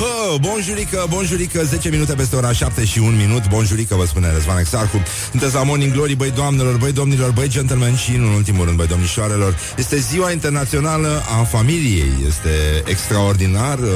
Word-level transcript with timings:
Bă, 0.00 0.36
bonjurică, 0.40 1.06
bonjurică 1.08 1.64
10 1.64 1.88
minute 1.88 2.14
peste 2.14 2.36
ora 2.36 2.52
7 2.52 2.84
și 2.84 2.98
1 2.98 3.10
minut. 3.10 3.48
Bonjurică, 3.48 3.94
vă 3.94 4.06
spune 4.06 4.32
Răzvan 4.32 4.58
Exarcu 4.58 5.02
Sunteți 5.30 5.54
la 5.54 5.62
Morning 5.62 5.92
Glory, 5.92 6.14
băi 6.14 6.30
doamnelor, 6.30 6.76
băi 6.76 6.92
domnilor 6.92 7.30
Băi 7.30 7.48
gentlemen 7.48 7.96
și, 7.96 8.14
în 8.14 8.22
ultimul 8.22 8.64
rând, 8.64 8.76
băi 8.76 8.86
domnișoarelor. 8.86 9.56
Este 9.76 9.96
ziua 9.96 10.30
internațională 10.30 11.22
a 11.40 11.42
familiei. 11.42 12.12
Este 12.26 12.50
extraordinar 12.84 13.78
uh, 13.78 13.86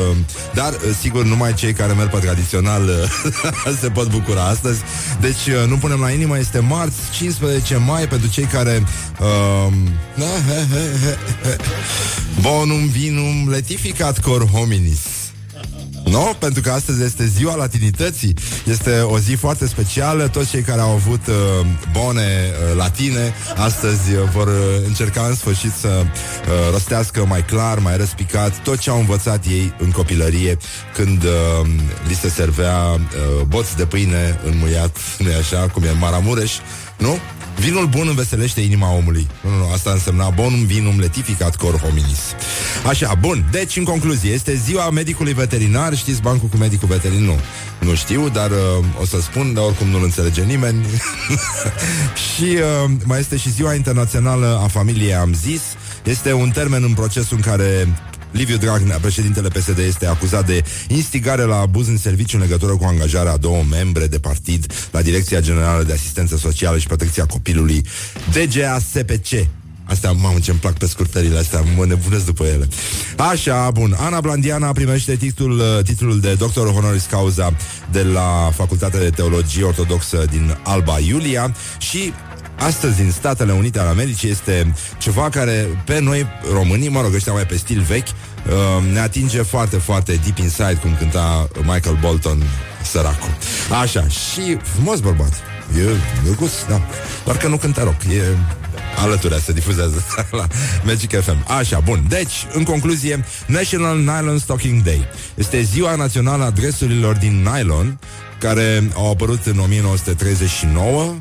Dar, 0.54 0.72
uh, 0.72 0.80
sigur, 1.00 1.24
numai 1.24 1.54
cei 1.54 1.72
care 1.72 1.92
merg 1.92 2.10
pe 2.10 2.18
tradițional 2.18 2.88
uh, 3.64 3.76
Se 3.80 3.88
pot 3.88 4.08
bucura 4.08 4.44
astăzi. 4.44 4.80
Deci, 5.20 5.48
nu 5.68 5.76
punem 5.76 6.00
la 6.00 6.10
inimă 6.10 6.38
Este 6.38 6.58
marți, 6.58 6.96
15 7.12 7.76
mai 7.76 8.08
Pentru 8.08 8.28
cei 8.28 8.44
care 8.44 8.82
uh, 9.20 9.72
Bonum 12.40 12.88
vinum 12.88 13.50
letificat 13.50 14.20
cor 14.20 14.46
hominis 14.46 15.23
No? 16.04 16.34
Pentru 16.38 16.62
că 16.62 16.70
astăzi 16.70 17.02
este 17.02 17.26
ziua 17.26 17.54
latinității 17.54 18.34
Este 18.64 19.00
o 19.00 19.18
zi 19.18 19.32
foarte 19.32 19.66
specială 19.66 20.28
Toți 20.28 20.50
cei 20.50 20.62
care 20.62 20.80
au 20.80 20.90
avut 20.90 21.26
uh, 21.26 21.66
bone 21.92 22.22
uh, 22.22 22.76
latine 22.76 23.34
Astăzi 23.56 24.12
uh, 24.12 24.28
vor 24.32 24.46
uh, 24.46 24.54
încerca 24.86 25.22
în 25.22 25.34
sfârșit 25.34 25.72
să 25.80 25.88
uh, 25.88 26.70
rostească 26.70 27.24
mai 27.26 27.44
clar, 27.44 27.78
mai 27.78 27.96
răspicat 27.96 28.62
Tot 28.62 28.78
ce 28.78 28.90
au 28.90 28.98
învățat 28.98 29.44
ei 29.46 29.74
în 29.78 29.90
copilărie 29.90 30.56
Când 30.94 31.22
uh, 31.22 31.68
li 32.08 32.14
se 32.14 32.28
servea 32.28 32.78
uh, 32.90 33.00
boți 33.46 33.76
de 33.76 33.84
pâine 33.84 34.40
înmuiat 34.44 34.96
nu 35.18 35.28
așa, 35.38 35.68
cum 35.68 35.82
e 35.82 35.90
Maramureș 35.90 36.52
Nu? 36.98 37.18
Vinul 37.58 37.86
bun 37.86 38.08
înveselește 38.08 38.60
inima 38.60 38.94
omului. 38.94 39.26
Nu, 39.40 39.50
nu, 39.50 39.56
nu, 39.56 39.70
asta 39.72 39.90
însemna 39.90 40.28
bonum 40.28 40.64
vinum 40.64 40.98
letificat 40.98 41.56
cor 41.56 41.78
hominis. 41.78 42.20
Așa, 42.86 43.14
bun. 43.20 43.48
Deci, 43.50 43.76
în 43.76 43.84
concluzie, 43.84 44.30
este 44.30 44.54
ziua 44.54 44.90
medicului 44.90 45.32
veterinar. 45.32 45.96
Știți 45.96 46.22
bancul 46.22 46.48
cu 46.48 46.56
medicul 46.56 46.88
veterinar? 46.88 47.22
Nu. 47.26 47.38
Nu 47.78 47.94
știu, 47.94 48.28
dar 48.28 48.50
uh, 48.50 48.84
o 49.00 49.06
să 49.06 49.20
spun, 49.20 49.54
dar 49.54 49.64
oricum 49.64 49.88
nu-l 49.88 50.02
înțelege 50.02 50.42
nimeni. 50.42 50.86
și 52.24 52.44
uh, 52.44 52.90
mai 53.04 53.18
este 53.18 53.36
și 53.36 53.50
ziua 53.50 53.74
internațională 53.74 54.60
a 54.62 54.66
familiei, 54.66 55.14
am 55.14 55.34
zis. 55.34 55.62
Este 56.04 56.32
un 56.32 56.50
termen 56.50 56.82
în 56.82 56.94
procesul 56.94 57.36
în 57.36 57.42
care 57.42 57.88
Liviu 58.34 58.56
Dragnea, 58.56 58.98
președintele 58.98 59.48
PSD, 59.48 59.78
este 59.78 60.06
acuzat 60.06 60.46
de 60.46 60.64
instigare 60.88 61.42
la 61.42 61.56
abuz 61.56 61.88
în 61.88 61.96
serviciu 61.96 62.36
în 62.36 62.42
legătură 62.42 62.76
cu 62.76 62.84
angajarea 62.84 63.32
a 63.32 63.36
două 63.36 63.62
membre 63.70 64.06
de 64.06 64.18
partid 64.18 64.72
la 64.90 65.02
Direcția 65.02 65.40
Generală 65.40 65.82
de 65.82 65.92
Asistență 65.92 66.36
Socială 66.36 66.78
și 66.78 66.86
Protecția 66.86 67.26
Copilului, 67.26 67.86
DGASPC. 68.32 69.48
Astea, 69.84 70.12
mamă, 70.12 70.38
ce-mi 70.38 70.58
plac 70.58 70.78
pe 70.78 70.86
scurtările 70.86 71.38
astea, 71.38 71.60
mă 71.76 71.86
nebunesc 71.86 72.24
după 72.24 72.44
ele. 72.44 72.68
Așa, 73.16 73.70
bun. 73.70 73.96
Ana 73.98 74.20
Blandiana 74.20 74.72
primește 74.72 75.16
titlul, 75.16 75.82
titlul 75.84 76.20
de 76.20 76.34
doctor 76.34 76.68
honoris 76.68 77.04
causa 77.04 77.56
de 77.92 78.02
la 78.02 78.50
Facultatea 78.54 79.00
de 79.00 79.10
Teologie 79.10 79.64
Ortodoxă 79.64 80.24
din 80.30 80.56
Alba 80.62 80.98
Iulia 80.98 81.54
și 81.78 82.12
astăzi 82.56 83.00
în 83.00 83.10
Statele 83.10 83.52
Unite 83.52 83.78
ale 83.78 83.88
Americii 83.88 84.30
este 84.30 84.74
ceva 84.98 85.28
care 85.28 85.82
pe 85.84 86.00
noi 86.00 86.26
românii, 86.52 86.88
mă 86.88 87.00
rog, 87.00 87.14
ăștia 87.14 87.32
mai 87.32 87.46
pe 87.46 87.56
stil 87.56 87.80
vechi, 87.80 88.06
uh, 88.06 88.92
ne 88.92 88.98
atinge 88.98 89.42
foarte, 89.42 89.76
foarte 89.76 90.20
deep 90.22 90.38
inside, 90.38 90.78
cum 90.82 90.96
cânta 90.98 91.48
Michael 91.56 91.98
Bolton, 92.00 92.42
săracul. 92.82 93.36
Așa, 93.80 94.08
și 94.08 94.56
frumos 94.62 95.00
bărbat. 95.00 95.32
E, 95.76 95.80
e 96.30 96.34
gust, 96.36 96.66
da. 96.68 96.80
Doar 97.24 97.36
că 97.36 97.48
nu 97.48 97.56
cântă 97.56 97.82
rock, 97.82 98.02
e 98.04 98.22
alături 99.02 99.40
se 99.40 99.52
difuzează 99.52 100.04
la 100.30 100.46
Magic 100.84 101.20
FM. 101.20 101.44
Așa, 101.58 101.80
bun. 101.80 102.04
Deci, 102.08 102.46
în 102.52 102.64
concluzie, 102.64 103.24
National 103.46 103.98
Nylon 103.98 104.38
Stocking 104.38 104.82
Day 104.82 105.06
este 105.34 105.62
ziua 105.62 105.94
națională 105.94 106.44
a 106.44 106.50
dresurilor 106.50 107.16
din 107.16 107.48
nylon 107.52 107.98
care 108.38 108.90
au 108.94 109.10
apărut 109.10 109.46
în 109.46 109.58
1939 109.58 111.02
uh, 111.02 111.14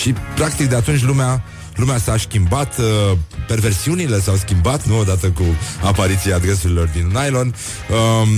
și 0.00 0.14
practic 0.34 0.68
de 0.68 0.76
atunci 0.76 1.02
lumea 1.02 1.42
lumea 1.76 1.98
s-a 1.98 2.16
schimbat, 2.16 2.78
uh, 2.78 3.16
perversiunile 3.46 4.20
s-au 4.20 4.36
schimbat, 4.36 4.86
nu 4.86 4.98
odată 4.98 5.26
cu 5.26 5.42
apariția 5.82 6.38
dresurilor 6.38 6.88
din 6.92 7.06
nylon. 7.06 7.54
Um, 7.90 8.28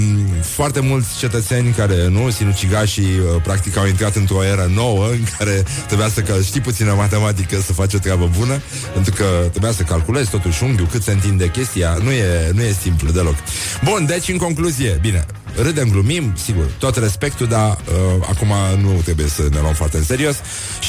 foarte 0.41 0.81
mulți 0.81 1.19
cetățeni 1.19 1.71
care, 1.71 2.09
nu, 2.09 2.31
sinucigașii, 2.31 3.19
uh, 3.19 3.43
practic 3.43 3.77
au 3.77 3.87
intrat 3.87 4.15
într-o 4.15 4.45
eră 4.45 4.71
nouă 4.75 5.09
în 5.09 5.25
care 5.39 5.65
trebuia 5.87 6.09
să 6.09 6.21
că 6.21 6.35
știi 6.43 6.61
puțină 6.61 6.93
matematică 6.93 7.61
să 7.61 7.73
faci 7.73 7.95
o 7.95 7.99
treabă 7.99 8.31
bună, 8.39 8.61
pentru 8.93 9.13
că 9.15 9.25
trebuia 9.51 9.73
să 9.73 9.83
calculezi 9.83 10.31
totuși 10.31 10.65
unghiul, 10.65 10.89
cât 10.91 11.03
se 11.03 11.13
întinde 11.13 11.51
chestia, 11.51 11.99
nu 12.03 12.11
e, 12.11 12.51
nu 12.55 12.63
e 12.63 12.77
simplu 12.81 13.11
deloc. 13.11 13.35
Bun, 13.85 14.07
deci 14.07 14.29
în 14.29 14.37
concluzie, 14.37 14.99
bine, 15.01 15.27
râdem, 15.63 15.89
glumim, 15.91 16.33
sigur, 16.45 16.65
tot 16.79 16.97
respectul, 16.97 17.47
dar 17.47 17.71
uh, 17.71 18.27
acum 18.29 18.53
nu 18.83 19.01
trebuie 19.05 19.27
să 19.27 19.43
ne 19.51 19.61
luăm 19.61 19.73
foarte 19.73 19.97
în 19.97 20.05
serios. 20.05 20.37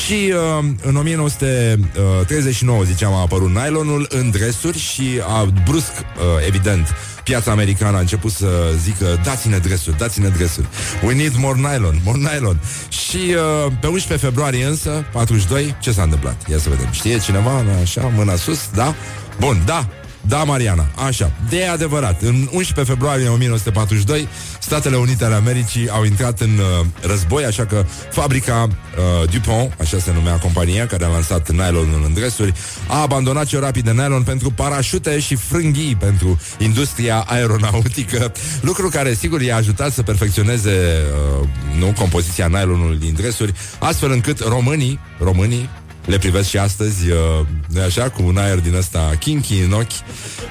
Și 0.06 0.34
uh, 0.60 0.66
în 0.84 0.96
1939, 0.96 2.84
ziceam, 2.84 3.14
a 3.14 3.22
apărut 3.22 3.50
nylonul 3.50 4.08
în 4.10 4.32
dresuri 4.32 4.78
și 4.78 5.22
a 5.28 5.48
brusc, 5.66 5.92
uh, 5.92 6.46
evident, 6.48 6.88
piața 7.24 7.52
americană 7.52 7.98
a 7.98 8.00
început 8.00 8.32
să 8.32 8.48
zică 8.84 9.20
dați-ne 9.24 9.58
dresuri, 9.58 9.98
dați-ne 9.98 10.28
dresuri. 10.28 10.68
We 11.04 11.14
need 11.14 11.36
more 11.38 11.60
nylon, 11.60 12.00
more 12.04 12.18
nylon. 12.18 12.60
Și 12.90 13.18
uh, 13.18 13.72
pe 13.82 13.88
11 13.88 14.26
februarie 14.26 14.66
însă, 14.66 15.06
42, 15.12 15.76
ce 15.80 15.92
s-a 15.92 16.04
întâmplat? 16.04 16.50
Ia 16.50 16.58
să 16.58 16.70
vedem. 16.70 16.92
Știe 16.92 17.20
cineva? 17.20 17.64
Așa, 17.82 18.12
mâna 18.16 18.36
sus, 18.36 18.60
da? 18.74 18.96
Bun, 19.40 19.62
da, 19.66 19.88
da, 20.28 20.44
Mariana, 20.44 20.88
așa, 21.06 21.32
de 21.50 21.64
adevărat. 21.64 22.22
În 22.22 22.48
11 22.52 22.94
februarie 22.94 23.28
1942, 23.28 24.28
Statele 24.60 24.96
Unite 24.96 25.26
ale 25.26 25.36
Americii 25.36 25.90
au 25.90 26.04
intrat 26.04 26.40
în 26.40 26.50
uh, 26.50 26.86
război, 27.02 27.46
așa 27.46 27.66
că 27.66 27.86
fabrica 28.12 28.68
uh, 28.68 29.30
DuPont, 29.30 29.74
așa 29.80 30.00
se 30.00 30.14
numea 30.14 30.38
compania 30.38 30.88
care 30.88 31.06
a 31.06 31.08
lansat 31.08 31.52
nylonul 31.52 32.04
în 32.06 32.14
dresuri, 32.14 32.54
a 32.88 33.02
abandonat 33.02 33.46
cel 33.46 33.60
rapid 33.60 33.84
de 33.84 33.92
nylon 33.92 34.24
pentru 34.24 34.52
parașute 34.52 35.20
și 35.20 35.36
frânghii 35.36 35.96
pentru 35.96 36.40
industria 36.58 37.26
aeronautică, 37.28 38.32
lucru 38.62 38.90
care 38.90 39.14
sigur 39.14 39.42
i-a 39.42 39.56
ajutat 39.56 39.92
să 39.92 40.04
perfecționeze 40.04 41.04
uh, 41.42 41.48
nu, 41.78 41.94
compoziția 41.98 42.48
nylonului 42.48 42.98
din 42.98 43.14
dresuri, 43.14 43.54
astfel 43.80 44.12
încât 44.12 44.40
românii, 44.40 45.00
românii 45.20 45.70
le 46.08 46.18
privesc 46.18 46.50
și 46.50 46.58
astăzi, 46.58 47.10
uh, 47.10 47.82
așa, 47.86 48.10
cu 48.10 48.24
un 48.24 48.38
aer 48.38 48.60
din 48.60 48.76
ăsta 48.76 49.12
kinky 49.20 49.60
în 49.60 49.72
ochi, 49.72 49.92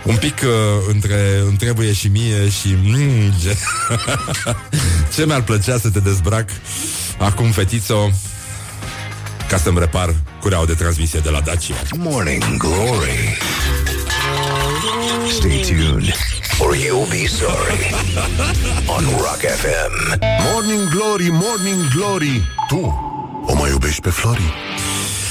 un 0.02 0.16
pic 0.16 0.34
uh, 0.44 0.50
între 0.92 1.44
trebuie 1.58 1.92
și 1.92 2.08
mie 2.08 2.48
și 2.48 2.76
mm, 2.82 3.32
ce, 3.42 3.56
ce 5.14 5.26
mi-ar 5.26 5.42
plăcea 5.42 5.78
să 5.78 5.90
te 5.90 6.00
dezbrac 6.00 6.48
acum, 7.18 7.50
fetițo, 7.50 8.10
ca 9.48 9.56
să-mi 9.56 9.78
repar 9.78 10.14
cureaua 10.40 10.66
de 10.66 10.74
transmisie 10.74 11.20
de 11.20 11.30
la 11.30 11.40
Dacia. 11.40 11.74
Morning 11.96 12.56
Glory 12.56 13.38
Stay 15.28 15.60
tuned 15.62 16.14
or 16.58 16.74
you'll 16.74 17.10
be 17.10 17.26
sorry 17.26 17.94
on 18.96 19.04
Rock 19.04 19.40
FM. 19.40 20.18
Morning 20.52 20.88
Glory, 20.88 21.28
Morning 21.30 21.88
Glory 21.94 22.42
Tu 22.68 23.14
o 23.46 23.54
mai 23.54 23.70
iubești 23.70 24.00
pe 24.00 24.10
Flori? 24.10 24.54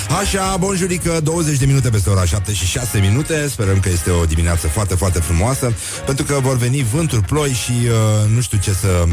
Așa, 0.10 0.58
bonjurică, 0.60 1.20
20 1.24 1.58
de 1.58 1.66
minute 1.66 1.90
peste 1.90 2.10
ora 2.10 2.26
7 2.26 2.54
și 2.54 2.66
6 2.66 3.00
minute. 3.00 3.48
Sperăm 3.48 3.80
că 3.80 3.90
este 3.90 4.10
o 4.10 4.26
dimineață 4.26 4.68
foarte, 4.68 4.96
foarte 4.96 5.20
frumoasă 5.20 5.74
Pentru 6.06 6.26
că 6.26 6.40
vor 6.42 6.58
veni 6.58 6.84
vânturi, 6.94 7.22
ploi 7.22 7.50
și 7.50 7.72
uh, 7.72 8.30
nu 8.30 8.42
știu 8.42 8.58
ce 8.58 8.74
să... 8.74 9.04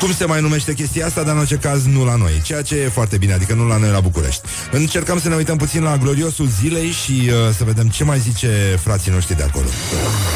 Cum 0.00 0.12
se 0.12 0.24
mai 0.24 0.40
numește 0.40 0.74
chestia 0.74 1.06
asta, 1.06 1.22
dar 1.22 1.32
în 1.34 1.38
orice 1.38 1.56
caz 1.56 1.84
nu 1.84 2.04
la 2.04 2.16
noi 2.16 2.40
Ceea 2.44 2.62
ce 2.62 2.76
e 2.76 2.88
foarte 2.88 3.16
bine, 3.16 3.32
adică 3.32 3.54
nu 3.54 3.66
la 3.66 3.76
noi 3.76 3.90
la 3.90 4.00
București. 4.00 4.42
Încercăm 4.70 5.20
să 5.20 5.28
ne 5.28 5.34
uităm 5.34 5.56
puțin 5.56 5.82
la 5.82 5.96
gloriosul 5.96 6.48
zilei 6.60 6.90
Și 6.90 7.12
uh, 7.12 7.54
să 7.56 7.64
vedem 7.64 7.88
ce 7.88 8.04
mai 8.04 8.18
zice 8.18 8.78
frații 8.82 9.12
noștri 9.12 9.36
de 9.36 9.42
acolo. 9.42 9.66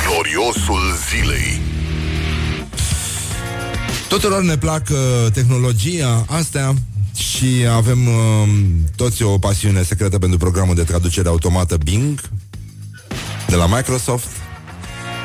Gloriosul 0.08 0.82
zilei. 1.10 1.60
Tuturor 4.08 4.42
ne 4.42 4.56
plac 4.56 4.82
uh, 4.90 5.32
tehnologia, 5.32 6.24
astea 6.28 6.74
și 7.14 7.66
avem 7.70 8.06
uh, 8.06 8.48
toți 8.96 9.22
o 9.22 9.38
pasiune 9.38 9.82
secretă 9.82 10.18
pentru 10.18 10.38
programul 10.38 10.74
de 10.74 10.82
traducere 10.82 11.28
automată 11.28 11.76
Bing 11.76 12.20
de 13.46 13.54
la 13.54 13.66
Microsoft, 13.66 14.28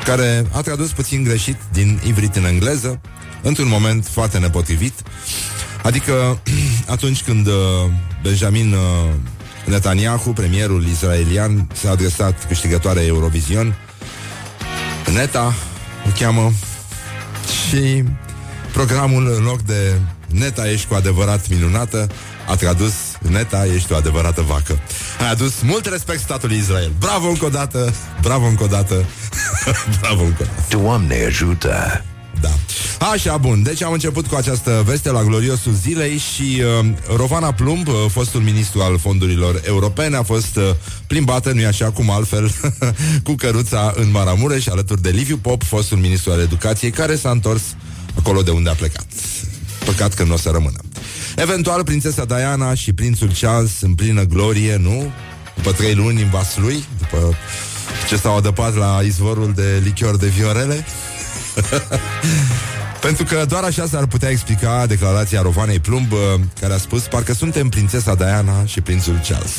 care 0.04 0.46
a 0.52 0.62
tradus 0.62 0.92
puțin 0.92 1.24
greșit 1.24 1.58
din 1.72 2.02
ivrit 2.08 2.36
în 2.36 2.46
engleză, 2.46 3.02
într-un 3.42 3.68
moment 3.68 4.06
foarte 4.06 4.38
nepotrivit. 4.38 4.94
Adică 5.84 6.42
atunci 6.96 7.24
când 7.24 7.48
uh, 7.48 7.54
Benjamin 8.24 8.74
uh, 8.74 8.80
Netanyahu, 9.66 10.30
premierul 10.30 10.88
israelian, 10.88 11.68
s-a 11.74 11.90
adresat 11.90 12.48
câștigătoare 12.48 13.06
Eurovision, 13.06 13.76
Neta 15.14 15.54
o 16.08 16.10
cheamă 16.20 16.52
și 17.68 18.04
programul 18.74 19.34
în 19.38 19.44
loc 19.44 19.62
de 19.62 20.00
Neta 20.32 20.70
ești 20.70 20.88
cu 20.88 20.94
adevărat 20.94 21.50
minunată 21.50 22.08
A 22.48 22.56
tradus 22.56 22.94
Neta, 23.20 23.66
ești 23.66 23.94
o 23.94 23.96
adevărată 23.96 24.42
vacă. 24.42 24.80
Ai 25.20 25.32
adus 25.32 25.54
mult 25.62 25.86
respect 25.86 26.20
statului 26.20 26.58
Israel. 26.58 26.92
Bravo 27.00 27.28
încă 27.28 27.46
o 27.46 27.50
dată, 27.50 27.94
bravo 28.22 28.46
încă 28.46 28.64
o 28.64 28.68
dată, 28.68 29.06
bravo 30.02 30.24
încă 30.24 30.42
o 30.42 30.46
dată. 30.46 30.78
Doamne 30.78 31.26
ajută! 31.26 32.04
Da. 32.42 32.50
Așa, 33.12 33.38
bun. 33.38 33.64
Deci 33.64 33.84
am 33.84 33.92
început 33.92 34.28
cu 34.28 34.36
această 34.36 34.84
veste 34.86 35.12
la 35.12 35.24
gloriosul 35.24 35.74
zilei 35.74 36.18
și 36.18 36.62
uh, 36.82 37.16
Rovana 37.16 37.54
Plumb, 37.54 37.88
uh, 37.88 37.94
fostul 38.12 38.42
ministru 38.42 38.82
al 38.82 38.98
fondurilor 38.98 39.62
europene, 39.66 40.16
a 40.16 40.24
fost 40.24 40.56
uh, 40.56 40.64
plimbată, 41.08 41.52
nu-i 41.52 41.66
așa, 41.66 41.92
cum 41.92 42.10
altfel, 42.10 42.52
cu 43.24 43.34
căruța 43.36 43.94
în 43.96 44.12
Maramureș, 44.12 44.68
alături 44.68 45.02
de 45.02 45.10
Liviu 45.10 45.38
Pop, 45.38 45.64
fostul 45.64 45.98
ministru 45.98 46.32
al 46.32 46.40
educației, 46.40 46.92
care 46.92 47.16
s-a 47.16 47.30
întors 47.30 47.62
acolo 48.18 48.42
de 48.42 48.52
unde 48.52 48.70
a 48.70 48.74
plecat. 48.74 49.06
Păcat 49.90 50.14
că 50.14 50.24
nu 50.24 50.34
o 50.34 50.38
să 50.38 50.50
rămână. 50.50 50.78
Eventual, 51.36 51.84
prințesa 51.84 52.26
Diana 52.26 52.74
și 52.74 52.94
prințul 52.94 53.32
Charles 53.40 53.82
în 53.82 53.96
plină 53.96 54.24
glorie, 54.24 54.76
nu? 54.76 55.12
După 55.56 55.72
trei 55.72 55.96
luni 55.96 56.22
în 56.22 56.30
vaslui, 56.30 56.84
după 56.98 57.36
ce 58.08 58.18
s-au 58.18 58.38
adăpat 58.38 58.76
la 58.76 59.00
izvorul 59.04 59.54
de 59.56 59.82
lichior 59.84 60.18
de 60.18 60.28
viorele. 60.28 60.86
Pentru 63.02 63.24
că 63.24 63.46
doar 63.48 63.64
așa 63.64 63.88
s-ar 63.88 64.06
putea 64.06 64.30
explica 64.30 64.86
declarația 64.86 65.42
Rovanei 65.42 65.80
Plumb, 65.80 66.12
uh, 66.12 66.20
care 66.60 66.74
a 66.74 66.78
spus, 66.78 67.02
parcă 67.02 67.34
suntem 67.34 67.70
prințesa 67.70 68.16
Diana 68.16 68.66
și 68.66 68.82
prințul 68.82 69.20
Charles. 69.28 69.54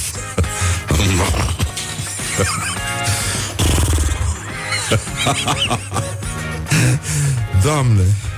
Doamne! 7.64 8.29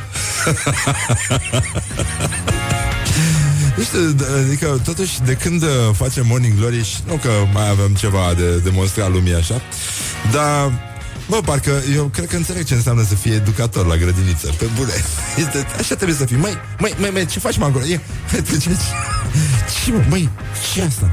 Nu 3.76 3.82
știu, 3.82 4.26
adică 4.44 4.80
totuși 4.84 5.20
de 5.20 5.32
când 5.32 5.62
uh, 5.62 5.68
facem 5.92 6.26
Morning 6.26 6.58
Glory 6.58 6.84
și 6.84 6.96
nu 7.06 7.14
că 7.14 7.30
mai 7.52 7.68
avem 7.68 7.94
ceva 7.94 8.34
de 8.36 8.56
demonstrat 8.56 9.10
lumii 9.10 9.34
așa, 9.34 9.62
dar 10.32 10.90
Bă, 11.28 11.40
parcă 11.44 11.82
eu 11.94 12.04
cred 12.04 12.28
că 12.28 12.36
înțeleg 12.36 12.64
ce 12.64 12.74
înseamnă 12.74 13.04
să 13.08 13.14
fie 13.14 13.32
educator 13.32 13.86
la 13.86 13.96
grădiniță 13.96 14.54
Pe 14.58 14.64
bune 14.76 14.92
este, 15.42 15.66
Așa 15.78 15.94
trebuie 15.94 16.16
să 16.16 16.24
fii 16.24 16.36
Măi, 16.36 16.58
măi, 16.78 16.94
măi, 16.98 17.10
măi 17.10 17.26
ce 17.26 17.38
faci 17.38 17.56
mă 17.56 17.64
acolo? 17.64 17.84
E, 17.84 18.00
ce, 18.30 18.42
ce, 18.42 18.58
ce, 19.84 19.92
mă, 19.92 20.04
măi, 20.08 20.28
ce 20.72 20.82
asta? 20.82 21.10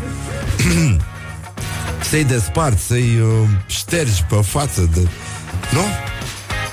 să-i 2.10 2.24
desparți, 2.24 2.84
să-i 2.84 3.20
uh, 3.20 3.48
ștergi 3.68 4.24
pe 4.30 4.36
față 4.36 4.90
de... 4.94 5.08
Nu? 5.72 5.82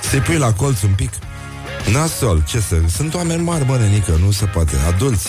Să-i 0.09 0.19
pui 0.19 0.37
la 0.37 0.53
colț 0.53 0.81
un 0.81 0.93
pic 0.95 1.11
Nasol, 1.91 2.43
ce 2.47 2.59
să... 2.59 2.75
Sunt 2.95 3.13
oameni 3.13 3.43
mari, 3.43 3.65
bă, 3.65 3.77
nenică, 3.77 4.19
nu 4.25 4.31
se 4.31 4.45
poate 4.45 4.75
Adulți 4.87 5.27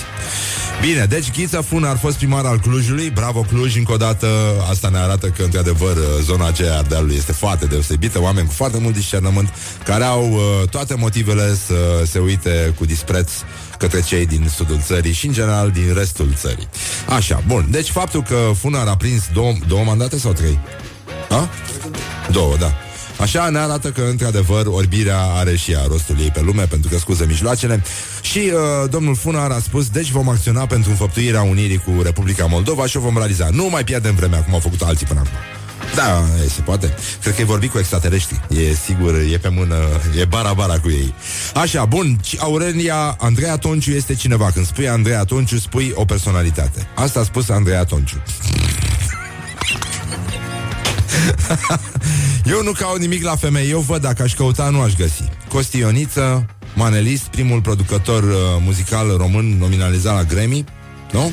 Bine, 0.80 1.04
deci 1.04 1.30
Ghiță 1.30 1.60
Funa 1.60 1.90
ar 1.90 1.98
fost 1.98 2.16
primar 2.16 2.44
al 2.44 2.60
Clujului 2.60 3.10
Bravo 3.10 3.40
Cluj, 3.40 3.76
încă 3.76 3.92
o 3.92 3.96
dată 3.96 4.26
Asta 4.70 4.88
ne 4.88 4.98
arată 4.98 5.26
că, 5.26 5.42
într-adevăr, 5.42 5.96
zona 6.22 6.46
aceea 6.46 6.76
Ardealului 6.76 7.16
este 7.16 7.32
foarte 7.32 7.66
deosebită 7.66 8.20
Oameni 8.20 8.46
cu 8.46 8.52
foarte 8.52 8.78
mult 8.78 8.94
discernământ 8.94 9.48
Care 9.84 10.04
au 10.04 10.30
uh, 10.32 10.68
toate 10.68 10.94
motivele 10.94 11.54
să 11.66 12.02
se 12.06 12.18
uite 12.18 12.74
cu 12.78 12.84
dispreț 12.84 13.30
către 13.78 14.00
cei 14.00 14.26
din 14.26 14.50
sudul 14.54 14.80
țării 14.80 15.12
și, 15.12 15.26
în 15.26 15.32
general, 15.32 15.70
din 15.70 15.94
restul 15.94 16.32
țării. 16.36 16.68
Așa, 17.08 17.42
bun. 17.46 17.66
Deci, 17.70 17.88
faptul 17.88 18.22
că 18.22 18.50
Funar 18.58 18.86
a 18.86 18.96
prins 18.96 19.22
două, 19.32 19.52
două 19.68 19.84
mandate 19.84 20.18
sau 20.18 20.32
trei? 20.32 20.58
A? 21.28 21.48
Două, 22.30 22.56
da. 22.56 22.72
Așa 23.20 23.48
ne 23.48 23.58
arată 23.58 23.88
că, 23.88 24.02
într-adevăr, 24.10 24.66
orbirea 24.66 25.20
are 25.20 25.56
și 25.56 25.72
ea 25.72 25.84
rostul 25.88 26.16
ei 26.20 26.30
pe 26.30 26.40
lume, 26.40 26.66
pentru 26.66 26.90
că 26.90 26.98
scuză 26.98 27.24
mijloacele. 27.26 27.82
Și 28.20 28.38
uh, 28.38 28.90
domnul 28.90 29.14
Funar 29.14 29.50
a 29.50 29.58
spus, 29.58 29.88
deci 29.88 30.10
vom 30.10 30.28
acționa 30.28 30.66
pentru 30.66 30.90
înfăptuirea 30.90 31.42
unirii 31.42 31.78
cu 31.78 32.02
Republica 32.02 32.46
Moldova 32.46 32.86
și 32.86 32.96
o 32.96 33.00
vom 33.00 33.16
realiza. 33.16 33.48
Nu 33.52 33.68
mai 33.70 33.84
pierdem 33.84 34.14
vremea, 34.14 34.42
cum 34.42 34.52
au 34.54 34.60
făcut 34.60 34.82
alții 34.82 35.06
până 35.06 35.20
acum. 35.20 35.32
Da, 35.94 36.24
e, 36.44 36.48
se 36.48 36.60
poate. 36.60 36.94
Cred 37.22 37.34
că 37.34 37.40
e 37.40 37.44
vorbi 37.44 37.68
cu 37.68 37.78
extraterestri. 37.78 38.40
E 38.48 38.74
sigur, 38.84 39.14
e 39.32 39.38
pe 39.38 39.48
mână, 39.48 39.76
e 40.18 40.24
bara-bara 40.24 40.78
cu 40.78 40.90
ei. 40.90 41.14
Așa, 41.54 41.84
bun, 41.84 42.20
Aurelia, 42.38 43.16
Andreea 43.18 43.56
Tonciu 43.56 43.90
este 43.90 44.14
cineva. 44.14 44.50
Când 44.50 44.66
spui 44.66 44.88
Andreea 44.88 45.24
Tonciu, 45.24 45.58
spui 45.58 45.92
o 45.94 46.04
personalitate. 46.04 46.86
Asta 46.94 47.20
a 47.20 47.22
spus 47.22 47.48
Andreea 47.48 47.84
Tonciu. 47.84 48.22
eu 52.48 52.62
nu 52.62 52.72
caut 52.72 52.98
nimic 52.98 53.24
la 53.24 53.36
femei, 53.36 53.70
eu 53.70 53.80
văd 53.80 54.00
dacă 54.00 54.22
aș 54.22 54.34
căuta, 54.34 54.68
nu 54.70 54.80
aș 54.80 54.94
găsi. 54.94 55.22
Costioniță, 55.48 56.46
manelist, 56.74 57.22
primul 57.22 57.60
producător 57.60 58.22
uh, 58.22 58.36
muzical 58.64 59.16
român 59.16 59.58
nominalizat 59.58 60.14
la 60.14 60.22
Grammy, 60.22 60.64
nu? 61.12 61.32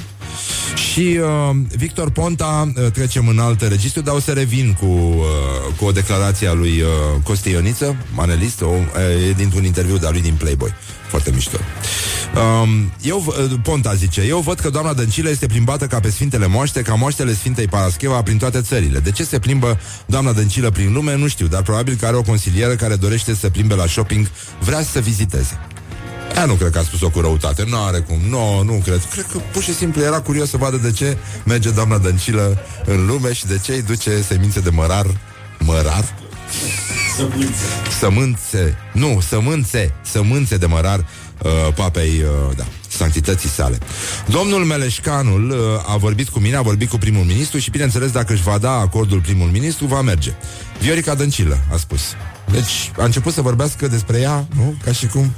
Și 0.91 1.19
uh, 1.21 1.55
Victor 1.75 2.11
Ponta, 2.11 2.71
uh, 2.75 2.91
trecem 2.91 3.27
în 3.27 3.39
alt 3.39 3.61
registru, 3.61 4.01
dar 4.01 4.15
o 4.15 4.19
să 4.19 4.31
revin 4.31 4.77
cu, 4.79 4.85
uh, 4.85 5.23
cu 5.77 5.85
o 5.85 5.91
declarație 5.91 6.47
a 6.47 6.53
lui 6.53 6.81
uh, 6.81 6.87
Costi 7.23 7.49
Ioniță, 7.49 7.95
manelist, 8.13 8.61
o, 8.61 8.65
uh, 8.65 9.27
e 9.29 9.31
dintr-un 9.31 9.63
interviu 9.63 9.97
de 9.97 10.07
lui 10.11 10.21
din 10.21 10.35
Playboy. 10.37 10.73
Foarte 11.07 11.31
mișto. 11.33 11.57
Um, 12.35 12.91
eu, 13.01 13.23
uh, 13.27 13.59
Ponta 13.61 13.93
zice, 13.93 14.21
eu 14.21 14.39
văd 14.39 14.59
că 14.59 14.69
doamna 14.69 14.93
Dăncilă 14.93 15.29
este 15.29 15.45
plimbată 15.45 15.87
ca 15.87 15.99
pe 15.99 16.09
Sfintele 16.09 16.47
Moaște, 16.47 16.81
ca 16.81 16.93
moaștele 16.93 17.33
Sfintei 17.33 17.67
Parascheva 17.67 18.21
prin 18.21 18.37
toate 18.37 18.61
țările. 18.61 18.99
De 18.99 19.11
ce 19.11 19.23
se 19.23 19.39
plimbă 19.39 19.79
doamna 20.05 20.31
Dăncilă 20.31 20.69
prin 20.69 20.93
lume, 20.93 21.15
nu 21.15 21.27
știu, 21.27 21.47
dar 21.47 21.61
probabil 21.61 21.95
că 21.95 22.05
are 22.05 22.15
o 22.15 22.21
consilieră 22.21 22.75
care 22.75 22.95
dorește 22.95 23.35
să 23.35 23.49
plimbe 23.49 23.75
la 23.75 23.85
shopping, 23.85 24.29
vrea 24.59 24.83
să 24.83 24.99
viziteze. 24.99 25.59
Ea 26.35 26.45
nu 26.45 26.53
cred 26.53 26.71
că 26.71 26.79
a 26.79 26.81
spus-o 26.81 27.09
cu 27.09 27.19
răutate, 27.19 27.65
nu 27.69 27.83
are 27.83 27.99
cum, 27.99 28.19
nu, 28.29 28.63
nu 28.63 28.81
cred. 28.83 29.01
Cred 29.11 29.25
că 29.31 29.37
pur 29.51 29.63
și 29.63 29.73
simplu 29.73 30.01
era 30.01 30.21
curios 30.21 30.49
să 30.49 30.57
vadă 30.57 30.77
de 30.77 30.91
ce 30.91 31.17
merge 31.43 31.69
doamna 31.69 31.97
Dăncilă 31.97 32.57
în 32.85 33.05
lume 33.05 33.33
și 33.33 33.45
de 33.45 33.59
ce 33.63 33.71
îi 33.71 33.81
duce 33.81 34.21
semințe 34.21 34.59
de 34.59 34.69
mărar. 34.69 35.05
Mărar? 35.59 36.15
Sămânțe. 37.15 37.63
Sămânțe. 37.99 38.77
Nu, 38.93 39.19
sămânțe. 39.27 39.93
Sămânțe 40.01 40.57
de 40.57 40.65
mărar 40.65 41.05
uh, 41.43 41.73
papei, 41.75 42.21
uh, 42.21 42.55
da, 42.57 42.63
sanctității 42.87 43.49
sale. 43.49 43.77
Domnul 44.25 44.63
Meleșcanul 44.63 45.49
uh, 45.49 45.93
a 45.93 45.97
vorbit 45.97 46.29
cu 46.29 46.39
mine, 46.39 46.55
a 46.55 46.61
vorbit 46.61 46.89
cu 46.89 46.97
primul 46.97 47.23
ministru 47.23 47.57
și, 47.57 47.69
bineînțeles, 47.69 48.11
dacă 48.11 48.33
își 48.33 48.43
va 48.43 48.57
da 48.57 48.71
acordul 48.71 49.21
primul 49.21 49.47
ministru, 49.47 49.85
va 49.85 50.01
merge. 50.01 50.33
Viorica 50.81 51.15
Dăncilă, 51.15 51.57
a 51.71 51.77
spus. 51.77 52.01
Deci 52.51 52.91
a 52.97 53.03
început 53.03 53.33
să 53.33 53.41
vorbească 53.41 53.87
despre 53.87 54.19
ea, 54.19 54.47
nu? 54.55 54.75
Ca 54.83 54.91
și 54.91 55.07
cum, 55.07 55.33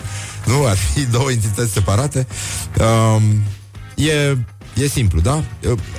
nu, 0.45 0.65
ar 0.65 0.77
fi 0.77 1.05
două 1.05 1.31
entități 1.31 1.73
separate. 1.73 2.27
Um, 2.79 3.23
e 3.95 4.37
E 4.81 4.87
simplu, 4.87 5.19
da? 5.19 5.43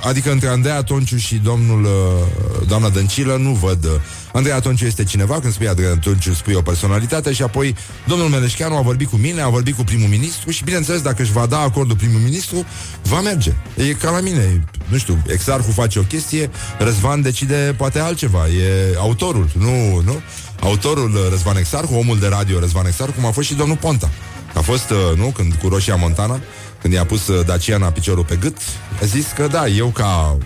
Adică 0.03 0.31
între 0.31 0.47
Andreea 0.47 0.83
Tonciu 0.83 1.17
și 1.17 1.35
domnul, 1.35 1.83
uh, 1.83 2.67
doamna 2.67 2.89
Dăncilă 2.89 3.37
nu 3.37 3.51
văd. 3.51 3.85
Uh, 3.85 3.91
Andreea 4.33 4.59
Tonciu 4.59 4.85
este 4.85 5.03
cineva, 5.03 5.39
când 5.39 5.53
spui 5.53 5.67
Andreea 5.67 5.97
Tonciu 5.97 6.33
spui 6.33 6.53
o 6.53 6.61
personalitate 6.61 7.33
și 7.33 7.41
apoi 7.41 7.75
domnul 8.07 8.27
Meleșcheanu 8.27 8.77
a 8.77 8.81
vorbit 8.81 9.09
cu 9.09 9.15
mine, 9.15 9.41
a 9.41 9.49
vorbit 9.49 9.75
cu 9.75 9.83
primul 9.83 10.07
ministru 10.07 10.49
și 10.49 10.63
bineînțeles 10.63 11.01
dacă 11.01 11.21
își 11.21 11.31
va 11.31 11.45
da 11.45 11.59
acordul 11.59 11.95
primul 11.95 12.19
ministru, 12.19 12.65
va 13.03 13.21
merge. 13.21 13.53
E 13.75 13.93
ca 13.93 14.11
la 14.11 14.19
mine, 14.19 14.63
nu 14.87 14.97
știu, 14.97 15.23
exarhul 15.27 15.73
face 15.73 15.99
o 15.99 16.01
chestie, 16.01 16.49
Răzvan 16.77 17.21
decide 17.21 17.75
poate 17.77 17.99
altceva, 17.99 18.47
e 18.47 18.95
autorul, 18.97 19.49
nu, 19.57 20.01
nu? 20.05 20.21
Autorul 20.61 21.11
uh, 21.13 21.27
Răzvan 21.29 21.57
Exarhu, 21.57 21.95
omul 21.95 22.19
de 22.19 22.27
radio 22.27 22.59
Răzvan 22.59 22.85
Exarhu, 22.85 23.13
cum 23.13 23.25
a 23.25 23.31
fost 23.31 23.47
și 23.47 23.53
domnul 23.53 23.77
Ponta. 23.77 24.09
A 24.53 24.61
fost, 24.61 24.93
nu, 25.15 25.25
când 25.25 25.53
cu 25.53 25.67
Roșia 25.67 25.95
Montana, 25.95 26.39
când 26.81 26.93
i-a 26.93 27.05
pus 27.05 27.27
uh, 27.27 27.45
Daciana 27.45 27.91
piciorul 27.91 28.25
pe 28.25 28.35
gât, 28.35 28.57
a 29.01 29.05
zis 29.05 29.25
că 29.35 29.47
da, 29.47 29.67
eu 29.67 29.87
ca, 29.87 30.37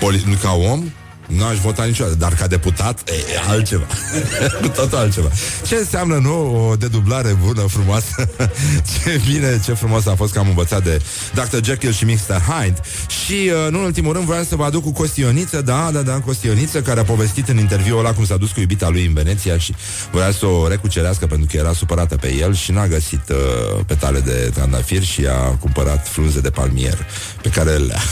poli- 0.00 0.38
ca 0.42 0.52
om 0.52 0.92
nu 1.26 1.44
aș 1.44 1.58
vota 1.58 1.84
niciodată, 1.84 2.16
dar 2.16 2.34
ca 2.34 2.46
deputat 2.46 3.08
e, 3.08 3.12
e 3.12 3.50
altceva. 3.50 3.86
Tot 4.76 4.92
altceva. 4.92 5.28
Ce 5.66 5.74
înseamnă, 5.74 6.18
nu, 6.18 6.68
o 6.68 6.76
dedublare 6.76 7.36
bună, 7.44 7.60
frumoasă? 7.60 8.28
ce 8.92 9.20
bine, 9.26 9.60
ce 9.64 9.72
frumos 9.72 10.06
a 10.06 10.14
fost 10.14 10.32
că 10.32 10.38
am 10.38 10.48
învățat 10.48 10.84
de 10.84 11.02
Dr. 11.34 11.64
Jekyll 11.64 11.92
și 11.92 12.04
Mr. 12.04 12.42
Hyde. 12.48 12.80
Și, 13.24 13.50
uh, 13.64 13.70
nu 13.70 13.78
în 13.78 13.84
ultimul 13.84 14.12
rând, 14.12 14.24
vreau 14.24 14.42
să 14.42 14.56
vă 14.56 14.64
aduc 14.64 14.82
cu 14.82 14.92
Costioniță, 14.92 15.60
da, 15.60 15.90
da, 15.92 16.02
da, 16.02 16.12
Costioniță, 16.12 16.82
care 16.82 17.00
a 17.00 17.04
povestit 17.04 17.48
în 17.48 17.58
interviu 17.58 17.98
ăla 17.98 18.12
cum 18.12 18.24
s-a 18.24 18.36
dus 18.36 18.50
cu 18.50 18.60
iubita 18.60 18.88
lui 18.88 19.06
în 19.06 19.12
Veneția 19.12 19.58
și 19.58 19.74
vrea 20.12 20.30
să 20.30 20.46
o 20.46 20.68
recucerească 20.68 21.26
pentru 21.26 21.46
că 21.50 21.56
era 21.56 21.72
supărată 21.72 22.16
pe 22.16 22.34
el 22.34 22.54
și 22.54 22.72
n-a 22.72 22.86
găsit 22.86 23.28
uh, 23.28 23.84
petale 23.86 24.20
de 24.20 24.50
trandafir 24.54 25.02
și 25.02 25.26
a 25.26 25.48
cumpărat 25.60 26.08
frunze 26.08 26.40
de 26.40 26.50
palmier 26.50 27.06
pe 27.42 27.48
care 27.48 27.70
le-a, 27.70 28.02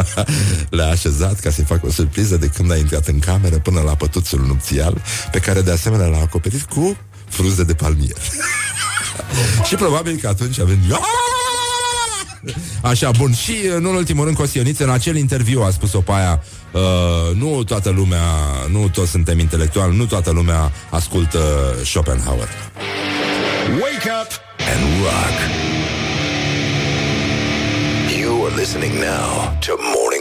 le-a 0.76 0.88
așezat 0.88 1.40
ca 1.40 1.50
să-i 1.50 1.64
facă 1.64 1.86
o 1.86 1.90
surpriză 1.90 2.33
de 2.36 2.46
când 2.46 2.70
a 2.70 2.76
intrat 2.76 3.06
în 3.06 3.18
cameră 3.18 3.58
până 3.58 3.80
la 3.80 3.94
pătuțul 3.94 4.44
nupțial, 4.46 5.02
pe 5.30 5.38
care 5.38 5.60
de 5.60 5.70
asemenea 5.70 6.06
l-a 6.06 6.20
acoperit 6.20 6.62
cu 6.62 6.96
frunze 7.28 7.64
de 7.64 7.74
palmier. 7.74 8.16
și 9.68 9.74
probabil 9.74 10.18
că 10.20 10.28
atunci 10.28 10.60
a 10.60 10.64
venit... 10.64 10.98
Așa, 12.82 13.10
bun. 13.10 13.34
Și, 13.34 13.54
nu 13.80 13.90
în 13.90 13.96
ultimul 13.96 14.24
rând, 14.24 14.36
Costioniță, 14.36 14.84
în 14.84 14.90
acel 14.90 15.16
interviu 15.16 15.62
a 15.62 15.70
spus-o 15.70 16.00
pe 16.00 16.12
aia, 16.12 16.42
uh, 16.72 17.36
nu 17.36 17.64
toată 17.64 17.90
lumea, 17.90 18.22
nu 18.70 18.88
toți 18.88 19.10
suntem 19.10 19.38
intelectuali, 19.38 19.96
nu 19.96 20.06
toată 20.06 20.30
lumea 20.30 20.72
ascultă 20.90 21.38
Schopenhauer. 21.84 22.48
Wake 23.66 24.10
up 24.22 24.30
and 24.72 24.82
rock. 25.02 25.36
You 28.18 28.44
are 28.44 28.50
You're 28.50 28.56
listening 28.56 28.94
now 29.00 29.58
to 29.60 29.76
Morning 29.76 29.94
Glory. 29.96 30.13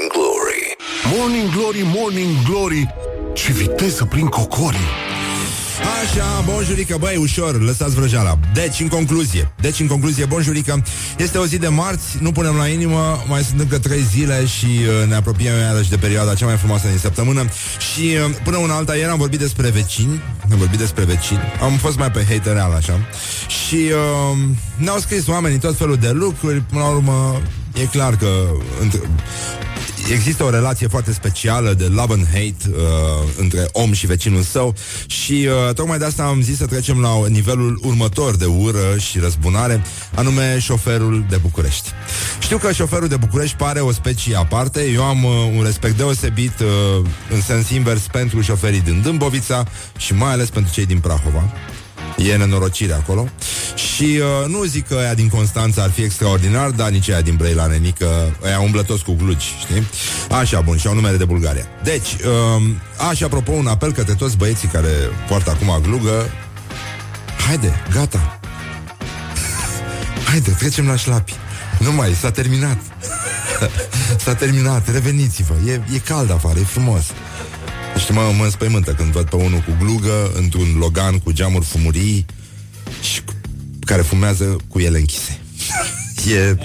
Morning 1.12 1.50
Glory, 1.52 1.82
Morning 1.96 2.42
Glory. 2.50 2.88
Ce 3.34 3.52
viteză 3.52 4.06
prin 4.06 4.26
cocorii 4.26 4.90
Așa, 6.04 6.44
bonjurică, 6.46 6.98
băi, 7.00 7.16
ușor, 7.16 7.62
lăsați 7.62 7.96
vrăjeala. 7.96 8.40
Deci, 8.54 8.80
în 8.80 8.88
concluzie, 8.88 9.52
deci, 9.62 9.80
în 9.80 9.88
concluzie, 9.88 10.26
bonjurică 10.26 10.84
Este 11.18 11.38
o 11.38 11.46
zi 11.46 11.58
de 11.58 11.68
marți, 11.68 12.18
nu 12.20 12.32
punem 12.32 12.56
la 12.56 12.68
inimă 12.68 13.24
Mai 13.28 13.42
sunt 13.42 13.60
încă 13.60 13.80
trei 13.80 14.02
zile 14.02 14.46
și 14.46 14.66
uh, 14.66 15.08
ne 15.08 15.16
apropiem 15.16 15.54
iarăși 15.60 15.90
de 15.90 15.98
perioada 15.98 16.34
cea 16.34 16.46
mai 16.46 16.58
frumoasă 16.58 16.88
din 16.88 16.98
săptămână. 16.98 17.46
Și 17.94 18.02
uh, 18.02 18.36
până 18.44 18.58
una 18.58 18.76
alta, 18.76 18.96
ieri 18.96 19.10
am 19.10 19.18
vorbit 19.18 19.40
despre 19.40 19.70
vecini 19.70 20.22
Am 20.52 20.58
vorbit 20.58 20.80
despre 20.80 21.04
vecini 21.04 21.42
Am 21.62 21.72
fost 21.72 21.98
mai 21.98 22.12
pe 22.12 22.26
hatereal, 22.30 22.72
așa. 22.72 23.00
Și 23.48 23.76
uh, 23.76 24.38
ne-au 24.76 24.98
scris 24.98 25.28
oamenii 25.28 25.60
tot 25.60 25.78
felul 25.78 25.96
de 25.96 26.10
lucruri 26.12 26.60
Până 26.62 26.82
la 26.82 26.90
urmă, 26.90 27.42
e 27.74 27.86
clar 27.86 28.16
că 28.16 28.28
între, 28.82 29.00
există 30.12 30.44
o 30.44 30.50
relație 30.50 30.88
foarte 30.88 31.14
specială 31.14 31.74
de 31.74 31.86
love 31.86 32.14
and 32.14 32.26
hate 32.26 32.56
uh, 32.70 32.78
între 33.38 33.68
om 33.72 33.94
și 33.94 34.06
vecinul 34.06 34.42
său 34.42 34.74
și 35.08 35.48
uh, 35.68 35.74
tocmai 35.74 35.98
de 35.98 36.06
asta 36.06 36.24
am 36.24 36.42
zis 36.42 36.58
să 36.58 36.66
trecem 36.66 37.02
la 37.02 37.28
nivelul 37.28 37.80
următor 37.84 38.36
de 38.36 38.46
ură 38.46 38.98
și 38.98 39.20
răzbunare, 39.20 39.84
anume 40.16 40.60
șoferul 40.60 41.26
de 41.30 41.36
București. 41.36 41.90
Știu 42.40 42.58
că 42.58 42.72
șoferul 42.72 43.08
de 43.08 43.16
București 43.16 43.56
pare 43.56 43.80
o 43.80 43.92
specie 43.92 44.36
aparte, 44.36 44.90
eu 44.94 45.04
am 45.04 45.24
uh, 45.24 45.32
un 45.58 45.64
respect 45.64 45.98
deosebit 45.98 46.60
uh, 46.60 47.06
în 47.30 47.42
sens 47.42 47.70
invers 47.70 48.08
pentru 48.12 48.42
șoferii 48.42 48.82
din 48.82 49.02
Dâmbovița 49.02 49.66
și 49.98 50.14
mai 50.14 50.32
ales 50.32 50.50
pentru 50.50 50.74
cei 50.74 50.86
din 50.86 51.00
Prahova. 51.00 51.54
E 52.18 52.36
nenorocire 52.36 52.94
acolo. 52.94 53.30
Și 53.76 54.04
uh, 54.04 54.50
nu 54.50 54.64
zic 54.64 54.88
că 54.88 54.96
aia 54.96 55.14
din 55.14 55.30
Constanța 55.30 55.84
ar 55.84 55.90
fi 55.90 56.02
extraordinar 56.02 56.70
Dar 56.70 56.90
nici 56.90 57.10
aia 57.10 57.22
din 57.22 57.36
Brăila 57.36 57.66
Nenică 57.66 58.36
Aia 58.44 58.60
umblă 58.60 58.84
toți 58.84 59.04
cu 59.04 59.14
glugi, 59.14 59.46
știi? 59.60 59.88
Așa, 60.30 60.62
bun, 60.62 60.78
și 60.78 60.88
au 60.88 60.94
numere 60.94 61.18
de 61.18 61.26
Bulgaria. 61.26 61.66
Deci, 61.84 62.14
uh, 62.14 62.64
așa, 63.10 63.26
apropo, 63.26 63.52
un 63.52 63.68
apel 63.68 63.92
către 63.92 64.14
toți 64.14 64.38
băieții 64.38 64.68
Care 64.68 64.90
poartă 65.28 65.50
acum 65.50 65.82
glugă 65.82 66.30
Haide, 67.48 67.84
gata. 67.92 68.40
Haide, 70.30 70.52
trecem 70.52 70.88
la 70.88 70.96
șlapi. 70.96 71.34
Nu 71.80 71.92
mai, 71.92 72.14
s-a 72.20 72.32
terminat. 72.32 72.78
S-a 74.24 74.34
terminat, 74.34 74.92
reveniți-vă. 74.92 75.54
E, 75.68 75.72
e 75.94 75.98
cald 75.98 76.32
afară, 76.32 76.60
e 76.60 76.64
frumos 76.64 77.04
și 77.98 78.12
mă, 78.12 78.34
mă 78.38 78.44
înspăimântă 78.44 78.94
când 78.94 79.12
văd 79.12 79.30
pe 79.30 79.36
unul 79.36 79.60
cu 79.60 79.76
glugă 79.80 80.32
Într-un 80.36 80.76
logan 80.78 81.20
cu 81.20 81.32
geamuri 81.32 81.66
fumurii 81.66 82.26
Și 83.02 83.24
cu, 83.24 83.34
care 83.80 84.02
fumează 84.02 84.58
cu 84.68 84.80
ele 84.80 84.98
închise. 84.98 85.40
E... 86.36 86.56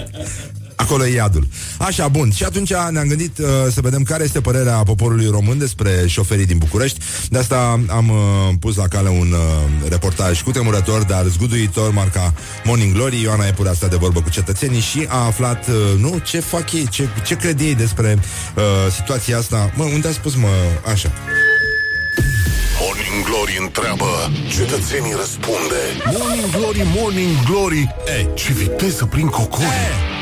Acolo 0.79 1.05
e 1.05 1.13
iadul. 1.13 1.47
Așa, 1.77 2.07
bun. 2.07 2.31
Și 2.31 2.43
atunci 2.43 2.73
ne-am 2.91 3.07
gândit 3.07 3.37
uh, 3.37 3.47
să 3.71 3.81
vedem 3.81 4.03
care 4.03 4.23
este 4.23 4.41
părerea 4.41 4.75
poporului 4.75 5.27
român 5.29 5.57
despre 5.57 6.03
șoferii 6.07 6.45
din 6.45 6.57
București. 6.57 6.99
De 7.29 7.37
asta 7.37 7.79
am 7.89 8.09
uh, 8.09 8.17
pus 8.59 8.75
la 8.75 8.87
cale 8.87 9.09
un 9.09 9.31
uh, 9.31 9.89
reportaj 9.89 10.41
cu 10.41 10.51
tremurător, 10.51 11.03
dar 11.03 11.25
zguduitor, 11.25 11.91
marca 11.91 12.33
Morning 12.63 12.93
Glory. 12.93 13.21
Ioana 13.21 13.47
Epure 13.47 13.69
a 13.69 13.73
stat 13.73 13.89
de 13.89 13.95
vorbă 13.95 14.21
cu 14.21 14.29
cetățenii 14.29 14.79
și 14.79 15.05
a 15.07 15.25
aflat, 15.25 15.67
uh, 15.67 15.75
nu, 15.97 16.17
ce 16.17 16.39
fac 16.39 16.71
ei, 16.71 16.87
ce, 16.89 17.07
ce 17.25 17.35
cred 17.35 17.59
ei 17.59 17.75
despre 17.75 18.19
uh, 18.55 18.63
situația 18.95 19.37
asta. 19.37 19.71
Mă, 19.75 19.83
unde 19.83 20.07
a 20.07 20.11
spus, 20.11 20.35
mă, 20.35 20.47
așa. 20.91 21.11
Morning 22.81 23.25
Glory 23.25 23.57
întreabă 23.61 24.31
Cetățenii 24.57 25.13
răspunde 25.19 25.81
Morning 26.17 26.51
Glory, 26.51 26.81
Morning 26.95 27.43
Glory 27.49 27.95
Ei. 28.17 28.29
Ce 28.33 28.53
viteză 28.53 29.05
prin 29.05 29.27
cocorii 29.27 30.17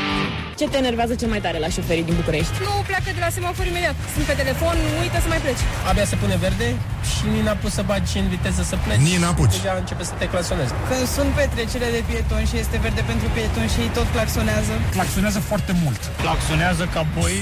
Ce 0.58 0.66
te 0.72 0.78
enervează 0.84 1.12
cel 1.20 1.30
mai 1.34 1.40
tare 1.46 1.58
la 1.64 1.68
șoferii 1.76 2.06
din 2.08 2.16
București? 2.20 2.54
Nu 2.68 2.74
pleacă 2.90 3.08
de 3.16 3.20
la 3.26 3.30
semafor 3.36 3.64
imediat. 3.72 3.96
Sunt 4.14 4.24
pe 4.30 4.34
telefon, 4.42 4.76
uită 5.04 5.18
să 5.24 5.28
mai 5.34 5.40
pleci. 5.44 5.62
Abia 5.88 6.06
se 6.12 6.16
pune 6.22 6.36
verde 6.46 6.68
și 7.10 7.22
nici 7.34 7.44
n-a 7.46 7.56
pus 7.62 7.72
să 7.78 7.82
bagi 7.90 8.14
în 8.22 8.26
viteză 8.34 8.62
să 8.70 8.76
pleci. 8.84 9.02
Nici 9.08 9.20
n-apuci. 9.22 9.56
Deja 9.58 9.74
începe 9.82 10.04
să 10.10 10.14
te 10.20 10.26
clasonezi. 10.32 10.72
Când 10.90 11.06
sunt 11.16 11.30
petrecere 11.40 11.88
de 11.96 12.00
pietoni 12.10 12.46
și 12.50 12.56
este 12.62 12.76
verde 12.86 13.02
pentru 13.10 13.26
pietoni 13.36 13.68
și 13.74 13.78
ei 13.84 13.90
tot 13.98 14.08
claxonează. 14.14 14.72
Claxonează 14.96 15.40
foarte 15.50 15.72
mult. 15.82 16.00
Claxonează 16.24 16.84
ca 16.94 17.02
boi. 17.18 17.34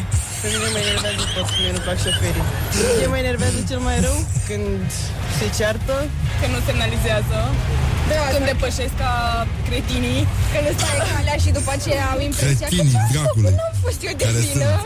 Pe 0.43 0.47
mine 0.53 0.69
mă 0.75 0.79
enervează 0.87 1.23
toți 1.37 1.51
când 1.57 1.73
nu 1.77 1.81
plac 1.87 1.99
șoferii. 2.07 2.45
Ce 3.01 3.07
mă 3.13 3.19
enervează 3.25 3.59
cel 3.71 3.81
mai 3.89 3.97
rău? 4.07 4.17
Când 4.49 4.67
se 5.39 5.47
ceartă. 5.59 5.97
Când 6.41 6.51
nu 6.55 6.61
semnalizează. 6.69 7.39
Da, 8.13 8.25
Când 8.35 8.45
da. 8.47 8.51
depășesc 8.53 8.95
ca 9.05 9.13
cretinii. 9.69 10.21
Când 10.53 10.65
îți 10.71 10.79
stai 10.83 10.99
calea 11.13 11.37
și 11.45 11.51
după 11.59 11.71
aceea 11.79 12.05
au 12.15 12.19
impresia 12.29 12.67
Cretinii, 12.67 12.93
că 12.93 12.99
ce-am 12.99 13.06
dracule. 13.13 13.51
făcut, 13.51 13.61
n-am 13.63 13.77
fost 13.87 14.01
eu 14.07 14.13
de 14.19 14.25
Care 14.27 14.41
vină. 14.49 14.71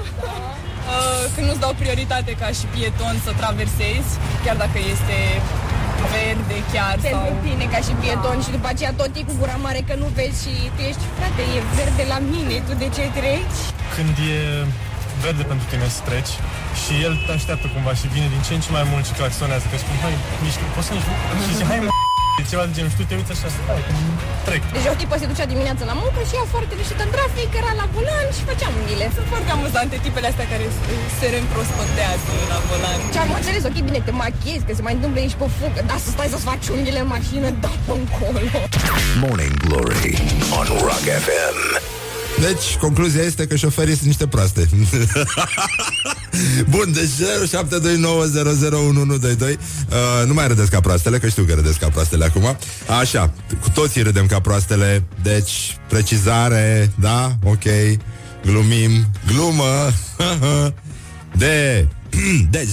Uh, 0.91 1.25
când 1.35 1.45
nu-ți 1.49 1.63
dau 1.65 1.75
prioritate 1.83 2.33
ca 2.43 2.49
și 2.59 2.65
pieton 2.75 3.15
să 3.27 3.31
traversezi, 3.41 4.11
chiar 4.45 4.57
dacă 4.65 4.79
este 4.95 5.19
verde 6.15 6.57
chiar 6.75 6.95
Pentru 7.07 7.33
sau... 7.35 7.45
tine 7.47 7.67
ca 7.75 7.81
și 7.87 7.93
pieton 8.03 8.37
și 8.45 8.51
după 8.57 8.69
aceea 8.73 8.93
tot 9.01 9.11
e 9.19 9.23
cu 9.31 9.35
gura 9.41 9.57
mare 9.67 9.81
că 9.89 9.95
nu 10.03 10.07
vezi 10.19 10.39
și 10.45 10.55
tu 10.75 10.81
ești, 10.91 11.05
frate, 11.19 11.43
e 11.57 11.61
verde 11.79 12.05
la 12.15 12.19
mine, 12.35 12.55
tu 12.67 12.73
de 12.83 12.89
ce 12.97 13.03
treci? 13.19 13.61
când 13.95 14.15
e 14.37 14.41
verde 15.25 15.43
pentru 15.51 15.67
tine 15.71 15.87
să 15.97 16.01
treci 16.09 16.33
și 16.83 16.93
el 17.07 17.15
te 17.27 17.33
așteaptă 17.39 17.67
cumva 17.75 17.93
și 18.01 18.07
vine 18.15 18.29
din 18.35 18.43
ce 18.47 18.53
în 18.57 18.63
ce 18.65 18.71
mai 18.77 18.85
mult 18.93 19.05
și 19.09 19.15
claxonează, 19.19 19.67
că 19.71 19.77
spun, 19.83 19.97
hai, 20.05 20.15
mișcă, 20.45 20.65
poți 20.77 20.87
să 20.89 20.93
mișcă? 20.97 21.13
Și 21.45 21.51
zice, 21.53 21.65
hai, 21.71 21.79
mă, 21.87 21.91
e 21.97 22.00
ceva 22.53 22.65
de 22.69 22.73
genul, 22.77 22.91
și 22.93 22.99
tu 23.01 23.05
te 23.11 23.15
uiți 23.21 23.33
așa, 23.35 23.49
stai, 23.55 23.83
că 23.87 23.93
trec. 24.47 24.63
Deci 24.77 24.89
o 24.93 24.95
tipă 25.01 25.15
se 25.23 25.27
ducea 25.33 25.47
dimineața 25.55 25.85
la 25.91 25.97
muncă 26.03 26.21
și 26.29 26.35
ea 26.39 26.47
foarte 26.55 26.73
liniștită 26.77 27.03
în 27.07 27.13
trafic, 27.17 27.49
era 27.61 27.73
la 27.81 27.87
volan 27.95 28.27
și 28.37 28.43
făcea 28.51 28.69
unghiile. 28.79 29.07
Sunt 29.17 29.27
foarte 29.33 29.51
amuzante 29.57 29.95
tipele 30.07 30.27
astea 30.33 30.47
care 30.53 30.65
se- 30.77 31.07
se 31.19 31.27
reîmprospătează 31.35 32.31
la 32.53 32.59
volan. 32.69 32.99
Ce 33.15 33.19
am 33.25 33.31
înțeles, 33.39 33.63
ok, 33.71 33.77
bine, 33.89 34.01
te 34.07 34.13
machiezi, 34.25 34.65
că 34.67 34.73
se 34.79 34.83
mai 34.87 34.95
întâmplă 34.99 35.19
ești 35.27 35.39
pe 35.43 35.47
fugă, 35.59 35.81
dar 35.91 35.99
să 36.05 36.09
stai 36.15 36.29
să-ți 36.33 36.47
faci 36.51 36.65
unghiile 36.77 37.01
în 37.05 37.11
mașină, 37.17 37.49
da, 37.65 37.73
pe 37.87 37.93
încolo. 38.01 38.41
Morning 39.23 39.55
Glory 39.65 40.13
on 40.59 40.67
Rock 40.87 41.05
FM. 41.25 41.59
Deci, 42.41 42.77
concluzia 42.81 43.23
este 43.23 43.47
că 43.47 43.57
șoferii 43.57 43.95
sunt 43.95 44.07
niște 44.07 44.27
proaste. 44.27 44.69
Bun, 46.75 46.93
deci 46.93 47.11
0729001122 47.49 47.59
uh, 49.41 49.57
Nu 50.27 50.35
mai 50.35 50.49
râdeți 50.49 50.71
ca 50.71 50.81
proastele, 50.81 51.19
că 51.19 51.29
știu 51.29 51.43
că 51.43 51.55
râdeți 51.55 51.79
ca 51.79 51.89
proastele 51.89 52.25
acum. 52.25 52.57
Așa, 53.01 53.33
cu 53.61 53.71
toții 53.71 54.03
râdem 54.03 54.27
ca 54.27 54.41
proastele 54.41 55.05
Deci, 55.23 55.79
precizare, 55.89 56.93
da? 57.01 57.37
Ok, 57.45 57.65
glumim, 58.45 58.91
glumă. 59.27 59.93
De 61.37 61.87
deci 62.51 62.69
0729001122 62.69 62.73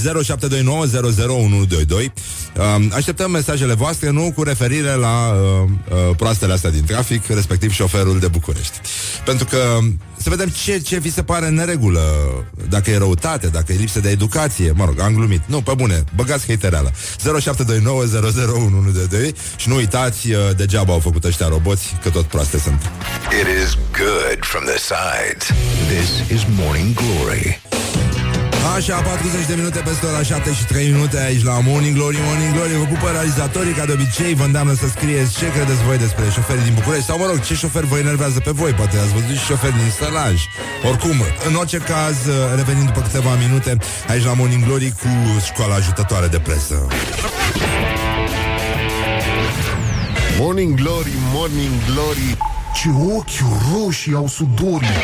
um, 2.76 2.92
Așteptăm 2.94 3.32
mesajele 3.32 3.74
voastre 3.74 4.10
Nu? 4.10 4.32
Cu 4.36 4.44
referire 4.44 4.94
la 4.94 5.32
uh, 5.32 5.70
uh, 5.90 6.16
Proastele 6.16 6.54
astea 6.54 6.70
din 6.70 6.84
trafic 6.86 7.28
Respectiv 7.28 7.72
șoferul 7.72 8.20
de 8.20 8.28
București. 8.28 8.80
Pentru 9.26 9.46
că 9.46 9.80
să 10.18 10.30
vedem 10.30 10.48
ce, 10.48 10.78
ce 10.80 11.00
vi 11.00 11.12
se 11.12 11.24
pare 11.24 11.48
în 11.48 11.54
neregulă 11.54 12.02
Dacă 12.70 12.92
e 12.92 12.98
răutate, 12.98 13.48
dacă 13.48 13.74
e 13.74 13.76
lipsă 13.76 14.00
de 14.00 14.10
educație 14.10 14.72
Mă 14.76 14.86
rog, 14.86 15.00
am 15.00 15.14
glumit. 15.14 15.42
Nu, 15.46 15.62
pe 15.62 15.74
bune, 15.76 16.04
băgați 16.16 16.48
hatereala. 16.48 16.92
0729001122 16.92 16.94
Și 19.56 19.70
nu 19.70 19.76
uitați, 19.76 20.32
uh, 20.32 20.38
degeaba 20.56 20.94
au 20.94 21.00
făcut 21.00 21.24
ăștia 21.24 21.48
roboți 21.48 21.96
Că 22.04 22.10
tot 22.10 22.26
proaste 22.26 22.60
sunt. 22.60 22.82
It 23.42 23.48
is 23.64 23.78
good 23.92 24.40
from 24.40 24.64
the 24.64 24.78
sides. 24.78 25.48
This 25.88 26.10
is 26.38 26.46
Morning 26.60 26.94
Glory. 26.94 27.62
Așa, 28.76 29.02
40 29.02 29.46
de 29.48 29.56
minute 29.56 29.80
peste 29.80 30.06
ora 30.06 30.24
7 30.24 30.54
și 30.54 30.66
3 30.66 30.92
minute 30.92 31.18
aici 31.20 31.44
la 31.44 31.60
Morning 31.60 31.96
Glory, 31.96 32.18
Morning 32.28 32.54
Glory 32.54 32.74
Vă 32.82 32.84
pupă 32.84 33.10
realizatorii, 33.12 33.74
ca 33.74 33.86
de 33.86 33.92
obicei 33.92 34.34
Vă 34.34 34.44
îndeamnă 34.44 34.74
să 34.74 34.88
scrieți 34.88 35.38
ce 35.38 35.52
credeți 35.56 35.84
voi 35.88 35.98
despre 35.98 36.24
șoferii 36.36 36.64
din 36.64 36.74
București. 36.74 37.06
Sau, 37.06 37.18
mă 37.18 37.26
rog, 37.26 37.40
ce 37.42 37.54
șofer 37.56 37.84
vă 37.84 37.98
enervează 37.98 38.40
pe 38.40 38.52
voi 38.52 38.72
Poate 38.72 38.98
ați 38.98 39.14
văzut 39.14 39.36
și 39.40 39.46
șoferi 39.46 39.78
din 39.82 39.92
Sălaj. 40.00 40.38
Oricum, 40.90 41.18
în 41.48 41.56
orice 41.56 41.78
caz, 41.78 42.18
revenind 42.56 42.86
după 42.86 43.02
câteva 43.02 43.34
minute 43.46 43.78
Aici 44.12 44.24
la 44.24 44.34
Morning 44.34 44.64
Glory 44.66 44.90
cu 45.02 45.10
școala 45.50 45.76
ajutătoare 45.76 46.28
de 46.28 46.40
presă. 46.40 46.88
Morning 50.40 50.74
Glory, 50.82 51.14
Morning 51.34 51.76
Glory. 51.90 52.38
Ce 52.78 52.90
ochi 53.16 53.40
roșii 53.72 54.14
au 54.14 54.28
sudorii 54.28 54.98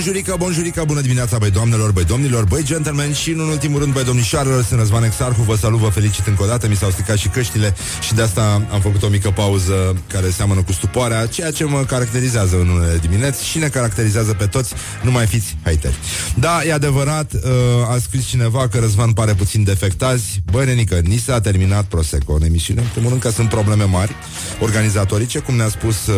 Bonjurică, 0.00 0.34
bonjurică, 0.38 0.84
bună 0.86 1.00
dimineața, 1.00 1.38
băi 1.38 1.50
doamnelor, 1.50 1.92
băi 1.92 2.04
domnilor, 2.04 2.44
băi 2.44 2.62
gentlemen 2.64 3.12
și, 3.12 3.30
în 3.30 3.38
ultimul 3.38 3.80
rând, 3.80 3.92
băi 3.92 4.04
domnișoarelor, 4.04 4.64
sunt 4.64 4.78
Răzvan 4.78 5.04
Exarhu, 5.04 5.42
vă 5.42 5.56
salut, 5.56 5.78
vă 5.78 5.88
felicit 5.88 6.26
încă 6.26 6.42
o 6.42 6.46
dată, 6.46 6.68
mi 6.68 6.76
s-au 6.76 6.90
stricat 6.90 7.16
și 7.16 7.28
căștile 7.28 7.74
și 8.00 8.14
de 8.14 8.22
asta 8.22 8.66
am 8.72 8.80
făcut 8.80 9.02
o 9.02 9.08
mică 9.08 9.30
pauză 9.30 9.96
care 10.06 10.30
seamănă 10.30 10.62
cu 10.62 10.72
stupoarea, 10.72 11.26
ceea 11.26 11.50
ce 11.50 11.64
mă 11.64 11.84
caracterizează 11.84 12.56
în 12.60 12.68
unele 12.68 12.98
dimineți 12.98 13.46
și 13.46 13.58
ne 13.58 13.68
caracterizează 13.68 14.32
pe 14.32 14.46
toți, 14.46 14.72
nu 15.02 15.10
mai 15.10 15.26
fiți 15.26 15.56
haiteri. 15.64 15.94
Da, 16.34 16.64
e 16.64 16.72
adevărat, 16.72 17.32
uh, 17.32 17.40
a 17.88 17.98
scris 18.00 18.26
cineva 18.26 18.68
că 18.68 18.78
Răzvan 18.78 19.12
pare 19.12 19.34
puțin 19.34 19.64
defectazi, 19.64 20.42
băi, 20.50 20.64
nenică, 20.64 21.00
ni 21.04 21.16
s-a 21.16 21.40
terminat 21.40 21.84
Prosecco 21.84 22.32
în 22.32 22.42
emisiune, 22.42 22.80
în 22.80 22.88
primul 22.92 23.08
rând 23.08 23.20
că 23.20 23.30
sunt 23.30 23.48
probleme 23.48 23.84
mari. 23.84 24.14
Organizatorice, 24.60 25.38
cum 25.38 25.54
ne-a 25.54 25.68
spus 25.68 26.06
uh, 26.06 26.14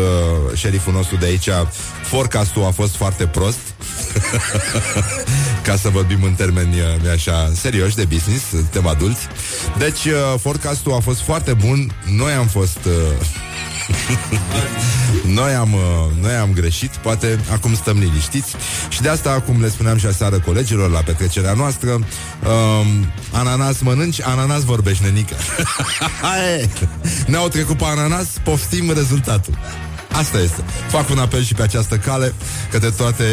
șeriful 0.55 0.93
nostru 0.93 1.17
de 1.17 1.27
aici, 1.27 1.49
forecastul 2.03 2.65
a 2.65 2.71
fost 2.71 2.95
foarte 2.95 3.27
prost, 3.27 3.59
ca 5.67 5.77
să 5.77 5.89
vorbim 5.89 6.23
în 6.23 6.33
termeni 6.33 6.81
uh, 6.81 7.11
așa 7.13 7.51
serioși 7.55 7.97
de 7.97 8.05
business, 8.05 8.45
suntem 8.49 8.87
adulți. 8.87 9.27
Deci, 9.79 10.05
uh, 10.05 10.35
forecastul 10.41 10.93
a 10.93 11.01
fost 11.01 11.21
foarte 11.21 11.53
bun, 11.53 11.93
noi 12.17 12.33
am 12.33 12.47
fost... 12.47 12.79
Uh, 12.87 12.93
noi 15.39 15.55
am, 15.55 15.73
uh, 15.73 15.81
noi 16.21 16.35
am 16.35 16.53
greșit, 16.53 16.91
poate 16.91 17.39
acum 17.53 17.75
stăm 17.75 17.99
liniștiți 17.99 18.55
și 18.89 19.01
de 19.01 19.09
asta, 19.09 19.41
cum 19.47 19.61
le 19.61 19.69
spuneam 19.69 19.99
și 19.99 20.07
aseară 20.07 20.39
colegilor 20.39 20.91
la 20.91 20.99
petrecerea 20.99 21.53
noastră, 21.53 21.91
um, 21.91 23.13
ananas 23.33 23.81
mănânci, 23.81 24.23
ananas 24.23 24.65
vorbești, 24.65 25.05
nenică. 25.05 25.35
Hai! 26.23 26.71
Ne-au 27.27 27.49
trecut 27.49 27.77
pe 27.77 27.85
ananas, 27.85 28.27
poftim 28.45 28.93
rezultatul. 28.93 29.59
Asta 30.13 30.39
este. 30.39 30.65
Fac 30.89 31.11
un 31.11 31.19
apel 31.19 31.43
și 31.43 31.55
pe 31.55 31.63
această 31.63 31.97
cale 31.97 32.35
către 32.71 32.91
toate 32.91 33.25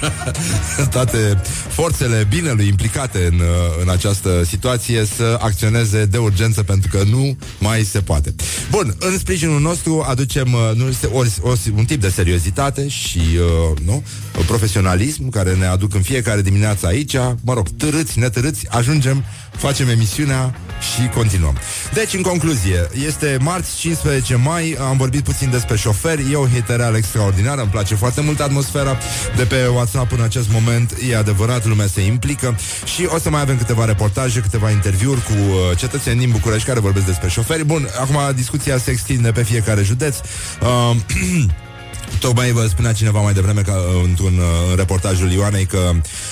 toate 0.90 1.40
forțele 1.68 2.26
binelui 2.28 2.66
implicate 2.66 3.26
în, 3.30 3.40
în 3.82 3.88
această 3.88 4.44
situație 4.44 5.04
să 5.16 5.38
acționeze 5.40 6.04
de 6.04 6.18
urgență 6.18 6.62
pentru 6.62 6.90
că 6.98 7.04
nu 7.10 7.36
mai 7.58 7.82
se 7.82 8.00
poate. 8.00 8.34
Bun, 8.70 8.94
în 8.98 9.18
sprijinul 9.18 9.60
nostru 9.60 10.04
aducem 10.08 10.52
uh, 10.52 10.70
nu 10.74 10.88
este 10.88 11.06
ori, 11.06 11.32
ori, 11.40 11.72
un 11.76 11.84
tip 11.84 12.00
de 12.00 12.08
seriozitate 12.08 12.88
și 12.88 13.18
uh, 13.18 13.78
nu, 13.84 14.02
profesionalism 14.46 15.28
care 15.28 15.54
ne 15.54 15.66
aduc 15.66 15.94
în 15.94 16.02
fiecare 16.02 16.42
dimineață 16.42 16.86
aici, 16.86 17.14
mă 17.40 17.54
rog, 17.54 17.68
târâți, 17.76 18.18
netârâți, 18.18 18.66
ajungem, 18.68 19.24
facem 19.56 19.88
emisiunea 19.88 20.54
și 20.94 21.08
continuăm. 21.08 21.56
Deci, 21.94 22.14
în 22.14 22.22
concluzie, 22.22 22.88
este 23.06 23.36
marți 23.40 23.76
15 23.78 24.34
mai, 24.34 24.76
am 24.88 24.96
vorbit 24.96 25.24
puțin 25.24 25.50
despre 25.50 25.76
șoferi, 25.80 26.32
e 26.32 26.36
o 26.36 26.46
hitereală 26.46 26.96
extraordinară, 26.96 27.60
îmi 27.60 27.70
place 27.70 27.94
foarte 27.94 28.20
mult 28.20 28.40
atmosfera 28.40 28.98
de 29.36 29.44
pe 29.44 29.66
WhatsApp 29.66 30.12
în 30.12 30.20
acest 30.20 30.52
moment, 30.52 30.94
e 31.08 31.16
adevărat, 31.16 31.66
lumea 31.66 31.86
se 31.86 32.00
implică 32.00 32.56
și 32.84 33.08
o 33.14 33.18
să 33.18 33.30
mai 33.30 33.40
avem 33.40 33.56
câteva 33.56 33.84
reportaje, 33.84 34.40
câteva 34.40 34.70
interviuri 34.70 35.22
cu 35.22 35.32
uh, 35.32 35.76
cetățeni 35.76 36.18
din 36.18 36.30
București 36.30 36.66
care 36.66 36.80
vorbesc 36.80 37.06
despre 37.06 37.28
șoferi. 37.28 37.64
Bun, 37.64 37.88
acum 38.00 38.16
discuția 38.34 38.78
se 38.78 38.90
extinde 38.90 39.30
pe 39.30 39.42
fiecare 39.42 39.82
județ. 39.82 40.16
Uh, 40.62 40.96
Tocmai 42.18 42.50
vă 42.50 42.66
spunea 42.66 42.92
cineva 42.92 43.20
mai 43.20 43.32
devreme 43.32 43.60
că 43.60 43.72
uh, 43.72 44.02
într-un 44.04 44.38
uh, 44.38 44.76
reportajul 44.76 45.32
Ioanei 45.32 45.66
că 45.66 45.90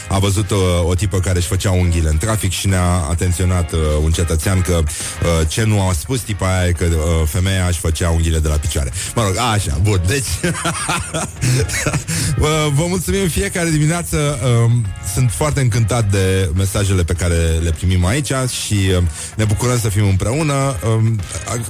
a 0.09 0.19
văzut 0.19 0.51
uh, 0.51 0.59
o 0.85 0.95
tipă 0.95 1.19
care 1.19 1.39
își 1.39 1.47
făcea 1.47 1.71
unghiile 1.71 2.09
în 2.09 2.17
trafic 2.17 2.51
și 2.51 2.69
ne-a 2.69 3.07
atenționat 3.11 3.73
uh, 3.73 3.79
un 4.03 4.11
cetățean 4.11 4.61
că 4.61 4.83
uh, 4.83 5.49
ce 5.49 5.65
nu 5.65 5.89
a 5.89 5.93
spus 5.93 6.21
tipa 6.21 6.57
aia 6.57 6.67
e 6.67 6.73
că 6.73 6.85
uh, 6.85 7.27
femeia 7.27 7.67
își 7.69 7.79
făcea 7.79 8.11
unghiile 8.11 8.39
de 8.39 8.49
la 8.49 8.55
picioare. 8.55 8.93
Mă 9.15 9.23
rog, 9.23 9.37
așa, 9.37 9.79
bun, 9.83 10.01
deci 10.07 10.29
vă, 12.43 12.71
vă 12.75 12.85
mulțumim 12.89 13.29
fiecare 13.29 13.71
dimineață 13.71 14.39
uh, 14.43 14.71
sunt 15.15 15.31
foarte 15.31 15.61
încântat 15.61 16.11
de 16.11 16.51
mesajele 16.55 17.05
pe 17.05 17.13
care 17.13 17.35
le 17.63 17.71
primim 17.71 18.05
aici 18.05 18.33
și 18.65 18.77
uh, 18.97 19.03
ne 19.37 19.45
bucurăm 19.45 19.79
să 19.79 19.89
fim 19.89 20.09
împreună. 20.09 20.55
Uh, 20.55 21.11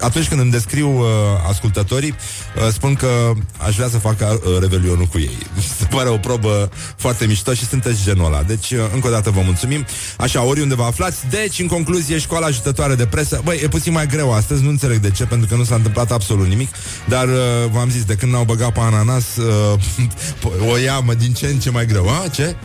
atunci 0.01 0.29
când 0.29 0.41
îmi 0.41 0.51
descriu 0.51 0.99
uh, 0.99 1.07
ascultătorii, 1.49 2.15
uh, 2.57 2.73
spun 2.73 2.95
că 2.95 3.33
aș 3.57 3.75
vrea 3.75 3.89
să 3.89 3.98
facă 3.99 4.41
uh, 4.45 4.59
revelionul 4.61 5.05
cu 5.05 5.19
ei. 5.19 5.39
Se 5.79 5.85
pare 5.91 6.09
o 6.09 6.17
probă 6.17 6.71
foarte 6.97 7.27
mișto 7.27 7.55
și 7.55 7.67
sunteți 7.67 8.03
genul 8.03 8.27
ăla. 8.27 8.43
Deci, 8.43 8.71
uh, 8.71 8.79
încă 8.95 9.07
o 9.07 9.11
dată 9.11 9.31
vă 9.31 9.41
mulțumim. 9.45 9.87
Așa, 10.17 10.43
oriunde 10.43 10.75
vă 10.75 10.83
aflați. 10.83 11.19
Deci, 11.31 11.59
în 11.59 11.67
concluzie, 11.67 12.19
școala 12.19 12.47
ajutătoare 12.47 12.95
de 12.95 13.07
presă. 13.07 13.41
Băi, 13.45 13.61
e 13.63 13.69
puțin 13.69 13.93
mai 13.93 14.07
greu 14.07 14.33
astăzi, 14.33 14.63
nu 14.63 14.69
înțeleg 14.69 14.99
de 14.99 15.11
ce, 15.11 15.25
pentru 15.25 15.49
că 15.49 15.55
nu 15.55 15.65
s-a 15.65 15.75
întâmplat 15.75 16.13
absolut 16.13 16.47
nimic. 16.47 16.69
Dar, 17.09 17.29
uh, 17.29 17.35
v-am 17.73 17.91
zis, 17.91 18.05
de 18.05 18.15
când 18.15 18.33
n-au 18.33 18.45
băgat 18.45 18.73
pe 18.73 18.81
ananas, 18.81 19.25
uh, 19.37 20.69
o 20.73 20.79
iamă 20.79 21.15
din 21.15 21.33
ce 21.33 21.47
în 21.47 21.59
ce 21.59 21.71
mai 21.71 21.87
greu. 21.87 22.09
A, 22.09 22.29
ce? 22.29 22.57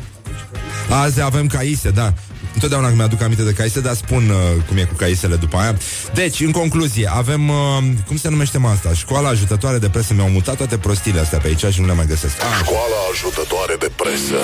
Azi 0.89 1.21
avem 1.21 1.47
caise, 1.47 1.89
da. 1.89 2.13
Întotdeauna 2.53 2.87
când 2.87 2.99
mi-aduc 2.99 3.21
aminte 3.21 3.43
de 3.43 3.51
caise, 3.51 3.79
dar 3.79 3.95
spun 3.95 4.29
uh, 4.29 4.63
cum 4.67 4.77
e 4.77 4.83
cu 4.83 4.93
caisele 4.93 5.35
după 5.35 5.57
aia. 5.57 5.77
Deci, 6.13 6.39
în 6.39 6.51
concluzie, 6.51 7.11
avem, 7.13 7.49
uh, 7.49 7.55
cum 8.07 8.17
se 8.17 8.29
numește 8.29 8.57
mă 8.57 8.67
asta? 8.67 8.93
Școala 8.93 9.29
ajutătoare 9.29 9.77
de 9.77 9.89
presă. 9.89 10.13
Mi-au 10.13 10.29
mutat 10.29 10.55
toate 10.55 10.77
prostiile 10.77 11.19
astea 11.19 11.39
pe 11.39 11.47
aici 11.47 11.73
și 11.73 11.81
nu 11.81 11.87
le 11.87 11.93
mai 11.93 12.05
găsesc. 12.05 12.35
Ah. 12.41 12.65
Școala 12.65 12.95
ajutătoare 13.11 13.75
de 13.79 13.91
presă. 13.95 14.37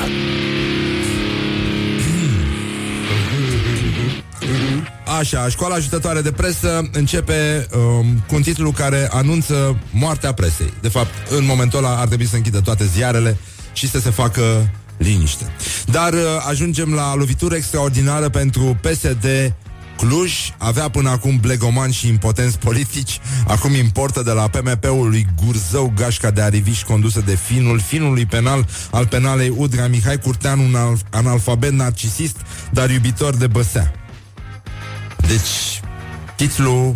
Așa, 5.19 5.49
școala 5.49 5.75
ajutătoare 5.75 6.21
de 6.21 6.31
presă 6.31 6.89
începe 6.91 7.67
um, 7.73 8.23
cu 8.27 8.35
un 8.35 8.41
titlu 8.41 8.71
care 8.71 9.07
anunță 9.11 9.79
moartea 9.91 10.33
presei. 10.33 10.73
De 10.81 10.87
fapt, 10.87 11.13
în 11.29 11.45
momentul 11.45 11.77
ăla 11.77 11.95
ar 11.99 12.07
trebui 12.07 12.27
să 12.27 12.35
închidă 12.35 12.59
toate 12.59 12.85
ziarele 12.85 13.37
și 13.73 13.89
să 13.89 13.99
se 13.99 14.09
facă 14.09 14.69
liniște. 14.97 15.51
Dar 15.91 16.13
uh, 16.13 16.19
ajungem 16.49 16.93
la 16.93 17.15
lovitură 17.15 17.55
extraordinară 17.55 18.29
pentru 18.29 18.77
PSD 18.81 19.53
Cluj. 19.97 20.33
Avea 20.57 20.89
până 20.89 21.09
acum 21.09 21.37
blegomani 21.37 21.93
și 21.93 22.07
impotenți 22.07 22.59
politici, 22.59 23.19
acum 23.47 23.73
importă 23.73 24.21
de 24.21 24.31
la 24.31 24.47
PMP-ul 24.47 25.09
lui 25.09 25.27
Gurzău 25.43 25.93
gașca 25.95 26.31
de 26.31 26.41
ariviș 26.41 26.83
condusă 26.83 27.23
de 27.25 27.35
finul, 27.35 27.79
finului 27.79 28.25
penal 28.25 28.67
al 28.91 29.07
penalei 29.07 29.53
Udrea 29.57 29.87
Mihai 29.87 30.17
Curtean, 30.17 30.59
un 30.59 30.75
al- 30.75 30.99
analfabet 31.09 31.71
narcisist, 31.71 32.35
dar 32.71 32.89
iubitor 32.89 33.35
de 33.35 33.47
băsea. 33.47 33.91
Deci, 35.27 35.81
titlul 36.35 36.95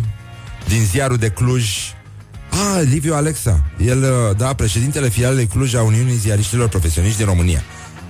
din 0.68 0.84
ziarul 0.84 1.16
de 1.16 1.28
Cluj. 1.28 1.64
Ah, 2.50 2.82
Liviu 2.90 3.14
Alexa 3.14 3.64
El, 3.86 4.02
uh, 4.02 4.36
da, 4.36 4.52
președintele 4.52 5.08
filialei 5.08 5.46
Cluj 5.46 5.74
a 5.74 5.82
Uniunii 5.82 6.16
Ziariștilor 6.16 6.68
Profesioniști 6.68 7.16
din 7.16 7.26
România 7.26 7.62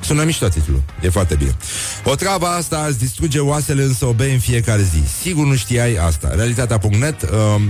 Sună 0.05 0.25
mișto 0.25 0.49
titlul, 0.49 0.83
e 1.03 1.09
foarte 1.09 1.35
bine. 1.35 1.57
O 2.05 2.15
travă 2.15 2.47
asta 2.47 2.85
îți 2.89 2.99
distruge 2.99 3.39
oasele 3.39 3.83
însă 3.83 4.05
o 4.07 4.13
bei 4.13 4.33
în 4.33 4.39
fiecare 4.39 4.83
zi. 4.83 5.03
Sigur 5.21 5.47
nu 5.47 5.57
știai 5.57 5.95
asta. 5.95 6.31
Realitatea.net 6.35 7.23
uh, 7.23 7.63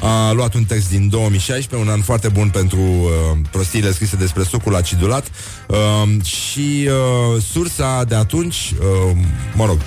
a 0.00 0.32
luat 0.32 0.54
un 0.54 0.64
text 0.64 0.88
din 0.88 1.08
2016, 1.08 1.88
un 1.88 1.94
an 1.94 2.02
foarte 2.02 2.28
bun 2.28 2.48
pentru 2.48 2.78
uh, 2.80 3.10
prostiile 3.50 3.92
scrise 3.92 4.16
despre 4.16 4.42
sucul 4.42 4.74
acidulat 4.74 5.30
uh, 5.66 6.24
și 6.24 6.88
uh, 6.88 7.42
sursa 7.52 8.04
de 8.04 8.14
atunci, 8.14 8.74
uh, 8.80 9.16
mă 9.54 9.66
rog, 9.66 9.78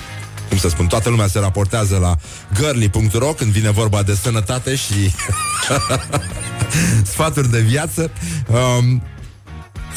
cum 0.49 0.57
să 0.57 0.69
spun, 0.69 0.87
toată 0.87 1.09
lumea 1.09 1.27
se 1.27 1.39
raportează 1.39 1.97
la 1.97 2.15
girly.ro 2.59 3.27
când 3.27 3.51
vine 3.51 3.71
vorba 3.71 4.03
de 4.03 4.15
sănătate 4.15 4.75
și 4.75 5.13
sfaturi 7.13 7.49
de 7.49 7.59
viață. 7.59 8.11
Um, 8.47 9.01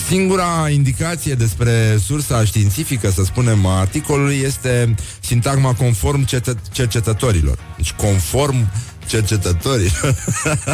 Singura 0.08 0.68
indicație 0.68 1.34
despre 1.34 1.98
sursa 2.04 2.44
științifică, 2.44 3.10
să 3.10 3.24
spunem, 3.24 3.66
a 3.66 3.78
articolului 3.78 4.36
este 4.44 4.94
sintagma 5.20 5.74
conform 5.74 6.24
cetă- 6.24 6.58
cercetătorilor. 6.72 7.58
Deci 7.76 7.92
conform 7.92 8.70
cercetătorilor. 9.06 10.14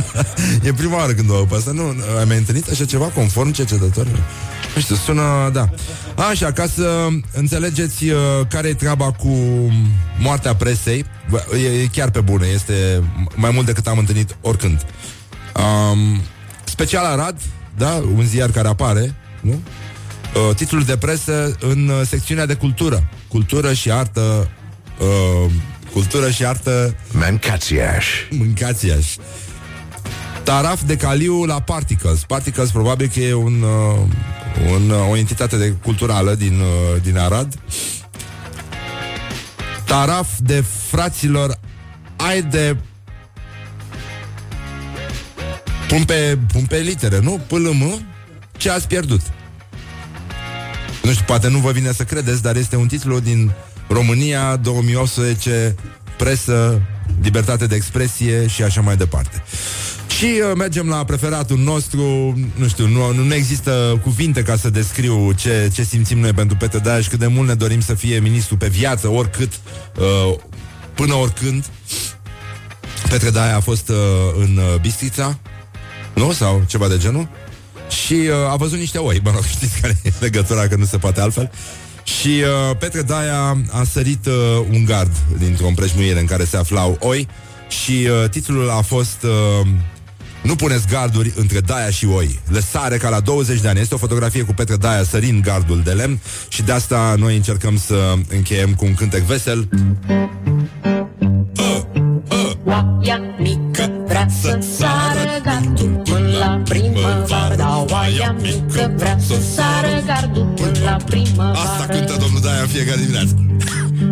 e 0.64 0.72
prima 0.72 0.96
oară 0.96 1.12
când 1.12 1.30
o 1.30 1.34
aud 1.34 1.48
pe 1.48 1.54
asta. 1.54 1.70
Nu, 1.70 1.94
ai 2.18 2.24
mai 2.24 2.36
întâlnit 2.36 2.70
așa 2.70 2.84
ceva 2.84 3.04
conform 3.04 3.50
cercetătorilor? 3.50 4.22
Nu 4.74 4.80
știu, 4.80 4.94
sună, 4.94 5.50
da. 5.52 5.68
Așa, 6.30 6.52
ca 6.52 6.66
să 6.66 7.08
înțelegeți 7.32 8.08
uh, 8.08 8.18
care 8.48 8.68
e 8.68 8.74
treaba 8.74 9.12
cu 9.12 9.32
moartea 10.18 10.54
presei, 10.54 11.04
bă, 11.30 11.44
e, 11.56 11.82
e 11.82 11.86
chiar 11.92 12.10
pe 12.10 12.20
bune, 12.20 12.46
este 12.46 13.02
mai 13.34 13.50
mult 13.50 13.66
decât 13.66 13.86
am 13.86 13.98
întâlnit 13.98 14.36
oricând. 14.40 14.86
Um, 15.56 16.20
special 16.64 17.04
Arad, 17.04 17.36
da, 17.76 18.02
un 18.16 18.24
ziar 18.24 18.50
care 18.50 18.68
apare, 18.68 19.14
nu? 19.44 19.62
Uh, 20.34 20.54
titlul 20.54 20.82
de 20.82 20.96
presă 20.96 21.56
în 21.60 21.88
uh, 21.88 22.00
secțiunea 22.06 22.46
de 22.46 22.54
cultură. 22.54 23.08
Cultură 23.28 23.72
și 23.72 23.90
artă 23.90 24.50
uh, 24.98 25.50
cultură 25.92 26.30
și 26.30 26.44
artă 26.44 26.96
Mâncați-aș. 27.12 28.06
Mâncați-aș 28.30 29.16
Taraf 30.42 30.82
de 30.82 30.96
caliu 30.96 31.44
la 31.44 31.60
Particles 31.60 32.24
Particles 32.24 32.70
probabil 32.70 33.10
că 33.14 33.20
e 33.20 33.34
un, 33.34 33.62
uh, 33.62 33.98
un, 34.72 34.90
uh, 34.90 35.10
o 35.10 35.16
entitate 35.16 35.56
de 35.56 35.74
culturală 35.82 36.34
din, 36.34 36.60
uh, 36.60 37.02
din 37.02 37.18
Arad 37.18 37.54
Taraf 39.84 40.28
de 40.38 40.64
fraților 40.90 41.58
Ai 42.16 42.42
de 42.42 42.76
Pun 45.88 46.04
pe, 46.04 46.38
pun 46.52 46.64
pe 46.64 46.78
litere, 46.78 47.18
nu? 47.20 47.40
PLM 47.46 48.04
Ce 48.56 48.70
ați 48.70 48.86
pierdut? 48.86 49.20
Nu 51.02 51.10
știu, 51.10 51.24
poate 51.26 51.48
nu 51.48 51.58
vă 51.58 51.70
vine 51.70 51.92
să 51.92 52.02
credeți, 52.02 52.42
dar 52.42 52.56
este 52.56 52.76
un 52.76 52.86
titlu 52.86 53.20
din 53.20 53.52
România 53.88 54.56
2018, 54.56 55.74
presă, 56.16 56.82
libertate 57.22 57.66
de 57.66 57.74
expresie 57.74 58.46
și 58.46 58.62
așa 58.62 58.80
mai 58.80 58.96
departe. 58.96 59.42
Și 60.18 60.24
uh, 60.24 60.56
mergem 60.56 60.88
la 60.88 61.04
preferatul 61.04 61.58
nostru 61.58 62.02
Nu 62.54 62.68
știu, 62.68 62.86
nu, 62.86 63.12
nu 63.12 63.34
există 63.34 64.00
cuvinte 64.02 64.42
Ca 64.42 64.56
să 64.56 64.70
descriu 64.70 65.32
ce, 65.32 65.70
ce 65.74 65.82
simțim 65.82 66.18
noi 66.18 66.32
pentru 66.32 66.56
Petre 66.56 66.78
Daia 66.78 67.00
Și 67.00 67.08
cât 67.08 67.18
de 67.18 67.26
mult 67.26 67.48
ne 67.48 67.54
dorim 67.54 67.80
să 67.80 67.94
fie 67.94 68.18
ministru 68.18 68.56
pe 68.56 68.68
viață 68.68 69.08
Oricât, 69.08 69.52
uh, 69.98 70.34
până 70.94 71.14
oricând 71.14 71.64
Petre 73.08 73.30
Daia 73.30 73.56
a 73.56 73.60
fost 73.60 73.88
uh, 73.88 73.96
în 74.36 74.56
uh, 74.56 74.80
Bistrița 74.80 75.38
Nu? 76.14 76.32
Sau 76.32 76.64
ceva 76.66 76.88
de 76.88 76.98
genul 76.98 77.28
Și 78.02 78.12
uh, 78.12 78.52
a 78.52 78.56
văzut 78.56 78.78
niște 78.78 78.98
oi 78.98 79.20
Mă 79.24 79.30
rog, 79.30 79.44
știți 79.56 79.80
care 79.80 79.96
e 80.02 80.12
legătura 80.20 80.66
Că 80.68 80.76
nu 80.76 80.84
se 80.84 80.98
poate 80.98 81.20
altfel 81.20 81.50
și 82.04 82.28
uh, 82.28 82.76
Petre 82.78 83.02
Daia 83.02 83.56
a 83.70 83.84
sărit 83.90 84.26
uh, 84.26 84.32
un 84.70 84.84
gard 84.84 85.12
dintr-o 85.38 85.66
împrejmuire 85.66 86.20
în 86.20 86.26
care 86.26 86.44
se 86.44 86.56
aflau 86.56 86.96
oi 87.00 87.28
și 87.68 88.08
uh, 88.22 88.28
titlul 88.30 88.70
a 88.70 88.80
fost 88.80 89.22
uh, 89.22 89.66
Nu 90.42 90.56
puneți 90.56 90.86
garduri 90.88 91.32
între 91.36 91.60
Daia 91.60 91.90
și 91.90 92.06
oi. 92.06 92.40
Lăsare 92.48 92.96
ca 92.96 93.08
la 93.08 93.20
20 93.20 93.60
de 93.60 93.68
ani. 93.68 93.80
Este 93.80 93.94
o 93.94 93.98
fotografie 93.98 94.42
cu 94.42 94.52
Petre 94.52 94.76
Daia 94.76 95.02
sărind 95.02 95.44
gardul 95.44 95.80
de 95.84 95.90
lemn 95.90 96.20
și 96.48 96.62
de 96.62 96.72
asta 96.72 97.14
noi 97.18 97.36
încercăm 97.36 97.78
să 97.78 98.14
încheiem 98.28 98.74
cu 98.74 98.84
un 98.84 98.94
cântec 98.94 99.22
vesel. 99.22 99.68
Oaia 102.64 103.20
mică 103.38 103.92
vrea 104.06 104.28
să 104.40 104.58
sară 104.76 105.03
mică 108.44 108.92
vrea 108.96 109.16
să 109.28 109.36
sară 109.54 109.94
gardul 110.06 110.46
până 110.60 110.78
la 110.84 110.96
primăvară 111.10 111.58
Asta 111.58 111.86
cântă 111.94 112.16
domnul 112.20 112.40
Daia 112.40 112.60
în 112.60 112.66
fiecare 112.76 113.00
dimineață. 113.00 113.34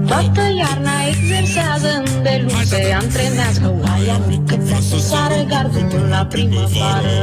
Toată 0.06 0.42
iarna 0.62 0.94
exersează 1.12 1.88
îndelung 2.04 2.62
Se 2.64 2.96
antrenează 3.02 3.74
Oaia 3.82 4.16
mică 4.28 4.56
vrea 4.66 4.80
să 4.90 4.98
sară 4.98 5.38
gardul 5.48 5.84
până 5.90 6.06
la 6.16 6.24
primăvară 6.32 7.16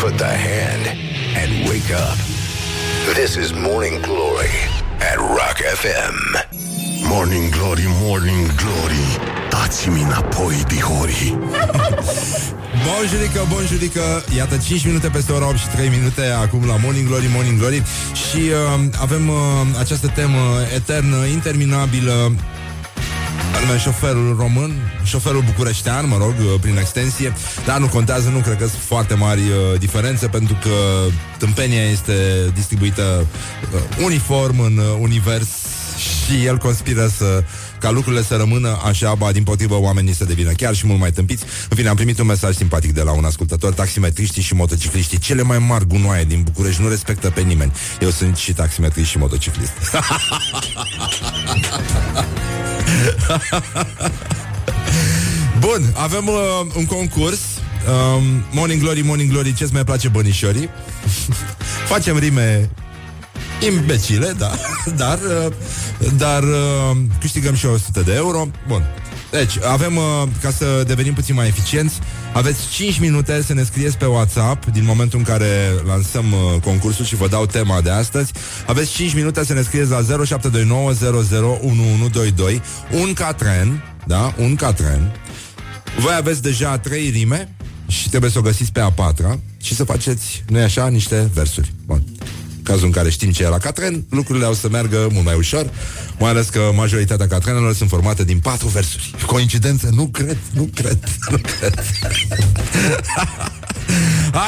Put 0.00 0.16
the 0.16 0.34
hand 0.48 0.84
and 1.40 1.50
wake 1.68 1.92
up. 2.06 2.18
This 3.14 3.32
is 3.42 3.48
Morning 3.68 3.96
Glory 4.08 4.54
at 5.10 5.16
Rock 5.38 5.58
FM. 5.82 6.16
Morning 7.12 7.46
Glory, 7.56 7.86
Morning 8.02 8.46
Glory 8.62 9.06
Dați-mi 9.66 10.02
înapoi, 10.02 10.62
dihori. 10.68 11.38
Bonjurică, 12.86 13.46
bonjurică 13.48 14.24
Iată 14.36 14.56
5 14.56 14.84
minute 14.84 15.08
peste 15.08 15.32
ora 15.32 15.46
8 15.46 15.56
și 15.56 15.66
3 15.68 15.88
minute 15.88 16.22
Acum 16.22 16.66
la 16.66 16.76
Morning 16.76 17.06
Glory, 17.06 17.30
Morning 17.34 17.58
Glory. 17.58 17.82
Și 18.12 18.36
uh, 18.36 18.84
avem 19.00 19.28
uh, 19.28 19.36
această 19.78 20.12
temă 20.14 20.38
eternă, 20.74 21.24
interminabilă. 21.24 22.32
Anume 23.56 23.78
șoferul 23.78 24.36
român, 24.38 24.72
șoferul 25.04 25.42
bucureștean, 25.42 26.08
mă 26.08 26.16
rog, 26.16 26.34
uh, 26.38 26.60
prin 26.60 26.76
extensie, 26.76 27.32
dar 27.64 27.78
nu 27.78 27.86
contează, 27.86 28.28
nu 28.28 28.38
cred 28.38 28.58
că 28.58 28.66
sunt 28.66 28.82
foarte 28.82 29.14
mari 29.14 29.40
uh, 29.40 29.78
diferențe, 29.78 30.26
pentru 30.26 30.58
că 30.62 30.70
tâmpenia 31.38 31.82
este 31.82 32.14
distribuită 32.54 33.26
uh, 33.74 33.80
uniform 34.04 34.60
în 34.60 34.78
uh, 34.78 34.96
univers 35.00 35.48
și 35.96 36.44
el 36.44 36.56
conspiră 36.56 37.06
să 37.06 37.44
ca 37.80 37.90
lucrurile 37.90 38.22
să 38.22 38.36
rămână 38.36 38.80
așa, 38.84 39.14
ba, 39.14 39.32
din 39.32 39.42
potrivă 39.42 39.78
oamenii 39.78 40.14
să 40.14 40.24
devină 40.24 40.52
chiar 40.52 40.74
și 40.74 40.86
mult 40.86 41.00
mai 41.00 41.10
tâmpiți. 41.10 41.44
În 41.68 41.76
fine, 41.76 41.88
am 41.88 41.96
primit 41.96 42.18
un 42.18 42.26
mesaj 42.26 42.54
simpatic 42.54 42.92
de 42.92 43.02
la 43.02 43.12
un 43.12 43.24
ascultător, 43.24 43.72
taximetriștii 43.72 44.42
și 44.42 44.54
motocicliștii, 44.54 45.18
cele 45.18 45.42
mai 45.42 45.58
mari 45.58 45.86
gunoaie 45.86 46.24
din 46.24 46.42
București, 46.42 46.82
nu 46.82 46.88
respectă 46.88 47.30
pe 47.30 47.40
nimeni. 47.40 47.72
Eu 48.00 48.10
sunt 48.10 48.36
și 48.36 48.52
taximetrist 48.52 49.08
și 49.10 49.18
motociclist. 49.18 49.72
Bun, 55.58 55.92
avem 55.94 56.26
uh, 56.26 56.34
un 56.76 56.84
concurs 56.84 57.38
um, 57.38 58.22
Morning 58.52 58.80
Glory, 58.80 59.00
Morning 59.00 59.30
Glory 59.30 59.54
Ce-ți 59.54 59.72
mai 59.72 59.84
place 59.84 60.08
bănișorii 60.08 60.68
Facem 61.92 62.18
rime 62.18 62.70
imbecile, 63.60 64.34
da. 64.38 64.50
Dar, 64.96 65.18
uh, 65.18 65.52
dar 66.16 66.42
uh, 66.42 66.96
câștigăm 67.20 67.54
și 67.54 67.66
100 67.66 68.00
de 68.00 68.14
euro. 68.14 68.48
Bun, 68.68 68.82
deci 69.30 69.52
avem, 69.70 69.96
uh, 69.96 70.22
ca 70.42 70.50
să 70.50 70.82
devenim 70.86 71.14
puțin 71.14 71.34
mai 71.34 71.46
eficienți 71.46 71.98
Aveți 72.32 72.68
5 72.70 72.98
minute 72.98 73.42
să 73.42 73.54
ne 73.54 73.62
scrieți 73.62 73.96
pe 73.96 74.04
WhatsApp 74.04 74.66
Din 74.66 74.84
momentul 74.84 75.18
în 75.18 75.24
care 75.24 75.48
lansăm 75.86 76.32
uh, 76.32 76.38
concursul 76.64 77.04
și 77.04 77.14
vă 77.14 77.28
dau 77.28 77.46
tema 77.46 77.80
de 77.80 77.90
astăzi. 77.90 78.32
Aveți 78.66 78.92
5 78.92 79.14
minute 79.14 79.44
să 79.44 79.52
ne 79.52 79.62
scrieți 79.62 79.90
la 79.90 80.02
0729001122 80.02 80.06
Un 82.90 83.12
catren, 83.12 83.84
da, 84.06 84.34
un 84.38 84.54
catren 84.54 85.12
voi 85.98 86.14
aveți 86.16 86.42
deja 86.42 86.78
trei 86.78 87.10
rime 87.10 87.54
și 87.86 88.08
trebuie 88.08 88.30
să 88.30 88.38
o 88.38 88.42
găsiți 88.42 88.72
pe 88.72 88.80
a 88.80 88.90
patra 88.90 89.38
și 89.62 89.74
să 89.74 89.84
faceți, 89.84 90.44
nu 90.48 90.58
așa, 90.58 90.88
niște 90.88 91.30
versuri. 91.34 91.72
Bun. 91.86 92.04
În 92.66 92.72
cazul 92.72 92.86
în 92.86 92.92
care 92.92 93.10
știm 93.10 93.30
ce 93.30 93.42
e 93.42 93.48
la 93.48 93.58
Catren, 93.58 94.04
lucrurile 94.10 94.44
au 94.44 94.54
să 94.54 94.68
meargă 94.68 95.08
mult 95.12 95.24
mai 95.24 95.34
ușor, 95.34 95.70
mai 96.18 96.30
ales 96.30 96.48
că 96.48 96.70
majoritatea 96.74 97.26
Catrenelor 97.26 97.74
sunt 97.74 97.88
formate 97.88 98.24
din 98.24 98.38
patru 98.38 98.68
versuri. 98.68 99.14
Coincidență? 99.26 99.88
Nu 99.94 100.06
cred, 100.06 100.36
nu 100.52 100.68
cred, 100.74 100.98
nu 101.30 101.36
cred. 101.58 101.84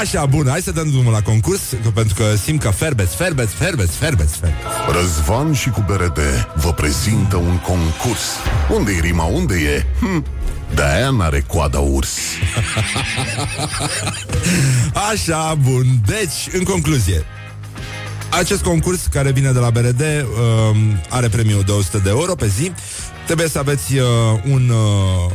Așa, 0.01 0.27
bun, 0.27 0.47
hai 0.49 0.61
să 0.61 0.71
dăm 0.71 0.91
drumul 0.91 1.13
la 1.13 1.23
concurs, 1.23 1.61
că- 1.83 1.91
pentru 1.95 2.15
că 2.15 2.25
simt 2.45 2.61
că 2.63 2.69
ferbeți, 2.71 3.17
ferbeți, 3.17 3.55
ferbeți, 3.55 3.93
ferbeți, 3.97 4.37
ferbeți. 4.37 5.01
Răzvan 5.01 5.53
și 5.55 5.69
cu 5.69 5.85
BRD 5.87 6.19
vă 6.55 6.73
prezintă 6.73 7.37
un 7.37 7.59
concurs 7.59 8.23
Unde 8.75 8.93
e 8.93 9.01
rima, 9.01 9.25
unde 9.25 9.55
e? 9.55 9.87
Hm, 10.01 10.25
de-aia 10.75 11.11
n-are 11.11 11.45
coada 11.47 11.79
urs 11.79 12.11
Așa, 15.13 15.55
bun. 15.63 15.87
Deci, 16.07 16.49
în 16.59 16.63
concluzie, 16.63 17.25
acest 18.31 18.63
concurs 18.63 19.07
care 19.11 19.31
vine 19.31 19.53
de 19.53 19.59
la 19.59 19.71
BRD 19.71 20.01
um, 20.01 21.01
are 21.09 21.29
premiul 21.29 21.63
de 21.63 21.73
100 21.73 21.99
de 21.99 22.09
euro 22.09 22.35
pe 22.35 22.47
zi. 22.47 22.73
Trebuie 23.27 23.49
să 23.49 23.59
aveți 23.59 23.97
uh, 23.97 24.05
un, 24.51 24.69
uh, 24.69 25.33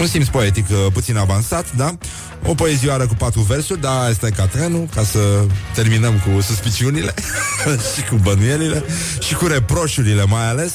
un 0.00 0.06
simț 0.06 0.26
poetic 0.26 0.66
uh, 0.70 0.76
puțin 0.92 1.16
avansat, 1.16 1.72
da? 1.76 1.94
O 2.46 2.54
poezioară 2.54 3.06
cu 3.06 3.14
patru 3.14 3.40
versuri, 3.40 3.80
da, 3.80 4.00
asta 4.00 4.26
e 4.26 4.30
ca 4.30 4.46
trenul, 4.46 4.88
ca 4.94 5.02
să 5.02 5.18
terminăm 5.74 6.12
cu 6.12 6.40
suspiciunile 6.40 7.14
și 7.94 8.02
cu 8.08 8.14
bănuielile 8.22 8.84
și 9.20 9.34
cu 9.34 9.46
reproșurile 9.46 10.24
mai 10.24 10.48
ales. 10.48 10.72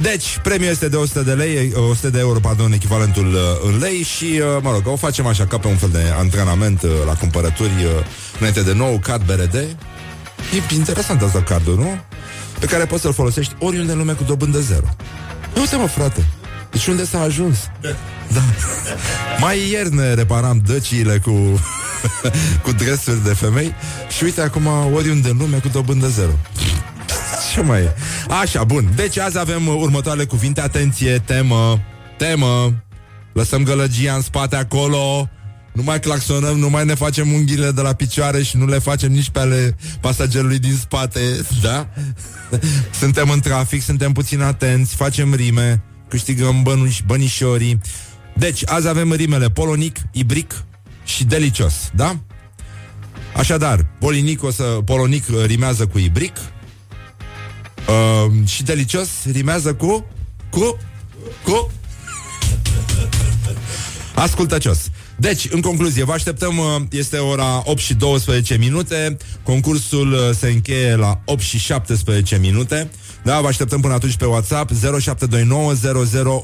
Deci, 0.00 0.38
premiul 0.42 0.70
este 0.70 0.88
de 0.88 0.96
100 0.96 1.22
de 1.22 1.32
lei, 1.32 1.72
100 1.90 2.10
de 2.10 2.18
euro, 2.18 2.38
pardon, 2.38 2.72
echivalentul 2.72 3.26
uh, 3.26 3.40
în 3.72 3.78
lei 3.78 4.02
și, 4.02 4.24
uh, 4.24 4.62
mă 4.62 4.70
rog, 4.70 4.82
o 4.84 4.96
facem 4.96 5.26
așa 5.26 5.46
ca 5.46 5.58
pe 5.58 5.66
un 5.66 5.76
fel 5.76 5.88
de 5.88 6.12
antrenament 6.18 6.82
uh, 6.82 6.90
la 7.06 7.12
cumpărături 7.12 7.84
uh, 7.84 8.04
înainte 8.38 8.62
de 8.62 8.72
nou 8.72 8.98
card 9.02 9.22
BRD. 9.26 9.76
E 10.52 10.74
interesant 10.74 11.22
asta 11.22 11.42
cardul, 11.42 11.76
nu? 11.76 11.98
Pe 12.58 12.66
care 12.66 12.84
poți 12.84 13.02
să-l 13.02 13.12
folosești 13.12 13.54
oriunde 13.58 13.92
în 13.92 13.98
lume 13.98 14.12
cu 14.12 14.22
dobândă 14.22 14.60
zero. 14.60 14.86
Ia 15.54 15.60
uite 15.60 15.76
mă, 15.76 15.86
frate, 15.86 16.26
deci 16.70 16.86
unde 16.86 17.04
s-a 17.04 17.20
ajuns? 17.20 17.58
Da. 18.32 18.40
Mai 19.40 19.70
ieri 19.70 19.94
ne 19.94 20.14
reparam 20.14 20.62
dăciile 20.66 21.18
cu, 21.18 21.30
cu 22.64 22.72
dresuri 22.72 23.24
de 23.24 23.34
femei 23.34 23.74
și 24.16 24.24
uite 24.24 24.40
acum 24.40 24.66
oriunde 24.94 25.28
în 25.28 25.36
lume 25.36 25.56
cu 25.56 25.68
dobândă 25.68 26.08
zero. 26.08 26.32
Ce 27.52 27.60
mai 27.60 27.80
e? 27.80 27.94
Așa, 28.40 28.64
bun. 28.64 28.92
Deci 28.94 29.18
azi 29.18 29.38
avem 29.38 29.66
uh, 29.66 29.74
următoarele 29.80 30.24
cuvinte. 30.24 30.60
Atenție, 30.60 31.18
temă, 31.18 31.80
temă. 32.16 32.74
Lăsăm 33.32 33.62
gălăgia 33.62 34.14
în 34.14 34.22
spate 34.22 34.56
acolo. 34.56 35.28
Nu 35.72 35.82
mai 35.82 36.00
claxonăm, 36.00 36.58
nu 36.58 36.70
mai 36.70 36.84
ne 36.84 36.94
facem 36.94 37.32
unghiile 37.32 37.70
de 37.70 37.80
la 37.80 37.92
picioare 37.92 38.42
și 38.42 38.56
nu 38.56 38.66
le 38.66 38.78
facem 38.78 39.12
nici 39.12 39.30
pe 39.30 39.38
ale 39.38 39.76
pasagerului 40.00 40.58
din 40.58 40.76
spate, 40.76 41.20
da? 41.62 41.88
Suntem 43.00 43.30
în 43.30 43.40
trafic, 43.40 43.82
suntem 43.82 44.12
puțin 44.12 44.40
atenți, 44.40 44.94
facem 44.94 45.34
rime, 45.34 45.82
câștigăm 46.08 46.62
bănuși, 46.62 47.02
bănișorii. 47.06 47.80
Deci, 48.36 48.62
azi 48.66 48.88
avem 48.88 49.12
rimele 49.12 49.50
polonic, 49.50 49.96
ibric 50.12 50.64
și 51.04 51.24
delicios, 51.24 51.90
da? 51.94 52.18
Așadar, 53.36 53.86
polinic, 53.98 54.42
o 54.42 54.50
să, 54.50 54.62
polonic 54.62 55.24
uh, 55.28 55.44
rimează 55.44 55.86
cu 55.86 55.98
ibric, 55.98 56.36
Uh, 57.88 58.48
și 58.48 58.62
delicios 58.62 59.08
rimează 59.32 59.74
cu 59.74 60.06
Cu 60.50 60.78
Cu 61.44 61.70
Ascultăcios 64.14 64.90
deci, 65.22 65.48
în 65.50 65.60
concluzie, 65.60 66.04
vă 66.04 66.12
așteptăm, 66.12 66.58
uh, 66.58 66.64
este 66.90 67.16
ora 67.16 67.62
8 67.64 67.78
și 67.78 67.94
12 67.94 68.56
minute, 68.56 69.16
concursul 69.42 70.12
uh, 70.12 70.18
se 70.38 70.48
încheie 70.48 70.96
la 70.96 71.20
8 71.24 71.40
și 71.40 71.58
17 71.58 72.38
minute, 72.38 72.90
da, 73.22 73.40
vă 73.40 73.46
așteptăm 73.46 73.80
până 73.80 73.94
atunci 73.94 74.16
pe 74.16 74.24
WhatsApp 74.24 74.70
0729 75.00 75.72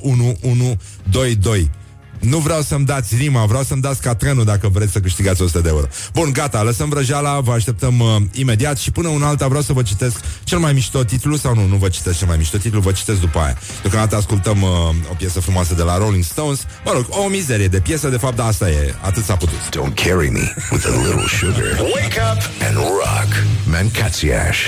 001122. 0.03 1.71
Nu 2.21 2.39
vreau 2.39 2.61
să-mi 2.61 2.85
dați 2.85 3.15
rima, 3.17 3.45
vreau 3.45 3.63
să-mi 3.63 3.81
dați 3.81 4.01
catrenul 4.01 4.45
dacă 4.45 4.69
vreți 4.69 4.93
să 4.93 5.01
câștigați 5.01 5.43
100 5.43 5.61
de 5.61 5.69
euro. 5.69 5.87
Bun, 6.13 6.33
gata, 6.33 6.63
lăsăm 6.63 6.89
vrăjeala, 6.89 7.41
vă 7.41 7.53
așteptăm 7.53 8.01
uh, 8.01 8.17
imediat 8.33 8.79
și 8.79 8.91
până 8.91 9.09
un 9.09 9.23
alta 9.23 9.47
vreau 9.47 9.63
să 9.63 9.73
vă 9.73 9.83
citesc 9.83 10.21
cel 10.45 10.59
mai 10.59 10.73
mișto 10.73 11.05
titlu 11.05 11.37
sau 11.37 11.55
nu, 11.55 11.67
nu 11.67 11.77
vă 11.77 11.89
citesc 11.89 12.19
cel 12.19 12.27
mai 12.27 12.37
mișto 12.37 12.59
titlu, 12.59 12.81
vă 12.81 12.93
citesc 12.93 13.21
după 13.21 13.39
aia. 13.39 13.59
Deocamdată 13.83 14.17
ascultăm 14.17 14.63
uh, 14.63 14.71
o 15.11 15.15
piesă 15.17 15.41
frumoasă 15.41 15.75
de 15.75 15.83
la 15.83 15.99
Rolling 15.99 16.25
Stones. 16.25 16.67
Mă 16.85 16.93
rog, 16.93 17.07
o 17.09 17.29
mizerie 17.29 17.69
de 17.69 17.81
piesă, 17.81 18.09
de 18.09 18.17
fapt, 18.17 18.37
da, 18.37 18.47
asta 18.47 18.71
e, 18.71 18.95
atât 19.01 19.25
s-a 19.25 19.37
putut. 19.37 19.59
Don't 19.59 19.95
carry 19.95 20.29
me 20.31 20.55
with 20.71 20.87
a 20.87 20.97
little 21.07 21.27
sugar. 21.27 21.79
Wake 21.81 22.19
up 22.33 22.43
and 22.69 22.77
rock. 22.77 23.31
Mancațiaș. 23.65 24.59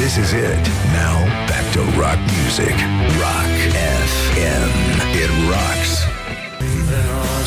This 0.00 0.16
is 0.16 0.32
it. 0.32 0.64
Now 0.92 1.16
back 1.46 1.64
to 1.72 1.80
rock 2.00 2.18
music. 2.40 2.76
Rock 3.20 3.52
FM. 4.08 4.89
It 5.22 5.28
rocks. 5.50 5.79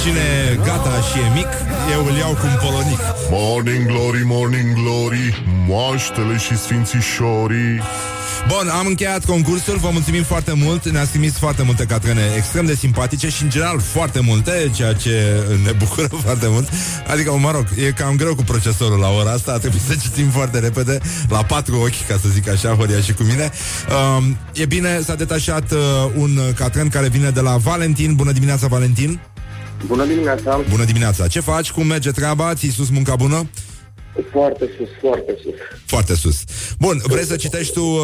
Cine 0.03 0.51
e 0.51 0.55
gata 0.55 1.01
și 1.01 1.19
e 1.19 1.33
mic, 1.33 1.47
eu 1.91 2.05
îl 2.05 2.15
iau 2.15 2.31
cu 2.31 2.45
un 2.45 2.57
polonic. 2.61 2.99
Morning 3.29 3.85
glory, 3.85 4.21
morning 4.25 4.73
glory 4.73 5.43
Moaștele 5.67 6.37
și 6.37 6.57
sfințișorii. 6.57 7.81
Bun, 8.47 8.69
am 8.69 8.85
încheiat 8.85 9.25
concursul, 9.25 9.77
vă 9.77 9.89
mulțumim 9.91 10.23
foarte 10.23 10.53
mult 10.53 10.89
Ne-ați 10.89 11.09
trimis 11.09 11.37
foarte 11.37 11.63
multe 11.63 11.85
catrene 11.85 12.21
extrem 12.37 12.65
de 12.65 12.75
simpatice 12.75 13.29
Și 13.29 13.43
în 13.43 13.49
general 13.49 13.79
foarte 13.79 14.19
multe 14.19 14.71
Ceea 14.75 14.93
ce 14.93 15.43
ne 15.63 15.71
bucură 15.71 16.07
foarte 16.25 16.47
mult. 16.49 16.69
Adică, 17.07 17.31
mă 17.31 17.51
rog, 17.51 17.65
e 17.87 17.91
cam 17.91 18.15
greu 18.15 18.35
cu 18.35 18.43
procesorul 18.43 18.99
la 18.99 19.09
ora 19.09 19.31
asta 19.31 19.57
Trebuie 19.57 19.81
să 19.87 19.95
citim 20.01 20.29
foarte 20.29 20.59
repede 20.59 20.97
La 21.29 21.43
patru 21.43 21.79
ochi, 21.79 22.07
ca 22.07 22.17
să 22.21 22.27
zic 22.29 22.49
așa, 22.49 22.69
Horia 22.69 22.99
și 22.99 23.13
cu 23.13 23.23
mine. 23.23 23.51
Um, 24.17 24.37
E 24.53 24.65
bine, 24.65 25.01
s-a 25.03 25.15
detașat 25.15 25.71
uh, 25.71 25.79
un 26.15 26.39
catren 26.55 26.89
care 26.89 27.07
vine 27.07 27.29
de 27.29 27.39
la 27.39 27.57
Valentin. 27.57 28.15
Bună 28.15 28.31
dimineața, 28.31 28.67
Valentin 28.67 29.19
Bună 29.87 30.05
dimineața! 30.05 30.59
Bună 30.69 30.83
dimineața, 30.85 31.27
ce 31.27 31.39
faci? 31.39 31.71
Cum 31.71 31.87
merge 31.87 32.11
treaba? 32.11 32.53
Ți-ai 32.53 32.71
sus 32.71 32.89
munca 32.89 33.15
bună? 33.15 33.49
Foarte 34.31 34.69
sus, 34.77 34.87
foarte 35.01 35.35
sus. 35.43 35.53
Foarte 35.85 36.15
sus. 36.15 36.43
Bun, 36.79 37.01
vrei 37.03 37.23
să 37.25 37.35
citești 37.35 37.73
tu 37.73 37.83
uh, 37.83 37.99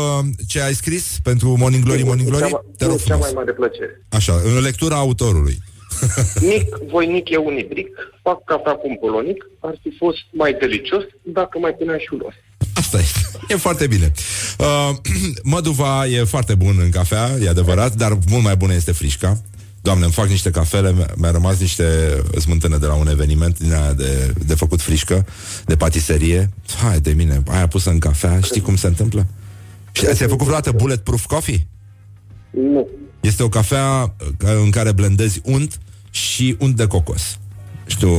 ce 0.47 0.61
ai 0.61 0.73
scris 0.73 1.03
pentru 1.23 1.55
Morning 1.57 1.83
Glory, 1.83 2.03
Morning 2.03 2.29
Cu 2.29 2.35
Glory? 2.35 2.51
cea, 2.51 2.65
Te 2.77 2.85
rog 2.85 2.93
cu 2.93 2.99
cea 2.99 3.05
frumos. 3.05 3.25
mai 3.25 3.31
mare 3.35 3.51
plăcere. 3.51 4.01
Așa, 4.09 4.41
în 4.45 4.61
lectura 4.61 4.95
autorului. 4.95 5.57
Nic, 6.51 6.65
voinic 6.91 7.29
e 7.29 7.37
un 7.37 7.57
ibric, 7.57 7.87
fac 8.21 8.43
cafea 8.43 8.71
cu 8.73 8.87
un 8.87 8.95
polonic, 8.95 9.43
ar 9.59 9.73
fi 9.81 9.95
fost 9.97 10.17
mai 10.31 10.53
delicios 10.59 11.03
dacă 11.23 11.59
mai 11.59 11.71
punea 11.71 11.97
și 11.97 12.07
un 12.11 12.21
os. 12.25 12.33
Asta 12.73 12.97
este. 12.99 13.19
E 13.47 13.55
foarte 13.55 13.87
bine. 13.87 14.11
Uh, 14.59 14.89
măduva 15.53 16.05
e 16.07 16.23
foarte 16.23 16.55
bun 16.55 16.75
în 16.83 16.89
cafea, 16.89 17.29
e 17.43 17.49
adevărat, 17.49 17.93
dar 17.95 18.17
mult 18.29 18.43
mai 18.43 18.55
bună 18.55 18.73
este 18.73 18.91
frișca. 18.91 19.41
Doamne, 19.89 20.05
îmi 20.07 20.13
fac 20.13 20.27
niște 20.27 20.49
cafele, 20.49 20.91
mi- 20.93 21.05
mi-a 21.15 21.31
rămas 21.31 21.59
niște 21.59 21.83
smântână 22.39 22.77
de 22.77 22.85
la 22.85 22.93
un 22.93 23.07
eveniment 23.07 23.59
din 23.59 23.73
aia 23.73 23.93
de, 23.93 24.33
de 24.45 24.55
făcut 24.55 24.81
frișcă, 24.81 25.25
de 25.65 25.75
patiserie. 25.75 26.49
Hai 26.83 26.99
de 26.99 27.11
mine, 27.11 27.43
aia 27.47 27.67
pusă 27.67 27.89
în 27.89 27.99
cafea, 27.99 28.39
știi 28.39 28.61
cum 28.61 28.75
se 28.75 28.87
întâmplă? 28.87 29.27
Și 29.91 30.01
ți-ai 30.01 30.29
făcut 30.29 30.39
vreodată 30.45 30.71
bulletproof 30.71 31.25
coffee? 31.25 31.67
Nu. 32.49 32.87
Este 33.19 33.43
o 33.43 33.49
cafea 33.49 34.15
uh, 34.43 34.49
în 34.63 34.69
care 34.69 34.91
blendezi 34.91 35.41
unt 35.43 35.79
și 36.09 36.55
unt 36.59 36.75
de 36.75 36.87
cocos. 36.87 37.39
Știu, 37.85 38.09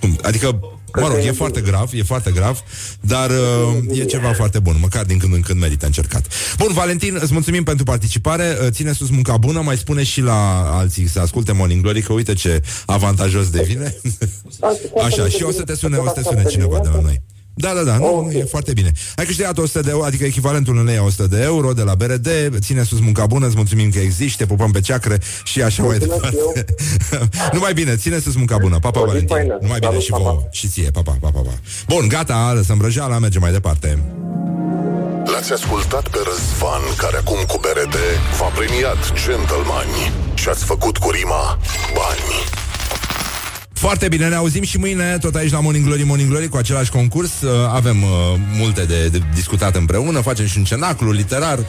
cum, 0.00 0.18
adică, 0.22 0.60
mă 1.00 1.08
rog, 1.08 1.18
e 1.24 1.32
foarte 1.32 1.60
grav, 1.60 1.90
e 1.92 2.02
foarte 2.02 2.30
grav, 2.30 2.62
dar 3.00 3.30
uh, 3.30 3.98
e 3.98 4.04
ceva 4.04 4.32
foarte 4.32 4.58
bun, 4.58 4.76
măcar 4.80 5.04
din 5.04 5.18
când 5.18 5.34
în 5.34 5.40
când 5.40 5.60
merită 5.60 5.86
încercat. 5.86 6.26
Bun, 6.58 6.72
Valentin, 6.72 7.18
îți 7.20 7.32
mulțumim 7.32 7.64
pentru 7.64 7.84
participare, 7.84 8.58
uh, 8.60 8.66
ține 8.70 8.92
sus 8.92 9.10
munca 9.10 9.36
bună, 9.36 9.60
mai 9.60 9.76
spune 9.76 10.02
și 10.02 10.20
la 10.20 10.70
alții 10.76 11.08
să 11.08 11.20
asculte 11.20 11.52
Morning 11.52 11.82
Glory, 11.82 12.02
că 12.02 12.12
uite 12.12 12.32
ce 12.34 12.62
avantajos 12.86 13.50
devine. 13.50 13.96
Așa, 15.06 15.28
și 15.28 15.42
o 15.42 15.50
să 15.50 15.62
te 15.62 15.74
sune, 15.74 15.96
o 15.96 16.06
să 16.06 16.12
te 16.12 16.22
sune 16.22 16.44
cineva 16.44 16.78
de 16.82 16.88
la 16.88 17.00
noi. 17.00 17.22
Da, 17.58 17.72
da, 17.74 17.82
da, 17.82 17.96
nu, 17.96 18.22
nu, 18.24 18.30
e 18.30 18.44
foarte 18.44 18.72
bine. 18.72 18.92
Ai 19.14 19.24
câștigat 19.24 19.58
100 19.58 19.80
de 19.80 19.90
euro, 19.90 20.04
adică 20.04 20.24
echivalentul 20.24 20.78
în 20.78 20.84
lei 20.84 20.96
a 20.96 21.02
100 21.02 21.26
de 21.26 21.42
euro 21.42 21.72
de 21.72 21.82
la 21.82 21.94
BRD, 21.94 22.28
ține 22.58 22.82
sus 22.82 23.00
munca 23.00 23.26
bună, 23.26 23.46
îți 23.46 23.56
mulțumim 23.56 23.90
că 23.90 23.98
existi, 23.98 24.36
te 24.36 24.46
pupăm 24.46 24.70
pe 24.70 24.80
ceacre 24.80 25.18
și 25.44 25.62
așa 25.62 25.82
mai 25.82 25.98
departe. 25.98 26.64
Numai 27.52 27.72
bine, 27.72 27.96
ține 27.96 28.18
sus 28.18 28.34
munca 28.34 28.58
bună. 28.58 28.78
Pa, 28.78 28.90
pa, 28.90 29.00
Valentin. 29.00 29.58
Numai 29.60 29.78
bine 29.78 30.00
și 30.00 30.10
vouă. 30.10 30.42
Și 30.50 30.68
ție, 30.68 30.90
pa, 30.90 31.02
pa, 31.02 31.16
pa, 31.20 31.30
pa, 31.30 31.40
pa. 31.40 31.54
Bun, 31.88 32.08
gata, 32.08 32.52
lăsăm 32.54 32.78
vrăjeala, 32.78 33.18
mergem 33.18 33.40
mai 33.40 33.52
departe. 33.52 33.98
L-ați 35.32 35.52
ascultat 35.52 36.08
pe 36.08 36.18
Răzvan 36.24 36.82
Care 36.96 37.16
acum 37.16 37.38
cu 37.46 37.58
BRD 37.60 37.96
V-a 38.38 38.46
premiat 38.46 39.12
gentlemani 39.24 40.12
Și 40.34 40.48
ați 40.48 40.64
făcut 40.64 40.96
cu 40.96 41.10
rima 41.10 41.58
bani 41.94 42.65
Foarte 43.78 44.08
bine, 44.08 44.28
ne 44.28 44.34
auzim 44.34 44.62
și 44.62 44.78
mâine 44.78 45.18
tot 45.20 45.34
aici 45.34 45.50
la 45.50 45.60
Morning 45.60 45.84
Glory, 45.84 46.02
Morning 46.02 46.28
Glory 46.28 46.48
cu 46.48 46.56
același 46.56 46.90
concurs. 46.90 47.40
Uh, 47.42 47.50
avem 47.72 48.02
uh, 48.02 48.08
multe 48.58 48.84
de, 48.84 49.08
de 49.08 49.22
discutat 49.34 49.76
împreună, 49.76 50.20
facem 50.20 50.46
și 50.46 50.58
un 50.58 50.64
cenaclu 50.64 51.10
literar, 51.10 51.58
uh, 51.58 51.66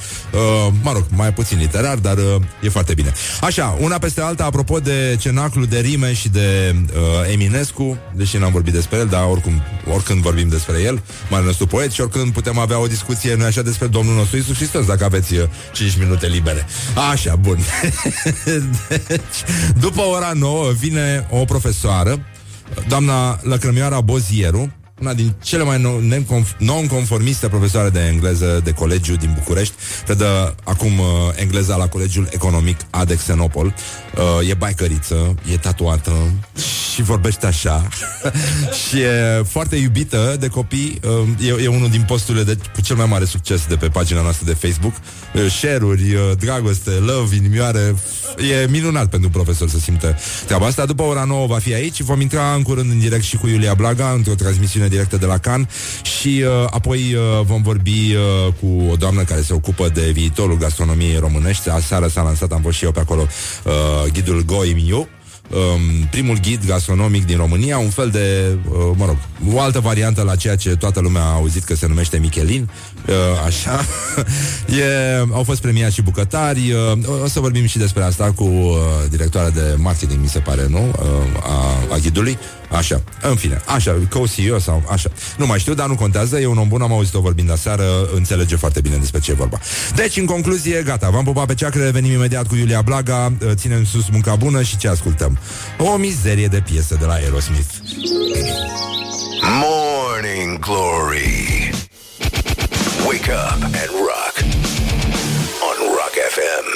mă 0.82 0.91
rog, 0.91 1.06
mai 1.10 1.34
puțin 1.34 1.58
literar, 1.58 1.98
dar 1.98 2.17
uh, 2.17 2.24
e 2.62 2.70
foarte 2.70 2.93
bine. 2.93 3.12
Așa, 3.41 3.78
una 3.80 3.98
peste 3.98 4.22
alta, 4.22 4.46
apropo 4.46 4.80
de 4.80 5.15
cenaclu, 5.20 5.65
de 5.65 5.80
rime 5.80 6.13
și 6.13 6.30
de 6.30 6.76
uh, 6.76 7.32
Eminescu, 7.34 7.98
deși 8.15 8.38
n-am 8.38 8.52
vorbit 8.52 8.74
despre 8.74 8.98
el, 8.98 9.08
dar 9.08 9.24
oricum, 9.30 9.62
oricând 9.93 10.22
vorbim 10.22 10.48
despre 10.48 10.82
el, 10.82 11.02
mare 11.30 11.46
nostru 11.46 11.67
poet 11.67 11.91
și 11.91 12.02
oricând 12.02 12.34
putem 12.34 12.58
avea 12.58 12.80
o 12.80 12.88
discuție, 12.88 13.36
nu 13.36 13.43
așa, 13.43 13.62
despre 13.62 13.88
Domnul 13.88 14.15
nostru 14.15 14.38
Isus 14.38 14.56
Hristos, 14.56 14.86
dacă 14.86 15.04
aveți 15.04 15.34
uh, 15.34 15.43
5 15.74 15.98
minute 15.98 16.28
libere. 16.28 16.65
Așa, 17.12 17.36
bun. 17.36 17.58
deci, 19.08 19.20
după 19.80 20.02
ora 20.02 20.32
9 20.34 20.72
vine 20.72 21.28
o 21.30 21.46
profesoară 21.46 21.96
doamna 22.88 23.40
Lăcrămioara 23.42 24.02
Bozieru, 24.02 24.74
una 25.02 25.14
din 25.14 25.36
cele 25.44 25.64
mai 25.64 25.82
nou- 25.82 26.00
neconf- 26.00 26.58
non-conformiste 26.58 27.48
profesoare 27.48 27.90
de 27.90 28.00
engleză 28.00 28.62
de 28.64 28.72
colegiu 28.72 29.16
din 29.16 29.32
București, 29.34 29.74
predă 30.06 30.56
acum 30.64 31.00
uh, 31.00 31.06
engleza 31.36 31.76
la 31.76 31.88
Colegiul 31.88 32.28
Economic 32.32 32.80
Adexenopol. 32.90 33.74
Uh, 34.16 34.50
e 34.50 34.54
baicăriță, 34.54 35.36
e 35.52 35.58
tatuată 35.58 36.14
și 36.94 37.02
vorbește 37.02 37.46
așa 37.46 37.88
și 38.88 39.00
e 39.00 39.44
foarte 39.48 39.76
iubită 39.76 40.36
de 40.40 40.48
copii. 40.48 41.00
Uh, 41.40 41.48
e, 41.48 41.64
e 41.64 41.68
unul 41.68 41.90
din 41.90 42.04
posturile 42.08 42.44
de, 42.44 42.58
cu 42.74 42.82
cel 42.82 42.96
mai 42.96 43.06
mare 43.06 43.26
succes 43.26 43.66
de 43.68 43.76
pe 43.76 43.88
pagina 43.88 44.22
noastră 44.22 44.46
de 44.46 44.68
Facebook. 44.68 44.94
Uh, 45.34 45.52
share-uri, 45.52 46.14
uh, 46.14 46.32
dragoste, 46.40 46.90
love, 46.90 47.36
inimioare. 47.36 47.96
E 48.38 48.68
minunat 48.70 49.08
pentru 49.10 49.30
un 49.34 49.42
profesor 49.44 49.70
să 49.70 49.80
simtă 49.80 50.18
treaba 50.46 50.66
asta. 50.66 50.86
După 50.86 51.04
ora 51.04 51.24
9 51.24 51.48
va 51.48 51.58
fi 51.58 51.74
aici. 51.74 52.02
Vom 52.02 52.22
intra 52.22 52.54
în 52.54 52.62
curând 52.62 52.92
în 52.92 53.00
direct 53.00 53.24
și 53.24 53.38
cu 53.38 53.48
Iulia 53.48 53.74
Blaga 53.74 54.10
într-o 54.10 54.34
transmisiune 54.34 54.87
directă 54.88 55.17
de 55.17 55.26
la 55.26 55.38
Cannes 55.38 55.67
și 56.02 56.43
uh, 56.45 56.67
apoi 56.69 57.00
uh, 57.13 57.45
vom 57.45 57.62
vorbi 57.62 58.15
uh, 58.15 58.54
cu 58.60 58.91
o 58.91 58.95
doamnă 58.95 59.23
care 59.23 59.41
se 59.41 59.54
ocupă 59.54 59.89
de 59.93 60.10
viitorul 60.13 60.58
gastronomiei 60.58 61.19
românești. 61.19 61.69
Aseară 61.69 62.08
s-a 62.08 62.21
lansat, 62.21 62.52
am 62.52 62.62
fost 62.62 62.78
și 62.78 62.84
eu 62.84 62.91
pe 62.91 63.00
acolo, 63.00 63.28
uh, 63.63 64.12
ghidul 64.12 64.43
Goi 64.45 64.73
Miu 64.73 65.08
um, 65.50 66.08
primul 66.12 66.38
ghid 66.41 66.65
gastronomic 66.65 67.26
din 67.26 67.38
România, 67.38 67.78
un 67.78 67.89
fel 67.89 68.10
de, 68.10 68.58
uh, 68.69 68.76
mă 68.95 69.06
rog, 69.06 69.17
o 69.54 69.60
altă 69.60 69.80
variantă 69.80 70.21
la 70.21 70.36
ceea 70.36 70.56
ce 70.56 70.76
toată 70.76 71.00
lumea 71.00 71.21
a 71.21 71.34
auzit 71.34 71.63
că 71.63 71.76
se 71.76 71.88
numește 71.88 72.17
Michelin, 72.17 72.69
uh, 73.08 73.15
așa. 73.45 73.86
e, 74.82 75.17
au 75.32 75.43
fost 75.43 75.62
premiați 75.62 75.93
și 75.93 76.02
bucătari. 76.02 76.71
Uh, 76.71 77.21
o 77.23 77.28
să 77.28 77.39
vorbim 77.39 77.65
și 77.65 77.78
despre 77.78 78.04
asta 78.04 78.32
cu 78.36 78.43
uh, 78.43 78.78
directoarea 79.10 79.50
de 79.50 79.76
marketing, 79.78 80.21
mi 80.21 80.28
se 80.28 80.39
pare, 80.39 80.67
nu? 80.69 80.93
Uh, 81.00 81.06
a, 81.43 81.93
a 81.93 81.97
ghidului. 81.97 82.38
Așa, 82.71 83.01
în 83.21 83.36
fine, 83.36 83.62
așa, 83.65 83.97
co-CEO 84.10 84.60
sau 84.60 84.84
așa. 84.91 85.10
Nu 85.38 85.45
mai 85.45 85.60
știu, 85.60 85.73
dar 85.73 85.88
nu 85.88 85.95
contează, 85.95 86.39
e 86.39 86.45
un 86.45 86.58
om 86.58 86.67
bun, 86.67 86.82
am 86.82 86.91
auzit-o 86.91 87.21
vorbind 87.21 87.51
aseară, 87.51 88.10
înțelege 88.15 88.56
foarte 88.56 88.82
bine 88.82 88.95
despre 88.95 89.19
ce 89.19 89.32
e 89.32 89.34
vorba. 89.34 89.60
Deci, 89.95 90.17
în 90.17 90.25
concluzie, 90.25 90.82
gata, 90.84 91.10
v-am 91.10 91.23
pupat 91.23 91.45
pe 91.45 91.53
ceacre, 91.53 91.84
revenim 91.84 92.12
imediat 92.12 92.47
cu 92.47 92.56
Iulia 92.56 92.82
Blaga, 92.82 93.34
uh, 93.41 93.51
ținem 93.53 93.86
sus 93.86 94.10
munca 94.10 94.36
bună 94.36 94.62
și 94.62 94.77
ce 94.77 94.88
ascultăm? 94.88 95.38
O 95.77 95.97
mizerie 95.97 96.47
de 96.47 96.62
piesă 96.71 96.95
de 96.99 97.06
la 97.06 97.13
Aerosmith. 97.13 97.69
Morning 99.41 100.60
Glory. 100.60 101.69
Wake 103.06 103.32
up 103.32 103.63
and 103.63 103.89
rock. 104.10 104.36
On 105.67 105.77
Rock 105.97 106.15
FM. 106.36 106.67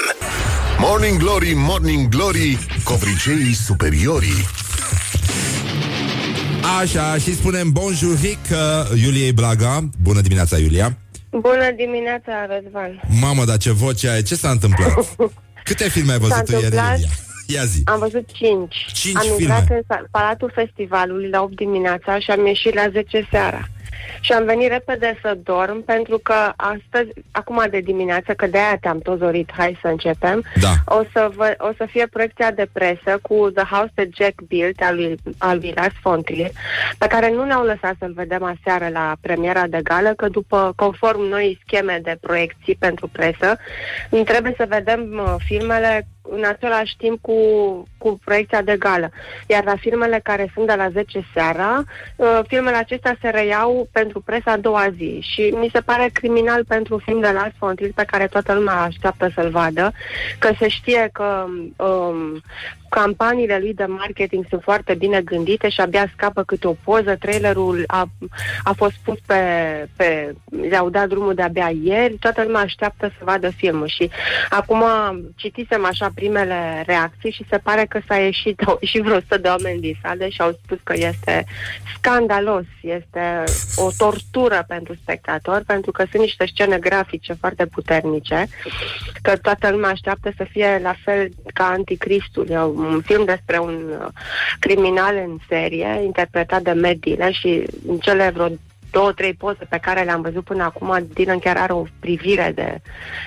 Morning 0.80 1.20
Glory, 1.20 1.54
Morning 1.56 2.10
Glory 2.10 2.68
Covriceii 2.84 3.54
superiorii 3.66 4.48
Așa, 6.62 7.18
și 7.18 7.34
spunem 7.36 7.72
bonjuric 7.72 8.38
uh, 8.52 9.02
Iuliei 9.04 9.32
Blaga. 9.32 9.90
Bună 10.02 10.22
dimineața, 10.22 10.58
Iulia. 10.58 10.98
Bună 11.32 11.72
dimineața, 11.76 12.32
Răzvan. 12.50 13.02
Mamă, 13.22 13.46
dar 13.46 13.58
ce 13.58 13.72
voce 13.72 14.10
ai, 14.10 14.22
ce 14.24 14.36
s-a 14.36 14.50
întâmplat? 14.50 15.16
Câte 15.64 15.90
filme 15.90 16.12
ai 16.12 16.18
S-a 16.20 16.28
văzut 16.28 16.46
tu 16.46 16.52
ieri, 16.52 16.64
întâmplat- 16.66 16.94
Iulia? 17.00 17.10
Ia 17.48 17.66
zi. 17.66 17.82
Am 17.86 18.00
văzut 18.00 18.30
cinci. 18.34 18.76
Cinci 18.94 19.16
am 19.16 19.22
filme. 19.22 19.42
intrat 19.42 19.70
în 19.70 19.82
sa- 19.88 20.04
Palatul 20.12 20.52
Festivalului 20.56 21.30
la 21.30 21.42
8 21.42 21.56
dimineața 21.56 22.20
și 22.20 22.32
am 22.32 22.46
ieșit 22.46 22.74
la 22.74 22.86
10 22.92 23.28
seara. 23.32 23.68
Și 24.20 24.32
am 24.32 24.46
venit 24.46 24.70
repede 24.70 25.20
să 25.22 25.38
dorm 25.44 25.84
pentru 25.84 26.18
că 26.18 26.54
astăzi, 26.56 27.12
acum 27.32 27.64
de 27.70 27.80
dimineață, 27.80 28.34
că 28.34 28.48
de-aia 28.48 28.78
te-am 28.82 29.00
tot 29.00 29.18
zorit, 29.18 29.52
hai 29.58 29.78
să 29.82 29.88
începem, 29.88 30.44
Da. 30.62 30.96
o, 30.96 31.04
să 31.14 31.30
vă, 31.36 31.56
o 31.58 31.70
să 31.78 31.86
fie 31.90 32.08
proiecția 32.08 32.52
de 32.52 32.68
presă 32.72 33.20
cu 33.22 33.50
The 33.56 33.64
House 33.64 33.92
that 33.96 34.08
Jack 34.16 34.42
Built 34.42 34.82
al 34.82 34.96
lui, 34.96 35.16
al 35.38 35.58
lui 35.58 35.74
Lars 35.76 35.96
von 36.04 36.22
Trier, 36.22 36.50
pe 36.98 37.08
care 37.08 37.32
nu 37.32 37.44
ne-au 37.44 37.64
lăsat 37.64 37.96
să-l 38.00 38.14
vedem 38.16 38.44
aseară 38.44 38.90
la 38.94 39.16
premiera 39.22 39.68
de 39.68 39.80
gală, 39.84 40.14
că 40.14 40.28
după, 40.28 40.74
conform 40.76 41.22
noi 41.22 41.60
scheme 41.66 42.00
de 42.04 42.18
proiecții 42.22 42.76
pentru 42.76 43.08
presă, 43.08 43.58
trebuie 44.26 44.54
să 44.58 44.66
vedem 44.70 45.22
uh, 45.24 45.36
filmele 45.46 46.08
în 46.22 46.44
același 46.46 46.98
timp 46.98 47.22
cu, 47.22 47.34
cu 47.98 48.20
proiecția 48.24 48.62
de 48.62 48.76
gală. 48.78 49.12
Iar 49.48 49.64
la 49.64 49.76
filmele 49.76 50.20
care 50.24 50.52
sunt 50.54 50.68
de 50.68 50.74
la 50.74 50.90
10 50.90 51.26
seara, 51.34 51.84
uh, 52.16 52.40
filmele 52.48 52.76
acestea 52.76 53.18
se 53.22 53.30
reiau 53.30 53.88
pentru 53.92 54.22
presa 54.22 54.52
a 54.52 54.58
doua 54.58 54.90
zi 54.98 55.20
și 55.34 55.42
mi 55.42 55.70
se 55.74 55.82
pare 55.82 56.10
criminal 56.14 56.66
pentru 56.66 56.94
un 56.94 57.00
film 57.00 57.20
de 57.20 57.30
Lars 57.30 57.54
von 57.60 57.76
Trier 57.76 57.92
pe 57.96 58.06
care 58.08 58.28
toată 58.28 58.54
lumea 58.54 58.82
așteaptă 58.82 59.32
să-l 59.36 59.50
vadă, 59.50 59.92
că 60.40 60.52
se 60.60 60.68
știe 60.68 61.10
că 61.14 61.46
um, 61.76 62.42
campaniile 63.00 63.58
lui 63.60 63.74
de 63.74 63.86
marketing 63.86 64.46
sunt 64.50 64.62
foarte 64.62 64.94
bine 64.94 65.22
gândite 65.22 65.70
și 65.70 65.82
abia 65.82 66.12
scapă 66.14 66.44
câte 66.44 66.68
o 66.68 66.76
poză. 66.84 67.16
Trailerul 67.16 67.84
a, 67.88 68.10
a 68.64 68.74
fost 68.74 68.96
pus 69.04 69.18
pe, 69.26 69.36
pe... 69.96 70.36
le-au 70.70 70.90
dat 70.90 71.08
drumul 71.08 71.34
de-abia 71.34 71.72
ieri. 71.84 72.18
Toată 72.20 72.44
lumea 72.44 72.62
așteaptă 72.62 73.12
să 73.18 73.24
vadă 73.24 73.50
filmul 73.50 73.88
și 73.88 74.10
acum 74.50 74.84
citisem 75.36 75.86
așa 75.86 76.12
primele 76.16 76.84
reacții 76.86 77.32
și 77.32 77.46
se 77.50 77.58
pare 77.58 77.86
că 77.86 78.00
s-a 78.08 78.16
ieșit, 78.16 78.62
au 78.68 78.78
ieșit 78.82 79.02
vreo 79.02 79.16
100 79.16 79.38
de 79.38 79.48
oameni 79.48 79.80
din 79.80 79.98
sală 80.02 80.28
și 80.28 80.42
au 80.42 80.60
spus 80.64 80.78
că 80.84 80.94
este 80.96 81.46
scandalos, 81.96 82.66
este 82.82 83.44
o 83.76 83.90
tortură 83.98 84.66
pentru 84.68 84.94
spectator, 85.02 85.64
pentru 85.66 85.92
că 85.92 86.06
sunt 86.12 86.22
niște 86.22 86.46
scene 86.46 86.78
grafice 86.78 87.34
foarte 87.34 87.66
puternice, 87.66 88.48
că 89.22 89.38
toată 89.38 89.70
lumea 89.70 89.90
așteaptă 89.90 90.32
să 90.38 90.44
fie 90.50 90.80
la 90.84 90.96
fel 91.04 91.30
ca 91.54 91.64
Anticristul. 91.66 92.50
E 92.50 92.58
un 92.84 93.02
film 93.02 93.26
despre 93.26 93.58
un 93.58 93.84
uh, 94.00 94.08
criminal 94.60 95.16
în 95.16 95.38
serie, 95.48 96.02
interpretat 96.04 96.62
de 96.62 96.72
Matt 96.72 97.00
Dillon 97.00 97.32
și 97.32 97.64
în 97.88 97.98
cele 97.98 98.32
vreo 98.34 98.48
două, 98.92 99.12
trei 99.12 99.34
poze 99.34 99.66
pe 99.70 99.78
care 99.78 100.04
le-am 100.04 100.22
văzut 100.22 100.44
până 100.44 100.64
acum, 100.64 101.08
Dylan 101.14 101.40
chiar 101.40 101.58
are 101.58 101.74
o 101.74 101.84
privire 102.00 102.52
de, 102.56 102.82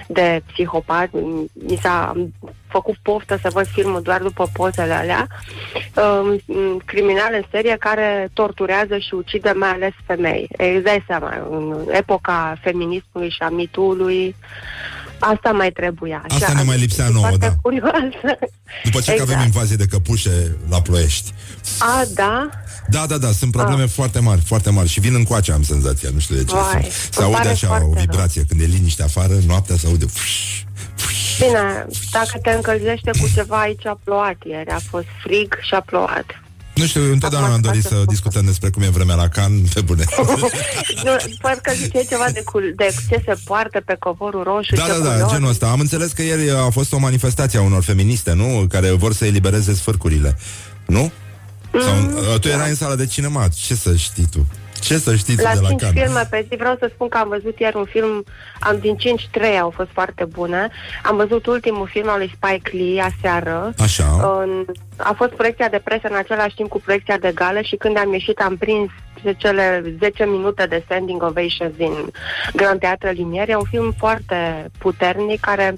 de 0.06 0.42
psihopat. 0.52 1.08
Mi 1.52 1.78
s-a 1.80 2.12
făcut 2.68 2.96
poftă 3.02 3.38
să 3.42 3.50
văd 3.52 3.66
filmul 3.66 4.02
doar 4.02 4.22
după 4.22 4.46
pozele 4.52 4.92
alea. 4.92 5.26
Um, 5.96 6.40
criminal 6.84 7.30
în 7.34 7.44
serie 7.50 7.76
care 7.78 8.28
torturează 8.32 8.98
și 8.98 9.14
ucide 9.14 9.52
mai 9.56 9.68
ales 9.68 9.92
femei. 10.06 10.48
Îți 10.58 10.84
dai 10.84 11.04
seama, 11.06 11.46
în 11.50 11.86
epoca 11.90 12.56
feminismului 12.62 13.30
și 13.30 13.42
a 13.42 13.48
mitului, 13.48 14.34
asta 15.32 15.50
mai 15.50 15.70
trebuia. 15.70 16.24
Asta 16.28 16.52
ne 16.52 16.62
mai 16.62 16.78
lipsea 16.78 17.08
nouă, 17.08 17.26
foarte 17.26 17.46
da. 17.46 17.54
curioasă. 17.62 18.38
După 18.84 19.00
ce 19.00 19.04
că 19.04 19.12
Exact. 19.12 19.30
avem 19.30 19.44
invazie 19.44 19.76
de 19.76 19.86
căpușe 19.86 20.56
la 20.68 20.82
ploiești. 20.82 21.32
A, 21.78 22.04
da? 22.14 22.48
Da, 22.88 23.06
da, 23.06 23.18
da, 23.18 23.30
sunt 23.30 23.52
probleme 23.52 23.86
foarte 23.86 24.18
mari, 24.18 24.40
foarte 24.40 24.70
mari 24.70 24.88
și 24.88 25.00
vin 25.00 25.14
încoace, 25.14 25.52
am 25.52 25.62
senzația, 25.62 26.08
nu 26.12 26.18
știu 26.18 26.34
de 26.34 26.44
ce. 26.44 26.54
Vai, 26.54 26.88
se 27.10 27.22
îmi 27.22 27.24
aude 27.24 27.36
pare 27.36 27.48
așa 27.48 27.66
foarte 27.66 27.84
o 27.84 27.92
rău. 27.92 28.00
vibrație, 28.00 28.44
când 28.48 28.60
e 28.60 28.64
liniște 28.64 29.02
afară, 29.02 29.34
noaptea 29.46 29.76
se 29.76 29.86
aude... 29.86 30.06
Bine, 31.38 31.86
dacă 32.10 32.38
te 32.42 32.50
încălzește 32.50 33.10
cu 33.20 33.28
ceva, 33.34 33.60
aici 33.60 33.86
a 33.86 34.00
plouat 34.04 34.36
ieri. 34.44 34.70
A 34.70 34.80
fost 34.90 35.06
frig 35.22 35.58
și 35.60 35.74
a 35.74 35.80
plouat. 35.80 36.43
Nu 36.74 36.86
știu, 36.86 37.12
întotdeauna 37.12 37.52
am 37.52 37.60
dorit 37.60 37.82
să 37.84 38.02
discutăm 38.06 38.44
despre 38.44 38.70
cum 38.70 38.82
e 38.82 38.88
vremea 38.88 39.14
la 39.14 39.28
Can, 39.28 39.52
pe 39.74 39.80
bune. 39.80 40.04
nu, 41.04 41.10
parcă 41.40 41.72
ziceai 41.74 42.06
ceva 42.08 42.24
de, 42.32 42.42
cu, 42.44 42.58
de 42.76 42.94
ce 43.08 43.22
se 43.26 43.34
poartă 43.44 43.82
pe 43.84 43.96
covorul 43.98 44.42
roșu. 44.42 44.74
Da, 44.74 44.82
ce 44.82 44.88
da, 44.88 44.98
da, 44.98 45.10
culori. 45.12 45.32
genul 45.32 45.48
ăsta. 45.48 45.66
Am 45.66 45.80
înțeles 45.80 46.12
că 46.12 46.22
ieri 46.22 46.50
a 46.50 46.70
fost 46.70 46.92
o 46.92 46.98
manifestație 46.98 47.58
a 47.58 47.62
unor 47.62 47.82
feministe, 47.82 48.32
nu? 48.32 48.66
Care 48.68 48.90
vor 48.90 49.12
să 49.12 49.24
elibereze 49.24 49.74
sfârcurile. 49.74 50.38
Nu? 50.86 51.12
Sau, 51.80 51.94
Mm, 51.94 52.38
tu 52.40 52.48
erai 52.48 52.68
în 52.68 52.74
sala 52.74 52.94
de 52.94 53.06
cinema. 53.06 53.48
Ce 53.48 53.74
să 53.74 53.94
știi 53.96 54.26
tu? 54.30 54.46
Ce 54.84 54.98
să 54.98 55.14
știți 55.14 55.36
tu 55.36 55.42
La 55.42 55.54
de 55.54 55.60
la 55.60 55.68
5 55.68 55.80
Can? 55.80 55.92
filme 55.92 56.26
pe 56.30 56.46
zi 56.48 56.56
vreau 56.56 56.76
să 56.78 56.90
spun 56.94 57.08
că 57.08 57.18
am 57.18 57.28
văzut 57.28 57.58
ieri 57.58 57.76
un 57.76 57.84
film, 57.84 58.24
am 58.60 58.78
din 58.78 58.96
5, 58.96 59.28
3 59.30 59.58
au 59.58 59.70
fost 59.70 59.88
foarte 59.92 60.24
bune. 60.24 60.68
Am 61.02 61.16
văzut 61.16 61.46
ultimul 61.46 61.86
film 61.86 62.08
al 62.08 62.18
lui 62.18 62.32
Spike 62.34 62.76
Lee 62.76 63.02
aseară. 63.02 63.72
Așa. 63.78 64.38
În, 64.42 64.64
a 64.96 65.12
fost 65.16 65.30
proiecția 65.30 65.68
de 65.68 65.80
presă 65.84 66.08
în 66.10 66.16
același 66.16 66.54
timp 66.54 66.68
cu 66.68 66.80
proiecția 66.80 67.18
de 67.18 67.32
gală 67.34 67.60
și 67.60 67.76
când 67.76 67.98
am 67.98 68.12
ieșit 68.12 68.38
am 68.38 68.56
prins 68.56 68.90
cele 69.32 69.94
10 69.98 70.24
minute 70.24 70.66
de 70.66 70.82
standing 70.84 71.22
ovations 71.22 71.76
din 71.76 71.92
Grand 72.54 72.80
Teatre 72.80 73.10
Linier. 73.10 73.48
E 73.48 73.56
un 73.56 73.64
film 73.70 73.94
foarte 73.98 74.70
puternic 74.78 75.40
care 75.40 75.74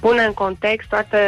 pune 0.00 0.22
în 0.22 0.32
context 0.32 0.88
toate 0.88 1.18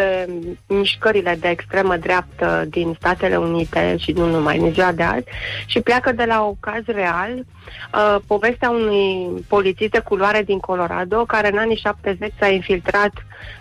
mișcările 0.66 1.36
de 1.40 1.48
extremă 1.48 1.96
dreaptă 1.96 2.64
din 2.68 2.96
Statele 2.98 3.36
Unite 3.36 3.96
și 3.98 4.12
nu 4.12 4.26
numai 4.26 4.58
în 4.58 4.72
ziua 4.72 4.92
de 4.92 5.02
azi 5.02 5.24
și 5.66 5.80
pleacă 5.80 6.12
de 6.12 6.24
la 6.24 6.40
un 6.40 6.54
caz 6.60 6.82
real 6.86 7.21
uh, 7.30 8.16
povestea 8.26 8.70
unui 8.70 9.26
polițist 9.48 9.90
de 9.90 9.98
culoare 9.98 10.42
din 10.42 10.58
Colorado 10.58 11.24
care 11.24 11.48
în 11.52 11.58
anii 11.58 11.76
70 11.76 12.32
s-a 12.38 12.48
infiltrat 12.48 13.12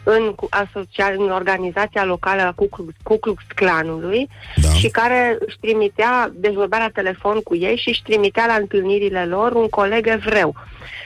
în, 0.03 0.33
cu- 0.35 0.47
asocia, 0.49 1.13
în 1.17 1.31
organizația 1.31 2.05
locală 2.05 2.41
a 2.41 2.51
Ku 2.51 2.67
Klux, 2.67 2.93
Ku 3.03 3.17
Klux 3.17 3.43
Klanului 3.55 4.29
Da. 4.55 4.69
și 4.69 4.87
care 4.89 5.37
își 5.47 5.57
trimitea, 5.59 6.31
deci 6.33 6.53
vorbea 6.53 6.79
la 6.79 6.89
telefon 6.93 7.39
cu 7.43 7.55
ei 7.55 7.75
și 7.77 7.89
își 7.89 8.03
trimitea 8.03 8.45
la 8.45 8.53
întâlnirile 8.53 9.25
lor 9.25 9.51
un 9.51 9.69
coleg 9.69 10.07
evreu. 10.07 10.55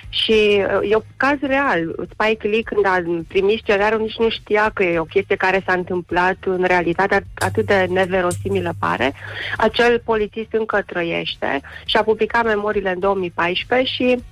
Și 0.10 0.64
uh, 0.82 0.92
e 0.92 0.96
un 0.96 1.02
caz 1.18 1.38
real. 1.42 1.96
Spike 2.12 2.48
Lee, 2.48 2.62
când 2.62 2.86
a 2.86 3.24
primit 3.28 3.60
scenariul, 3.60 4.02
nici 4.02 4.18
nu 4.18 4.30
știa 4.30 4.72
că 4.74 4.84
e 4.84 5.00
o 5.00 5.04
chestie 5.04 5.36
care 5.36 5.64
s-a 5.66 5.74
întâmplat 5.74 6.38
în 6.46 6.64
realitate 6.64 7.20
at- 7.20 7.34
atât 7.36 7.66
de 7.66 7.86
neverosimilă 7.90 8.74
pare. 8.80 9.14
Acel 9.58 10.02
polițist 10.06 10.54
încă 10.54 10.84
trăiește 10.86 11.62
și 11.86 11.98
a 11.98 12.04
publicat 12.04 12.44
memoriile 12.44 12.92
în 12.92 13.00
2014 13.00 13.94
și 13.94 14.24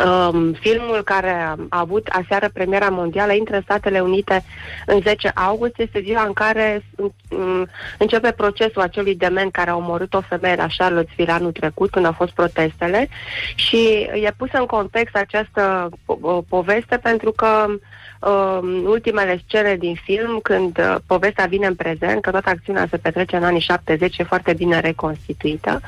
Um, 0.00 0.52
filmul 0.52 1.02
care 1.04 1.30
a 1.30 1.52
a 1.68 1.78
avut 1.78 2.06
aseară 2.06 2.50
premiera 2.52 2.88
mondială 2.88 3.32
intră 3.32 3.56
în 3.56 3.62
Statele 3.62 4.00
Unite 4.00 4.44
în 4.86 5.00
10 5.00 5.30
august. 5.34 5.78
Este 5.78 6.00
ziua 6.00 6.22
în 6.22 6.32
care 6.32 6.84
um, 6.96 7.68
începe 7.98 8.30
procesul 8.30 8.82
acelui 8.82 9.14
dement 9.14 9.52
care 9.52 9.70
a 9.70 9.76
omorât 9.76 10.14
o 10.14 10.20
femeie 10.20 10.54
la 10.54 10.66
Charlottesville 10.76 11.32
anul 11.32 11.52
trecut, 11.52 11.90
când 11.90 12.06
au 12.06 12.12
fost 12.12 12.32
protestele. 12.32 13.08
Și 13.54 14.08
e 14.14 14.34
pusă 14.36 14.58
în 14.58 14.66
context 14.66 15.16
această 15.16 15.88
po- 15.90 16.48
poveste 16.48 16.96
pentru 16.96 17.30
că 17.30 17.66
um, 17.66 18.84
ultimele 18.84 19.42
scene 19.46 19.76
din 19.76 19.94
film, 20.04 20.38
când 20.42 20.78
uh, 20.78 20.96
povestea 21.06 21.46
vine 21.46 21.66
în 21.66 21.74
prezent, 21.74 22.22
că 22.22 22.30
toată 22.30 22.48
acțiunea 22.48 22.86
se 22.90 22.96
petrece 22.96 23.36
în 23.36 23.44
anii 23.44 23.60
70, 23.60 24.18
e 24.18 24.22
foarte 24.22 24.52
bine 24.52 24.80
reconstituită, 24.80 25.80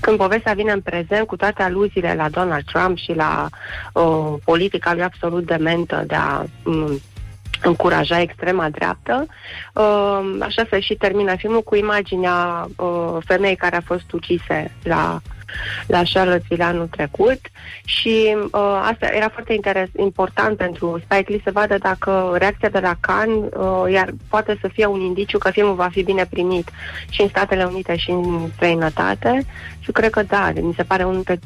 când 0.00 0.16
povestea 0.16 0.52
vine 0.52 0.72
în 0.72 0.80
prezent 0.80 1.26
cu 1.26 1.36
toate 1.36 1.62
aluziile 1.62 2.14
la 2.14 2.28
Donald 2.28 2.64
Trump 2.64 2.96
și 2.98 3.12
la 3.12 3.45
uh, 3.92 4.34
politica 4.44 4.92
lui 4.92 5.02
absolut 5.02 5.46
dementă 5.46 6.04
de 6.06 6.14
a 6.14 6.44
um, 6.64 7.00
încuraja 7.62 8.20
extrema 8.20 8.68
dreaptă. 8.70 9.26
Uh, 9.74 10.36
așa 10.40 10.66
se 10.70 10.80
și 10.80 10.94
termină 10.94 11.36
filmul 11.36 11.62
cu 11.62 11.74
imaginea 11.74 12.68
uh, 12.76 13.16
femeii 13.24 13.56
care 13.56 13.76
a 13.76 13.80
fost 13.80 14.12
ucise 14.12 14.72
la 14.82 15.20
la 15.86 16.02
Charlottesville 16.12 16.64
anul 16.64 16.86
trecut 16.86 17.40
și 17.84 18.36
uh, 18.36 18.80
asta 18.90 19.06
era 19.06 19.28
foarte 19.28 19.52
interes, 19.52 19.88
important 19.96 20.56
pentru 20.56 21.00
Spike 21.04 21.30
Lee 21.32 21.40
să 21.44 21.50
vadă 21.52 21.78
dacă 21.78 22.34
reacția 22.38 22.68
de 22.68 22.78
la 22.78 22.94
Cannes 23.00 23.52
uh, 23.52 23.92
iar 23.92 24.10
poate 24.28 24.58
să 24.60 24.68
fie 24.68 24.86
un 24.86 25.00
indiciu 25.00 25.38
că 25.38 25.50
filmul 25.50 25.74
va 25.74 25.88
fi 25.90 26.02
bine 26.02 26.26
primit 26.30 26.68
și 27.08 27.22
în 27.22 27.28
Statele 27.28 27.64
Unite 27.64 27.96
și 27.96 28.10
în 28.10 28.48
străinătate 28.54 29.44
și 29.80 29.90
cred 29.90 30.10
că 30.10 30.22
da, 30.22 30.52
mi 30.60 30.74
se 30.76 30.82
pare 30.82 31.02
unul 31.02 31.14
dintre 31.14 31.38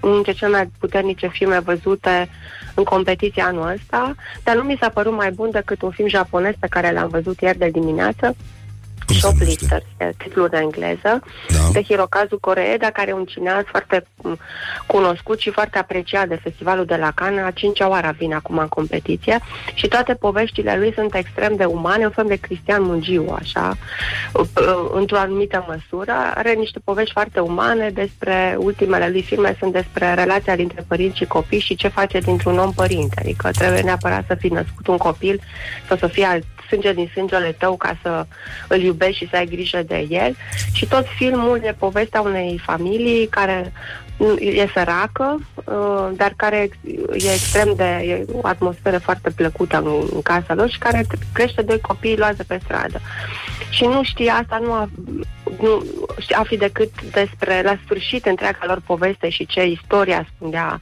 unul 0.00 0.14
dintre 0.14 0.32
cele 0.32 0.50
mai 0.50 0.70
puternice 0.78 1.28
filme 1.28 1.58
văzute 1.58 2.28
în 2.74 2.84
competiția 2.84 3.46
anul 3.46 3.68
ăsta, 3.68 4.14
dar 4.44 4.56
nu 4.56 4.62
mi 4.62 4.76
s-a 4.80 4.88
părut 4.88 5.12
mai 5.12 5.30
bun 5.30 5.50
decât 5.50 5.82
un 5.82 5.90
film 5.90 6.08
japonez 6.08 6.54
pe 6.60 6.66
care 6.66 6.92
l-am 6.92 7.08
văzut 7.08 7.40
ieri 7.40 7.58
de 7.58 7.68
dimineață, 7.68 8.36
Shoplifters, 9.06 9.84
e 9.96 10.12
titlul 10.16 10.48
de 10.48 10.56
engleză, 10.56 11.22
da. 11.48 11.58
de 11.72 11.82
Hirokazu 11.82 12.38
Koreeda, 12.40 12.90
care 12.90 13.10
e 13.10 13.12
un 13.12 13.24
cineast 13.24 13.66
foarte 13.66 14.06
m, 14.22 14.38
cunoscut 14.86 15.38
și 15.38 15.50
foarte 15.50 15.78
apreciat 15.78 16.28
de 16.28 16.40
festivalul 16.42 16.84
de 16.84 16.96
la 16.96 17.10
Cannes. 17.10 17.44
A 17.44 17.50
cincea 17.50 17.88
oară 17.88 18.14
vine 18.18 18.34
acum 18.34 18.58
în 18.58 18.68
competiție 18.68 19.38
și 19.74 19.88
toate 19.88 20.14
poveștile 20.14 20.76
lui 20.78 20.92
sunt 20.94 21.14
extrem 21.14 21.56
de 21.56 21.64
umane, 21.64 22.04
un 22.04 22.10
fel 22.10 22.26
de 22.26 22.36
Cristian 22.36 22.82
Mungiu, 22.82 23.36
așa, 23.38 23.76
uh, 24.32 24.40
uh, 24.40 24.90
într-o 24.92 25.18
anumită 25.18 25.64
măsură. 25.68 26.12
Are 26.34 26.52
niște 26.52 26.78
povești 26.84 27.12
foarte 27.12 27.40
umane 27.40 27.90
despre, 27.90 28.56
ultimele 28.58 29.08
lui 29.08 29.22
filme 29.22 29.56
sunt 29.58 29.72
despre 29.72 30.14
relația 30.14 30.56
dintre 30.56 30.84
părinți 30.88 31.16
și 31.16 31.24
copii 31.24 31.60
și 31.60 31.74
ce 31.74 31.88
face 31.88 32.18
dintr-un 32.18 32.58
om 32.58 32.72
părinte. 32.72 33.20
Adică 33.20 33.50
trebuie 33.50 33.80
neapărat 33.80 34.24
să 34.26 34.34
fi 34.34 34.48
născut 34.48 34.86
un 34.86 34.96
copil 34.96 35.40
sau 35.88 35.96
să 35.96 36.06
fie 36.06 36.24
al 36.24 36.42
sânge 36.68 36.92
din 36.92 37.10
sângele 37.12 37.54
tău 37.58 37.76
ca 37.76 37.98
să 38.02 38.26
îl 38.68 38.80
iubești 38.88 39.24
și 39.24 39.28
să 39.30 39.36
ai 39.36 39.46
grijă 39.46 39.82
de 39.86 40.06
el. 40.08 40.36
Și 40.72 40.86
tot 40.86 41.06
filmul 41.16 41.60
e 41.62 41.74
povestea 41.78 42.20
unei 42.20 42.60
familii 42.64 43.26
care 43.26 43.72
nu- 44.18 44.36
e 44.36 44.70
săracă, 44.74 45.38
uh, 45.54 46.08
dar 46.16 46.32
care 46.36 46.70
e 47.12 47.32
extrem 47.32 47.72
de... 47.76 47.84
e 47.84 48.24
o 48.32 48.40
atmosferă 48.42 48.98
foarte 48.98 49.30
plăcută 49.30 49.76
în, 49.76 50.08
în 50.14 50.22
casa 50.22 50.54
lor 50.54 50.70
și 50.70 50.78
care 50.78 51.06
crește 51.32 51.62
doi 51.62 51.80
copii 51.80 52.16
luați 52.16 52.36
de 52.36 52.44
pe 52.46 52.60
stradă. 52.64 53.00
Și 53.70 53.84
nu 53.84 54.02
știe 54.02 54.30
asta, 54.30 54.58
nu, 54.62 54.72
a, 54.72 54.88
nu 55.60 55.84
știe- 56.18 56.36
afli 56.36 56.56
decât 56.56 57.02
despre, 57.02 57.62
la 57.62 57.78
sfârșit, 57.84 58.26
întreaga 58.26 58.66
lor 58.66 58.80
poveste 58.86 59.28
și 59.28 59.46
ce 59.46 59.66
istorie 59.66 60.14
ascundea 60.14 60.80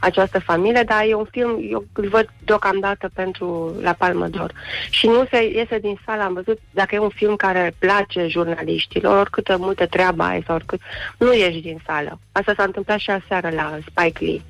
această 0.00 0.38
familie, 0.38 0.82
dar 0.82 1.04
e 1.08 1.14
un 1.14 1.26
film, 1.30 1.58
eu 1.70 1.84
îl 1.92 2.08
văd 2.08 2.28
deocamdată 2.44 3.10
pentru 3.14 3.76
La 3.80 3.92
Palmă 3.92 4.28
d'Or. 4.28 4.50
Și 4.90 5.06
nu 5.06 5.26
se 5.30 5.44
iese 5.44 5.78
din 5.78 5.98
sală, 6.06 6.22
am 6.22 6.32
văzut, 6.32 6.58
dacă 6.70 6.94
e 6.94 6.98
un 6.98 7.08
film 7.14 7.36
care 7.36 7.74
place 7.78 8.26
jurnaliștilor, 8.26 9.18
oricâtă 9.18 9.56
multă 9.56 9.86
treabă 9.86 10.22
ai 10.22 10.42
sau 10.46 10.54
oricât, 10.54 10.80
nu 11.18 11.34
ieși 11.34 11.60
din 11.60 11.82
sală. 11.86 12.18
Asta 12.32 12.52
s-a 12.56 12.62
întâmplat 12.62 12.98
și 12.98 13.10
aseară 13.10 13.50
la 13.50 13.78
Spike 13.86 14.24
Lee. 14.24 14.40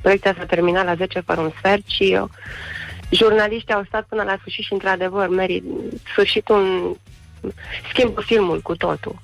Proiecția 0.00 0.34
s-a 0.38 0.44
terminat 0.44 0.84
la 0.84 0.94
10 0.94 1.20
fără 1.20 1.40
un 1.40 1.52
sfert 1.58 1.86
și 1.86 2.18
uh, 2.20 2.28
jurnaliștii 3.10 3.74
au 3.74 3.84
stat 3.86 4.06
până 4.08 4.22
la 4.22 4.36
sfârșit 4.38 4.64
și, 4.64 4.72
într-adevăr, 4.72 5.28
merit 5.28 5.64
sfârșitul 6.12 6.96
schimbă 7.92 8.20
filmul 8.20 8.60
cu 8.60 8.76
totul. 8.76 9.18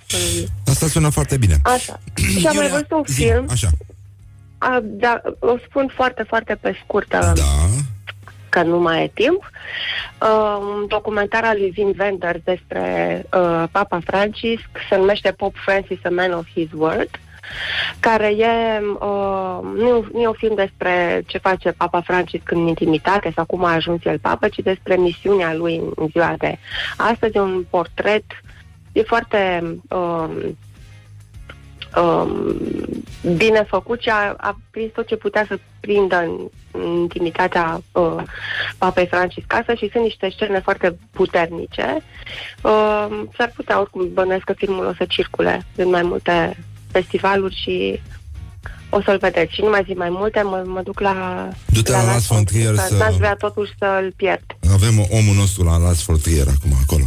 Asta 0.66 0.86
sună 0.86 1.08
foarte 1.08 1.36
bine. 1.36 1.56
Așa. 1.62 2.00
și 2.38 2.46
am 2.46 2.56
mai 2.56 2.68
văzut 2.68 2.90
un 2.90 3.02
zi, 3.06 3.22
film, 3.22 3.46
Așa. 3.50 3.68
a, 4.58 4.80
da, 4.82 5.20
o 5.38 5.56
spun 5.68 5.92
foarte, 5.94 6.22
foarte 6.28 6.54
pe 6.54 6.78
scurt, 6.84 7.08
Da. 7.08 7.32
că 8.48 8.62
nu 8.62 8.78
mai 8.80 9.02
e 9.02 9.10
timp. 9.14 9.50
Uh, 10.20 10.58
un 10.60 10.86
documentar 10.88 11.44
al 11.44 11.56
lui 11.58 11.70
Vin 11.70 11.94
Wenders 11.98 12.40
despre 12.44 13.22
uh, 13.32 13.64
Papa 13.70 14.00
Francis, 14.04 14.60
se 14.88 14.96
numește 14.96 15.30
Pope 15.30 15.58
Francis, 15.64 15.98
a 16.04 16.08
Man 16.08 16.32
of 16.32 16.46
His 16.54 16.68
Word, 16.72 17.10
care 18.00 18.26
e, 18.26 18.80
uh, 19.00 19.58
nu, 19.76 20.06
nu 20.12 20.20
e 20.20 20.26
un 20.26 20.32
film 20.36 20.54
despre 20.54 21.22
ce 21.26 21.38
face 21.38 21.70
Papa 21.70 22.00
Francis 22.00 22.40
când 22.44 22.60
în 22.60 22.66
intimitate 22.66 23.32
sau 23.34 23.44
cum 23.44 23.64
a 23.64 23.72
ajuns 23.72 24.04
el 24.04 24.18
papă, 24.18 24.48
ci 24.48 24.58
despre 24.58 24.96
misiunea 24.96 25.54
lui 25.54 25.76
în, 25.76 25.90
în 25.94 26.06
ziua 26.06 26.34
de 26.38 26.58
astăzi, 26.96 27.36
e 27.36 27.40
un 27.40 27.64
portret, 27.70 28.24
e 28.92 29.02
foarte 29.02 29.62
um, 29.88 30.56
um, 31.96 32.56
bine 33.36 33.62
făcut 33.68 34.00
și 34.00 34.08
a, 34.08 34.34
a 34.36 34.58
prins 34.70 34.92
tot 34.92 35.06
ce 35.06 35.16
putea 35.16 35.44
să 35.48 35.58
prindă 35.80 36.16
în, 36.16 36.48
în 36.70 36.96
intimitatea 36.96 37.80
uh, 37.92 38.22
Papei 38.78 39.06
Francis 39.06 39.44
casă 39.46 39.74
și 39.74 39.90
sunt 39.92 40.02
niște 40.02 40.30
scene 40.30 40.60
foarte 40.60 40.96
puternice. 41.10 42.02
Uh, 42.62 43.22
s-ar 43.36 43.52
putea 43.54 43.80
oricum 43.80 44.12
bănuiesc 44.12 44.44
că 44.44 44.52
filmul 44.52 44.86
o 44.86 44.92
să 44.92 45.04
circule 45.04 45.66
în 45.76 45.88
mai 45.88 46.02
multe 46.02 46.56
festivaluri 46.96 47.56
și 47.62 48.00
o 48.90 49.02
să-l 49.04 49.18
vedeți. 49.20 49.54
Și 49.54 49.60
nu 49.60 49.68
mai 49.70 49.82
zic 49.86 49.96
mai 49.96 50.08
multe, 50.10 50.40
mă, 50.44 50.62
mă 50.66 50.80
duc 50.84 51.00
la... 51.00 51.14
Du-te 51.66 51.90
la 51.92 52.04
Las 52.04 52.26
von 52.26 52.44
Trier 52.44 52.74
să... 52.74 52.84
să- 52.88 52.94
N-aș 52.96 53.14
vrea 53.16 53.34
totuși 53.34 53.72
să-l 53.78 54.12
pierd. 54.16 54.44
Avem 54.72 54.96
omul 55.18 55.34
nostru 55.34 55.64
la 55.64 55.76
Las 55.76 56.02
Fortier 56.02 56.46
acum 56.56 56.72
acolo. 56.82 57.04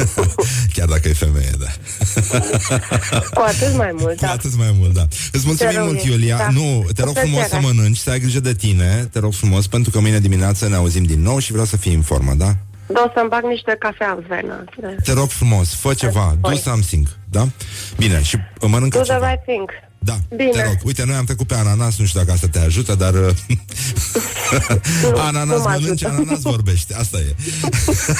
Chiar 0.74 0.88
dacă 0.88 1.08
e 1.08 1.12
femeie, 1.12 1.50
da. 1.58 1.70
Cu 3.34 3.42
atât 3.46 3.76
mai 3.76 3.90
mult, 3.98 4.20
da. 4.20 4.30
Atât 4.30 4.56
mai 4.56 4.74
mult, 4.78 4.92
da. 4.94 5.02
Îți 5.32 5.46
mulțumim 5.46 5.72
Te 5.72 5.78
rog, 5.78 5.86
mult, 5.86 6.02
Iulia. 6.04 6.36
da. 6.36 6.48
Nu, 6.50 6.84
te 6.94 7.00
Cu 7.00 7.06
rog 7.06 7.16
frumos 7.16 7.42
să 7.42 7.48
plăcere. 7.48 7.72
mănânci, 7.74 7.96
să 7.96 8.10
ai 8.10 8.20
grijă 8.20 8.40
de 8.40 8.54
tine, 8.54 9.08
te 9.12 9.18
rog 9.18 9.32
frumos, 9.34 9.66
pentru 9.66 9.90
că 9.90 10.00
mâine 10.00 10.18
dimineață 10.20 10.68
ne 10.68 10.74
auzim 10.74 11.04
din 11.04 11.22
nou 11.22 11.38
și 11.38 11.50
vreau 11.50 11.66
să 11.66 11.76
fii 11.76 11.94
în 11.94 12.02
formă, 12.02 12.32
da? 12.36 12.56
Da, 12.86 13.04
o 13.06 13.10
să-mi 13.14 13.28
bag 13.28 13.44
niște 13.44 13.76
cafea 13.78 14.10
în 14.10 14.24
venă. 14.28 14.64
Te 15.04 15.12
rog 15.12 15.28
frumos, 15.28 15.74
fă 15.74 15.94
ceva, 15.94 16.36
do 16.40 16.54
something, 16.54 17.06
da? 17.30 17.44
Bine, 17.96 18.22
și 18.22 18.36
mănâncă 18.60 18.98
Do 18.98 19.02
the 19.04 19.12
ceva. 19.12 19.28
right 19.30 19.42
thing. 19.46 19.70
Da, 20.04 20.18
Bine. 20.36 20.50
te 20.50 20.62
rog. 20.62 20.76
Uite, 20.84 21.04
noi 21.06 21.14
am 21.14 21.24
trecut 21.24 21.46
pe 21.46 21.54
ananas, 21.54 21.96
nu 21.98 22.04
știu 22.04 22.20
dacă 22.20 22.32
asta 22.32 22.46
te 22.48 22.58
ajută, 22.58 22.94
dar 22.94 23.14
uh, 23.14 23.30
ananas 25.28 25.56
nu 25.56 25.62
mă 25.62 25.68
mănânci, 25.68 26.04
ajută. 26.04 26.20
ananas 26.20 26.40
vorbește. 26.42 26.94
Asta 26.94 27.18
e. 27.18 27.34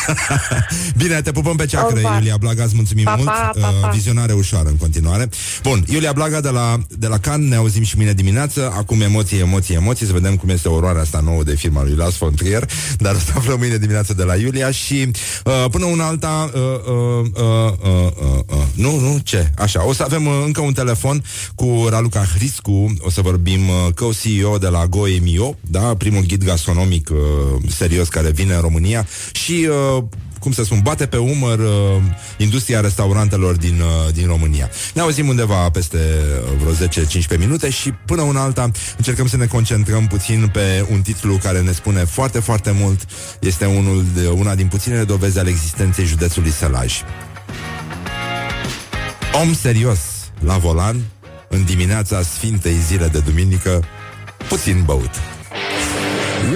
Bine, 1.00 1.20
te 1.22 1.32
pupăm 1.32 1.56
pe 1.56 1.66
ceacră, 1.66 1.98
Opa. 2.04 2.14
Iulia 2.16 2.36
Blaga, 2.36 2.62
îți 2.64 2.74
mulțumim 2.74 3.04
Pa, 3.04 3.14
mult. 3.14 3.28
pa, 3.28 3.50
pa, 3.60 3.68
Uh, 3.68 3.80
pa. 3.80 3.88
Vizionare 3.88 4.32
ușoară 4.32 4.68
în 4.68 4.76
continuare. 4.76 5.28
Bun, 5.62 5.84
Iulia 5.88 6.12
Blaga 6.12 6.40
de 6.40 6.48
la, 6.48 6.78
de 6.88 7.06
la 7.06 7.18
Can, 7.18 7.48
ne 7.48 7.56
auzim 7.56 7.82
și 7.82 7.96
mâine 7.96 8.12
dimineață. 8.12 8.72
Acum 8.76 9.00
emoții, 9.00 9.38
emoții, 9.38 9.74
emoții, 9.74 10.06
să 10.06 10.12
vedem 10.12 10.36
cum 10.36 10.48
este 10.48 10.68
oroarea 10.68 11.02
asta 11.02 11.20
nouă 11.20 11.42
de 11.42 11.54
firma 11.56 11.82
lui 11.82 11.94
Las 11.94 12.16
von 12.16 12.34
Trier, 12.34 12.68
dar 12.98 13.14
o 13.14 13.18
să 13.26 13.32
aflăm 13.36 13.58
mâine 13.58 13.76
dimineață 13.76 14.14
de 14.14 14.22
la 14.22 14.34
Iulia 14.36 14.70
și 14.70 15.10
uh, 15.44 15.64
până 15.70 15.84
una 15.84 16.06
alta, 16.06 16.50
uh, 16.54 16.60
uh, 16.62 17.26
uh, 17.34 17.72
uh, 17.82 18.10
uh, 18.22 18.40
uh, 18.46 18.62
nu, 18.74 18.98
nu, 18.98 19.18
ce? 19.22 19.50
Așa, 19.58 19.86
o 19.86 19.92
să 19.92 20.02
avem 20.02 20.26
uh, 20.26 20.42
încă 20.44 20.60
un 20.60 20.72
telefon 20.72 21.24
cu 21.54 21.64
Raluca 21.88 22.24
Hriscu, 22.34 22.94
o 23.00 23.10
să 23.10 23.20
vorbim 23.20 23.68
uh, 23.68 23.92
co-CEO 23.94 24.58
de 24.58 24.68
la 24.68 24.86
GoEMIO, 24.86 25.56
da, 25.60 25.80
primul 25.80 26.22
ghid 26.26 26.44
gastronomic 26.44 27.10
uh, 27.10 27.16
serios 27.68 28.08
care 28.08 28.30
vine 28.30 28.54
în 28.54 28.60
România 28.60 29.06
și 29.32 29.68
uh, 29.96 30.04
cum 30.44 30.52
să 30.52 30.64
spun, 30.64 30.80
bate 30.82 31.06
pe 31.06 31.16
umăr 31.16 31.58
uh, 31.58 32.02
industria 32.36 32.80
restaurantelor 32.80 33.56
din, 33.56 33.80
uh, 33.80 34.12
din 34.12 34.26
România. 34.26 34.70
Ne 34.94 35.00
auzim 35.00 35.28
undeva 35.28 35.70
peste 35.70 35.98
uh, 35.98 36.74
vreo 36.74 36.88
10-15 37.36 37.38
minute 37.38 37.70
și 37.70 37.92
până 37.92 38.22
una 38.22 38.42
alta 38.42 38.70
încercăm 38.96 39.26
să 39.26 39.36
ne 39.36 39.46
concentrăm 39.46 40.06
puțin 40.06 40.50
pe 40.52 40.86
un 40.90 41.00
titlu 41.00 41.36
care 41.36 41.60
ne 41.60 41.72
spune 41.72 42.04
foarte, 42.04 42.40
foarte 42.40 42.70
mult. 42.80 43.00
Este 43.40 43.64
unul 43.64 44.04
de, 44.14 44.28
una 44.28 44.54
din 44.54 44.66
puținele 44.66 45.04
dovezi 45.04 45.38
ale 45.38 45.50
existenței 45.50 46.04
județului 46.04 46.50
Sălaj. 46.50 46.94
Om 49.42 49.54
serios 49.54 49.98
la 50.40 50.56
volan 50.56 50.96
în 51.48 51.64
dimineața 51.64 52.22
Sfintei 52.22 52.76
zile 52.86 53.06
de 53.06 53.18
duminică, 53.18 53.84
puțin 54.48 54.82
băut. 54.84 55.10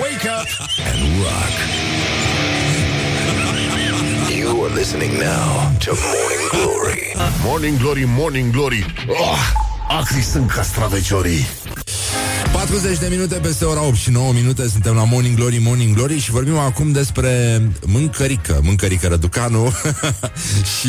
Wake 0.01 0.29
up 0.41 0.49
and 0.93 1.23
rock. 1.23 1.55
You 4.39 4.65
are 4.65 4.75
listening 4.75 5.13
now 5.13 5.73
to 5.85 5.93
Morning 5.95 6.51
Glory. 6.51 7.15
Morning 7.43 7.79
Glory, 7.79 8.05
Morning 8.07 8.53
Glory 8.53 8.85
oh, 9.09 9.39
Acri 9.89 10.23
sunt 10.23 10.51
castraveciorii 10.51 11.47
40 12.53 12.99
de 12.99 13.07
minute 13.11 13.35
peste 13.35 13.65
ora 13.65 13.85
8 13.87 13.97
și 13.97 14.11
9 14.11 14.33
minute 14.33 14.69
Suntem 14.69 14.95
la 14.95 15.05
Morning 15.05 15.37
Glory, 15.37 15.59
Morning 15.59 15.95
Glory 15.97 16.19
Și 16.19 16.31
vorbim 16.31 16.57
acum 16.57 16.93
despre 16.93 17.63
mâncărică 17.87 18.61
Mâncărică 18.63 19.07
Răducanu 19.09 19.73
Și 20.79 20.87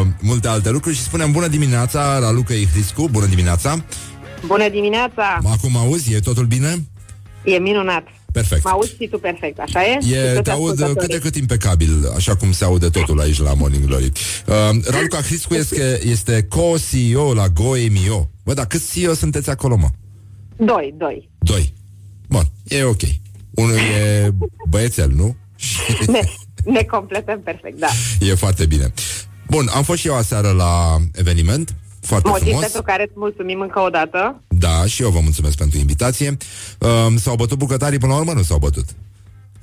uh, 0.00 0.06
multe 0.20 0.48
alte 0.48 0.70
lucruri 0.70 0.96
Și 0.96 1.02
spunem 1.02 1.32
bună 1.32 1.46
dimineața 1.46 2.18
la 2.18 2.30
Luca 2.32 2.54
Ihriscu 2.54 3.08
Bună 3.08 3.26
dimineața 3.26 3.84
Bună 4.46 4.68
dimineața! 4.68 5.38
Acum 5.44 5.76
auzi, 5.76 6.12
e 6.14 6.20
totul 6.20 6.44
bine? 6.44 6.86
E 7.44 7.58
minunat. 7.58 8.02
Perfect 8.32 8.64
Mă 8.64 8.70
auzi 8.70 8.94
și 9.00 9.08
tu 9.08 9.18
perfect, 9.18 9.58
așa 9.58 9.82
e? 9.82 9.98
Și 10.02 10.12
E, 10.12 10.30
toți 10.32 10.42
te 10.42 10.50
aud 10.50 10.70
ascultătorii. 10.70 10.96
cât 11.00 11.10
de 11.10 11.18
cât 11.18 11.36
impecabil, 11.36 12.12
așa 12.16 12.36
cum 12.36 12.52
se 12.52 12.64
aude 12.64 12.88
totul 12.88 13.20
aici 13.20 13.38
la 13.40 13.54
Morning 13.54 13.84
Glory. 13.84 14.12
Uh, 14.46 14.54
Raluca 14.90 15.20
Hriscu 15.20 15.54
este, 15.54 16.00
este 16.04 16.46
co-CEO 16.48 17.34
la 17.34 17.48
GoEMIO. 17.48 18.30
Bă, 18.44 18.54
dar 18.54 18.66
câți 18.66 18.92
CEO 19.00 19.14
sunteți 19.14 19.50
acolo, 19.50 19.76
mă? 19.76 19.88
Doi, 20.56 20.94
doi. 20.98 21.30
Doi. 21.38 21.74
Bun, 22.28 22.42
e 22.64 22.82
ok. 22.82 23.00
Unul 23.50 23.76
e 23.76 24.30
băiețel, 24.68 25.10
nu? 25.10 25.36
Ne, 26.06 26.20
ne 26.64 26.82
completăm 26.82 27.40
perfect, 27.40 27.78
da. 27.78 27.88
E 28.20 28.34
foarte 28.34 28.66
bine. 28.66 28.92
Bun, 29.48 29.68
am 29.74 29.82
fost 29.82 29.98
și 30.00 30.06
eu 30.06 30.14
aseară 30.16 30.50
la 30.50 30.96
eveniment. 31.14 31.74
Foarte 32.00 32.28
Motiv 32.28 32.44
frumos. 32.44 32.62
pentru 32.62 32.82
care 32.82 33.02
îți 33.02 33.12
mulțumim 33.16 33.60
încă 33.60 33.80
o 33.80 33.88
dată. 33.88 34.42
Da, 34.48 34.86
și 34.86 35.02
eu 35.02 35.10
vă 35.10 35.20
mulțumesc 35.20 35.56
pentru 35.56 35.78
invitație. 35.78 36.36
Um, 36.78 37.16
s-au 37.16 37.34
bătut 37.36 37.58
bucătarii, 37.58 37.98
până 37.98 38.12
la 38.12 38.18
urmă 38.18 38.32
nu 38.32 38.42
s-au 38.42 38.58
bătut. 38.58 38.84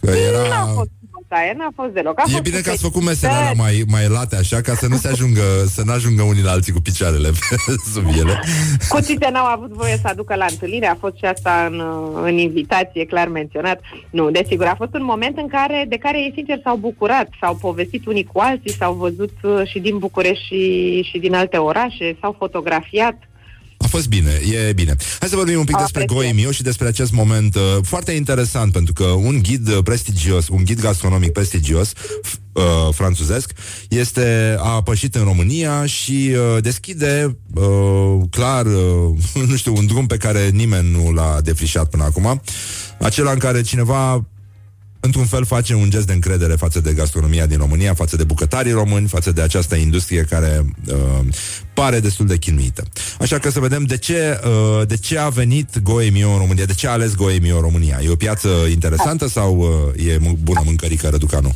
Că 0.02 0.10
N-a 0.12 0.18
era... 0.18 0.66
fost 0.66 0.90
bătaie, 1.30 1.54
n-a 1.58 1.70
fost 1.76 1.92
deloc. 1.94 2.20
A 2.20 2.24
E 2.28 2.32
fost 2.32 2.44
bine 2.44 2.60
că 2.60 2.70
ați 2.70 2.82
perfect. 2.82 2.88
făcut 2.94 3.04
mesele 3.08 3.32
alea 3.32 3.52
mai, 3.52 3.84
mai 3.88 4.08
late 4.08 4.36
așa 4.36 4.62
Ca 4.62 4.74
să 4.74 4.88
nu 4.88 4.96
se 4.96 5.08
ajungă 5.08 5.42
Să 5.68 5.82
nu 5.86 5.92
ajungă 5.92 6.22
unii 6.24 6.44
la 6.44 6.52
alții 6.52 6.74
cu 6.74 6.82
picioarele 6.82 7.30
pe 7.30 7.56
sub 7.94 8.06
ele 8.18 8.40
Cuțite 8.90 9.30
n-au 9.32 9.46
avut 9.46 9.72
voie 9.72 9.98
să 10.02 10.08
aducă 10.08 10.36
la 10.36 10.46
întâlnire, 10.50 10.88
a 10.88 10.96
fost 10.96 11.16
și 11.18 11.26
asta 11.26 11.68
în, 11.72 11.80
uh, 11.80 12.22
în 12.24 12.38
invitație, 12.38 13.06
clar 13.06 13.28
menționat. 13.28 13.80
Nu, 14.10 14.32
desigur, 14.32 14.66
a 14.66 14.76
fost 14.76 14.94
un 14.94 15.04
moment 15.04 15.38
în 15.38 15.48
care, 15.48 15.86
de 15.88 15.96
care 15.98 16.18
ei 16.20 16.32
sincer 16.36 16.60
s-au 16.64 16.76
bucurat, 16.76 17.30
s-au 17.42 17.56
povestit 17.56 18.06
unii 18.06 18.24
cu 18.34 18.40
alții, 18.40 18.72
s-au 18.72 18.94
văzut 18.94 19.34
uh, 19.44 19.62
și 19.66 19.80
din 19.80 19.98
București 19.98 20.44
și, 20.46 21.02
și 21.10 21.18
din 21.20 21.34
alte 21.36 21.58
orașe, 21.58 22.18
s-au 22.22 22.36
fotografiat. 22.38 23.29
A 23.82 23.88
fost 23.88 24.08
bine, 24.08 24.42
e 24.68 24.74
bine. 24.74 24.96
Hai 25.20 25.30
să 25.30 25.36
vorbim 25.36 25.60
un 25.60 25.64
pic 25.66 25.78
despre 25.78 26.06
Goemio 26.06 26.52
și 26.52 26.62
despre 26.62 26.88
acest 26.88 27.12
moment 27.12 27.56
uh, 27.56 27.62
Foarte 27.82 28.12
interesant 28.12 28.72
Pentru 28.72 28.94
că 28.94 29.04
un 29.04 29.40
ghid 29.42 29.68
uh, 29.68 29.78
prestigios 29.84 30.48
Un 30.48 30.64
ghid 30.64 30.82
gastronomic 30.82 31.32
prestigios 31.32 31.94
f- 31.94 32.34
uh, 32.54 32.64
Franțuzesc 32.92 33.52
Este, 33.90 34.56
a 34.60 34.82
pășit 34.82 35.16
în 35.16 35.24
România 35.24 35.86
Și 35.86 36.32
uh, 36.32 36.62
deschide 36.64 37.38
uh, 37.54 38.22
Clar, 38.30 38.66
uh, 38.66 39.18
nu 39.50 39.56
știu 39.56 39.76
Un 39.76 39.86
drum 39.86 40.08
pe 40.08 40.18
care 40.18 40.50
nimeni 40.50 40.92
nu 40.92 41.12
l-a 41.12 41.42
defrișat 41.44 41.90
până 41.90 42.04
acum 42.04 42.42
Acela 43.00 43.32
în 43.32 43.40
care 43.40 43.62
cineva 43.62 44.26
într-un 45.00 45.26
fel 45.26 45.46
face 45.46 45.74
un 45.74 45.90
gest 45.90 46.06
de 46.06 46.14
încredere 46.14 46.56
față 46.56 46.80
de 46.80 46.94
gastronomia 46.94 47.46
din 47.46 47.58
România, 47.58 47.94
față 47.94 48.16
de 48.16 48.24
bucătarii 48.24 48.72
români, 48.72 49.08
față 49.08 49.32
de 49.32 49.42
această 49.42 49.76
industrie 49.76 50.22
care 50.22 50.66
uh, 50.88 50.96
pare 51.74 52.00
destul 52.00 52.26
de 52.26 52.38
chinuită. 52.38 52.84
Așa 53.20 53.38
că 53.40 53.50
să 53.52 53.60
vedem 53.60 53.84
de 53.84 53.98
ce, 53.98 54.40
uh, 54.44 54.88
de 54.88 54.98
ce 54.98 55.18
a 55.18 55.30
venit 55.30 55.80
Goemio 55.80 56.32
în 56.32 56.38
România, 56.38 56.66
de 56.66 56.74
ce 56.74 56.88
a 56.88 56.92
ales 56.92 57.16
Goemio 57.16 57.56
în 57.56 57.62
România. 57.62 58.00
E 58.04 58.10
o 58.10 58.16
piață 58.16 58.50
interesantă 58.72 59.28
sau 59.28 59.58
uh, 59.96 60.06
e 60.06 60.18
m- 60.18 60.38
bună 60.44 60.62
mâncărică 60.66 61.10
Răducanu? 61.10 61.56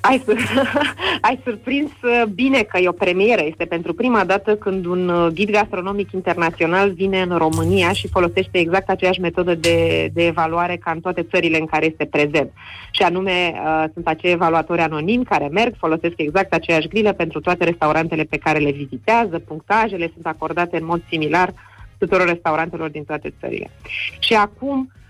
Ai, 0.00 0.22
sur- 0.24 0.72
ai 1.28 1.40
surprins 1.44 1.90
uh, 2.02 2.22
bine 2.34 2.62
că 2.62 2.78
e 2.78 2.88
o 2.88 2.92
premieră. 2.92 3.42
Este 3.44 3.64
pentru 3.64 3.94
prima 3.94 4.24
dată 4.24 4.56
când 4.56 4.84
un 4.84 5.08
uh, 5.08 5.32
ghid 5.32 5.50
gastronomic 5.50 6.12
internațional 6.12 6.90
vine 6.90 7.20
în 7.20 7.36
România 7.36 7.92
și 7.92 8.08
folosește 8.08 8.58
exact 8.58 8.88
aceeași 8.88 9.20
metodă 9.20 9.54
de, 9.54 10.08
de 10.12 10.26
evaluare 10.26 10.76
ca 10.76 10.90
în 10.90 11.00
toate 11.00 11.22
țările 11.22 11.58
în 11.58 11.66
care 11.66 11.86
este 11.86 12.04
prezent. 12.04 12.50
Și 12.90 13.02
anume, 13.02 13.52
uh, 13.54 13.84
sunt 13.92 14.06
acei 14.06 14.32
evaluatori 14.32 14.80
anonimi 14.80 15.24
care 15.24 15.48
merg, 15.48 15.74
folosesc 15.78 16.14
exact 16.16 16.52
aceeași 16.52 16.88
grilă 16.88 17.12
pentru 17.12 17.40
toate 17.40 17.64
restaurantele 17.64 18.24
pe 18.24 18.36
care 18.36 18.58
le 18.58 18.70
vizitează, 18.70 19.38
punctajele 19.38 20.10
sunt 20.12 20.26
acordate 20.26 20.76
în 20.76 20.84
mod 20.84 21.02
similar 21.08 21.52
tuturor 21.98 22.26
restaurantelor 22.26 22.90
din 22.90 23.04
toate 23.04 23.34
țările. 23.40 23.70
Și 24.18 24.34
acum, 24.34 24.78
uh, 24.78 25.07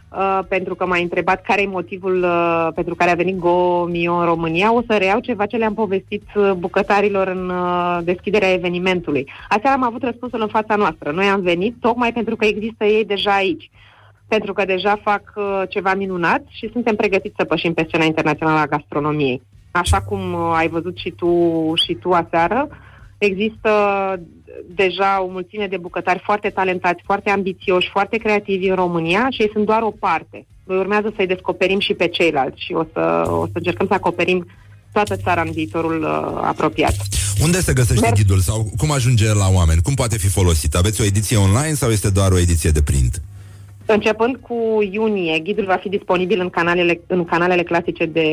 pentru 0.48 0.74
că 0.74 0.86
m-ai 0.86 1.02
întrebat 1.02 1.42
care 1.42 1.62
e 1.62 1.66
motivul 1.66 2.22
uh, 2.22 2.68
pentru 2.74 2.94
care 2.94 3.10
a 3.10 3.14
venit 3.14 3.38
GoMio 3.38 4.14
în 4.14 4.24
România, 4.24 4.74
o 4.74 4.82
să 4.86 4.96
reiau 4.96 5.20
ceva 5.20 5.46
ce 5.46 5.56
le-am 5.56 5.74
povestit 5.74 6.22
uh, 6.34 6.52
bucătarilor 6.52 7.26
în 7.26 7.48
uh, 7.48 7.98
deschiderea 8.04 8.52
evenimentului. 8.52 9.30
Aseară 9.48 9.76
am 9.76 9.84
avut 9.84 10.02
răspunsul 10.02 10.40
în 10.40 10.48
fața 10.48 10.76
noastră. 10.76 11.10
Noi 11.10 11.26
am 11.26 11.40
venit 11.40 11.76
tocmai 11.80 12.12
pentru 12.12 12.36
că 12.36 12.44
există 12.44 12.84
ei 12.84 13.04
deja 13.04 13.34
aici 13.34 13.70
pentru 14.28 14.52
că 14.52 14.64
deja 14.64 15.00
fac 15.02 15.32
uh, 15.36 15.62
ceva 15.68 15.94
minunat 15.94 16.42
și 16.48 16.70
suntem 16.72 16.96
pregătiți 16.96 17.34
să 17.38 17.44
pășim 17.44 17.74
pe 17.74 17.84
scena 17.88 18.04
internațională 18.04 18.58
a 18.58 18.66
gastronomiei. 18.66 19.42
Așa 19.70 20.00
cum 20.00 20.32
uh, 20.32 20.52
ai 20.54 20.68
văzut 20.68 20.96
și 20.96 21.10
tu, 21.10 21.72
și 21.74 21.94
tu 21.94 22.10
aseară, 22.10 22.68
există 23.18 23.70
deja 24.66 25.22
o 25.22 25.30
mulțime 25.30 25.66
de 25.66 25.76
bucătari 25.76 26.22
foarte 26.24 26.48
talentați, 26.48 27.02
foarte 27.04 27.30
ambițioși, 27.30 27.88
foarte 27.90 28.16
creativi 28.16 28.68
în 28.68 28.74
România 28.74 29.26
și 29.30 29.42
ei 29.42 29.50
sunt 29.52 29.66
doar 29.66 29.82
o 29.82 29.90
parte. 29.90 30.46
Noi 30.64 30.78
urmează 30.78 31.12
să-i 31.16 31.26
descoperim 31.26 31.78
și 31.78 31.94
pe 31.94 32.08
ceilalți 32.08 32.64
și 32.64 32.72
o 32.72 32.84
să, 32.92 33.22
o 33.26 33.44
să 33.44 33.52
încercăm 33.52 33.86
să 33.86 33.94
acoperim 33.94 34.46
toată 34.92 35.16
țara 35.16 35.40
în 35.40 35.50
viitorul 35.50 36.02
uh, 36.02 36.40
apropiat. 36.42 36.94
Unde 37.42 37.60
se 37.60 37.72
găsește 37.72 38.10
ghidul 38.14 38.38
sau 38.38 38.70
cum 38.76 38.90
ajunge 38.90 39.34
la 39.34 39.48
oameni? 39.54 39.82
Cum 39.82 39.94
poate 39.94 40.18
fi 40.18 40.28
folosit? 40.28 40.74
Aveți 40.74 41.00
o 41.00 41.04
ediție 41.04 41.36
online 41.36 41.74
sau 41.74 41.90
este 41.90 42.10
doar 42.10 42.32
o 42.32 42.38
ediție 42.38 42.70
de 42.70 42.82
print? 42.82 43.22
Începând 43.86 44.36
cu 44.36 44.56
iunie, 44.90 45.38
ghidul 45.38 45.64
va 45.64 45.76
fi 45.76 45.88
disponibil 45.88 46.40
în 46.40 46.50
canalele, 46.50 47.00
în 47.06 47.24
canalele 47.24 47.62
clasice 47.62 48.04
de 48.04 48.28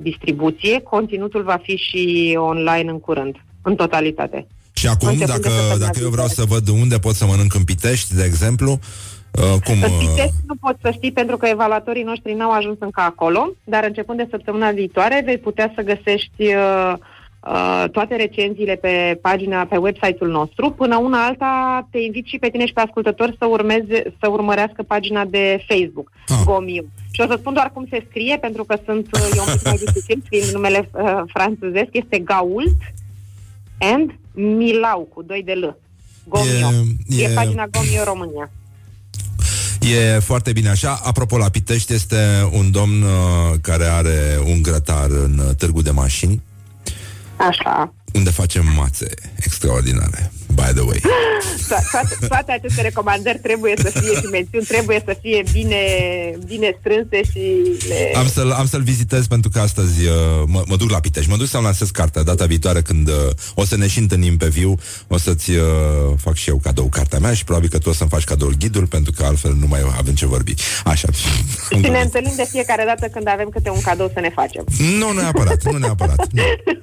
distribuție. 0.00 0.80
Conținutul 0.80 1.42
va 1.42 1.60
fi 1.62 1.76
și 1.76 2.34
online 2.40 2.90
în 2.90 3.00
curând, 3.00 3.36
în 3.62 3.74
totalitate. 3.74 4.46
Și 4.74 4.86
acum, 4.86 5.08
Începând 5.08 5.40
de 5.40 5.42
dacă, 5.42 5.54
săptămâna 5.54 5.86
dacă 5.86 5.98
eu 6.02 6.08
vreau 6.08 6.26
să 6.26 6.44
văd 6.44 6.68
unde 6.68 6.98
pot 6.98 7.14
să 7.14 7.26
mănânc 7.26 7.54
în 7.54 7.64
Pitești, 7.64 8.14
de 8.14 8.24
exemplu, 8.24 8.70
uh, 8.70 9.60
cum... 9.64 9.74
În 9.82 9.90
Uh, 9.90 9.98
Pitești 9.98 10.40
nu 10.46 10.54
pot 10.60 10.76
să 10.82 10.90
știi 10.90 11.12
pentru 11.12 11.36
că 11.36 11.46
evaluatorii 11.46 12.02
noștri 12.02 12.32
n-au 12.32 12.50
ajuns 12.50 12.76
încă 12.80 13.00
acolo, 13.00 13.50
dar 13.64 13.84
începând 13.84 14.18
de 14.18 14.26
săptămâna 14.30 14.70
viitoare 14.70 15.22
vei 15.24 15.38
putea 15.38 15.72
să 15.74 15.82
găsești 15.82 16.42
uh, 16.42 16.92
uh, 17.40 17.84
toate 17.92 18.16
recenziile 18.16 18.74
pe 18.74 19.18
pagina, 19.22 19.64
pe 19.64 19.76
website-ul 19.76 20.30
nostru. 20.30 20.70
Până 20.70 20.96
una 20.96 21.26
alta 21.26 21.86
te 21.90 21.98
invit 21.98 22.26
și 22.26 22.38
pe 22.38 22.48
tine 22.48 22.66
și 22.66 22.72
pe 22.72 22.80
ascultători 22.80 23.36
să, 23.38 23.46
urmeze, 23.46 24.14
să 24.20 24.28
urmărească 24.28 24.82
pagina 24.82 25.24
de 25.24 25.64
Facebook, 25.68 26.10
ah. 26.26 26.36
Gomiu. 26.44 26.86
Și 27.12 27.20
o 27.20 27.26
să 27.26 27.36
spun 27.38 27.52
doar 27.52 27.70
cum 27.74 27.86
se 27.90 28.06
scrie, 28.08 28.38
pentru 28.40 28.64
că 28.64 28.76
sunt, 28.84 29.06
uh, 29.12 29.36
e 29.36 29.40
un 29.40 29.52
pic 29.52 29.64
mai 29.64 29.80
dificil, 29.84 30.22
fiind 30.28 30.50
numele 30.52 30.90
uh, 30.92 31.22
franțuzesc, 31.26 31.88
este 31.90 32.18
Gault 32.18 32.80
and 33.78 34.10
Milau, 34.32 35.08
cu 35.14 35.22
doi 35.22 35.42
de 35.44 35.52
L. 35.52 35.76
Gomio. 36.28 36.70
E- 37.08 37.16
E, 37.16 37.22
e- 37.22 37.24
e 37.30 37.34
pagina 37.34 37.66
Gomio 37.66 38.04
România. 38.04 38.50
E 39.80 40.18
foarte 40.18 40.52
bine 40.52 40.68
așa. 40.68 41.00
Apropo, 41.02 41.36
la 41.36 41.48
Pitești 41.48 41.92
este 41.92 42.48
un 42.52 42.70
domn 42.70 43.02
uh, 43.02 43.10
care 43.60 43.84
are 43.84 44.38
un 44.46 44.62
grătar 44.62 45.10
în 45.10 45.38
uh, 45.38 45.54
târgu 45.56 45.82
de 45.82 45.90
mașini, 45.90 46.42
Așa. 47.36 47.94
unde 48.14 48.30
facem 48.30 48.66
mațe 48.76 49.06
extraordinare, 49.36 50.32
by 50.54 50.70
the 50.78 50.84
way. 50.88 51.00
To- 51.68 51.84
toate, 51.90 52.16
toate 52.28 52.52
aceste 52.52 52.82
recomandări 52.82 53.38
trebuie 53.38 53.74
să 53.76 53.90
fie 53.90 54.14
și 54.20 54.26
mențiuni 54.30 54.64
trebuie 54.64 55.02
să 55.06 55.16
fie 55.20 55.42
bine, 55.52 55.82
bine 56.46 56.76
strânse 56.80 57.22
și 57.30 57.42
le... 57.88 58.12
Am 58.16 58.28
să-l, 58.28 58.50
am 58.50 58.66
să-l 58.66 58.82
vizitez 58.82 59.26
pentru 59.26 59.50
că 59.50 59.58
astăzi 59.60 60.06
uh, 60.06 60.12
mă, 60.46 60.62
mă 60.66 60.76
duc 60.76 60.90
la 60.90 61.00
Pitești. 61.00 61.30
Mă 61.30 61.36
duc 61.36 61.46
să-mi 61.46 61.62
lansez 61.62 61.90
cartea 61.90 62.22
data 62.22 62.44
viitoare 62.46 62.82
când 62.82 63.08
uh, 63.08 63.14
o 63.54 63.64
să 63.64 63.76
ne 63.76 63.86
și 63.86 63.98
întâlnim 63.98 64.36
pe 64.36 64.48
viu. 64.48 64.74
O 65.08 65.18
să-ți 65.18 65.50
uh, 65.50 65.64
fac 66.16 66.34
și 66.34 66.48
eu 66.48 66.56
cadou 66.62 66.88
cartea 66.88 67.18
mea 67.18 67.34
și 67.34 67.44
probabil 67.44 67.68
că 67.68 67.78
tu 67.78 67.88
o 67.88 67.92
să-mi 67.92 68.10
faci 68.10 68.24
cadoul 68.24 68.54
ghidul 68.58 68.86
pentru 68.86 69.12
că 69.12 69.24
altfel 69.24 69.54
nu 69.60 69.66
mai 69.66 69.80
avem 69.98 70.14
ce 70.14 70.26
vorbi. 70.26 70.54
Așa. 70.84 71.08
Și 71.12 71.78
ne 71.96 72.00
întâlnim 72.00 72.32
de 72.36 72.46
fiecare 72.50 72.84
dată 72.86 73.06
când 73.12 73.28
avem 73.28 73.48
câte 73.48 73.70
un 73.70 73.80
cadou 73.80 74.10
să 74.14 74.20
ne 74.20 74.30
facem. 74.34 74.64
Nu 74.98 75.12
neapărat, 75.12 75.62
nu 75.72 75.78
neapărat. 75.78 76.26
Nu. 76.32 76.42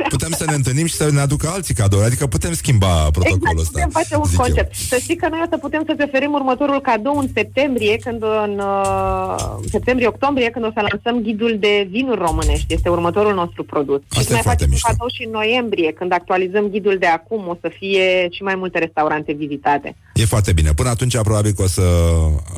Putem 0.10 0.32
să 0.38 0.46
ne 0.46 0.54
întâlnim 0.54 0.86
și 0.86 0.94
să 0.94 1.10
ne 1.12 1.20
aducă 1.20 1.48
alții 1.48 1.74
cadouri, 1.74 2.06
adică 2.06 2.28
putem 2.28 2.54
schimba 2.54 3.10
protocolul 3.12 3.60
Exact, 3.60 3.61
ăsta. 3.62 3.72
putem 3.72 3.90
face 3.90 4.16
un 4.16 4.24
zic 4.24 4.38
eu. 4.38 4.44
concept. 4.46 4.76
Să 4.76 4.98
știi 5.02 5.16
că 5.16 5.28
noi 5.30 5.42
o 5.46 5.48
să 5.50 5.58
putem 5.58 5.84
să-ți 5.88 6.04
oferim 6.08 6.34
următorul 6.34 6.82
cadou 6.82 7.18
în 7.18 7.28
septembrie, 7.34 7.96
când 8.06 8.24
în 8.48 8.54
uh, 8.60 9.36
septembrie-octombrie, 9.70 10.50
când 10.50 10.66
o 10.66 10.72
să 10.76 10.82
lansăm 10.90 11.24
ghidul 11.24 11.58
de 11.60 11.88
vinuri 11.90 12.20
românești. 12.28 12.74
Este 12.74 12.90
următorul 12.90 13.34
nostru 13.34 13.64
produs. 13.64 14.02
Asta 14.08 14.20
și 14.20 14.26
să 14.26 14.32
e 14.32 14.34
mai 14.34 14.42
foarte 14.42 14.64
facem 14.64 14.68
un 14.68 14.74
mișto. 14.74 14.88
cadou 14.88 15.08
și 15.16 15.24
în 15.26 15.32
noiembrie, 15.32 15.92
când 15.92 16.12
actualizăm 16.14 16.66
ghidul 16.74 16.98
de 17.00 17.06
acum, 17.06 17.48
o 17.48 17.58
să 17.62 17.72
fie 17.80 18.28
și 18.32 18.42
mai 18.44 18.56
multe 18.56 18.80
restaurante 18.80 19.32
vizitate. 19.34 19.96
E 20.14 20.26
foarte 20.26 20.54
bine. 20.54 20.74
Până 20.74 20.90
atunci, 20.90 21.18
probabil 21.18 21.52
că 21.52 21.62
o 21.62 21.68
să, 21.68 21.82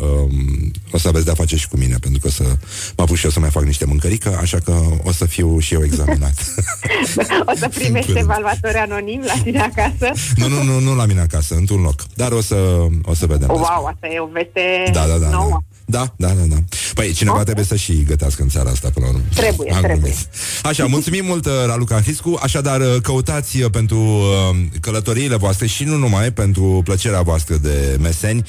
um, 0.01 0.71
o 0.91 0.97
să 0.97 1.07
aveți 1.07 1.25
de-a 1.25 1.33
face 1.33 1.55
și 1.55 1.67
cu 1.67 1.77
mine, 1.77 1.95
pentru 1.99 2.19
că 2.19 2.27
o 2.27 2.29
să 2.29 2.43
mă 2.97 3.03
apuc 3.03 3.15
și 3.15 3.25
eu 3.25 3.31
să 3.31 3.39
mai 3.39 3.49
fac 3.49 3.63
niște 3.63 3.85
mâncărică, 3.85 4.37
așa 4.41 4.57
că 4.65 4.75
o 5.03 5.11
să 5.11 5.25
fiu 5.25 5.59
și 5.59 5.73
eu 5.73 5.83
examinat. 5.83 6.33
o 7.51 7.55
să 7.55 7.69
primești 7.69 8.07
Curând. 8.07 8.29
evaluatori 8.29 8.77
anonim 8.77 9.21
la 9.25 9.33
tine 9.43 9.59
acasă. 9.59 10.11
nu, 10.35 10.47
nu, 10.47 10.63
nu, 10.63 10.79
nu 10.79 10.92
la 10.95 11.05
mine 11.05 11.19
acasă, 11.21 11.55
într-un 11.55 11.81
loc. 11.81 12.03
Dar 12.15 12.31
o 12.31 12.41
să, 12.41 12.55
o 13.03 13.13
să 13.13 13.25
vedem. 13.25 13.47
Wow, 13.49 13.85
asta 13.85 14.07
e 14.07 14.19
o 14.19 14.27
veste 14.33 14.89
Da, 14.91 15.07
da, 15.07 15.17
da, 15.17 15.29
nouă. 15.29 15.49
da. 15.49 15.57
Da, 15.85 16.13
da, 16.15 16.27
da, 16.27 16.43
da. 16.43 16.55
Păi 16.93 17.11
cineva 17.11 17.31
okay. 17.31 17.43
trebuie 17.43 17.65
să 17.65 17.75
și 17.75 18.03
gătească 18.03 18.41
în 18.41 18.49
țara 18.49 18.69
asta 18.69 18.89
până 18.93 19.05
la 19.05 19.11
urmă. 19.11 19.23
Trebuie, 19.35 19.71
Am 19.71 19.81
trebuie. 19.81 19.99
glumit. 19.99 20.27
Așa, 20.63 20.85
mulțumim 20.85 21.25
mult, 21.25 21.45
uh, 21.45 21.51
Raluca 21.65 22.01
Hiscu. 22.01 22.39
Așadar, 22.41 22.79
uh, 22.81 22.95
căutați 23.01 23.61
uh, 23.61 23.69
pentru 23.71 23.97
uh, 23.97 24.55
călătoriile 24.81 25.35
voastre 25.35 25.67
și 25.67 25.83
nu 25.83 25.95
numai, 25.95 26.31
pentru 26.31 26.81
plăcerea 26.83 27.21
voastră 27.21 27.55
de 27.55 27.97
meseni, 28.01 28.43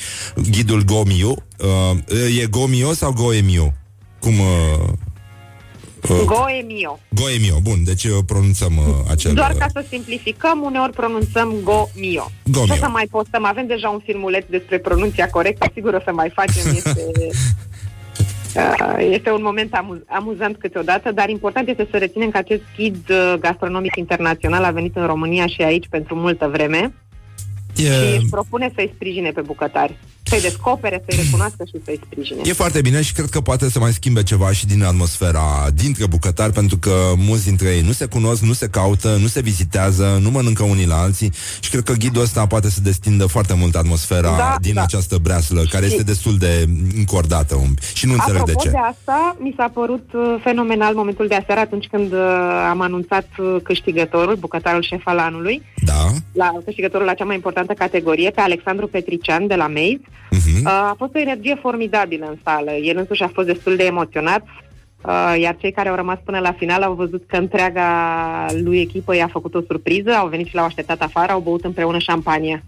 ghidul 0.50 0.82
Gomiu. 0.82 1.34
Uh, 1.58 2.42
e 2.42 2.46
Gomiu 2.46 2.92
sau 2.92 3.12
Goemiu? 3.12 3.74
Cum... 4.18 4.34
Uh, 6.08 6.16
uh, 6.18 6.24
Goemio. 6.24 6.98
Goemio, 7.08 7.56
bun, 7.62 7.84
deci 7.84 8.04
uh, 8.04 8.18
pronunțăm 8.26 8.76
uh, 8.76 8.84
acel... 9.10 9.34
Doar 9.34 9.50
uh, 9.50 9.56
ca 9.58 9.66
să 9.72 9.84
simplificăm, 9.88 10.62
uneori 10.62 10.92
pronunțăm 10.92 11.54
Go-mio. 11.62 12.30
Go-mio. 12.44 12.64
Și 12.64 12.70
o 12.72 12.74
să 12.74 12.88
mai 12.88 13.06
postăm, 13.10 13.44
avem 13.44 13.66
deja 13.66 13.88
un 13.88 14.00
filmuleț 14.04 14.44
despre 14.48 14.78
pronunția 14.78 15.30
corectă, 15.30 15.66
sigur 15.74 15.94
o 15.94 16.00
să 16.04 16.12
mai 16.12 16.30
facem, 16.34 16.74
este... 16.74 17.00
Uh, 18.56 18.96
Este 19.10 19.30
un 19.30 19.42
moment 19.42 19.74
amuz- 19.74 20.04
amuzant 20.08 20.56
câteodată, 20.56 21.12
dar 21.12 21.28
important 21.28 21.68
este 21.68 21.88
să 21.90 21.96
reținem 21.98 22.30
că 22.30 22.36
acest 22.38 22.62
ghid 22.76 23.10
uh, 23.10 23.34
gastronomic 23.40 23.96
internațional 23.96 24.64
a 24.64 24.70
venit 24.70 24.96
în 24.96 25.06
România 25.06 25.46
și 25.46 25.62
aici 25.62 25.86
pentru 25.90 26.14
multă 26.14 26.48
vreme 26.52 26.92
și 27.76 27.84
E, 27.86 28.16
își 28.16 28.28
propune 28.30 28.72
să-i 28.74 28.92
sprijine 28.94 29.30
pe 29.30 29.40
bucătari. 29.40 29.98
Să-i 30.38 30.50
descopere, 30.50 31.04
să-i 31.08 31.22
recunoască 31.24 31.64
și 31.66 31.80
să-i 31.84 32.00
sprijine. 32.06 32.40
E 32.44 32.52
foarte 32.52 32.80
bine 32.80 33.02
și 33.02 33.12
cred 33.12 33.28
că 33.28 33.40
poate 33.40 33.70
să 33.70 33.78
mai 33.78 33.92
schimbe 33.92 34.22
ceva 34.22 34.52
și 34.52 34.66
din 34.66 34.84
atmosfera 34.84 35.66
dintre 35.74 36.06
bucătari, 36.06 36.52
pentru 36.52 36.76
că 36.76 36.94
mulți 37.16 37.44
dintre 37.44 37.68
ei 37.68 37.80
nu 37.80 37.92
se 37.92 38.06
cunosc, 38.06 38.42
nu 38.42 38.52
se 38.52 38.68
caută, 38.68 39.16
nu 39.20 39.26
se 39.26 39.40
vizitează, 39.40 40.18
nu 40.22 40.30
mănâncă 40.30 40.62
unii 40.62 40.86
la 40.86 41.00
alții 41.00 41.32
și 41.60 41.70
cred 41.70 41.82
că 41.82 41.92
ghidul 41.92 42.22
ăsta 42.22 42.46
poate 42.46 42.70
să 42.70 42.80
destindă 42.80 43.26
foarte 43.26 43.54
mult 43.54 43.74
atmosfera 43.74 44.36
Da, 44.36 44.56
din 44.60 44.74
da. 44.74 44.82
această 44.82 45.16
breaslă, 45.22 45.62
care 45.70 45.84
Și- 45.86 45.90
este 45.90 46.02
destul 46.04 46.36
de 46.36 46.64
încordată 46.96 47.54
um, 47.54 47.74
și 47.94 48.06
nu 48.06 48.12
înțeleg 48.12 48.40
Apropo 48.40 48.60
de 48.60 48.64
ce. 48.64 48.70
de 48.70 48.76
asta, 48.90 49.36
mi 49.38 49.54
s-a 49.56 49.70
părut 49.74 50.10
uh, 50.14 50.34
fenomenal 50.42 50.94
momentul 50.94 51.26
de 51.26 51.34
aseară 51.34 51.60
atunci 51.60 51.86
când 51.90 52.12
uh, 52.12 52.18
am 52.70 52.80
anunțat 52.80 53.28
uh, 53.38 53.56
câștigătorul, 53.62 54.36
bucătarul 54.36 54.82
șef 54.82 55.00
al 55.04 55.18
anului, 55.18 55.62
Da? 55.84 56.06
la 56.32 56.52
câștigătorul 56.64 57.06
la 57.06 57.14
cea 57.14 57.24
mai 57.24 57.34
importantă 57.34 57.72
categorie, 57.72 58.30
pe 58.30 58.40
Alexandru 58.40 58.86
Petrician 58.86 59.46
de 59.46 59.54
la 59.54 59.66
Maze. 59.66 60.00
Mhm. 60.30 60.66
Uh, 60.66 60.70
a 60.70 60.94
fost 60.98 61.14
o 61.14 61.18
energie 61.18 61.58
formidabilă 61.60 62.26
în 62.26 62.36
sală. 62.44 62.70
El 62.70 62.96
însuși 62.96 63.22
a 63.22 63.28
fost 63.28 63.46
destul 63.46 63.76
de 63.76 63.84
emoționat, 63.84 64.42
uh, 65.04 65.34
iar 65.40 65.56
cei 65.56 65.72
care 65.72 65.88
au 65.88 65.94
rămas 65.94 66.18
până 66.24 66.38
la 66.38 66.52
final 66.52 66.82
au 66.82 66.94
văzut 66.94 67.24
că 67.26 67.36
întreaga 67.36 67.88
lui 68.62 68.80
echipă 68.80 69.16
i-a 69.16 69.28
făcut 69.28 69.54
o 69.54 69.60
surpriză, 69.66 70.10
au 70.10 70.28
venit 70.28 70.46
și 70.46 70.54
l-au 70.54 70.64
așteptat 70.64 71.00
afară, 71.00 71.32
au 71.32 71.40
băut 71.40 71.64
împreună 71.64 71.98
șampanie. 71.98 72.64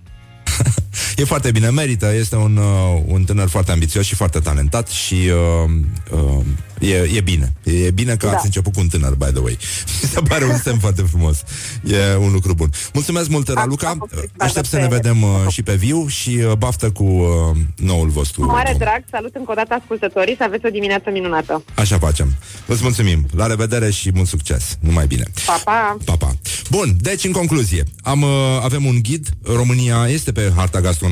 E 1.16 1.24
foarte 1.24 1.50
bine, 1.50 1.70
merită, 1.70 2.14
este 2.14 2.36
un, 2.36 2.56
uh, 2.56 3.02
un 3.06 3.24
tânăr 3.24 3.48
foarte 3.48 3.70
ambițios 3.72 4.04
și 4.04 4.14
foarte 4.14 4.38
talentat 4.38 4.88
și 4.88 5.14
uh, 5.14 5.70
uh, 6.10 6.44
e, 6.88 7.10
e 7.16 7.20
bine. 7.20 7.52
E 7.62 7.90
bine 7.90 8.16
că 8.16 8.26
Da. 8.26 8.32
ați 8.32 8.44
început 8.44 8.72
cu 8.72 8.80
un 8.80 8.88
tânăr, 8.88 9.14
by 9.14 9.24
the 9.24 9.38
way. 9.38 9.58
Mi 10.02 10.08
se 10.08 10.20
pare 10.28 10.44
un 10.44 10.58
semn 10.58 10.78
foarte 10.78 11.02
frumos. 11.02 11.42
E 11.84 12.16
un 12.16 12.32
lucru 12.32 12.54
bun. 12.54 12.70
Mulțumesc 12.92 13.28
mult, 13.28 13.48
Raluca. 13.48 13.96
Aștept 14.38 14.66
să 14.66 14.76
ne 14.76 14.86
vedem 14.88 15.22
uh, 15.22 15.30
și 15.48 15.62
pe 15.62 15.74
viu 15.74 16.06
și 16.06 16.30
uh, 16.30 16.52
baftă 16.52 16.90
cu 16.90 17.04
uh, 17.04 17.56
noul 17.76 18.08
vostru. 18.08 18.40
Cu 18.40 18.46
mare 18.46 18.68
album. 18.68 18.78
drag, 18.86 19.04
salut 19.10 19.34
încă 19.34 19.50
o 19.50 19.54
dată 19.54 19.74
ascultătorii, 19.74 20.36
să 20.36 20.44
aveți 20.44 20.66
o 20.66 20.70
dimineață 20.70 21.10
minunată. 21.12 21.64
Așa 21.74 21.98
facem. 21.98 22.34
Îți 22.66 22.82
mulțumim. 22.82 23.26
La 23.36 23.46
revedere 23.46 23.90
și 23.90 24.10
mult 24.14 24.28
succes. 24.28 24.76
Numai 24.80 25.06
bine. 25.06 25.24
Pa, 25.46 25.60
pa! 25.64 25.96
Pa, 26.04 26.16
pa. 26.16 26.34
Bun, 26.70 26.96
deci 27.00 27.24
în 27.24 27.32
concluzie, 27.32 27.84
am, 28.02 28.22
uh, 28.22 28.28
avem 28.62 28.84
un 28.84 28.98
ghid. 29.02 29.28
România 29.42 30.06
este 30.08 30.32
pe 30.32 30.52
harta 30.56 30.80
gastronomică 30.80 31.04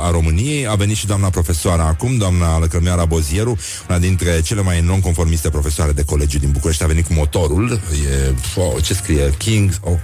a 0.00 0.10
României. 0.10 0.66
A 0.66 0.74
venit 0.74 0.96
și 0.96 1.06
doamna 1.06 1.30
profesoară 1.30 1.82
acum, 1.82 2.16
doamna 2.16 2.58
Lăcrămioara 2.58 3.04
Bozieru, 3.04 3.58
una 3.88 3.98
dintre 3.98 4.40
cele 4.40 4.62
mai 4.62 4.80
nonconformiste 4.80 5.48
profesoare 5.48 5.92
de 5.92 6.04
colegiu 6.04 6.38
din 6.38 6.50
București. 6.50 6.82
A 6.82 6.86
venit 6.86 7.06
cu 7.06 7.12
motorul. 7.12 7.72
E, 7.72 8.34
oh, 8.56 8.82
ce 8.82 8.94
scrie? 8.94 9.34
King. 9.38 9.70
Oh. 9.80 9.98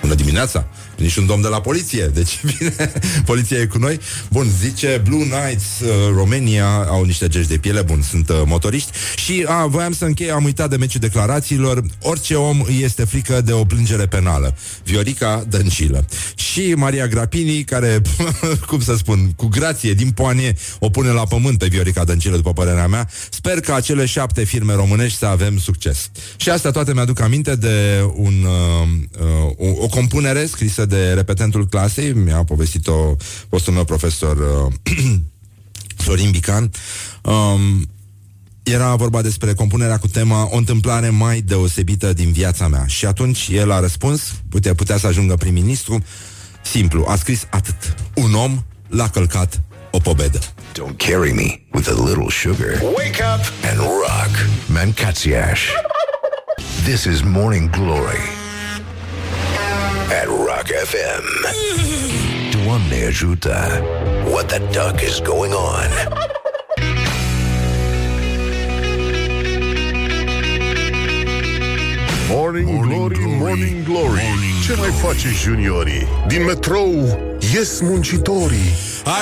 Bună 0.00 0.14
dimineața! 0.14 0.66
Nici 0.98 1.16
un 1.16 1.26
domn 1.26 1.42
de 1.42 1.48
la 1.48 1.60
poliție, 1.60 2.06
deci 2.06 2.40
bine, 2.58 2.92
poliția 3.24 3.58
e 3.58 3.66
cu 3.66 3.78
noi. 3.78 4.00
Bun, 4.30 4.46
zice 4.60 5.02
Blue 5.04 5.26
Knights, 5.28 5.80
uh, 5.80 5.88
România, 6.14 6.66
au 6.68 7.04
niște 7.04 7.28
gești 7.28 7.50
de 7.50 7.58
piele, 7.58 7.82
bun, 7.82 8.02
sunt 8.02 8.28
uh, 8.28 8.42
motoriști. 8.44 8.90
Și, 9.16 9.44
a, 9.48 9.66
voiam 9.66 9.92
să 9.92 10.04
închei, 10.04 10.30
am 10.30 10.44
uitat 10.44 10.70
de 10.70 10.76
meciul 10.76 11.00
declarațiilor, 11.00 11.82
orice 12.02 12.34
om 12.34 12.60
îi 12.66 12.82
este 12.82 13.04
frică 13.04 13.40
de 13.40 13.52
o 13.52 13.64
plângere 13.64 14.06
penală. 14.06 14.56
Viorica 14.84 15.44
Dăncilă. 15.48 16.04
Și 16.34 16.74
Maria 16.76 17.06
Grapini, 17.06 17.64
care, 17.64 18.02
cum 18.70 18.80
să 18.80 18.94
spun, 18.96 19.32
cu 19.36 19.46
grație, 19.46 19.92
din 19.92 20.10
poanie, 20.10 20.56
o 20.78 20.90
pune 20.90 21.08
la 21.08 21.26
pământ 21.26 21.58
pe 21.58 21.66
Viorica 21.66 22.04
Dăncilă, 22.04 22.36
după 22.36 22.52
părerea 22.52 22.86
mea. 22.86 23.08
Sper 23.30 23.60
că 23.60 23.72
acele 23.72 24.06
șapte 24.06 24.44
firme 24.44 24.74
românești 24.74 25.18
să 25.18 25.26
avem 25.26 25.58
succes. 25.58 26.10
Și 26.36 26.50
asta 26.50 26.70
toate 26.70 26.94
mi-aduc 26.94 27.20
aminte 27.20 27.56
de 27.56 28.04
un, 28.14 28.34
uh, 28.44 28.88
uh, 29.56 29.68
o, 29.68 29.82
o 29.82 29.86
compunere 29.86 30.46
scrisă 30.46 30.86
de 30.88 31.12
repetentul 31.12 31.66
clasei, 31.66 32.12
mi-a 32.12 32.44
povestit-o 32.44 33.16
fostul 33.48 33.72
meu 33.72 33.84
profesor 33.84 34.36
uh, 34.36 34.72
Florin 36.02 36.30
Bican. 36.30 36.70
Um, 37.22 37.88
era 38.62 38.94
vorba 38.94 39.22
despre 39.22 39.54
compunerea 39.54 39.98
cu 39.98 40.08
tema 40.08 40.48
O 40.50 40.56
întâmplare 40.56 41.08
mai 41.08 41.40
deosebită 41.40 42.12
din 42.12 42.32
viața 42.32 42.68
mea. 42.68 42.86
Și 42.86 43.06
atunci 43.06 43.48
el 43.50 43.70
a 43.70 43.80
răspuns, 43.80 44.32
putea, 44.48 44.74
putea 44.74 44.98
să 44.98 45.06
ajungă 45.06 45.34
prim-ministru, 45.34 46.04
simplu, 46.62 47.04
a 47.08 47.16
scris 47.16 47.46
atât. 47.50 47.94
Un 48.14 48.34
om 48.34 48.64
l-a 48.88 49.08
călcat 49.08 49.62
o 49.90 49.98
pobedă. 49.98 50.38
Don't 50.72 50.96
carry 50.96 51.32
me 51.32 51.60
with 51.72 51.88
a 51.88 52.04
little 52.04 52.28
sugar. 52.28 52.80
Wake 52.82 53.22
up 53.34 53.44
and 53.70 53.78
rock. 53.78 54.48
Mancațiaș. 54.66 55.60
This 56.84 57.04
is 57.04 57.20
Morning 57.20 57.70
Glory 57.70 58.22
at 60.20 60.26
Rock 60.26 60.47
FM. 60.70 61.46
Doamne 62.50 63.04
ajută. 63.06 63.82
What 64.30 64.46
the 64.46 64.58
duck 64.58 65.00
is 65.02 65.20
going 65.20 65.52
on? 65.52 66.18
Morning, 72.30 72.68
Glory, 72.86 73.16
Morning 73.38 73.84
Glory 73.84 74.20
Ce 74.66 74.74
mai 74.76 74.88
face 74.88 75.28
juniorii? 75.44 76.06
Din 76.26 76.44
metrou 76.44 77.18
ies 77.40 77.80
muncitorii. 77.80 78.72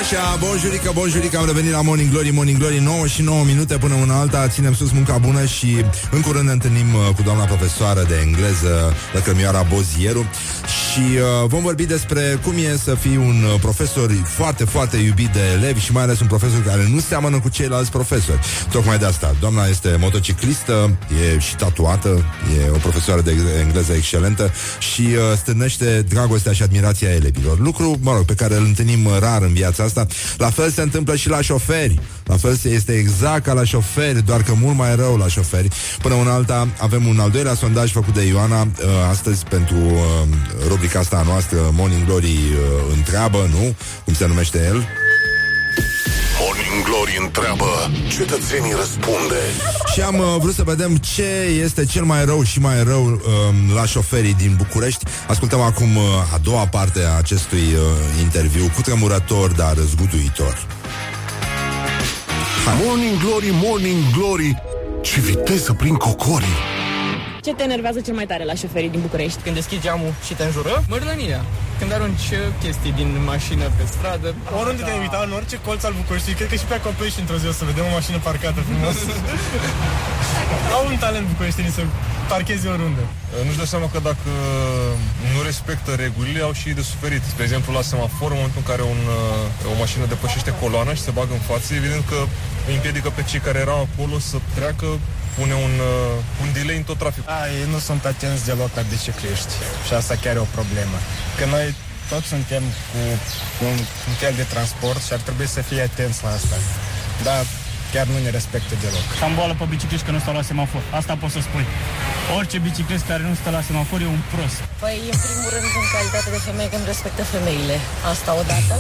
Așa, 0.01 0.37
bonjurică, 0.41 0.91
bonjurică, 0.95 1.39
am 1.39 1.47
revenit 1.47 1.71
la 1.71 1.83
Morning 1.83 2.11
Glory, 2.11 2.31
Morning 2.31 2.59
Glory 2.59 2.79
9 2.79 3.07
și 3.07 3.23
9 3.23 3.45
minute 3.45 3.77
până 3.77 3.95
una 3.95 4.19
alta. 4.19 4.49
Ținem 4.49 4.75
sus 4.75 4.91
munca 4.91 5.19
bună 5.19 5.45
și 5.45 5.85
în 6.11 6.21
curând 6.21 6.47
ne 6.47 6.53
întâlnim 6.53 6.95
uh, 6.95 7.15
cu 7.15 7.23
doamna 7.23 7.45
profesoară 7.45 8.05
de 8.09 8.23
engleză 8.25 8.95
Lăcrămioara 9.13 9.67
Bozieru. 9.75 10.25
Și 10.67 11.01
uh, 11.01 11.49
vom 11.49 11.63
vorbi 11.63 11.87
despre 11.87 12.39
cum 12.45 12.53
e 12.57 12.77
să 12.77 12.95
fii 12.95 13.17
un 13.17 13.43
uh, 13.53 13.61
profesor 13.61 14.11
foarte, 14.25 14.65
foarte 14.65 14.97
iubit 14.97 15.29
de 15.29 15.41
elevi 15.55 15.81
Și 15.81 15.93
mai 15.93 16.03
ales 16.03 16.21
un 16.21 16.27
profesor 16.27 16.63
care 16.63 16.89
nu 16.93 17.01
seamănă 17.01 17.39
cu 17.39 17.49
ceilalți 17.49 17.91
profesori. 17.91 18.39
Tocmai 18.71 18.99
de 18.99 19.07
asta, 19.07 19.35
doamna 19.41 19.67
este 19.67 19.97
motociclistă, 20.01 20.97
e 21.35 21.39
și 21.39 21.57
tatuată 21.57 22.25
E 22.59 22.71
o 22.71 22.77
profesoară 22.77 23.21
de 23.21 23.33
engleză 23.61 23.93
excelentă 23.93 24.51
Și 24.79 25.01
uh, 25.01 25.37
stârnește 25.37 26.05
dragostea 26.09 26.53
și 26.53 26.63
admirația 26.63 27.09
elevilor. 27.09 27.59
Lucru, 27.59 27.99
mă 28.07 28.13
rog, 28.13 28.25
pe 28.25 28.35
care 28.35 28.55
îl 28.55 28.65
întâlnim 28.65 29.05
uh, 29.05 29.17
rar 29.19 29.43
în 29.43 29.53
viața 29.53 29.85
asta. 29.85 30.07
La 30.37 30.51
fel 30.51 30.71
se 30.71 30.83
întâmplă 30.83 31.17
și 31.17 31.29
la 31.29 31.41
șoferi. 31.41 31.99
La 32.25 32.37
fel 32.37 32.55
se 32.57 32.69
este 32.69 32.93
exact 32.93 33.45
ca 33.45 33.53
la 33.53 33.65
șoferi 33.65 34.25
Doar 34.25 34.43
că 34.43 34.53
mult 34.61 34.77
mai 34.77 34.97
rău 34.97 35.17
la 35.17 35.29
șoferi. 35.29 35.69
Până 36.03 36.15
una 36.15 36.33
alta 36.33 36.69
avem 36.81 37.07
un 37.07 37.19
al 37.19 37.31
doilea 37.31 37.55
sondaj 37.55 37.93
făcut 37.93 38.15
de 38.15 38.23
Ioana 38.23 38.61
uh, 38.61 38.69
Astăzi 39.11 39.45
pentru 39.45 39.77
uh, 39.77 40.01
rubrica 40.69 40.99
asta 40.99 41.17
a 41.17 41.23
noastră 41.23 41.59
Morning 41.73 42.05
Glory 42.05 42.27
uh, 42.27 42.95
întreabă, 42.97 43.49
nu? 43.51 43.75
Cum 44.05 44.15
se 44.15 44.27
numește 44.27 44.59
el? 44.59 44.75
Morning 44.75 45.06
Glory 46.89 47.19
întreabă 47.23 47.91
Cetățenii 48.09 48.73
răspunde 48.73 49.41
Și 49.95 50.01
am 50.01 50.19
uh, 50.19 50.37
vrut 50.39 50.55
să 50.55 50.63
vedem 50.63 50.97
ce 50.97 51.29
este 51.63 51.85
cel 51.85 52.05
mai 52.05 52.25
rău 52.25 52.43
și 52.43 52.61
mai 52.61 52.83
rău 52.83 53.05
um, 53.05 53.75
la 53.75 53.87
șoferii 53.87 54.35
din 54.35 54.55
București. 54.57 55.05
Ascultăm 55.29 55.61
acum 55.61 55.97
uh, 55.97 56.03
a 56.35 56.39
doua 56.43 56.67
parte 56.67 57.03
a 57.05 57.17
acestui 57.17 57.59
uh, 57.59 58.23
interviu, 58.23 58.71
cu 58.75 58.81
tremurător, 58.81 59.51
dar 59.51 59.77
zguduitor. 59.77 60.67
Morning 62.85 63.19
Glory, 63.19 63.51
Morning 63.53 64.03
Glory 64.19 64.63
Ce 65.01 65.21
viteză 65.21 65.73
prin 65.73 65.95
cocorii 65.95 66.76
Ce 67.47 67.59
te 67.61 67.69
enervează 67.73 68.01
cel 68.07 68.17
mai 68.21 68.29
tare 68.33 68.45
la 68.51 68.57
șoferii 68.63 68.93
din 68.95 69.03
București? 69.07 69.41
Când 69.45 69.55
deschizi 69.61 69.85
geamul 69.87 70.13
și 70.27 70.33
te 70.39 70.45
înjură? 70.49 70.75
Mărlănirea. 70.93 71.43
Când 71.79 71.91
arunci 71.97 72.29
uh, 72.33 72.41
chestii 72.63 72.95
din 73.01 73.11
mașină 73.33 73.65
pe 73.77 73.85
stradă. 73.93 74.29
Oriunde 74.61 74.83
te-ai 74.87 75.01
uitat, 75.05 75.23
în 75.29 75.35
orice 75.39 75.57
colț 75.67 75.83
al 75.89 75.95
București, 76.01 76.39
cred 76.39 76.49
că 76.53 76.57
și 76.61 76.67
pe 76.71 76.75
Acoperiș 76.79 77.15
într-o 77.23 77.39
zi 77.43 77.47
o 77.53 77.55
să 77.61 77.65
vedem 77.71 77.85
o 77.91 77.93
mașină 77.99 78.19
parcată 78.29 78.61
frumos. 78.69 78.97
Au 80.77 80.83
un 80.91 80.97
talent 81.05 81.27
bucureștenii 81.33 81.75
să 81.79 81.83
parcheze 82.33 82.67
oriunde. 82.75 83.03
Nu-și 83.45 83.61
dă 83.63 83.67
seama 83.73 83.89
că 83.95 83.99
dacă 84.11 84.31
nu 85.33 85.39
respectă 85.51 85.91
regulile, 86.05 86.41
au 86.49 86.53
și 86.61 86.69
de 86.79 86.85
suferit. 86.93 87.23
Spre 87.33 87.45
exemplu, 87.49 87.71
la 87.79 87.83
semafor, 87.91 88.29
în 88.31 88.39
momentul 88.39 88.61
în 88.63 88.69
care 88.71 88.83
un, 88.95 89.01
uh, 89.65 89.73
o 89.73 89.75
mașină 89.83 90.05
depășește 90.15 90.51
coloana 90.63 90.93
și 90.97 91.07
se 91.07 91.17
bagă 91.19 91.33
în 91.39 91.45
față, 91.51 91.67
evident 91.81 92.05
că 92.13 92.19
îi 92.69 92.77
împiedică 92.79 93.09
pe 93.17 93.23
cei 93.31 93.43
care 93.47 93.59
erau 93.67 93.81
acolo 93.87 94.17
să 94.31 94.37
treacă, 94.57 94.89
pune 95.37 95.55
un, 95.67 95.75
uh, 95.91 96.43
un 96.43 96.49
delay 96.57 96.77
în 96.81 96.87
tot 96.91 96.99
traficul. 97.03 97.33
A, 97.39 97.41
ei 97.59 97.67
nu 97.75 97.79
sunt 97.89 98.03
atenți 98.13 98.45
deloc 98.51 98.71
la 98.79 98.85
bicicliști 98.93 99.55
și 99.87 99.93
asta 100.01 100.15
chiar 100.23 100.35
e 100.37 100.47
o 100.49 100.55
problemă. 100.59 100.99
Că 101.39 101.45
noi 101.55 101.67
toți 102.13 102.27
suntem 102.35 102.63
cu 102.91 103.01
un, 103.71 103.79
un 104.11 104.15
fel 104.23 104.35
de 104.41 104.47
transport 104.55 105.01
și 105.07 105.13
ar 105.17 105.23
trebui 105.27 105.49
să 105.57 105.61
fie 105.69 105.83
atenți 105.91 106.19
la 106.25 106.31
asta. 106.39 106.57
Dar 107.27 107.43
chiar 107.93 108.07
nu 108.13 108.19
ne 108.27 108.31
respectă 108.39 108.75
deloc. 108.85 109.07
Am 109.27 109.33
boală 109.39 109.55
pe 109.59 109.65
bicicliști 109.75 110.07
că 110.07 110.13
nu 110.17 110.21
stau 110.25 110.35
la 110.41 110.45
semafor. 110.51 110.83
Asta 110.99 111.13
pot 111.23 111.31
să 111.37 111.41
spui. 111.49 111.67
Orice 112.37 112.59
biciclist 112.67 113.05
care 113.11 113.23
nu 113.31 113.35
stă 113.41 113.51
la 113.57 113.63
semafor 113.69 113.99
e 114.07 114.09
un 114.19 114.23
prost. 114.35 114.59
Păi, 114.85 114.99
în 115.13 115.19
primul 115.25 115.49
rând, 115.55 115.69
în 115.83 115.87
calitate 115.95 116.29
de 116.37 116.41
femeie, 116.49 116.69
că 116.73 116.77
nu 116.83 116.87
respectă 116.93 117.23
femeile. 117.35 117.77
Asta 118.13 118.31
odată. 118.43 118.75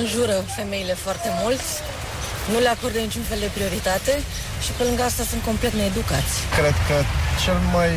Înjură 0.00 0.36
femeile 0.58 0.94
foarte 1.04 1.28
mult, 1.40 1.62
nu 2.52 2.58
le 2.64 2.70
acordă 2.76 2.98
niciun 2.98 3.24
fel 3.30 3.40
de 3.44 3.50
prioritate 3.56 4.12
și 4.64 4.70
pe 4.76 4.82
lângă 4.88 5.02
asta 5.02 5.22
sunt 5.30 5.42
complet 5.48 5.72
needucați. 5.80 6.34
Cred 6.58 6.76
că 6.88 6.96
cel 7.44 7.58
mai 7.76 7.92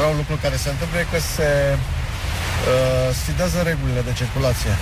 rău 0.00 0.12
lucru 0.20 0.34
care 0.44 0.56
se 0.64 0.70
întâmplă 0.74 0.98
e 0.98 1.06
că 1.14 1.20
se 1.36 1.48
uh, 1.76 3.08
sfidează 3.20 3.58
regulile 3.70 4.02
de 4.08 4.12
circulație. 4.20 4.72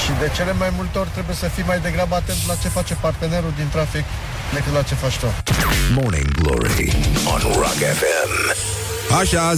Și 0.00 0.10
de 0.22 0.28
cele 0.36 0.52
mai 0.62 0.70
multe 0.78 0.96
ori 1.02 1.10
trebuie 1.16 1.36
să 1.42 1.46
fii 1.54 1.70
mai 1.72 1.80
degrabă 1.86 2.14
atent 2.14 2.40
la 2.50 2.54
ce 2.62 2.68
face 2.68 2.94
partenerul 3.06 3.52
din 3.60 3.68
trafic 3.76 4.04
decât 4.54 4.72
la 4.72 4.82
ce 4.88 4.94
faci 4.94 5.16
tu. 5.22 5.28
Morning 5.98 6.28
Glory 6.40 6.88
on 7.32 7.40
Rock 7.62 7.80
FM. 8.00 8.85
Așa, 9.10 9.54
0729001122 9.54 9.56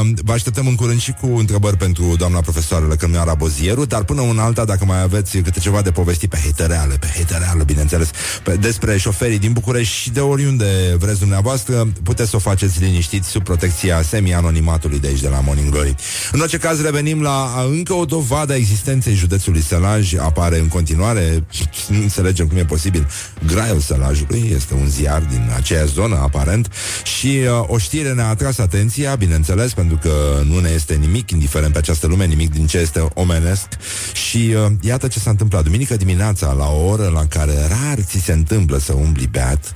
Um, 0.00 0.14
Vă 0.22 0.32
așteptăm 0.32 0.66
în 0.66 0.74
curând 0.74 1.00
și 1.00 1.12
cu 1.20 1.26
întrebări 1.36 1.76
pentru 1.76 2.14
doamna 2.16 2.40
profesoară 2.40 2.86
Lăcămioara 2.86 3.34
Bozieru 3.34 3.84
Dar 3.84 4.04
până 4.04 4.20
una 4.20 4.44
alta, 4.44 4.64
dacă 4.64 4.84
mai 4.84 5.02
aveți 5.02 5.38
câte 5.38 5.60
ceva 5.60 5.82
de 5.82 5.90
povesti 5.90 6.28
pe 6.28 6.38
heitereală 6.42 6.94
Pe 7.00 7.06
heitereală, 7.14 7.62
bineînțeles 7.62 8.10
pe, 8.42 8.56
Despre 8.56 8.98
șoferii 8.98 9.38
din 9.38 9.52
București 9.52 9.94
și 9.94 10.10
de 10.10 10.20
oriunde 10.20 10.96
vreți 10.98 11.18
dumneavoastră 11.18 11.88
Puteți 12.02 12.30
să 12.30 12.36
o 12.36 12.38
faceți 12.38 12.80
liniștiți 12.80 13.28
sub 13.28 13.42
protecția 13.42 14.02
semi-anonimatului 14.02 14.98
de 14.98 15.06
aici 15.06 15.20
de 15.20 15.28
la 15.28 15.40
Morning 15.40 15.70
Glory. 15.70 15.94
În 16.32 16.40
orice 16.40 16.58
caz, 16.58 16.82
revenim 16.82 17.22
la 17.22 17.52
a, 17.56 17.62
încă 17.62 17.92
o 17.92 18.04
dovadă 18.04 18.52
a 18.52 18.56
existenței 18.56 19.14
județului 19.14 19.62
Sălaj. 19.62 20.14
Apare 20.14 20.58
în 20.58 20.68
continuare, 20.68 21.44
nu 21.88 21.96
înțelegem 22.08 22.46
cum 22.46 22.56
e 22.56 22.64
posibil 22.64 23.06
Graiul 23.46 23.80
Sălajului. 23.80 24.50
Este 24.54 24.74
un 24.74 24.88
ziar 24.88 25.22
din 25.30 25.50
aceeași 25.56 25.92
zonă, 25.92 26.14
aparent 26.22 26.59
evident. 26.60 26.68
Și 27.04 27.26
uh, 27.26 27.64
o 27.66 27.78
știre 27.78 28.12
ne-a 28.12 28.28
atras 28.28 28.58
atenția, 28.58 29.14
bineînțeles, 29.14 29.72
pentru 29.72 29.96
că 30.02 30.42
nu 30.44 30.58
ne 30.58 30.68
este 30.68 30.94
nimic 30.94 31.30
indiferent 31.30 31.72
pe 31.72 31.78
această 31.78 32.06
lume, 32.06 32.26
nimic 32.26 32.52
din 32.52 32.66
ce 32.66 32.78
este 32.78 33.08
omenesc. 33.14 33.68
Și 34.12 34.54
uh, 34.54 34.72
iată 34.80 35.08
ce 35.08 35.18
s-a 35.18 35.30
întâmplat. 35.30 35.64
Duminică 35.64 35.96
dimineața, 35.96 36.52
la 36.52 36.66
o 36.66 36.86
oră 36.88 37.10
la 37.14 37.26
care 37.26 37.54
rar 37.68 37.98
ți 38.00 38.18
se 38.18 38.32
întâmplă 38.32 38.78
să 38.78 38.92
umbli 38.92 39.26
beat, 39.26 39.74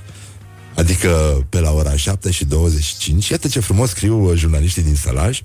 Adică 0.75 1.45
pe 1.49 1.59
la 1.59 1.71
ora 1.71 1.95
7 1.95 2.31
și 2.31 2.45
25 2.45 3.27
Iată 3.29 3.47
ce 3.47 3.59
frumos 3.59 3.89
scriu 3.89 4.29
uh, 4.29 4.37
jurnaliștii 4.37 4.83
din 4.83 4.95
Sălaj 4.95 5.41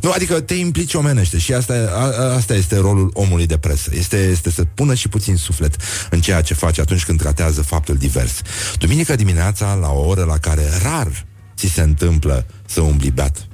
Nu, 0.00 0.10
adică 0.10 0.40
te 0.40 0.54
implici 0.54 0.94
omenește 0.94 1.38
Și 1.38 1.52
asta, 1.52 1.74
a, 1.94 2.22
a, 2.22 2.34
asta 2.34 2.54
este 2.54 2.76
rolul 2.76 3.10
omului 3.14 3.46
de 3.46 3.58
presă. 3.58 3.90
Este, 3.94 4.16
este 4.16 4.50
să 4.50 4.64
pună 4.74 4.94
și 4.94 5.08
puțin 5.08 5.36
suflet 5.36 5.76
În 6.10 6.20
ceea 6.20 6.40
ce 6.40 6.54
face 6.54 6.80
atunci 6.80 7.04
când 7.04 7.18
tratează 7.18 7.62
faptul 7.62 7.96
divers. 7.96 8.40
Duminică 8.78 9.16
dimineața 9.16 9.74
La 9.74 9.90
o 9.90 10.06
oră 10.06 10.24
la 10.24 10.38
care 10.38 10.62
rar 10.82 11.26
Ți 11.56 11.66
se 11.66 11.80
întâmplă 11.80 12.46
să 12.66 12.80
umbli 12.80 13.10
beat. 13.10 13.46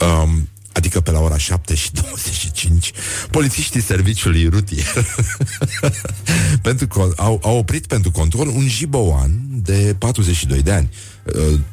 Um, 0.00 0.48
Adică 0.74 1.00
pe 1.00 1.10
la 1.10 1.20
ora 1.20 1.38
7 1.38 1.74
și 1.74 1.92
25 1.92 2.92
Polițiștii 3.30 3.82
serviciului 3.82 4.48
rutier 4.48 5.06
pentru 6.62 6.86
că 6.86 7.12
au, 7.16 7.40
au 7.42 7.56
oprit 7.56 7.86
pentru 7.86 8.10
control 8.10 8.48
un 8.48 8.68
jibouan 8.68 9.30
de 9.48 9.96
42 9.98 10.62
de 10.62 10.72
ani. 10.72 10.88
Uh, 10.90 11.13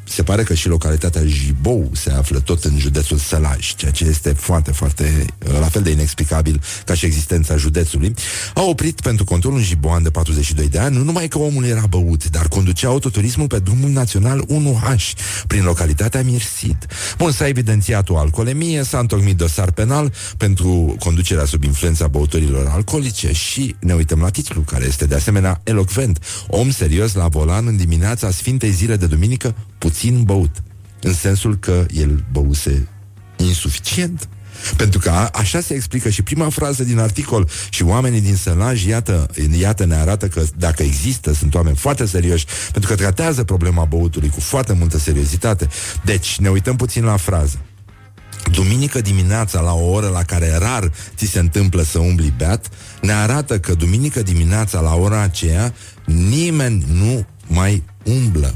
se 0.04 0.24
pare 0.24 0.43
că 0.43 0.54
și 0.54 0.68
localitatea 0.68 1.22
Jibou 1.26 1.89
se 1.93 2.12
află 2.12 2.39
tot 2.39 2.64
în 2.64 2.78
județul 2.78 3.18
Sălaj, 3.18 3.76
ceea 3.76 3.91
ce 3.91 4.06
este 4.06 4.34
foarte, 4.34 4.72
foarte 4.72 5.26
uh, 5.47 5.60
la 5.60 5.66
fel 5.66 5.82
de 5.82 5.89
inexplicabil 5.89 6.62
ca 6.86 6.93
și 6.93 7.06
existența 7.06 7.58
județului. 7.58 8.14
A 8.54 8.62
oprit 8.62 9.02
pentru 9.02 9.24
control 9.24 9.54
un 9.54 9.62
jiboan 9.62 10.04
de 10.04 10.10
42 10.10 10.68
de 10.68 10.80
ani, 10.80 10.95
nu 10.95 11.04
numai 11.04 11.28
că 11.28 11.38
omul 11.38 11.66
era 11.66 11.86
băut, 11.89 12.30
dar 12.30 12.47
conducea 12.47 12.88
autoturismul 12.88 13.47
pe 13.47 13.60
drumul 13.60 13.89
național 13.89 14.45
1H, 14.45 15.18
prin 15.47 15.64
localitatea 15.64 16.24
Mirsid. 16.24 16.78
Bun, 17.18 17.32
s-a 17.32 17.47
evidențiat 17.47 18.10
o 18.10 18.18
alcoolemie, 18.18 18.84
s-a 18.84 18.99
întocmit 18.99 19.38
dosar 19.38 19.72
penal 19.72 20.14
pentru 20.38 20.95
conducerea 20.99 21.45
sub 21.45 21.64
influența 21.64 22.08
băuturilor 22.08 22.68
alcoolice 22.68 23.32
și 23.32 23.76
ne 23.80 23.93
uităm 23.93 24.20
la 24.20 24.30
titlu, 24.30 24.62
care 24.62 24.86
este 24.86 25.06
de 25.06 25.16
asemenea 25.16 25.62
elocvent. 25.64 26.20
Om 26.47 26.72
serios 26.72 27.14
la 27.14 27.28
volan 27.28 27.68
în 27.68 27.78
dimineața 27.78 28.32
Sfintei 28.32 28.72
Zile 28.72 28.95
de 28.95 29.06
Duminică 29.06 29.41
adică 29.42 29.66
puțin 29.78 30.24
băut, 30.24 30.64
în 31.02 31.14
sensul 31.14 31.58
că 31.58 31.86
el 31.94 32.24
băuse 32.32 32.88
insuficient. 33.36 34.28
Pentru 34.76 35.00
că 35.00 35.10
a, 35.10 35.30
așa 35.34 35.60
se 35.62 35.74
explică 35.74 36.10
și 36.10 36.22
prima 36.22 36.50
frază 36.50 36.84
din 36.84 37.00
articol 37.00 37.50
și 37.70 37.84
oamenii 37.84 38.22
din 38.22 38.36
Sălaj, 38.36 38.86
iată, 38.86 39.30
iată 39.60 39.86
ne 39.86 39.96
arată 39.96 40.28
că 40.28 40.44
dacă 40.58 40.84
există, 40.84 41.34
sunt 41.34 41.56
oameni 41.56 41.76
foarte 41.76 42.06
serioși, 42.06 42.46
pentru 42.72 42.89
că 42.89 42.96
tratează 42.96 43.44
problema 43.44 43.86
băutului 43.86 44.30
cu 44.30 44.39
foarte 44.39 44.74
multă 44.74 44.98
seriozitate. 44.98 45.68
Deci, 46.06 46.38
ne 46.38 46.50
uităm 46.50 46.76
puțin 46.76 47.04
la 47.04 47.18
frază. 47.18 47.60
Duminică 48.52 49.02
dimineața, 49.02 49.62
la 49.62 49.74
o 49.74 49.89
oră 49.89 50.08
la 50.08 50.24
care 50.24 50.58
rar 50.58 50.92
ți 51.16 51.26
se 51.26 51.39
întâmplă 51.39 51.84
să 51.84 52.00
umbli 52.00 52.34
beat, 52.38 52.70
ne 53.02 53.12
arată 53.12 53.60
că 53.60 53.74
duminică 53.74 54.22
dimineața, 54.22 54.80
la 54.80 54.96
ora 54.96 55.22
aceea, 55.22 55.74
nimeni 56.06 56.86
nu 56.92 57.26
mai 57.48 57.84
umblă. 58.04 58.56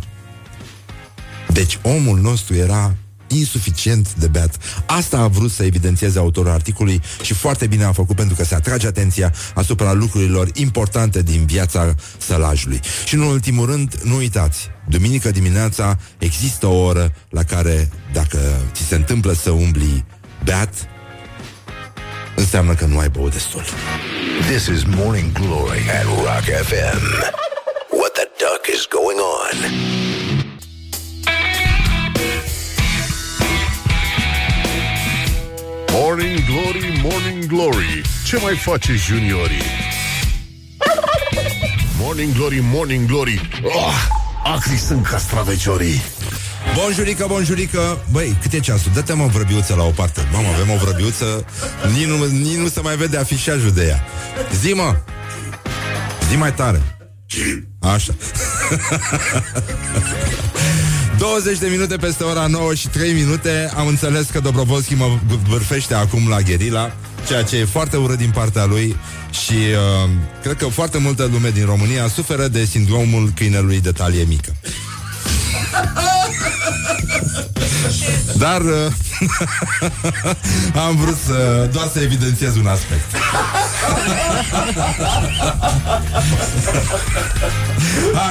Deci 1.55 1.79
omul 1.81 2.19
nostru 2.19 2.55
era 2.55 2.95
insuficient 3.27 4.13
de 4.13 4.27
beat. 4.27 4.55
Asta 4.85 5.17
a 5.17 5.27
vrut 5.27 5.51
să 5.51 5.63
evidențieze 5.63 6.19
autorul 6.19 6.51
articolului 6.51 7.01
și 7.21 7.33
foarte 7.33 7.67
bine 7.67 7.83
a 7.83 7.91
făcut 7.91 8.15
pentru 8.15 8.35
că 8.35 8.43
se 8.43 8.55
atrage 8.55 8.87
atenția 8.87 9.33
asupra 9.53 9.93
lucrurilor 9.93 10.49
importante 10.53 11.21
din 11.21 11.45
viața 11.45 11.95
sălajului. 12.17 12.79
Și 13.05 13.13
în 13.13 13.21
ultimul 13.21 13.65
rând, 13.65 13.93
nu 14.03 14.15
uitați, 14.15 14.69
duminică 14.87 15.31
dimineața 15.31 15.97
există 16.17 16.67
o 16.67 16.83
oră 16.83 17.13
la 17.29 17.43
care 17.43 17.89
dacă 18.13 18.39
ți 18.73 18.83
se 18.83 18.95
întâmplă 18.95 19.33
să 19.33 19.49
umbli 19.49 20.05
beat, 20.43 20.73
înseamnă 22.35 22.73
că 22.73 22.85
nu 22.85 22.97
ai 22.97 23.09
băut 23.09 23.31
destul. 23.31 23.63
This 24.49 24.65
is 24.65 24.83
Morning 24.83 25.31
Glory 25.31 25.89
at 25.99 26.03
Rock 26.03 26.45
FM. 26.67 27.03
What 27.99 28.11
the 28.13 28.27
duck 28.43 28.63
is 28.75 28.87
going 28.89 29.19
on? 29.19 30.04
Morning 36.16 36.45
Glory, 36.45 37.01
Morning 37.03 37.45
Glory. 37.45 38.01
Ce 38.26 38.38
mai 38.38 38.55
face 38.55 38.93
juniorii? 38.93 39.61
Morning 41.97 42.34
Glory, 42.34 42.59
Morning 42.63 43.07
Glory. 43.07 43.49
Oh, 43.63 43.93
Acri 44.43 44.78
sunt 44.78 45.05
castraveciorii. 45.05 46.01
Bonjurică, 46.76 47.26
bonjurică. 47.28 48.05
Băi, 48.11 48.38
cât 48.41 48.53
e 48.53 48.59
ceasul? 48.59 48.91
Dă-te 48.93 49.13
mă 49.13 49.26
vrăbiuță 49.26 49.76
la 49.76 49.84
o 49.84 49.89
parte. 49.89 50.28
Mamă, 50.32 50.47
avem 50.47 50.70
o 50.74 50.78
vrăbiuță. 50.78 51.45
Nici 51.93 52.05
nu, 52.05 52.26
nici 52.26 52.57
nu 52.57 52.68
se 52.68 52.82
mai 52.82 52.95
vede 52.95 53.18
afișajul 53.18 53.72
de 53.72 53.86
ea. 53.86 54.05
Zi, 54.61 54.74
mă. 54.74 54.95
Zi 56.30 56.36
mai 56.36 56.53
tare. 56.53 56.82
Așa 57.80 58.16
20 61.18 61.57
de 61.57 61.68
minute 61.68 61.97
peste 61.97 62.24
ora 62.24 62.47
9 62.47 62.74
și 62.74 62.88
3 62.88 63.13
minute. 63.13 63.72
Am 63.78 63.88
înțeles 63.88 64.26
că 64.26 64.39
Dobrovolski 64.39 64.93
mă 64.93 65.18
vârfește 65.49 65.93
acum 65.93 66.30
la 66.30 66.41
Gherila 66.41 66.91
Ceea 67.28 67.43
ce 67.43 67.57
e 67.57 67.66
foarte 67.66 67.97
urât 67.97 68.18
din 68.18 68.32
partea 68.34 68.66
lui 68.66 68.95
Și 69.30 69.53
uh, 69.53 70.09
cred 70.41 70.57
că 70.57 70.66
foarte 70.66 70.97
multă 70.97 71.30
lume 71.32 71.49
din 71.49 71.66
România 71.66 72.07
Suferă 72.07 72.47
de 72.47 72.66
sindromul 72.66 73.32
câinelui 73.36 73.82
de 73.82 73.91
talie 73.91 74.24
mică 74.24 74.55
Dar 78.38 78.61
uh, 78.61 78.91
am 80.88 80.95
vrut 80.95 81.17
să 81.25 81.69
doar 81.73 81.89
să 81.93 81.99
evidențiez 81.99 82.55
un 82.55 82.67
aspect. 82.67 83.15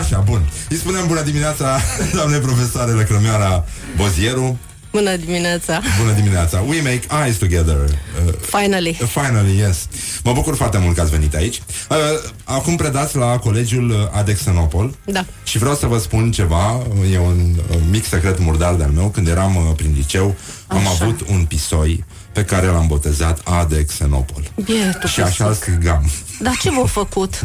Așa, 0.00 0.18
bun. 0.18 0.48
Îi 0.68 0.76
spunem 0.76 1.07
bună 1.07 1.20
dimineața, 1.20 1.78
doamne 2.14 2.38
profesoare 2.38 2.90
Lăcrămioara 2.90 3.64
Bozieru. 3.96 4.59
Bună 4.95 5.16
dimineața! 5.16 5.80
Bună 6.01 6.12
dimineața! 6.12 6.61
We 6.61 6.80
make 6.80 7.01
eyes 7.24 7.36
together. 7.36 7.76
Uh, 7.76 8.32
finally. 8.40 8.99
Uh, 9.01 9.09
finally, 9.09 9.59
yes. 9.59 9.86
Mă 10.24 10.32
bucur 10.32 10.57
foarte 10.57 10.78
mult 10.78 10.95
că 10.95 11.01
ați 11.01 11.11
venit 11.11 11.34
aici. 11.34 11.62
Uh, 11.90 11.97
acum 12.45 12.76
predați 12.76 13.16
la 13.16 13.38
colegiul 13.38 14.11
Adexenopol. 14.12 14.95
Da. 15.05 15.24
Și 15.45 15.59
vreau 15.59 15.74
să 15.74 15.86
vă 15.86 15.99
spun 15.99 16.32
ceva, 16.32 16.82
e 17.12 17.18
un 17.18 17.55
uh, 17.70 17.76
mic 17.90 18.05
secret 18.05 18.38
murdar 18.38 18.74
de-al 18.74 18.90
meu. 18.90 19.09
Când 19.09 19.28
eram 19.28 19.57
uh, 19.57 19.62
prin 19.76 19.92
liceu, 19.97 20.34
Așa. 20.66 20.80
am 20.80 20.86
avut 20.86 21.20
un 21.28 21.45
pisoi 21.45 22.05
pe 22.32 22.45
care 22.45 22.66
l-am 22.66 22.86
botezat 22.86 23.40
Adexenopol. 23.45 24.42
Bietul 24.64 25.09
și 25.09 25.20
așa 25.20 25.47
îl 25.47 25.55
strigam. 25.55 26.11
Dar 26.40 26.57
ce 26.62 26.70
v-a 26.70 26.86
făcut? 26.86 27.45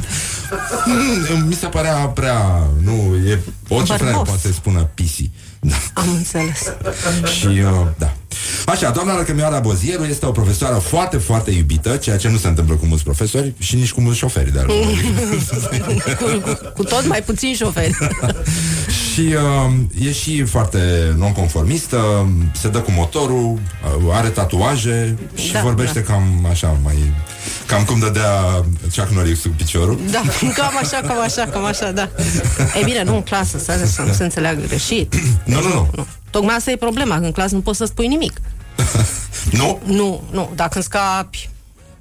Mi 1.47 1.53
se 1.53 1.67
părea 1.67 1.95
prea... 1.95 2.67
Nu, 2.83 3.15
e... 3.27 3.39
Orice 3.67 3.93
frate 3.93 4.11
poate 4.13 4.39
să 4.41 4.51
spună 4.51 4.89
pisi. 4.93 5.29
Da. 5.59 5.75
Am 5.93 6.09
înțeles. 6.17 6.73
și, 7.39 7.45
uh, 7.47 7.87
da. 7.97 8.13
Așa, 8.65 8.89
doamna 8.89 9.17
Răcămioara 9.17 9.59
Bozieru 9.59 10.03
este 10.03 10.25
o 10.25 10.31
profesoară 10.31 10.75
foarte, 10.75 11.17
foarte 11.17 11.51
iubită, 11.51 11.95
ceea 11.95 12.17
ce 12.17 12.29
nu 12.29 12.37
se 12.37 12.47
întâmplă 12.47 12.75
cu 12.75 12.85
mulți 12.85 13.03
profesori 13.03 13.53
și 13.59 13.75
nici 13.75 13.91
cu 13.91 14.01
mulți 14.01 14.19
șoferi 14.19 14.51
de 14.51 14.59
cu, 16.19 16.25
cu, 16.25 16.71
cu 16.75 16.83
tot 16.83 17.05
mai 17.07 17.21
puțin 17.21 17.55
șoferi. 17.55 17.97
și 19.13 19.19
uh, 19.19 20.07
e 20.07 20.11
și 20.11 20.43
foarte 20.43 21.13
nonconformistă, 21.17 22.29
se 22.51 22.69
dă 22.69 22.79
cu 22.79 22.91
motorul, 22.91 23.53
uh, 23.53 24.13
are 24.13 24.27
tatuaje 24.27 25.17
și 25.35 25.51
da, 25.51 25.61
vorbește 25.61 25.99
da. 25.99 26.13
cam 26.13 26.47
așa, 26.49 26.77
mai... 26.83 27.13
Cam 27.65 27.83
cum 27.83 27.99
dădea 27.99 28.65
Chuck 28.95 29.09
Norris 29.09 29.39
sub 29.39 29.51
piciorul. 29.51 29.99
Da, 30.11 30.21
cam 30.57 30.77
așa, 30.81 31.01
cam 31.07 31.21
așa, 31.21 31.45
cam 31.45 31.65
așa, 31.65 31.91
da. 31.91 32.09
E 32.79 32.83
bine, 32.83 33.03
nu 33.03 33.15
în 33.15 33.21
clasă, 33.21 33.57
să, 33.57 33.85
să 33.85 34.01
nu 34.01 34.13
se 34.13 34.23
înțeleagă 34.23 34.61
greșit. 34.67 35.15
Nu, 35.43 35.61
nu, 35.61 35.67
nu. 35.67 35.89
nu. 35.95 36.05
Tocmai 36.29 36.55
asta 36.55 36.71
e 36.71 36.75
problema, 36.75 37.19
că 37.19 37.25
în 37.25 37.31
clasă 37.31 37.55
nu 37.55 37.61
poți 37.61 37.77
să 37.77 37.85
spui 37.85 38.07
nimic. 38.07 38.41
nu? 39.59 39.79
Nu, 39.85 40.23
nu. 40.31 40.51
Dacă 40.55 40.81
scapi... 40.81 41.49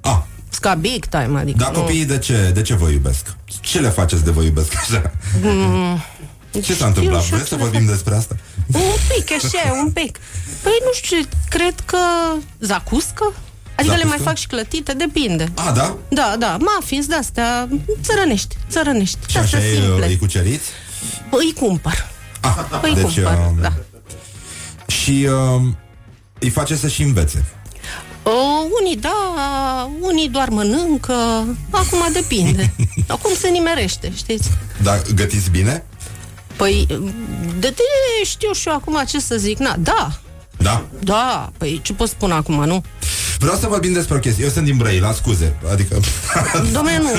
Ah. 0.01 0.17
Scapi 0.49 0.79
big 0.79 1.05
time, 1.05 1.39
adică... 1.39 1.57
Dar 1.57 1.71
copiii 1.71 2.05
de 2.05 2.17
ce, 2.17 2.51
de 2.53 2.61
ce 2.61 2.73
vă 2.73 2.89
iubesc? 2.89 3.35
Ce 3.61 3.79
le 3.79 3.89
faceți 3.89 4.23
de 4.23 4.31
vă 4.31 4.41
iubesc 4.41 4.73
așa? 4.77 5.11
Mm, 5.41 6.01
ce 6.63 6.73
s-a 6.73 6.85
întâmplat? 6.85 7.23
Vreți 7.23 7.49
să 7.49 7.55
vorbim 7.55 7.85
despre 7.85 8.15
asta? 8.15 8.35
Un 8.73 8.81
pic, 9.15 9.31
așa, 9.31 9.73
un 9.83 9.91
pic. 9.91 10.19
Păi 10.61 10.77
nu 10.83 10.91
știu, 10.93 11.17
cred 11.49 11.73
că 11.85 11.97
zacuscă? 12.59 13.33
Adică 13.75 13.93
Zacuscă? 13.93 13.97
le 13.97 14.03
mai 14.03 14.17
fac 14.17 14.37
și 14.37 14.47
clătite, 14.47 14.93
depinde. 14.93 15.51
A, 15.55 15.71
da? 15.71 15.97
Da, 16.09 16.35
da, 16.39 16.57
muffins 16.59 17.05
de-astea, 17.05 17.69
țărănești, 18.01 18.55
țărănești. 18.69 19.17
Și 19.27 19.37
așa 19.37 19.59
simple. 19.59 20.05
îi 20.07 20.17
cuceriți? 20.17 20.69
Îi 21.31 21.53
cumpăr. 21.59 22.09
Ah, 22.41 22.55
îi 22.81 22.93
deci, 22.93 23.03
cumpăr, 23.03 23.33
uh, 23.33 23.61
da. 23.61 23.73
Și 24.87 25.27
uh, 25.55 25.61
îi 26.39 26.49
face 26.49 26.75
să 26.75 26.87
și 26.87 27.01
învețe. 27.01 27.45
O, 28.23 28.31
unii 28.81 28.95
da, 28.95 29.11
unii 30.01 30.29
doar 30.29 30.49
mănâncă 30.49 31.13
Acum 31.69 31.99
depinde 32.13 32.73
Acum 33.07 33.31
se 33.39 33.49
nimerește, 33.49 34.11
știți 34.15 34.49
Dar 34.81 35.01
gătiți 35.15 35.49
bine? 35.49 35.83
Păi, 36.59 36.85
de 37.59 37.67
te 37.67 37.81
știu 38.25 38.51
și 38.53 38.67
eu 38.67 38.73
acum 38.73 39.03
ce 39.07 39.19
să 39.19 39.35
zic. 39.37 39.57
Na, 39.57 39.75
da, 39.79 40.11
Da? 40.57 40.83
da, 40.99 41.51
păi 41.57 41.79
ce 41.83 41.93
pot 41.93 42.09
spune 42.09 42.33
acum, 42.33 42.63
nu? 42.65 42.83
Vreau 43.39 43.55
să 43.57 43.67
vorbim 43.67 43.93
despre 43.93 44.15
o 44.15 44.19
chestie. 44.19 44.43
Eu 44.43 44.49
sunt 44.49 44.65
din 44.65 44.77
Brăila, 44.77 45.11
scuze. 45.13 45.55
Adică... 45.71 45.95
Dom'le, 46.75 46.97
nu. 47.01 47.09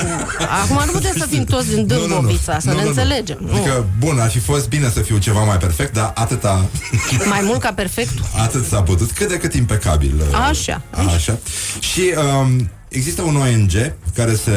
Acum 0.63 0.81
nu 0.85 0.91
putem 0.91 1.13
să 1.17 1.25
fim 1.29 1.43
toți 1.43 1.67
din 1.73 1.87
Dâmbovița, 1.87 2.59
să 2.59 2.67
Nu, 2.69 2.73
ne 2.73 2.77
nu, 2.77 2.83
nu. 2.83 2.87
înțelegem. 2.89 3.37
Nu. 3.41 3.53
Adică, 3.55 3.85
bun, 3.99 4.19
ar 4.19 4.29
fi 4.29 4.39
fost 4.39 4.67
bine 4.69 4.89
să 4.89 4.99
fiu 4.99 5.17
ceva 5.17 5.43
mai 5.43 5.57
perfect, 5.57 5.93
dar 5.93 6.11
atâta, 6.15 6.65
Mai 7.29 7.39
mult 7.43 7.59
ca 7.59 7.73
perfectul. 7.73 8.25
atât 8.37 8.65
s-a 8.65 8.81
putut, 8.81 9.11
cât 9.11 9.27
de 9.29 9.37
cât 9.37 9.53
impecabil. 9.53 10.13
uh, 10.29 10.37
Așa. 10.49 10.81
Așa. 11.15 11.37
Și 11.79 12.01
um, 12.41 12.69
există 12.91 13.21
un 13.21 13.35
ONG 13.35 13.71
care 14.15 14.35
se 14.35 14.51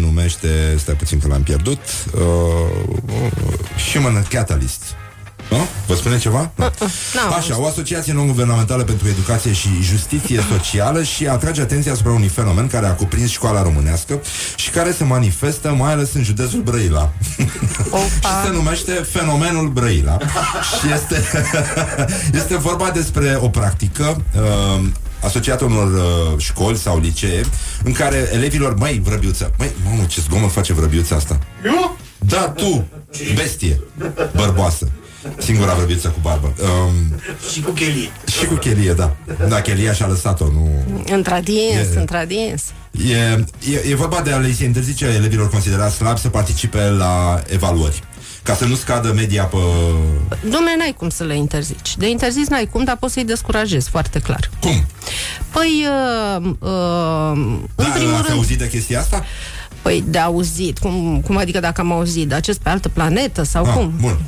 numește, 0.00 0.48
stai 0.78 0.94
puțin 0.94 1.18
că 1.18 1.28
l-am 1.28 1.42
pierdut, 1.42 1.80
uh, 2.14 2.22
Human 3.92 4.26
Catalyst. 4.28 4.82
Nu? 5.50 5.66
Vă 5.86 5.94
spune 5.94 6.18
ceva? 6.18 6.50
Nu. 6.54 6.72
N-am 7.14 7.32
Așa, 7.36 7.60
o 7.60 7.66
asociație 7.66 8.12
non-guvernamentală 8.12 8.82
pentru 8.82 9.08
educație 9.08 9.52
și 9.52 9.68
justiție 9.82 10.44
socială 10.50 11.02
și 11.02 11.26
atrage 11.26 11.60
atenția 11.60 11.92
asupra 11.92 12.12
unui 12.12 12.28
fenomen 12.28 12.66
care 12.66 12.86
a 12.86 12.94
cuprins 12.94 13.30
școala 13.30 13.62
românească 13.62 14.20
și 14.56 14.70
care 14.70 14.92
se 14.92 15.04
manifestă 15.04 15.74
mai 15.78 15.92
ales 15.92 16.12
în 16.12 16.22
județul 16.22 16.60
Brăila. 16.60 17.12
și 18.24 18.44
se 18.44 18.50
numește 18.52 18.92
fenomenul 18.92 19.68
Brăila. 19.68 20.18
și 20.78 20.92
este, 20.92 21.22
este 22.40 22.56
vorba 22.56 22.90
despre 22.90 23.36
o 23.40 23.48
practică 23.48 24.22
uh, 24.34 24.84
asociată 25.22 25.64
unor 25.64 25.92
uh, 25.94 26.38
școli 26.38 26.76
sau 26.76 26.98
licee 26.98 27.44
în 27.84 27.92
care 27.92 28.28
elevilor, 28.32 28.74
măi, 28.74 29.00
vrăbiuță, 29.04 29.52
măi, 29.58 29.70
mamă, 29.84 30.04
ce 30.08 30.20
zgomot 30.20 30.52
face 30.52 30.72
vrăbiuța 30.72 31.16
asta? 31.16 31.38
Eu? 31.64 31.96
Da, 32.18 32.48
tu, 32.48 32.84
bestie, 33.34 33.80
bărboasă. 34.36 34.88
Singura 35.38 35.74
vrăbiuță 35.74 36.08
cu 36.08 36.18
barbă. 36.22 36.54
Um, 36.62 37.20
Și 37.52 37.60
cu 37.60 37.70
chelie. 37.70 38.10
și 38.38 38.44
cu 38.46 38.54
chelie, 38.54 38.92
da. 38.92 39.16
Da, 39.48 39.60
chelia 39.60 39.92
și-a 39.92 40.06
lăsat-o, 40.06 40.44
nu... 40.44 40.84
Într-adins, 41.12 41.94
E- 41.94 41.98
într-adins. 41.98 42.62
E, 43.10 43.16
e, 43.72 43.90
e 43.90 43.94
vorba 43.94 44.20
de 44.20 44.32
a 44.32 44.36
le 44.36 44.52
se 44.52 44.64
interzice 44.64 45.04
elevilor 45.06 45.50
considerați 45.50 45.94
slabi 45.94 46.20
să 46.20 46.28
participe 46.28 46.88
la 46.88 47.42
evaluări. 47.46 48.02
Ca 48.42 48.54
să 48.54 48.64
nu 48.64 48.74
scadă 48.74 49.12
media 49.12 49.44
pe... 49.44 49.56
Dom'le, 50.36 50.76
n-ai 50.78 50.94
cum 50.96 51.08
să 51.08 51.24
le 51.24 51.36
interzici. 51.36 51.96
De 51.96 52.08
interzis 52.08 52.48
n-ai 52.48 52.66
cum, 52.72 52.84
dar 52.84 52.96
poți 52.96 53.12
să-i 53.12 53.24
descurajezi, 53.24 53.88
foarte 53.90 54.18
clar. 54.18 54.50
Cum? 54.60 54.86
Păi, 55.52 55.84
uh, 56.38 56.44
uh, 56.58 57.32
în 57.34 57.68
Da, 57.74 57.84
primul 57.94 58.14
ați 58.14 58.26
rând... 58.26 58.36
auzit 58.38 58.58
de 58.58 58.68
chestia 58.68 59.00
asta? 59.00 59.24
Păi, 59.82 60.04
de 60.06 60.18
auzit. 60.18 60.78
Cum, 60.78 61.20
cum 61.26 61.36
adică 61.36 61.60
dacă 61.60 61.80
am 61.80 61.92
auzit? 61.92 62.32
Acest 62.32 62.58
pe 62.60 62.68
altă 62.68 62.88
planetă 62.88 63.42
sau 63.42 63.64
Ah, 63.66 63.72
cum? 63.72 63.92
Bun. 64.00 64.18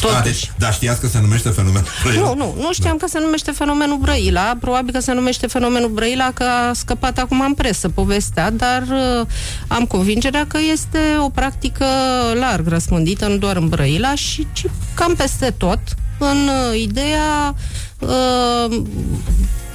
Totuși. 0.00 0.18
A, 0.18 0.22
deci, 0.22 0.52
da, 0.58 0.70
știați 0.70 1.00
că 1.00 1.06
se 1.06 1.20
numește 1.20 1.48
fenomen 1.48 1.84
Nu, 2.14 2.34
nu, 2.34 2.54
nu 2.58 2.72
știam 2.72 2.96
că 2.96 3.06
se 3.08 3.18
numește 3.18 3.50
fenomenul 3.50 3.96
Brăila. 3.96 4.56
Probabil 4.60 4.92
că 4.92 5.00
se 5.00 5.12
numește 5.12 5.46
fenomenul 5.46 5.88
Brăila 5.88 6.30
că 6.34 6.44
a 6.44 6.72
scăpat 6.72 7.18
acum 7.18 7.40
în 7.40 7.54
presă 7.54 7.88
povestea, 7.88 8.50
dar 8.50 8.82
uh, 8.82 9.26
am 9.66 9.84
convingerea 9.84 10.46
că 10.46 10.58
este 10.72 10.98
o 11.24 11.28
practică 11.28 11.86
larg 12.34 12.68
răspândită, 12.68 13.26
nu 13.26 13.36
doar 13.36 13.56
în 13.56 13.68
Brăila, 13.68 14.14
și 14.14 14.46
ci 14.52 14.64
cam 14.94 15.14
peste 15.14 15.54
tot, 15.56 15.80
în 16.18 16.48
uh, 16.48 16.80
ideea 16.80 17.54
uh, 17.98 18.82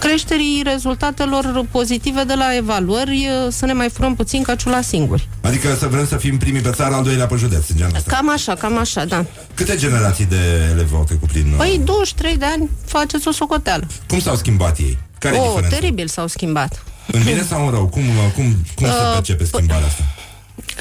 creșterii 0.06 0.62
rezultatelor 0.66 1.66
pozitive 1.72 2.24
de 2.24 2.34
la 2.34 2.56
evaluări, 2.56 3.28
uh, 3.45 3.52
să 3.52 3.66
ne 3.66 3.74
mai 3.74 3.89
furăm 3.89 4.16
puțin 4.16 4.43
caciula 4.43 4.82
singuri. 4.82 5.28
Adică 5.41 5.76
să 5.80 5.88
vrem 5.88 6.08
să 6.08 6.18
fim 6.18 6.38
primii 6.38 6.62
pe 6.62 6.70
țară, 6.70 6.93
al 6.93 7.04
doilea 7.04 7.26
pe 7.26 7.36
județ, 7.36 7.70
în 7.70 7.76
genul 7.78 7.95
ăsta. 7.95 8.16
Cam 8.16 8.30
așa, 8.32 8.56
cam 8.56 8.78
așa, 8.78 9.06
da. 9.06 9.26
Câte 9.54 9.76
generații 9.76 10.26
de 10.26 10.70
elevi 10.72 10.93
au 10.95 11.04
trecut 11.04 11.28
prin... 11.30 11.45
uh, 11.52 11.58
Păi 11.58 11.82
23 11.84 12.38
de 12.38 12.45
ani 12.45 12.70
faceți 12.86 13.28
o 13.28 13.32
socoteală. 13.32 13.88
Cum 14.08 14.20
s-au 14.20 14.36
schimbat 14.36 14.78
ei? 14.78 14.97
Care 15.20 15.36
e 15.36 15.39
oh, 15.39 15.45
diferența? 15.47 15.78
teribil 15.78 16.08
s-au 16.08 16.28
schimbat. 16.28 16.84
În 17.12 17.24
bine 17.24 17.43
sau 17.49 17.66
în 17.66 17.72
rău? 17.72 17.88
Cum, 17.88 18.02
uh, 18.02 18.32
cum, 18.36 18.43
cum 18.76 18.86
se 18.86 18.91
Uh, 18.91 19.14
percepe 19.14 19.45
schimbarea 19.45 19.86
asta? 19.88 20.04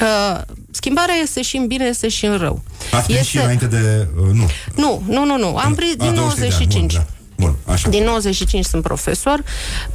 Uh, 0.01 0.41
schimbarea 0.71 1.15
este 1.15 1.41
și 1.41 1.57
în 1.57 1.67
bine, 1.67 1.85
este 1.85 2.07
și 2.07 2.25
în 2.25 2.37
rău. 2.37 2.63
Ați 2.91 3.05
prins 3.05 3.25
și 3.27 3.37
înainte 3.37 3.65
de... 3.65 4.07
Uh, 4.21 4.27
nu. 4.33 4.49
Nu, 4.75 5.03
nu, 5.07 5.25
nu, 5.25 5.37
nu. 5.37 5.57
Am 5.57 5.73
prins 5.75 5.93
A, 5.97 6.03
din 6.03 6.13
23 6.13 6.49
de 6.49 6.55
ani, 6.55 6.57
95. 6.57 6.93
Bun, 6.93 7.03
da. 7.07 7.20
Bun, 7.41 7.55
așa. 7.65 7.89
Din 7.89 8.03
95 8.03 8.65
sunt 8.65 8.83
profesor. 8.83 9.43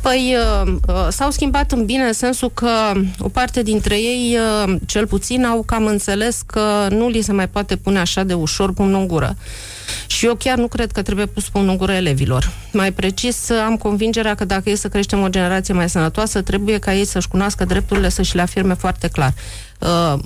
Păi 0.01 0.37
uh, 0.65 0.73
uh, 0.89 1.07
s-au 1.09 1.31
schimbat 1.31 1.73
în 1.73 1.85
bine 1.85 2.03
în 2.03 2.13
sensul 2.13 2.51
că 2.55 2.93
o 3.19 3.29
parte 3.29 3.63
dintre 3.63 3.95
ei, 3.95 4.39
uh, 4.65 4.75
cel 4.87 5.07
puțin, 5.07 5.45
au 5.45 5.63
cam 5.63 5.87
înțeles 5.87 6.43
că 6.47 6.87
nu 6.91 7.09
li 7.09 7.21
se 7.21 7.33
mai 7.33 7.49
poate 7.49 7.77
pune 7.77 7.99
așa 7.99 8.23
de 8.23 8.35
ușor 8.35 8.73
pumnul 8.73 9.01
în 9.01 9.07
gură. 9.07 9.37
Și 10.07 10.27
eu 10.27 10.35
chiar 10.35 10.59
nu 10.59 10.67
cred 10.69 10.93
că 10.93 11.03
trebuie 11.03 11.27
pus 11.27 11.49
pumnul 11.49 11.71
în 11.71 11.77
gură 11.77 11.93
elevilor. 11.93 12.53
Mai 12.73 12.93
precis, 12.93 13.49
uh, 13.49 13.57
am 13.67 13.77
convingerea 13.77 14.35
că 14.35 14.45
dacă 14.45 14.71
e 14.71 14.75
să 14.75 14.89
creștem 14.89 15.23
o 15.23 15.29
generație 15.29 15.75
mai 15.75 15.89
sănătoasă, 15.89 16.43
trebuie 16.43 16.79
ca 16.79 16.95
ei 16.95 17.05
să-și 17.05 17.29
cunoască 17.29 17.65
drepturile, 17.65 18.09
să-și 18.09 18.35
le 18.37 18.43
afirme 18.43 18.75
foarte 18.75 19.09
clar. 19.09 19.35
Uh, 19.81 20.19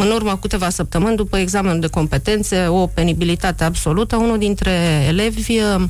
în 0.00 0.10
urmă 0.14 0.30
cu 0.30 0.36
câteva 0.36 0.68
săptămâni, 0.70 1.16
după 1.16 1.36
examenul 1.36 1.80
de 1.80 1.86
competențe, 1.86 2.66
o 2.66 2.86
penibilitate 2.86 3.64
absolută, 3.64 4.16
unul 4.16 4.38
dintre 4.38 5.04
elevi 5.08 5.58
uh, 5.58 5.82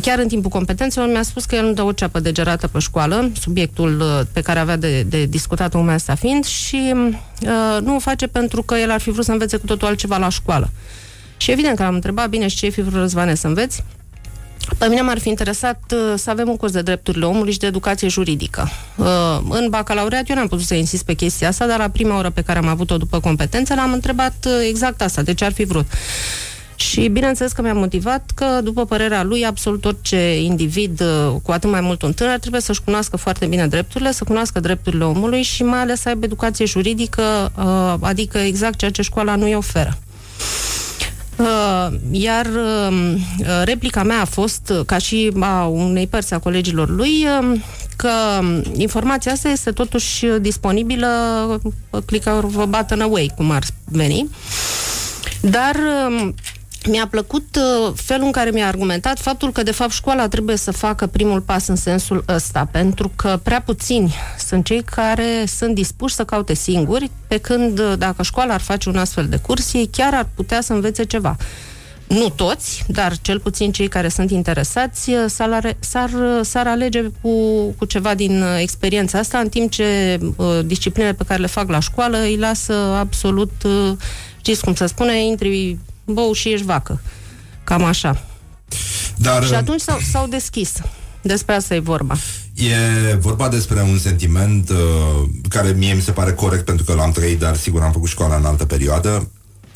Chiar 0.00 0.18
în 0.18 0.28
timpul 0.28 0.50
competențelor 0.50 1.08
mi-a 1.08 1.22
spus 1.22 1.44
că 1.44 1.54
el 1.54 1.64
nu 1.64 1.72
dă 1.72 1.82
o 1.82 1.92
ceapă 1.92 2.20
de 2.20 2.32
gerată 2.32 2.68
pe 2.68 2.78
școală, 2.78 3.30
subiectul 3.40 4.00
uh, 4.00 4.20
pe 4.32 4.40
care 4.40 4.58
avea 4.58 4.76
de, 4.76 5.02
de 5.02 5.24
discutat 5.24 5.74
în 5.74 5.80
lumea 5.80 5.94
asta 5.94 6.14
fiind, 6.14 6.44
și 6.44 6.94
uh, 6.94 7.78
nu 7.80 7.94
o 7.94 7.98
face 7.98 8.26
pentru 8.26 8.62
că 8.62 8.74
el 8.74 8.90
ar 8.90 9.00
fi 9.00 9.10
vrut 9.10 9.24
să 9.24 9.32
învețe 9.32 9.56
cu 9.56 9.66
totul 9.66 9.86
altceva 9.86 10.16
la 10.16 10.28
școală. 10.28 10.70
Și 11.36 11.50
evident 11.50 11.76
că 11.76 11.82
l-am 11.82 11.94
întrebat, 11.94 12.28
bine, 12.28 12.48
și 12.48 12.56
ce 12.56 12.64
ai 12.64 12.70
fi 12.70 12.80
vrut 12.80 13.00
Răzvane 13.00 13.34
să 13.34 13.46
înveți? 13.46 13.84
Pe 14.78 14.86
mine 14.86 15.00
m-ar 15.00 15.18
fi 15.18 15.28
interesat 15.28 15.80
uh, 15.92 16.14
să 16.16 16.30
avem 16.30 16.48
un 16.48 16.56
curs 16.56 16.72
de 16.72 16.82
drepturile 16.82 17.24
omului 17.24 17.52
și 17.52 17.58
de 17.58 17.66
educație 17.66 18.08
juridică. 18.08 18.68
Uh, 18.96 19.06
în 19.48 19.66
bacalaureat 19.70 20.28
eu 20.28 20.36
n-am 20.36 20.48
putut 20.48 20.64
să 20.64 20.74
insist 20.74 21.04
pe 21.04 21.14
chestia 21.14 21.48
asta, 21.48 21.66
dar 21.66 21.78
la 21.78 21.88
prima 21.88 22.18
oră 22.18 22.30
pe 22.30 22.42
care 22.42 22.58
am 22.58 22.68
avut-o 22.68 22.96
după 22.96 23.20
competențe 23.20 23.74
l-am 23.74 23.92
întrebat 23.92 24.34
uh, 24.46 24.52
exact 24.68 25.02
asta, 25.02 25.22
de 25.22 25.34
ce 25.34 25.44
ar 25.44 25.52
fi 25.52 25.64
vrut. 25.64 25.86
Și 26.76 27.08
bineînțeles 27.08 27.52
că 27.52 27.62
mi-a 27.62 27.72
motivat 27.72 28.30
că, 28.34 28.60
după 28.62 28.84
părerea 28.84 29.22
lui, 29.22 29.46
absolut 29.46 29.84
orice 29.84 30.42
individ, 30.42 31.00
uh, 31.00 31.34
cu 31.42 31.52
atât 31.52 31.70
mai 31.70 31.80
mult 31.80 32.02
un 32.02 32.12
tânăr, 32.12 32.38
trebuie 32.38 32.60
să-și 32.60 32.82
cunoască 32.84 33.16
foarte 33.16 33.46
bine 33.46 33.66
drepturile, 33.66 34.12
să 34.12 34.24
cunoască 34.24 34.60
drepturile 34.60 35.04
omului 35.04 35.42
și 35.42 35.62
mai 35.62 35.78
ales 35.78 36.00
să 36.00 36.08
aibă 36.08 36.24
educație 36.24 36.64
juridică, 36.64 37.52
uh, 37.58 37.94
adică 38.00 38.38
exact 38.38 38.78
ceea 38.78 38.90
ce 38.90 39.02
școala 39.02 39.36
nu 39.36 39.44
îi 39.44 39.54
oferă. 39.54 39.98
Uh, 41.36 41.86
iar 42.10 42.46
uh, 42.46 43.16
replica 43.64 44.02
mea 44.02 44.20
a 44.20 44.24
fost, 44.24 44.72
uh, 44.78 44.80
ca 44.86 44.98
și 44.98 45.32
a 45.40 45.64
unei 45.64 46.06
părți 46.06 46.34
a 46.34 46.38
colegilor 46.38 46.88
lui, 46.90 47.26
uh, 47.40 47.60
că 47.96 48.10
informația 48.76 49.32
asta 49.32 49.48
este 49.48 49.70
totuși 49.70 50.26
disponibilă 50.40 51.08
uh, 51.90 52.02
click 52.06 52.26
or 52.26 52.66
button 52.66 53.00
away, 53.00 53.32
cum 53.36 53.50
ar 53.50 53.62
veni. 53.84 54.28
Dar 55.40 55.74
uh, 55.74 56.28
mi-a 56.88 57.06
plăcut 57.06 57.56
uh, 57.56 57.92
felul 57.94 58.24
în 58.26 58.32
care 58.32 58.50
mi-a 58.50 58.66
argumentat 58.66 59.18
faptul 59.18 59.52
că, 59.52 59.62
de 59.62 59.70
fapt, 59.70 59.92
școala 59.92 60.28
trebuie 60.28 60.56
să 60.56 60.70
facă 60.72 61.06
primul 61.06 61.40
pas 61.40 61.66
în 61.66 61.76
sensul 61.76 62.24
ăsta, 62.28 62.68
pentru 62.70 63.12
că 63.16 63.40
prea 63.42 63.60
puțini 63.60 64.14
sunt 64.38 64.64
cei 64.64 64.82
care 64.82 65.44
sunt 65.46 65.74
dispuși 65.74 66.14
să 66.14 66.24
caute 66.24 66.54
singuri, 66.54 67.10
pe 67.26 67.38
când, 67.38 67.78
uh, 67.78 67.92
dacă 67.98 68.22
școala 68.22 68.54
ar 68.54 68.60
face 68.60 68.88
un 68.88 68.96
astfel 68.96 69.26
de 69.28 69.36
curs, 69.36 69.72
ei 69.72 69.88
chiar 69.92 70.14
ar 70.14 70.28
putea 70.34 70.60
să 70.60 70.72
învețe 70.72 71.04
ceva. 71.04 71.36
Nu 72.08 72.28
toți, 72.28 72.84
dar 72.86 73.18
cel 73.22 73.40
puțin 73.40 73.72
cei 73.72 73.88
care 73.88 74.08
sunt 74.08 74.30
interesați 74.30 75.10
uh, 75.10 75.24
s-ar, 75.26 75.52
are- 75.52 75.76
s-ar, 75.80 76.10
uh, 76.10 76.40
s-ar 76.42 76.66
alege 76.66 77.02
cu, 77.20 77.30
cu 77.78 77.84
ceva 77.84 78.14
din 78.14 78.42
uh, 78.42 78.58
experiența 78.60 79.18
asta, 79.18 79.38
în 79.38 79.48
timp 79.48 79.70
ce 79.70 80.18
uh, 80.36 80.46
disciplinele 80.64 81.14
pe 81.14 81.24
care 81.24 81.40
le 81.40 81.46
fac 81.46 81.68
la 81.68 81.80
școală 81.80 82.18
îi 82.18 82.36
lasă 82.36 82.72
absolut, 82.74 83.52
uh, 83.64 83.92
știți 84.40 84.64
cum 84.64 84.74
să 84.74 84.86
spune, 84.86 85.24
intri 85.24 85.78
bou 86.04 86.32
și 86.32 86.52
ești 86.52 86.66
vacă. 86.66 87.00
Cam 87.64 87.84
așa. 87.84 88.24
Dar, 89.16 89.44
Și 89.44 89.54
atunci 89.54 89.80
s-au, 89.80 89.98
s-au 90.10 90.26
deschis. 90.26 90.72
Despre 91.22 91.54
asta 91.54 91.74
e 91.74 91.78
vorba. 91.78 92.16
E 92.54 93.14
vorba 93.14 93.48
despre 93.48 93.82
un 93.82 93.98
sentiment 93.98 94.70
uh, 94.70 94.76
care 95.48 95.72
mie 95.76 95.94
mi 95.94 96.00
se 96.00 96.12
pare 96.12 96.32
corect 96.32 96.64
pentru 96.64 96.84
că 96.84 96.94
l-am 96.94 97.12
trăit, 97.12 97.38
dar 97.38 97.56
sigur 97.56 97.82
am 97.82 97.92
făcut 97.92 98.08
școala 98.08 98.36
în 98.36 98.44
altă 98.44 98.64
perioadă. 98.64 99.30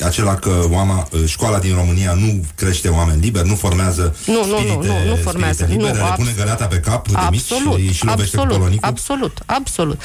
Acela 0.05 0.35
că 0.35 0.51
oama, 0.71 1.07
uh, 1.11 1.19
școala 1.25 1.59
din 1.59 1.75
România 1.75 2.13
nu 2.13 2.39
crește 2.55 2.87
oameni 2.87 3.21
liberi, 3.21 3.47
nu 3.47 3.55
formează 3.55 4.15
Nu, 4.25 4.33
nu, 4.33 4.39
nu, 4.45 4.57
spirite, 4.57 4.87
nu, 5.05 5.09
nu 5.09 5.15
formează. 5.15 5.53
spirite 5.53 5.73
libere, 5.77 5.93
Nu, 5.97 6.03
le 6.03 6.09
abs- 6.09 6.17
pune 6.17 6.33
găleata 6.37 6.65
pe 6.65 6.77
cap 6.79 7.07
de 7.07 7.13
mici 7.29 7.39
Absolut, 7.51 7.79
și 7.79 7.85
îi 7.85 7.91
și 7.93 8.05
lovește 8.05 8.35
cu 8.35 8.41
absolut, 8.41 8.57
polonicul. 8.57 8.89
absolut, 8.89 9.39
absolut. 9.45 10.01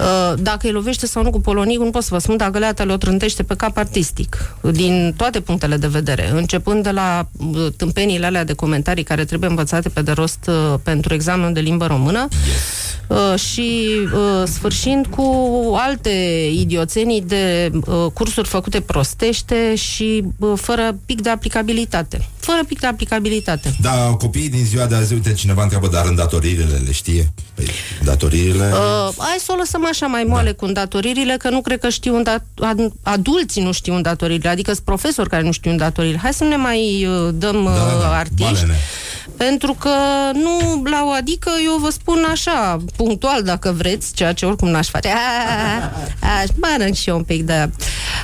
Uh, 0.00 0.34
Dacă 0.42 0.66
îi 0.66 0.72
lovește 0.72 1.06
sau 1.06 1.22
nu 1.22 1.30
cu 1.30 1.40
polonicul, 1.40 1.84
nu 1.84 1.90
pot 1.90 2.02
să 2.02 2.08
vă 2.12 2.18
spun, 2.18 2.36
dar 2.36 2.50
găleata 2.50 2.84
le-o 2.84 2.96
trântește 2.96 3.42
pe 3.42 3.54
cap 3.54 3.76
artistic, 3.76 4.54
din 4.72 5.14
toate 5.16 5.40
punctele 5.40 5.76
de 5.76 5.86
vedere, 5.86 6.30
începând 6.34 6.82
de 6.82 6.90
la 6.90 7.28
uh, 7.52 7.66
tâmpenile 7.76 8.26
alea 8.26 8.44
de 8.44 8.52
comentarii 8.52 9.02
care 9.04 9.24
trebuie 9.24 9.48
învățate 9.50 9.88
pe 9.88 10.02
de 10.02 10.12
rost 10.12 10.38
uh, 10.48 10.74
pentru 10.82 11.14
examenul 11.14 11.52
de 11.52 11.60
limbă 11.60 11.86
română, 11.86 12.28
uh, 13.06 13.38
și 13.38 13.88
uh, 14.14 14.42
sfârșind 14.48 15.06
cu 15.06 15.24
alte 15.78 16.10
idioțenii 16.52 17.20
de 17.22 17.70
uh, 17.86 18.06
cursuri 18.12 18.48
făcute 18.48 18.80
proste, 18.80 19.27
lipsește 19.28 19.74
și 19.74 20.24
bă, 20.38 20.54
fără 20.54 20.98
pic 21.06 21.20
de 21.20 21.30
aplicabilitate. 21.30 22.28
Fără 22.40 22.58
pic 22.66 22.80
de 22.80 22.86
aplicabilitate. 22.86 23.74
Da, 23.80 23.90
copiii 24.18 24.48
din 24.48 24.64
ziua 24.64 24.86
de 24.86 24.94
azi, 24.94 25.12
uite, 25.12 25.32
cineva 25.32 25.62
întreabă, 25.62 25.88
dar 25.88 26.06
îndatoririle 26.06 26.80
le 26.84 26.92
știe? 26.92 27.32
Păi, 27.54 27.66
datoririle... 28.04 28.64
Uh, 28.72 29.14
hai 29.18 29.36
să 29.38 29.52
o 29.52 29.56
lăsăm 29.56 29.86
așa 29.90 30.06
mai 30.06 30.24
moale 30.28 30.50
da. 30.50 30.56
cu 30.56 30.64
îndatoririle, 30.64 31.36
că 31.38 31.48
nu 31.50 31.60
cred 31.60 31.80
că 31.80 31.88
știu 31.88 32.16
îndat- 32.16 32.64
ad- 32.72 32.92
adulții 33.02 33.62
nu 33.62 33.72
știu 33.72 33.94
îndatoririle, 33.94 34.48
adică 34.48 34.72
sunt 34.72 34.84
profesori 34.84 35.28
care 35.28 35.42
nu 35.42 35.52
știu 35.52 35.70
îndatoririle. 35.70 36.18
Hai 36.22 36.32
să 36.32 36.44
nu 36.44 36.50
ne 36.50 36.56
mai 36.56 37.06
uh, 37.06 37.28
dăm 37.34 37.64
uh, 37.64 37.70
Da, 37.74 37.98
da, 38.00 38.16
artiști. 38.16 38.52
balene. 38.52 38.76
Pentru 39.38 39.72
că 39.72 39.90
nu 40.32 40.82
la 40.84 41.04
o 41.04 41.10
adică 41.10 41.50
eu 41.64 41.76
vă 41.76 41.90
spun 41.90 42.26
așa, 42.30 42.76
punctual 42.96 43.42
dacă 43.42 43.72
vreți, 43.72 44.14
ceea 44.14 44.32
ce 44.32 44.46
oricum 44.46 44.68
n-aș 44.68 44.88
face. 44.88 45.08
Aș 46.40 46.48
mănânc 46.60 46.94
și 46.94 47.08
eu 47.08 47.16
un 47.16 47.22
pic 47.22 47.42
de... 47.42 47.70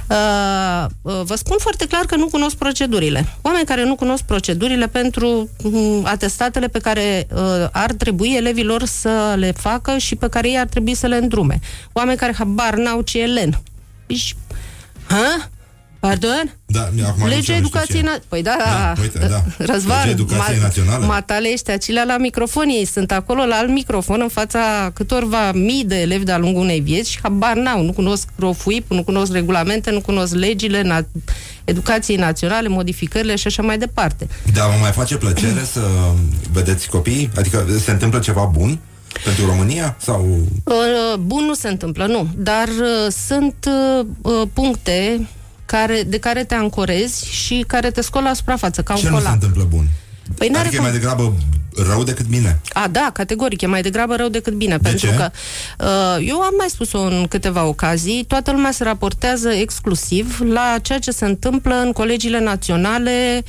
Uh, 0.08 0.84
uh, 1.02 1.20
vă 1.24 1.34
spun 1.34 1.56
foarte 1.60 1.86
clar 1.86 2.04
că 2.04 2.16
nu 2.16 2.26
cunosc 2.26 2.56
procedurile. 2.56 3.26
Oameni 3.42 3.64
care 3.64 3.84
nu 3.84 3.94
cunosc 3.94 4.22
procedurile 4.22 4.86
pentru 4.86 5.48
mm, 5.62 6.04
atestatele 6.04 6.68
pe 6.68 6.78
care 6.78 7.26
uh, 7.34 7.40
ar 7.72 7.92
trebui 7.92 8.34
elevilor 8.36 8.84
să 8.84 9.34
le 9.36 9.52
facă 9.52 9.98
și 9.98 10.16
pe 10.16 10.28
care 10.28 10.48
ei 10.48 10.58
ar 10.58 10.66
trebui 10.66 10.94
să 10.94 11.06
le 11.06 11.16
îndrume. 11.16 11.60
Oameni 11.92 12.18
care 12.18 12.34
habar 12.38 12.74
n-au 12.74 13.00
ce 13.00 13.20
e 13.22 13.26
len. 13.26 13.60
Deci, 14.06 14.36
ha? 15.06 15.48
Pardon? 16.09 16.57
Da, 16.66 16.80
acum 16.82 16.98
nici 16.98 17.09
eu 17.22 17.26
Legea 17.28 17.36
nu 17.36 17.42
știu 17.42 17.55
educației 17.55 18.00
ce 18.02 18.07
e. 18.07 18.11
na- 18.11 18.22
Păi 18.28 18.42
da, 18.42 18.57
Da, 18.59 18.94
uite, 19.02 19.18
da. 19.18 19.42
Răzvan, 19.59 19.98
Legea 19.98 20.11
educației 20.11 20.59
naționale. 20.61 21.07
matale 21.07 21.48
ăștia, 21.52 21.74
acelea 21.74 22.05
la 22.05 22.16
microfon, 22.18 22.68
ei 22.68 22.84
sunt 22.84 23.12
acolo 23.12 23.44
la 23.44 23.57
alt 23.57 23.68
microfon 23.70 24.20
în 24.22 24.28
fața 24.28 24.90
câtorva 24.94 25.52
mii 25.52 25.84
de 25.84 26.00
elevi 26.00 26.24
de-a 26.24 26.38
lungul 26.38 26.62
unei 26.62 26.80
vieți 26.80 27.11
și 27.11 27.18
habar 27.22 27.57
n-au, 27.57 27.82
nu 27.82 27.92
cunosc 27.92 28.28
ROFUIP, 28.38 28.90
nu 28.90 29.05
cunosc 29.05 29.32
regulamente, 29.32 29.90
nu 29.90 30.00
cunosc 30.00 30.34
legile 30.34 30.82
na- 30.82 31.20
educației 31.64 32.16
naționale, 32.16 32.68
modificările 32.68 33.36
și 33.36 33.46
așa 33.46 33.62
mai 33.62 33.78
departe. 33.78 34.28
Dar 34.55 34.66
vă 34.70 34.74
mai 34.80 34.90
face 34.92 35.16
plăcere 35.16 35.64
să 35.72 35.80
vedeți 36.52 36.88
copiii? 36.88 37.30
Adică 37.36 37.66
se 37.84 37.90
întâmplă 37.90 38.18
ceva 38.18 38.44
bun 38.52 38.78
pentru 39.24 39.46
România? 39.46 39.96
Sau... 40.00 40.38
Uh, 40.64 41.18
Bun 41.18 41.44
nu 41.44 41.55
se 41.55 41.68
întâmplă, 41.68 42.07
nu, 42.07 42.28
dar 42.36 42.68
uh, 42.68 43.12
sunt 43.26 43.55
uh, 44.00 44.07
uh, 44.22 44.42
puncte 44.52 45.26
care, 45.66 46.02
de 46.06 46.18
care 46.18 46.44
te 46.44 46.54
ancorezi 46.54 47.30
și 47.30 47.64
care 47.66 47.90
te 47.90 48.00
scol 48.00 48.22
la 48.22 48.32
suprafață, 48.32 48.82
ca 48.82 48.94
Ce 48.94 49.06
un 49.06 49.12
nu 49.12 49.16
se 49.18 49.22
colac. 49.22 49.34
întâmplă 49.42 49.64
bun? 49.64 49.86
Păi 50.37 50.49
n-are 50.49 50.66
adică 50.66 50.75
e 50.75 50.79
cum. 50.79 50.85
mai 50.91 50.99
degrabă 50.99 51.35
rău 51.77 52.03
decât 52.03 52.27
bine. 52.27 52.61
A, 52.72 52.89
da, 52.89 53.11
categoric, 53.12 53.61
e 53.61 53.66
mai 53.66 53.83
degrabă 53.83 54.16
rău 54.16 54.29
decât 54.29 54.53
bine, 54.53 54.79
pentru 54.79 55.07
ce? 55.07 55.14
că 55.14 55.31
uh, 55.79 56.27
eu 56.29 56.41
am 56.41 56.55
mai 56.59 56.68
spus-o 56.68 56.99
în 57.01 57.27
câteva 57.29 57.64
ocazii, 57.64 58.25
toată 58.29 58.53
lumea 58.53 58.70
se 58.70 58.85
raportează 58.85 59.49
exclusiv 59.49 60.41
la 60.53 60.77
ceea 60.83 60.99
ce 60.99 61.11
se 61.11 61.25
întâmplă 61.25 61.75
în 61.75 61.93
colegiile 61.93 62.41
naționale 62.41 63.43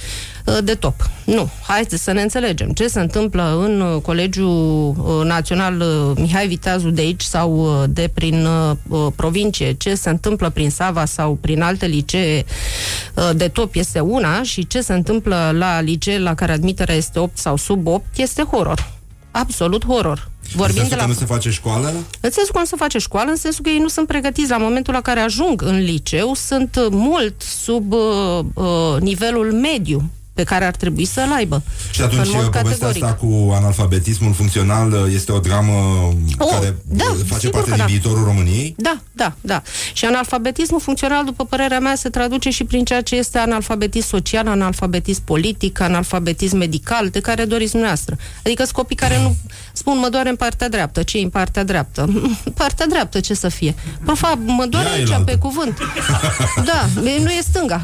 uh, 0.46 0.58
de 0.64 0.74
top. 0.74 1.10
Nu, 1.26 1.50
haideți 1.68 2.04
să 2.04 2.12
ne 2.12 2.22
înțelegem. 2.22 2.70
Ce 2.70 2.88
se 2.88 3.00
întâmplă 3.00 3.62
în 3.66 3.82
uh, 3.82 4.02
Colegiul 4.02 4.96
uh, 4.98 5.26
Național 5.26 5.80
uh, 5.80 6.12
Mihai 6.16 6.48
Viteazu 6.48 6.90
de 6.90 7.02
aici 7.02 7.22
sau 7.24 7.82
uh, 7.82 7.84
de 7.90 8.10
prin 8.14 8.46
uh, 8.46 8.76
uh, 8.88 9.08
provincie, 9.16 9.74
ce 9.74 9.96
se 9.96 10.10
întâmplă 10.10 10.50
prin 10.50 10.70
Sava 10.70 11.06
sau 11.06 11.38
prin 11.42 11.62
alte 11.62 11.86
licee 11.86 12.46
uh, 13.14 13.30
de 13.36 13.48
top 13.48 13.76
este 13.76 14.00
una 14.00 14.44
și 14.44 14.68
ce 14.68 14.82
se 14.82 14.94
întâmplă 14.94 15.52
la 15.58 15.82
licee 15.82 16.20
la 16.20 16.34
care 16.36 16.52
admiterea 16.66 16.95
este 16.95 17.20
8 17.20 17.38
sau 17.38 17.55
sub 17.55 17.88
8 17.88 18.05
este 18.16 18.43
horror. 18.43 18.91
Absolut 19.32 19.86
horror. 19.86 20.30
Vorbim 20.55 20.82
în 20.82 20.88
de 20.88 20.95
sensul 20.95 20.97
la... 20.97 21.03
că 21.03 21.07
nu 21.09 21.13
se 21.13 21.26
face 21.26 21.49
școală? 21.49 21.88
În 22.22 22.32
sensul 22.32 22.53
că 22.53 22.59
nu 22.59 22.66
se 22.66 22.76
face 22.76 22.97
școală, 22.97 23.30
în 23.30 23.36
sensul 23.36 23.63
că 23.63 23.70
ei 23.70 23.80
nu 23.80 23.88
sunt 23.88 24.07
pregătiți 24.07 24.49
la 24.49 24.57
momentul 24.57 24.93
la 24.93 25.01
care 25.01 25.20
ajung 25.20 25.61
în 25.61 25.80
liceu, 25.80 26.34
sunt 26.34 26.76
uh, 26.76 26.88
mult 26.89 27.41
sub 27.41 27.93
uh, 27.93 28.39
uh, 28.53 28.99
nivelul 28.99 29.51
mediu 29.53 30.09
pe 30.36 30.44
care 30.44 30.66
ar 30.66 30.76
trebui 30.76 31.06
să-l 31.06 31.32
aibă. 31.36 31.62
Și 31.92 32.02
atunci 32.02 32.26
în 32.26 32.32
mod 32.34 32.42
povestea 32.46 32.62
categoric. 32.88 33.04
asta 33.04 33.16
cu 33.16 33.52
analfabetismul 33.56 34.34
funcțional 34.34 34.92
uh, 34.92 35.00
este 35.14 35.32
o 35.32 35.40
dramă 35.40 35.74
Oh, 36.38 36.50
care 36.52 36.76
da, 36.86 37.04
uh, 37.04 37.18
face 37.26 37.40
sigur 37.40 37.52
parte 37.54 37.70
că 37.70 37.76
din 37.76 37.78
da. 37.78 37.86
viitorul 37.86 38.24
României? 38.24 38.76
Da, 38.78 38.98
da, 39.12 39.34
da. 39.42 39.62
Și 39.94 40.06
analfabetismul 40.06 40.80
funcțional, 40.80 41.26
după 41.26 41.46
părerea 41.46 41.80
mea, 41.80 41.96
se 41.96 42.10
traduce 42.10 42.50
și 42.50 42.64
prin 42.64 42.84
ceea 42.86 43.02
ce 43.02 43.16
este 43.16 43.38
analfabetism 43.38 44.08
social, 44.08 44.48
analfabetism 44.48 45.24
politic, 45.24 45.80
analfabetism 45.80 46.58
medical, 46.58 47.10
de 47.10 47.20
care 47.20 47.46
doriți 47.46 47.72
dumneavoastră. 47.72 48.18
Adică 48.46 48.64
sunt 48.64 48.76
copii 48.76 48.96
care 48.96 49.20
nu 49.22 49.36
spun, 49.74 49.98
mă 50.00 50.10
doare 50.10 50.30
în 50.30 50.36
partea 50.36 50.70
dreaptă. 50.70 51.04
ce 51.04 51.18
în 51.18 51.30
partea 51.30 51.64
dreaptă? 51.64 52.10
partea 52.62 52.86
dreaptă, 52.88 53.20
ce 53.20 53.34
să 53.34 53.50
fie? 53.50 53.76
Profa, 54.06 54.40
mă 54.46 54.66
doare 54.70 54.88
Ia 54.88 54.94
aici, 54.94 55.08
elaltă. 55.08 55.32
pe 55.32 55.38
cuvânt. 55.38 55.78
da, 56.66 57.02
e- 57.10 57.20
nu 57.24 57.30
e 57.32 57.40
stânga. 57.50 57.82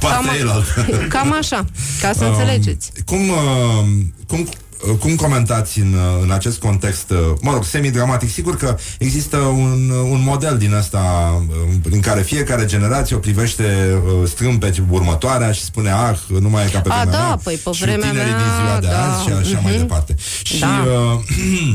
Partea 0.00 0.36
elaltă. 0.40 0.86
Cam 1.08 1.32
așa, 1.38 1.53
ca 2.00 2.12
să 2.12 2.24
Um, 2.24 2.30
înțelegeți. 2.30 2.90
Cum, 3.06 3.28
uh, 3.28 3.84
cum, 4.26 4.38
uh, 4.40 4.96
cum 4.98 5.14
comentați 5.14 5.80
în, 5.80 5.92
uh, 5.92 6.22
în 6.22 6.30
acest 6.30 6.58
context, 6.58 7.10
uh, 7.10 7.18
mă 7.40 7.52
rog, 7.52 7.64
semi-dramatic, 7.64 8.30
sigur 8.30 8.56
că 8.56 8.76
există 8.98 9.36
un, 9.36 9.90
uh, 9.90 10.10
un 10.10 10.22
model 10.24 10.58
din 10.58 10.72
ăsta 10.72 11.34
uh, 11.48 11.74
în 11.90 12.00
care 12.00 12.22
fiecare 12.22 12.64
generație 12.64 13.16
o 13.16 13.18
privește 13.18 13.64
uh, 14.04 14.28
strâmb 14.28 14.60
pe 14.60 14.82
următoarea 14.90 15.52
și 15.52 15.62
spune, 15.64 15.90
ah, 15.90 16.18
nu 16.40 16.48
mai 16.48 16.64
e 16.64 16.68
ca 16.68 16.80
pe 16.80 16.88
A, 16.90 16.94
vremea 16.94 17.18
da, 17.18 17.26
mea. 17.26 17.40
păi 17.42 17.54
pe 17.54 17.70
și 17.70 17.82
vremea 17.82 18.08
tinerii 18.08 18.32
mea, 18.32 18.38
din 18.38 18.48
ziua 18.60 18.78
de 18.80 18.86
da, 18.86 19.12
azi 19.12 19.22
și 19.24 19.30
așa 19.30 19.60
mai 19.62 19.72
mhm. 19.72 19.80
departe. 19.80 20.14
Și 20.42 20.58
Da. 20.58 20.84
uh, 20.86 21.20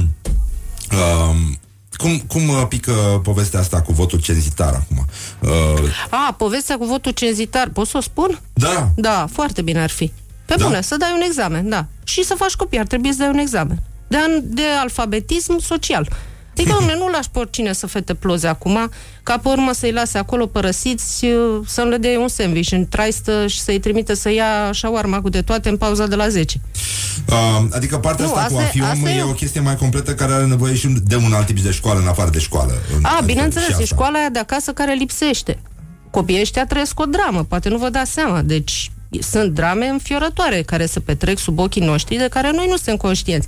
uh, 0.91 1.35
cum, 1.99 2.17
cum 2.27 2.47
uh, 2.49 2.63
pică 2.67 2.91
povestea 3.23 3.59
asta 3.59 3.81
cu 3.81 3.91
votul 3.93 4.19
cenzitar 4.19 4.73
acum? 4.73 5.05
Uh, 5.39 5.49
A, 6.09 6.33
povestea 6.37 6.77
cu 6.77 6.85
votul 6.85 7.11
cenzitar, 7.11 7.69
pot 7.69 7.87
să 7.87 7.97
o 7.97 8.01
spun? 8.01 8.39
da, 8.53 8.89
Da, 8.95 9.27
foarte 9.31 9.61
bine 9.61 9.81
ar 9.81 9.89
fi. 9.89 10.11
Pe 10.45 10.55
Da? 10.57 10.65
bune, 10.65 10.81
să 10.81 10.97
dai 10.97 11.11
un 11.15 11.21
examen, 11.21 11.69
da. 11.69 11.85
Și 12.03 12.23
să 12.23 12.33
faci 12.37 12.53
copii, 12.53 12.79
ar 12.79 12.85
trebui 12.87 13.11
să 13.11 13.17
dai 13.17 13.29
un 13.29 13.37
examen. 13.37 13.81
De, 14.07 14.17
an, 14.17 14.31
de 14.43 14.61
alfabetism 14.79 15.57
social. 15.59 16.07
Adică, 16.59 16.75
domnule, 16.77 16.97
nu 16.97 17.07
lași 17.07 17.29
pe 17.29 17.39
oricine 17.39 17.73
să 17.73 17.87
fete 17.87 18.13
ploze 18.13 18.47
acum, 18.47 18.89
ca 19.23 19.37
pe 19.37 19.49
urmă 19.49 19.71
să-i 19.73 19.91
lase 19.91 20.17
acolo 20.17 20.45
părăsiți, 20.45 21.25
uh, 21.25 21.59
să 21.65 21.81
nu 21.81 21.89
le 21.89 21.97
dea 21.97 22.19
un 22.19 22.27
sandwich 22.27 22.71
în 22.71 22.87
traistă 22.87 23.47
și 23.47 23.59
să-i 23.59 23.79
trimite 23.79 24.15
să 24.15 24.31
ia 24.31 24.69
shawarma 24.73 25.21
cu 25.21 25.29
de 25.29 25.41
toate 25.41 25.69
în 25.69 25.77
pauza 25.77 26.07
de 26.07 26.15
la 26.15 26.27
10. 26.29 26.59
Uh, 27.29 27.65
adică 27.71 27.97
partea 27.97 28.25
Nu, 28.25 28.33
asta, 28.33 28.47
cu 28.49 28.57
a 28.57 28.59
asta 28.59 28.69
fi 28.69 28.77
e- 28.79 28.81
om 28.81 28.87
asta 28.89 29.09
e 29.09 29.17
e- 29.17 29.23
o 29.23 29.31
chestie 29.33 29.61
mai 29.61 29.75
completă 29.75 30.13
care 30.13 30.33
are 30.33 30.45
nevoie 30.45 30.75
și 30.75 30.87
de 31.03 31.15
un 31.15 31.33
alt 31.33 31.45
tip 31.45 31.59
de 31.59 31.71
școală 31.71 31.99
în 31.99 32.07
afară 32.07 32.29
de 32.29 32.39
școală. 32.39 32.73
În- 32.97 33.03
A, 33.03 33.09
adică 33.09 33.25
bineînțeles, 33.25 33.65
și 33.67 33.71
e 33.71 33.73
asta. 33.83 33.85
școala 33.95 34.19
aia 34.19 34.29
de 34.29 34.39
acasă 34.39 34.71
care 34.71 34.93
lipsește. 34.93 35.59
Copiii 36.11 36.41
ăștia 36.41 36.65
trăiesc 36.65 36.99
o 36.99 37.05
dramă, 37.05 37.43
poate 37.43 37.69
nu 37.69 37.77
vă 37.77 37.89
dați 37.89 38.11
seama. 38.11 38.41
Deci 38.41 38.91
sunt 39.19 39.51
drame 39.53 39.85
înfiorătoare 39.87 40.61
care 40.61 40.85
se 40.85 40.99
petrec 40.99 41.37
sub 41.37 41.59
ochii 41.59 41.81
noștri, 41.81 42.17
de 42.17 42.27
care 42.29 42.51
noi 42.51 42.65
nu 42.69 42.75
suntem 42.75 42.97
conștienți. 42.97 43.47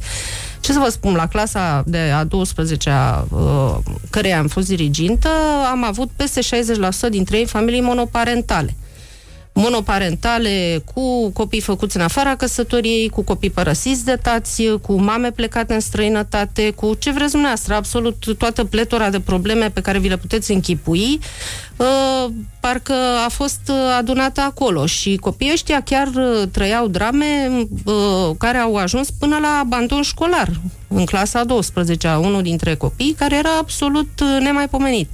Ce 0.62 0.72
să 0.72 0.80
vă 0.80 0.90
spun, 0.90 1.14
la 1.14 1.28
clasa 1.28 1.84
de 1.86 1.98
a 1.98 2.26
12-a, 2.26 3.28
uh, 3.30 3.78
căreia 4.10 4.40
am 4.40 4.48
fost 4.48 4.68
dirigintă, 4.68 5.30
am 5.72 5.84
avut 5.84 6.10
peste 6.16 6.42
60% 6.42 7.10
dintre 7.10 7.38
ei 7.38 7.46
familii 7.46 7.82
monoparentale 7.82 8.76
monoparentale, 9.54 10.84
cu 10.94 11.30
copii 11.30 11.62
făcuți 11.62 11.96
în 11.96 12.02
afara 12.02 12.36
căsătoriei, 12.36 13.10
cu 13.10 13.22
copii 13.22 13.50
părăsiți 13.50 14.06
de 14.06 14.16
tați, 14.22 14.64
cu 14.82 14.94
mame 14.94 15.32
plecate 15.32 15.74
în 15.74 15.80
străinătate, 15.80 16.70
cu 16.70 16.94
ce 17.00 17.12
vreți 17.12 17.32
dumneavoastră, 17.32 17.74
absolut 17.74 18.26
toată 18.38 18.64
pletora 18.64 19.10
de 19.10 19.20
probleme 19.20 19.70
pe 19.70 19.82
care 19.82 20.00
vi 20.00 20.08
le 20.08 20.18
puteți 20.18 20.52
închipui, 20.52 21.20
uh, 21.78 22.32
parcă 22.60 22.94
a 23.26 23.30
fost 23.30 23.62
uh, 23.68 23.76
adunată 23.98 24.42
acolo 24.42 24.86
și 24.86 25.16
copiii 25.16 25.52
ăștia 25.52 25.82
chiar 25.82 26.08
uh, 26.08 26.48
trăiau 26.52 26.88
drame 26.88 27.50
uh, 27.86 28.36
care 28.38 28.58
au 28.58 28.76
ajuns 28.76 29.12
până 29.12 29.38
la 29.42 29.60
abandon 29.64 30.02
școlar. 30.02 30.50
În 30.88 31.06
clasa 31.06 31.40
a 31.40 31.46
12-a, 31.46 32.18
unul 32.18 32.42
dintre 32.42 32.76
copii 32.76 33.16
care 33.18 33.36
era 33.36 33.58
absolut 33.60 34.20
uh, 34.20 34.38
nemaipomenit 34.42 35.10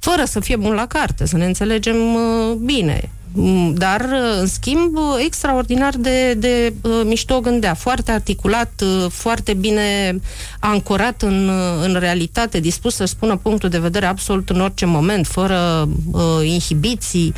fără 0.00 0.24
să 0.24 0.40
fie 0.40 0.56
bun 0.56 0.74
la 0.74 0.86
carte, 0.86 1.26
să 1.26 1.36
ne 1.36 1.44
înțelegem 1.44 2.14
uh, 2.14 2.52
bine. 2.52 3.10
Mm, 3.32 3.74
Dar, 3.74 4.00
uh, 4.00 4.38
în 4.40 4.46
schimb, 4.46 4.96
uh, 4.96 5.22
extraordinar 5.24 5.94
de, 5.96 6.34
de 6.34 6.74
uh, 6.82 7.00
mișto 7.04 7.40
gândea, 7.40 7.74
foarte 7.74 8.10
articulat, 8.10 8.82
uh, 8.82 9.10
foarte 9.10 9.54
bine 9.54 10.18
ancorat 10.60 11.22
în, 11.22 11.48
uh, 11.48 11.84
în 11.84 11.96
realitate, 11.98 12.60
dispus 12.60 12.94
să 12.94 13.04
spună 13.04 13.36
punctul 13.36 13.68
de 13.68 13.78
vedere 13.78 14.06
absolut 14.06 14.50
în 14.50 14.60
orice 14.60 14.86
moment, 14.86 15.26
fără 15.26 15.88
uh, 16.12 16.20
inhibiții, 16.42 17.34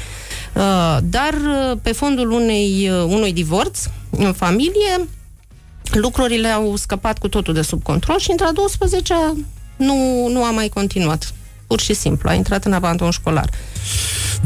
uh, 0.54 0.98
dar 1.02 1.32
uh, 1.32 1.78
pe 1.82 1.92
fondul 1.92 2.30
unei, 2.30 2.90
uh, 2.90 3.04
unui 3.08 3.32
divorț 3.32 3.78
în 4.10 4.32
familie, 4.32 5.08
lucrurile 5.92 6.48
au 6.48 6.76
scăpat 6.76 7.18
cu 7.18 7.28
totul 7.28 7.54
de 7.54 7.62
sub 7.62 7.82
control 7.82 8.18
și 8.18 8.30
între 8.30 8.46
a 8.46 8.52
12 8.52 9.14
nu, 9.76 10.28
nu 10.28 10.44
a 10.44 10.50
mai 10.50 10.68
continuat. 10.68 11.32
Pur 11.72 11.80
și 11.80 11.94
simplu, 11.94 12.28
a 12.28 12.32
intrat 12.32 12.64
în 12.64 12.72
abandon 12.72 13.10
școlar. 13.10 13.50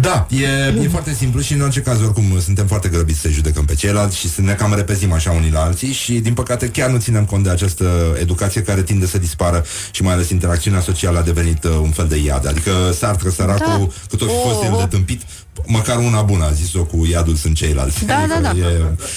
Da, 0.01 0.27
e, 0.31 0.83
e 0.83 0.89
foarte 0.89 1.14
simplu 1.14 1.41
și 1.41 1.53
în 1.53 1.61
orice 1.61 1.81
caz 1.81 2.01
oricum 2.01 2.41
suntem 2.41 2.66
foarte 2.66 2.89
grăbiți 2.89 3.20
să 3.20 3.29
judecăm 3.29 3.64
pe 3.64 3.74
ceilalți 3.74 4.16
și 4.16 4.31
să 4.31 4.41
ne 4.41 4.53
cam 4.53 4.74
repezim 4.74 5.12
așa 5.12 5.31
unii 5.31 5.51
la 5.51 5.61
alții 5.62 5.93
și 5.93 6.12
din 6.12 6.35
păcate 6.35 6.68
chiar 6.68 6.91
nu 6.91 6.99
ținem 6.99 7.24
cont 7.24 7.45
de 7.45 7.51
această 7.51 8.16
educație 8.20 8.62
care 8.62 8.83
tinde 8.83 9.07
să 9.07 9.18
dispară 9.18 9.64
și 9.91 10.03
mai 10.03 10.12
ales 10.12 10.29
interacțiunea 10.31 10.81
socială 10.81 11.18
a 11.18 11.22
devenit 11.22 11.64
uh, 11.64 11.70
un 11.83 11.91
fel 11.91 12.07
de 12.09 12.16
iad. 12.16 12.47
Adică 12.47 12.70
Sartre, 12.99 13.31
săracul, 13.31 13.79
Da. 13.79 13.89
cât 14.09 14.20
o 14.22 14.27
fi 14.27 14.33
fost 14.49 14.59
Oh, 14.59 14.64
el 14.66 14.72
oh. 14.72 14.79
de 14.79 14.87
tâmpit, 14.97 15.22
măcar 15.66 15.96
una 15.98 16.22
bună, 16.22 16.44
a 16.44 16.50
zis-o 16.52 16.84
cu 16.84 17.07
iadul 17.11 17.34
sunt 17.34 17.57
ceilalți. 17.57 18.04
Da, 18.04 18.24
da, 18.28 18.40
da. 18.40 18.52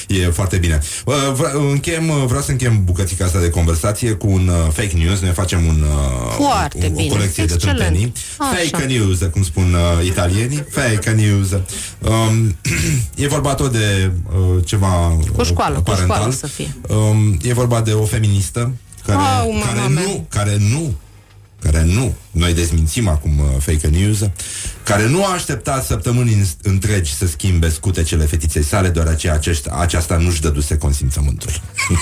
E, 0.07 0.21
e 0.21 0.25
foarte 0.29 0.57
bine. 0.57 0.79
Uh, 1.05 1.13
vre- 1.33 1.51
încheiem, 1.71 2.09
uh, 2.09 2.23
vreau 2.27 2.41
să 2.41 2.51
încheiem 2.51 2.83
bucățica 2.83 3.25
asta 3.25 3.39
de 3.39 3.49
conversație 3.49 4.11
cu 4.11 4.27
un 4.27 4.47
uh, 4.47 4.71
fake 4.73 4.97
news. 4.97 5.19
Ne 5.19 5.31
facem 5.31 5.65
un, 5.65 5.81
uh, 5.81 6.33
Foarte 6.37 6.85
un, 6.85 6.91
o 6.93 6.95
bine. 6.95 7.09
colecție 7.09 7.43
Excelent. 7.43 7.77
de 7.77 7.83
tâmpenii. 7.83 8.13
Așa. 8.37 8.77
Fake 8.77 8.85
news, 8.93 9.19
cum 9.31 9.43
spun 9.43 9.73
uh, 9.73 10.05
italienii. 10.05 10.65
Fake 10.69 11.09
news. 11.09 11.51
Um, 11.51 12.55
e 13.23 13.27
vorba 13.27 13.53
tot 13.55 13.71
de 13.71 14.11
uh, 14.35 14.65
ceva 14.65 15.17
Cu 15.35 15.43
școală, 15.43 15.71
uh, 15.77 15.83
cu 15.83 15.89
parental. 15.89 16.15
școală 16.15 16.33
să 16.33 16.47
fie. 16.47 16.75
Um, 16.87 17.37
e 17.41 17.53
vorba 17.53 17.81
de 17.81 17.91
o 17.91 18.03
feministă 18.05 18.71
care, 19.05 19.17
Au, 19.17 19.51
mama 19.51 19.65
care 19.65 19.79
mea. 19.87 20.03
nu, 20.03 20.25
care 20.29 20.57
nu 20.71 20.93
care 21.63 21.83
nu, 21.83 22.15
noi 22.31 22.53
dezmințim 22.53 23.07
acum 23.07 23.39
uh, 23.39 23.45
fake 23.59 23.87
news, 23.87 24.19
care 24.83 25.07
nu 25.07 25.25
a 25.25 25.33
așteptat 25.33 25.85
săptămâni 25.85 26.33
în- 26.33 26.45
întregi 26.61 27.13
să 27.13 27.27
schimbe 27.27 27.69
scutecele 27.69 28.25
fetiței 28.25 28.63
sale, 28.63 28.89
deoarece 28.89 29.29
acești, 29.29 29.69
aceasta 29.79 30.17
nu-și 30.17 30.41
dăduse 30.41 30.77
consimțământul. 30.77 31.49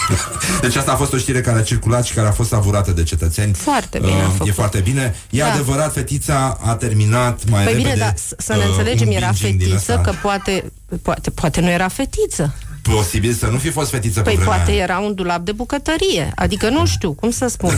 deci 0.62 0.76
asta 0.76 0.92
a 0.92 0.96
fost 0.96 1.14
o 1.14 1.18
știre 1.18 1.42
care 1.42 1.60
a 1.60 1.64
circulat 1.64 2.06
și 2.06 2.14
care 2.14 2.28
a 2.28 2.32
fost 2.32 2.50
savurată 2.50 2.92
de 2.92 3.04
cetățeni. 3.04 3.54
Foarte 3.54 4.00
bine 4.00 4.12
a 4.12 4.16
Uh, 4.28 4.34
e 4.34 4.38
făcut. 4.38 4.54
foarte 4.54 4.80
bine. 4.80 5.16
E 5.30 5.40
Da. 5.40 5.52
adevărat, 5.52 5.94
fetița 5.94 6.58
a 6.62 6.74
terminat 6.76 7.50
mai 7.50 7.64
Păi 7.64 7.74
repede. 7.74 7.90
bine, 7.94 8.06
dar 8.06 8.14
s- 8.18 8.34
să 8.46 8.54
ne 8.54 8.60
uh, 8.60 8.66
înțelegem, 8.70 9.08
un 9.08 9.14
era 9.14 9.26
binging 9.30 9.60
din 9.60 9.68
fetiță, 9.70 9.92
ăsta. 9.92 10.02
că 10.02 10.18
poate, 10.22 10.72
poate, 11.02 11.30
poate 11.30 11.62
nu 11.62 11.70
era 11.70 11.88
fetiță. 11.88 12.56
Posibil 12.96 13.34
să 13.34 13.46
nu 13.46 13.58
fi 13.58 13.70
fost 13.70 13.90
fetiță 13.90 14.22
Păi 14.22 14.34
pe 14.34 14.38
vremea 14.40 14.56
poate 14.56 14.72
aia. 14.72 14.82
era 14.84 15.00
un 15.00 15.14
dulap 15.14 15.40
de 15.46 15.52
bucătărie. 15.52 16.32
Adică 16.36 16.70
nu 16.70 16.86
știu, 16.86 17.12
cum 17.14 17.32
să 17.32 17.48
spun. 17.48 17.74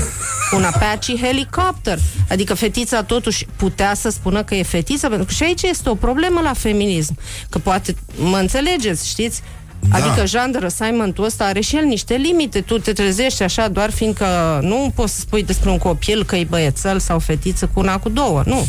Un 0.55 0.64
Apache 0.64 1.16
helicopter. 1.22 1.99
Adică 2.30 2.53
fetița 2.53 3.03
totuși 3.03 3.45
putea 3.55 3.93
să 3.93 4.10
spună 4.10 4.43
că 4.43 4.55
e 4.55 4.64
fetiță, 4.64 5.07
pentru 5.07 5.26
că 5.26 5.32
și 5.34 5.43
aici 5.43 5.62
este 5.62 5.89
o 5.89 5.95
problemă 5.95 6.39
la 6.43 6.53
feminism. 6.53 7.18
Că 7.49 7.57
poate, 7.57 7.95
mă 8.16 8.38
înțelegeți, 8.38 9.07
știți? 9.10 9.41
Da. 9.89 9.97
Adică 9.97 10.26
Jean 10.26 10.51
de 10.51 10.57
Răsaimentul 10.57 11.24
ăsta 11.24 11.43
are 11.45 11.60
și 11.60 11.76
el 11.76 11.84
niște 11.84 12.14
limite. 12.14 12.62
Tu 12.62 12.78
te 12.80 12.93
trezești 12.93 13.43
așa 13.43 13.68
doar 13.68 13.91
fiindcă 13.91 14.60
nu 14.62 14.91
poți 14.95 15.14
să 15.14 15.20
spui 15.20 15.43
despre 15.43 15.70
un 15.70 15.78
copil 15.78 16.24
că 16.26 16.36
e 16.36 16.43
băiețel 16.49 16.99
sau 16.99 17.20
fetiță 17.20 17.70
cu 17.74 17.80
una 17.80 17.97
cu 17.97 18.10
două. 18.10 18.43
Nu. 18.45 18.68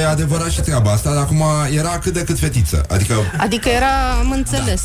E 0.00 0.06
adevărat 0.06 0.50
și 0.50 0.60
treaba 0.60 0.90
asta, 0.92 1.12
dar 1.12 1.22
acum 1.22 1.42
era 1.76 1.98
cât 1.98 2.12
de 2.12 2.22
cât 2.24 2.38
fetiță. 2.38 2.84
Adică 2.88 3.14
Adică 3.36 3.68
era, 3.68 4.10
am 4.20 4.30
înțeles. 4.30 4.82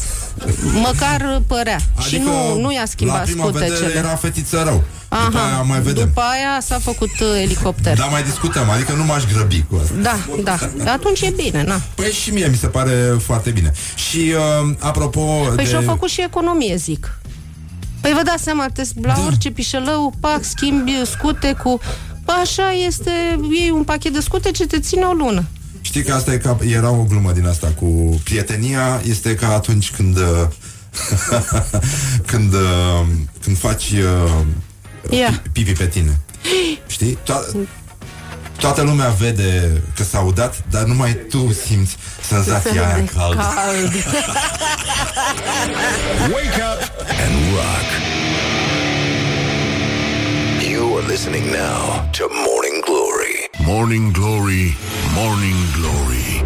Măcar 0.82 1.42
părea. 1.48 1.78
și 1.78 2.16
Adică, 2.16 2.30
nu, 2.30 2.60
nu 2.60 2.72
i-a 2.72 2.80
la 2.80 2.86
schimbat 2.86 3.24
prima 3.26 3.46
vedere 3.46 3.66
scutecele. 3.76 3.98
era 4.00 4.16
fetiță 4.16 4.62
rău. 4.66 4.84
După 5.26 5.38
aia 5.38 5.62
mai 5.62 5.80
vedem. 5.82 6.04
După 6.06 6.22
aia 6.22 6.60
s-a 6.62 6.80
făcut 6.80 7.10
uh, 7.20 7.42
elicopter. 7.42 7.98
Dar 7.98 8.08
mai 8.12 8.24
discutăm, 8.24 8.70
adică 8.70 8.92
nu 8.94 9.04
m-aș 9.04 9.24
grăbi 9.34 9.64
cu 9.70 9.80
asta. 9.84 9.94
Da, 10.02 10.18
da. 10.44 10.92
Atunci 10.92 11.22
e 11.22 11.34
bine, 11.36 11.64
na. 11.64 11.82
Păi 11.96 12.12
și 12.12 12.30
mie 12.32 12.48
mi 12.48 12.56
se 12.56 12.68
pare 12.68 13.16
foarte 13.20 13.50
bine. 13.50 13.72
Și 13.96 14.18
uh, 14.64 14.76
apropo 14.80 15.22
Păi 15.56 15.56
de... 15.56 15.70
și-au 15.70 15.82
făcut 15.82 16.10
și 16.10 16.22
economie, 16.22 16.76
zic. 16.76 17.18
Păi 18.02 18.12
vă 18.16 18.22
dați 18.26 18.44
seama, 18.44 18.66
te, 18.74 18.82
la 19.02 19.14
Da. 19.14 19.24
orice 19.26 19.52
pișelău, 19.52 20.14
pac, 20.20 20.44
schimbi 20.44 20.92
scute 21.06 21.54
cu... 21.64 21.80
Păi 22.26 22.36
așa 22.42 22.72
este, 22.88 23.12
iei 23.60 23.70
un 23.70 23.84
pachet 23.84 24.14
de 24.14 24.20
scute 24.20 24.52
ce 24.52 24.66
te 24.68 24.80
ține 24.80 25.04
o 25.06 25.12
lună. 25.14 25.44
Știi 25.94 26.06
că 26.06 26.14
asta 26.14 26.34
e 26.34 26.38
ca, 26.38 26.58
era 26.68 26.90
o 26.90 27.04
glumă 27.04 27.32
din 27.32 27.48
asta 27.48 27.74
cu 27.80 28.22
prietenia, 28.24 29.02
este 29.10 29.36
ca 29.36 29.54
atunci 29.54 29.92
când 29.92 30.18
uh, 30.18 30.24
când 32.32 32.54
uh, 32.54 33.06
când 33.44 33.58
faci 33.58 33.92
uh, 33.92 34.32
Ia. 35.10 35.42
pipi 35.52 35.72
pe 35.74 35.88
tine. 35.88 36.20
Știi? 36.88 37.18
To- 37.24 37.68
toată 38.58 38.82
lumea 38.82 39.10
vede 39.10 39.82
că 39.96 40.04
s-a 40.04 40.20
udat, 40.20 40.64
dar 40.70 40.84
numai 40.84 41.18
tu 41.30 41.56
simți 41.66 41.96
senzația 42.28 42.86
aia 42.94 43.04
caldă. 43.16 43.42
Wake 46.34 46.62
up 46.72 46.92
and 47.08 47.36
rock. 47.54 47.88
You 50.72 50.98
are 50.98 51.06
listening 51.08 51.46
now 51.46 52.10
to 52.12 52.24
Morning 52.30 52.54
Glory. 52.54 52.63
Morning 53.66 54.12
Glory, 54.12 54.78
Morning 55.16 55.56
Glory. 55.78 56.46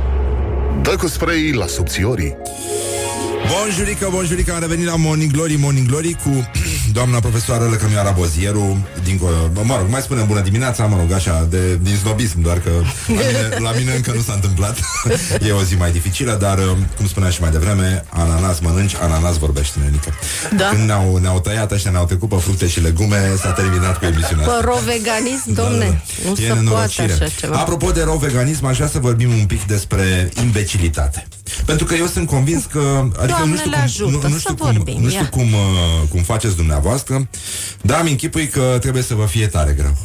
Dă 0.81 0.95
cu 0.95 1.07
spray 1.07 1.51
la 1.51 1.67
subțiorii. 1.67 2.35
Bonjurică, 3.51 4.07
bonjurică, 4.11 4.53
am 4.53 4.59
revenit 4.59 4.85
la 4.85 4.95
Morning 4.95 5.31
Glory, 5.31 5.55
Morning 5.55 5.87
Glory 5.87 6.17
cu 6.23 6.29
doamna 6.97 7.19
profesoară 7.19 7.65
Lăcămioara 7.65 8.11
Bozieru 8.11 8.87
dincolo, 9.03 9.35
mă 9.63 9.75
rog, 9.77 9.89
mai 9.89 10.01
spunem 10.01 10.27
bună 10.27 10.39
dimineața, 10.39 10.85
mă 10.85 10.97
rog, 10.99 11.11
așa, 11.11 11.47
de, 11.49 11.75
din 11.75 11.97
snobism, 11.97 12.41
doar 12.41 12.59
că 12.59 12.69
la 13.07 13.13
mine, 13.13 13.57
la 13.59 13.71
mine 13.77 13.91
încă 13.95 14.11
nu 14.15 14.21
s-a 14.21 14.33
întâmplat. 14.33 14.77
e 15.47 15.51
o 15.51 15.63
zi 15.63 15.75
mai 15.75 15.91
dificilă, 15.91 16.33
dar, 16.33 16.59
cum 16.97 17.07
spuneam 17.07 17.31
și 17.31 17.41
mai 17.41 17.51
devreme, 17.51 18.05
ananas 18.09 18.59
mănânci, 18.59 18.95
ananas 19.01 19.37
vorbește, 19.37 19.79
nenică. 19.83 20.13
Da. 20.55 20.65
Când 20.65 20.85
ne-au, 20.85 21.17
ne-au 21.17 21.39
tăiat 21.39 21.71
ăștia, 21.71 21.91
ne-au 21.91 22.05
trecut 22.05 22.29
pe 22.29 22.35
fructe 22.35 22.67
și 22.67 22.79
legume, 22.81 23.35
s-a 23.41 23.51
terminat 23.51 23.99
cu 23.99 24.05
emisiunea 24.05 24.45
asta. 24.45 24.59
Pă, 24.59 24.65
roveganism, 24.65 25.53
domne, 25.53 26.01
nu 26.25 26.33
Da, 26.33 26.41
E 26.41 26.45
se 26.45 26.47
poate 26.47 26.59
nenorocire. 26.63 27.13
așa 27.13 27.27
ceva. 27.39 27.55
Apropo 27.57 27.91
de 27.91 28.03
rău 28.03 28.17
veganism, 28.17 28.65
aș 28.65 28.75
vrea 28.75 28.87
să 28.87 28.99
vorbim 28.99 29.29
un 29.29 29.45
pic 29.45 29.63
despre 29.65 30.29
imbecilitate. 30.43 31.27
Pentru 31.65 31.85
că 31.85 31.95
eu 31.95 32.05
sunt 32.05 32.27
convins 32.27 32.65
că... 32.65 32.79
Adică 33.03 33.25
Doamne 33.25 33.49
nu 33.49 33.57
știu 33.57 33.69
le 33.69 33.75
cum, 33.75 33.83
ajută 33.83 34.27
nu, 34.27 34.33
nu 34.33 34.33
să 34.33 34.39
știu 34.39 34.55
cum, 34.55 34.71
vorbim, 34.71 35.01
nu 35.01 35.09
știu 35.09 35.21
ia. 35.21 35.29
cum, 35.29 35.53
uh, 35.53 36.07
cum 36.09 36.21
faceți 36.21 36.55
dumneavoastră, 36.55 37.27
dar 37.81 37.99
îmi 38.01 38.09
închipui 38.09 38.47
că 38.47 38.77
trebuie 38.81 39.03
să 39.03 39.13
vă 39.13 39.25
fie 39.25 39.47
tare 39.47 39.73
greu. 39.77 39.97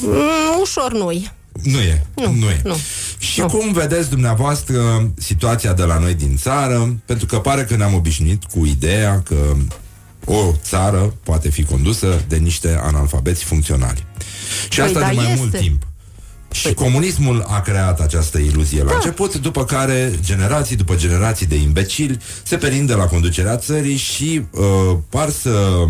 Mm, 0.00 0.60
ușor 0.60 0.92
nu-i. 0.92 1.32
Nu 1.62 1.78
e. 1.78 2.06
Nu, 2.14 2.32
nu 2.32 2.48
e. 2.50 2.60
nu. 2.64 2.76
Și 3.18 3.40
cum 3.40 3.72
vedeți 3.72 4.10
dumneavoastră 4.10 5.10
situația 5.18 5.72
de 5.72 5.82
la 5.82 5.98
noi 5.98 6.14
din 6.14 6.36
țară? 6.36 6.96
Pentru 7.04 7.26
că 7.26 7.38
pare 7.38 7.64
că 7.64 7.76
ne-am 7.76 7.94
obișnuit 7.94 8.44
cu 8.44 8.64
ideea 8.64 9.22
că 9.24 9.56
o 10.24 10.52
țară 10.62 11.14
poate 11.22 11.50
fi 11.50 11.64
condusă 11.64 12.24
de 12.28 12.36
niște 12.36 12.80
analfabeți 12.82 13.44
funcționali. 13.44 14.04
Și 14.68 14.78
Păi 14.78 14.86
asta 14.86 15.00
da, 15.00 15.08
de 15.08 15.14
mai 15.14 15.24
este. 15.24 15.38
mult 15.38 15.56
timp. 15.58 15.82
Și 16.56 16.74
comunismul 16.74 17.44
a 17.48 17.60
creat 17.60 18.00
această 18.00 18.38
iluzie 18.38 18.82
la 18.82 18.88
Da. 18.88 18.94
început, 18.94 19.36
după 19.36 19.64
care 19.64 20.12
generații 20.20 20.76
după 20.76 20.94
generații 20.96 21.46
de 21.46 21.56
imbecili 21.56 22.18
se 22.42 22.56
perind 22.56 22.86
de 22.86 22.94
la 22.94 23.04
conducerea 23.04 23.56
țării 23.56 23.96
și 23.96 24.42
uh, 24.50 24.96
par 25.08 25.30
să 25.30 25.84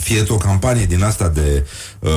fie 0.00 0.24
o 0.28 0.36
campanie 0.36 0.84
din 0.84 1.02
asta 1.02 1.28
de, 1.28 1.66
uh, 1.98 2.10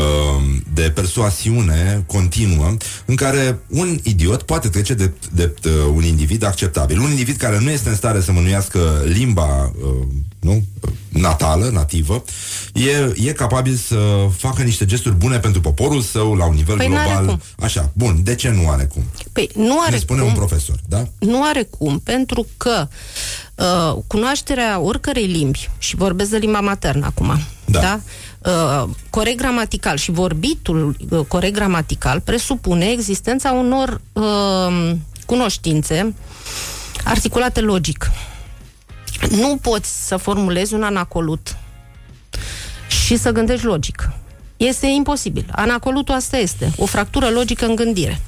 de 0.74 0.92
persoasiune 0.96 2.04
continuă 2.08 2.76
în 3.06 3.16
care 3.16 3.60
un 3.68 4.00
idiot 4.04 4.42
poate 4.42 4.68
trece 4.68 4.94
de, 4.94 5.12
de 5.32 5.54
uh, 5.66 5.72
un 5.94 6.04
individ 6.04 6.44
acceptabil. 6.44 7.00
Un 7.00 7.10
individ 7.10 7.36
care 7.36 7.60
nu 7.60 7.70
este 7.70 7.90
în 7.90 7.96
stare 7.96 8.22
să 8.22 8.32
mânuiască 8.32 9.02
limba 9.06 9.64
uh, 9.64 10.08
nu? 10.44 10.64
natală, 11.10 11.70
nativă, 11.74 12.24
e, 12.74 13.14
e 13.28 13.32
capabil 13.32 13.76
să 13.76 14.28
facă 14.38 14.62
niște 14.62 14.86
gesturi 14.86 15.16
bune 15.16 15.40
pentru 15.40 15.62
poporul 15.62 16.02
său 16.02 16.36
la 16.36 16.46
un 16.46 16.54
nivel 16.56 16.78
Păi 16.78 16.88
n-are 16.88 17.08
global. 17.10 17.26
cum. 17.26 17.42
Așa, 17.60 17.92
bun, 17.94 18.20
de 18.24 18.36
ce 18.36 18.50
nu 18.50 18.70
are 18.70 18.84
cum? 18.84 19.04
Păi 19.32 19.50
nu 19.56 19.80
are 19.82 19.92
Ne 19.92 19.98
spune 19.98 20.20
cum. 20.20 20.28
un 20.30 20.34
profesor, 20.36 20.76
da? 20.88 21.08
Nu 21.20 21.44
are 21.44 21.68
cum, 21.78 22.00
pentru 22.00 22.48
că 22.58 22.88
uh, 23.56 23.98
cunoașterea 24.08 24.80
oricărei 24.80 25.26
limbi, 25.26 25.70
și 25.78 25.96
vorbesc 25.96 26.30
de 26.30 26.38
limba 26.38 26.60
maternă 26.60 27.06
acum, 27.06 27.40
Da. 27.66 27.80
da? 27.80 28.00
Uh, 28.84 28.90
corect 29.10 29.38
gramatical 29.38 29.98
și 29.98 30.12
vorbitul 30.12 30.96
uh, 31.10 31.20
corect 31.28 31.54
gramatical 31.54 32.20
presupune 32.20 32.86
existența 32.86 33.52
unor 33.52 34.02
uh, 34.14 34.92
cunoștințe 35.26 36.14
articulate 37.04 37.60
logic. 37.62 38.12
Nu 39.30 39.58
poți 39.62 40.08
să 40.08 40.18
formulezi 40.18 40.74
un 40.74 40.84
anacolut 40.84 41.58
și 42.88 43.16
să 43.16 43.32
gândești 43.32 43.66
logic. 43.66 44.12
Este 44.58 44.88
imposibil. 44.88 45.46
Anacolutul 45.52 46.14
asta 46.14 46.38
este, 46.38 46.72
o 46.78 46.86
fractură 46.86 47.30
logică 47.30 47.66
în 47.66 47.76
gândire. 47.76 48.22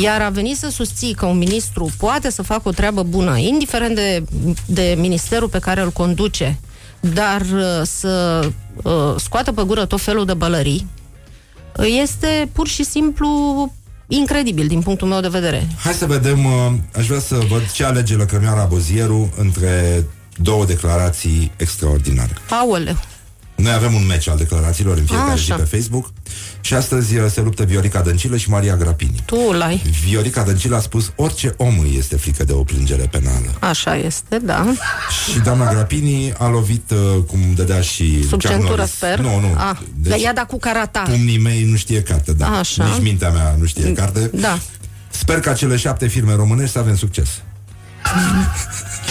Iar 0.00 0.20
a 0.20 0.28
venit 0.28 0.56
să 0.56 0.70
susții 0.70 1.14
că 1.14 1.26
un 1.26 1.38
ministru 1.38 1.90
poate 1.98 2.30
să 2.30 2.42
facă 2.42 2.68
o 2.68 2.70
treabă 2.70 3.02
bună, 3.02 3.36
indiferent 3.36 3.94
de, 3.94 4.24
de 4.66 4.94
ministerul 4.98 5.48
pe 5.48 5.58
care 5.58 5.80
îl 5.80 5.90
conduce, 5.90 6.60
dar 7.00 7.40
uh, 7.40 7.80
să 7.82 8.40
uh, 8.82 9.14
scoată 9.16 9.52
pe 9.52 9.62
gură 9.62 9.84
tot 9.84 10.00
felul 10.00 10.24
de 10.24 10.34
bălării, 10.34 10.86
uh, 11.76 11.86
este 12.00 12.48
pur 12.52 12.68
și 12.68 12.84
simplu 12.84 13.72
incredibil 14.16 14.66
din 14.66 14.80
punctul 14.80 15.08
meu 15.08 15.20
de 15.20 15.28
vedere. 15.28 15.68
Hai 15.78 15.92
să 15.92 16.06
vedem, 16.06 16.44
uh, 16.44 16.72
aș 16.96 17.06
vrea 17.06 17.20
să 17.20 17.38
văd 17.48 17.70
ce 17.70 17.84
alege 17.84 18.14
Lăcrămioara 18.14 18.64
Bozieru 18.64 19.32
între 19.36 20.04
două 20.36 20.64
declarații 20.64 21.52
extraordinare. 21.56 22.32
Aoleu! 22.50 22.96
Noi 23.54 23.72
avem 23.72 23.94
un 23.94 24.06
meci 24.06 24.28
al 24.28 24.36
declarațiilor 24.36 24.96
în 24.96 25.04
fiecare 25.04 25.30
Așa. 25.30 25.56
zi 25.56 25.62
pe 25.62 25.76
Facebook 25.76 26.12
și 26.64 26.74
astăzi 26.74 27.16
uh, 27.16 27.30
se 27.30 27.40
luptă 27.40 27.62
Viorica 27.64 28.00
Dăncilă 28.00 28.36
și 28.36 28.50
Maria 28.50 28.76
Grapini. 28.76 29.22
Tu 29.24 29.52
l-ai. 29.52 29.82
Viorica 30.04 30.42
Dăncilă 30.42 30.76
a 30.76 30.80
spus 30.80 31.12
orice 31.16 31.54
om 31.56 31.78
îi 31.78 31.94
este 31.98 32.16
frică 32.16 32.44
de 32.44 32.52
o 32.52 32.62
plângere 32.62 33.08
penală. 33.10 33.46
Așa 33.60 33.96
este, 33.96 34.38
da. 34.38 34.66
Și 35.32 35.38
doamna 35.38 35.72
Grapini 35.72 36.32
a 36.38 36.48
lovit, 36.48 36.90
uh, 36.90 37.22
cum 37.26 37.38
dădea 37.54 37.80
și 37.80 38.20
Sub 38.20 38.30
Chuck 38.30 38.46
centură, 38.46 38.68
Norris. 38.74 38.90
sper. 38.94 39.18
Nu, 39.18 39.40
nu. 39.40 39.54
Ah, 39.56 39.76
Deci, 39.96 40.12
deci, 40.12 40.22
ia 40.22 40.32
da 40.32 40.44
cu 40.44 40.58
carata. 40.58 41.00
Pumnii 41.00 41.38
mei 41.38 41.64
nu 41.64 41.76
știe 41.76 42.02
carte, 42.02 42.32
da. 42.32 42.58
Așa. 42.58 42.84
Nici 42.84 43.02
mintea 43.02 43.30
mea 43.30 43.54
nu 43.58 43.64
știe 43.66 43.92
carte. 43.92 44.30
Da. 44.34 44.58
Sper 45.10 45.40
ca 45.40 45.52
cele 45.52 45.76
șapte 45.76 46.06
firme 46.06 46.34
românești 46.34 46.72
să 46.72 46.78
avem 46.78 46.96
succes. 46.96 47.28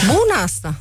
Bună 0.06 0.42
asta. 0.44 0.74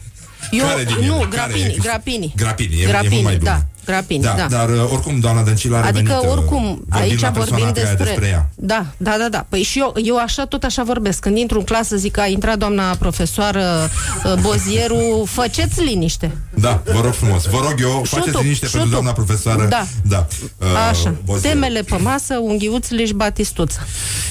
Eu, 0.52 0.65
Care 0.65 0.84
din 0.84 0.95
ele? 0.98 1.06
nu, 1.07 1.14
Care 1.18 1.30
grapini, 1.30 1.64
e? 1.64 1.78
grapini. 1.82 2.34
Grapini, 2.36 2.80
e- 2.80 2.84
e 2.84 2.88
grapini, 2.88 3.11
mult 3.14 3.23
mai 3.23 3.38
bună. 3.38 3.49
da, 3.49 3.61
grapini, 3.86 4.23
Da, 4.23 4.34
da. 4.38 4.48
dar 4.49 4.69
uh, 4.69 4.91
oricum 4.91 5.19
doamna 5.19 5.41
Dăncilă 5.41 5.76
a 5.76 5.80
Adică 5.86 5.98
revenit, 5.98 6.23
uh, 6.26 6.32
oricum, 6.38 6.64
vorbim 6.64 6.86
aici 6.90 7.19
la 7.22 7.28
persoana 7.32 7.49
vorbim 7.49 7.68
a 7.68 7.72
treia 7.72 7.88
despre... 7.88 8.06
despre 8.06 8.28
ea. 8.28 8.49
Da, 8.56 8.86
da, 8.98 9.15
da, 9.19 9.30
da. 9.30 9.45
Păi 9.49 9.61
și 9.64 9.80
eu, 9.80 9.94
eu 10.03 10.18
așa, 10.18 10.45
tot 10.45 10.64
așa 10.64 10.84
vorbesc. 10.84 11.19
Când 11.19 11.38
intru 11.38 11.57
în 11.60 11.64
clasă, 11.65 11.95
zic 11.95 12.11
că 12.11 12.19
a 12.22 12.26
intrat 12.28 12.57
doamna 12.57 12.95
profesoară 12.99 13.90
uh, 14.26 14.34
Bozieru, 14.41 15.23
faceți 15.28 15.84
liniște. 15.84 16.32
Da, 16.53 16.82
vă 16.86 17.02
rog 17.02 17.14
frumos. 17.14 17.45
Vă 17.45 17.57
rog 17.69 17.76
eu, 17.82 18.03
faceți 18.07 18.32
tu, 18.32 18.41
liniște 18.41 18.65
și 18.65 18.72
pentru 18.72 18.90
tu. 18.90 18.95
doamna 18.95 19.11
profesoară. 19.14 19.65
Da. 19.65 19.86
da. 20.03 20.28
Uh, 20.57 20.68
Așa, 20.90 21.15
Bozieru. 21.26 21.57
temele 21.60 21.82
pe 21.82 21.95
masă, 21.98 22.38
unghiuțele 22.38 23.06
și 23.06 23.14
batistuță. 23.14 23.80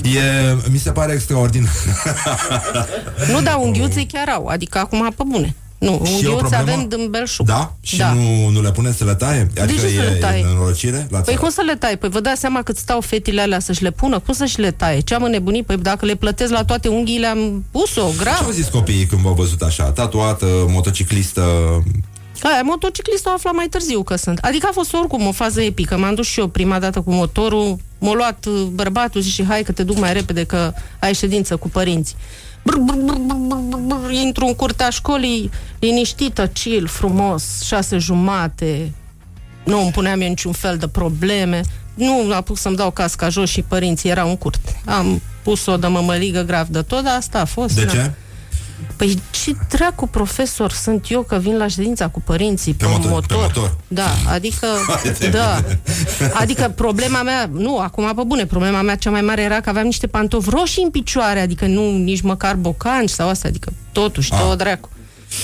E, 0.03 0.57
mi 0.71 0.79
se 0.79 0.91
pare 0.91 1.13
extraordinar. 1.13 1.71
Nu, 3.33 3.41
da, 3.43 3.57
unghiuțe 3.65 4.07
chiar 4.13 4.29
au, 4.29 4.47
adică 4.47 4.79
acum 4.79 5.13
pe 5.17 5.23
bune. 5.27 5.55
Nu, 5.81 5.89
Și 6.05 6.13
e 6.25 6.27
o 6.29 6.31
unghiuțe 6.31 6.35
problemă? 6.37 6.63
avem 6.63 6.89
din 6.89 7.11
belșug. 7.11 7.47
Da? 7.47 7.73
Și 7.81 7.97
Da. 7.97 8.13
Nu, 8.13 8.49
nu 8.49 8.63
le 8.63 8.71
puneți 8.73 8.97
să 8.97 9.05
le 9.05 9.15
taie? 9.15 9.51
Adică 9.61 9.81
ce 9.81 9.89
să 9.89 9.95
e, 9.95 10.01
le 10.03 10.15
taie? 10.15 10.39
e 10.41 10.45
nenorocire 10.45 10.97
la 11.11 11.19
Păi 11.19 11.23
țară? 11.25 11.37
cum 11.39 11.51
să 11.51 11.63
le 11.67 11.75
tai? 11.75 11.97
Păi 11.99 12.09
vă 12.09 12.21
dați 12.21 12.41
seama 12.41 12.63
cât 12.63 12.77
stau 12.77 13.01
fetile 13.01 13.41
alea 13.41 13.59
să-și 13.59 13.83
le 13.83 13.91
pună? 13.91 14.19
Cum 14.19 14.35
să-și 14.35 14.61
le 14.61 14.71
taie? 14.71 15.01
Ce 15.01 15.15
am 15.15 15.23
înnebunit? 15.23 15.67
Păi 15.67 15.77
dacă 15.77 16.05
le 16.07 16.15
plătesc 16.15 16.53
la 16.53 16.65
toate 16.65 16.89
unghiile, 16.89 17.27
am 17.27 17.65
pus-o, 17.71 18.09
Ce 18.11 18.17
grav. 18.19 18.41
au 18.45 18.51
zis 18.51 18.67
copiii 18.69 19.07
când 19.07 19.21
v-au 19.21 19.35
văzut 19.35 19.63
așa? 19.63 19.85
Tatuată, 19.85 20.47
motociclistă... 20.69 21.43
Aia, 22.43 22.63
motociclistul 22.63 23.33
afla 23.33 23.51
mai 23.51 23.67
târziu 23.71 24.03
că 24.03 24.17
sunt. 24.17 24.39
Adică 24.39 24.67
a 24.71 24.73
fost 24.73 24.95
oricum 24.95 25.27
o 25.27 25.33
fază 25.33 25.61
epică. 25.63 25.97
M-am 25.99 26.15
dus 26.15 26.27
și 26.27 26.41
eu 26.41 26.47
prima 26.49 26.79
dată 26.79 27.01
cu 27.01 27.13
motorul, 27.13 27.77
m-a 27.99 28.13
luat 28.15 28.45
uh, 28.47 28.63
bărbatul, 28.73 29.21
zice, 29.21 29.45
hai 29.45 29.63
că 29.63 29.73
te 29.73 29.83
duc 29.83 29.99
mai 29.99 30.13
repede 30.13 30.45
că 30.45 30.73
ai 31.01 31.15
ședință 31.15 31.57
cu 31.57 31.69
părinții. 31.69 32.15
Brr, 32.63 32.79
brr, 32.79 32.95
brr, 32.95 33.17
brr, 33.17 33.37
brr, 33.37 33.57
brr, 33.57 33.97
brr, 34.01 34.11
intru 34.11 34.47
în 34.47 34.55
curtea 34.55 34.91
școlii, 34.91 35.51
liniștită, 35.79 36.47
chill, 36.47 36.87
frumos, 36.87 37.63
șase 37.63 37.99
jumate, 37.99 38.93
nu 39.65 39.81
îmi 39.81 39.91
puneam 39.91 40.21
eu 40.21 40.29
niciun 40.29 40.53
fel 40.53 40.77
de 40.77 40.89
probleme, 40.89 41.61
nu 41.95 42.33
a 42.35 42.41
pus 42.41 42.61
să-mi 42.61 42.77
dau 42.77 42.91
casca 42.91 43.29
jos 43.29 43.51
și 43.51 43.63
părinții 43.63 44.11
erau 44.11 44.29
în 44.29 44.37
curte. 44.37 44.81
Am 44.85 45.23
pus-o 45.43 45.77
de 45.77 45.87
mămăligă 45.87 46.43
grav 46.43 46.67
de 46.67 46.83
tot, 46.83 47.05
dar 47.05 47.17
asta 47.17 47.41
a 47.41 47.45
fost. 47.45 47.75
De 47.75 47.85
da. 47.85 48.11
Ce? 48.87 48.93
Păi 48.97 49.21
ce 49.31 49.57
dracu 49.69 50.07
profesor 50.07 50.73
sunt 50.73 51.07
eu 51.11 51.23
că 51.23 51.37
vin 51.39 51.57
la 51.57 51.67
ședința 51.69 52.09
cu 52.09 52.21
părinții 52.21 52.75
pe, 52.75 52.85
motor, 52.89 53.27
pe 53.27 53.35
motor. 53.37 53.77
Da, 53.89 54.09
adică 54.29 54.67
Haide. 55.03 55.29
da. 55.29 55.65
Adică 56.33 56.73
problema 56.77 57.23
mea, 57.23 57.51
nu, 57.53 57.79
acum 57.79 58.13
pe 58.17 58.23
bune, 58.27 58.47
problema 58.47 58.83
mea 58.83 58.97
cea 58.97 59.11
mai 59.11 59.21
mare 59.21 59.43
era 59.43 59.61
că 59.61 59.69
aveam 59.69 59.85
niște 59.85 60.07
pantofi 60.07 60.51
roșii 60.51 60.83
în 60.83 60.91
picioare, 60.91 61.41
adică 61.41 61.67
nu 61.67 61.97
nici 61.97 62.21
măcar 62.21 62.55
bocanci 62.55 63.09
sau 63.11 63.29
asta, 63.29 63.49
adică 63.49 63.73
totuși, 63.93 64.33
Ah. 64.33 64.39
tot 64.41 64.59
dracu. 64.59 64.89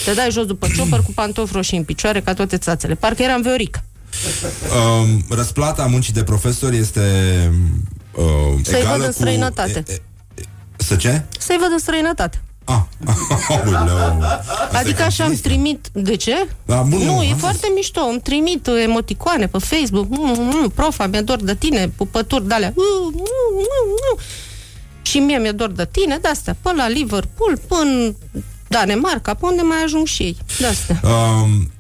Te 0.05 0.13
dai 0.13 0.31
jos 0.31 0.47
după 0.47 0.67
ciopăr 0.75 1.03
cu 1.03 1.13
pantofi 1.15 1.53
roșii 1.53 1.77
în 1.79 1.85
picioare 1.85 2.21
ca 2.21 2.35
toate 2.35 2.57
țațele. 2.57 2.95
Parcă 2.95 3.23
eram 3.23 3.43
Viorica. 3.43 3.85
Um, 5.01 5.25
răsplata 5.31 5.87
muncii 5.87 6.13
de 6.13 6.23
profesor 6.23 6.73
este 6.73 7.01
uh, 8.15 8.25
Să-i 8.63 8.79
egală 8.81 8.97
văd 8.97 9.01
în 9.07 9.11
cu... 9.13 9.13
străinătate. 9.19 9.83
E, 9.87 9.93
e, 10.35 10.43
să 10.77 10.97
ce? 10.97 11.23
Să-i 11.39 11.57
văd 11.61 11.69
în 11.73 11.79
străinătate. 11.79 12.41
Ah, 12.69 12.81
Aoleu. 13.49 14.23
Asta 14.23 14.79
adică 14.79 15.03
e 15.03 15.05
așa 15.05 15.25
am 15.25 15.29
cantinistă. 15.31 15.49
trimit... 15.49 15.89
De 15.93 16.17
ce? 16.17 16.49
Da, 16.65 16.77
bun, 16.83 16.99
nu, 16.99 17.15
nu, 17.15 17.23
e 17.23 17.31
am 17.31 17.37
foarte 17.37 17.67
mișto. 17.75 18.01
Îmi 18.01 18.21
trimit 18.21 18.67
uh, 18.67 18.83
emoticoane 18.83 19.47
pe 19.47 19.59
Facebook. 19.59 20.07
Mm, 20.09 20.35
mm, 20.39 20.69
profa, 20.75 21.07
mi-e 21.07 21.21
dor 21.21 21.43
de 21.43 21.55
tine. 21.55 21.89
Pupături 21.97 22.49
de-alea. 22.49 22.73
Mm, 22.77 23.05
mm, 23.05 23.13
mm, 23.13 23.89
mm. 24.13 24.19
Și 25.03 25.19
mie 25.19 25.39
mi-e 25.39 25.51
dor 25.53 25.71
de 25.71 25.89
tine, 25.91 26.19
de-astea. 26.23 26.57
Până 26.63 26.75
la 26.83 26.89
Liverpool, 26.89 27.59
până 27.69 28.15
Danemarca, 28.69 29.35
pe 29.35 29.47
unde 29.47 29.63
mai 29.63 29.77
ajung 29.85 30.07
și 30.07 30.23
ei. 30.23 30.37
De-astea. 30.59 31.01
Um, 31.05 31.71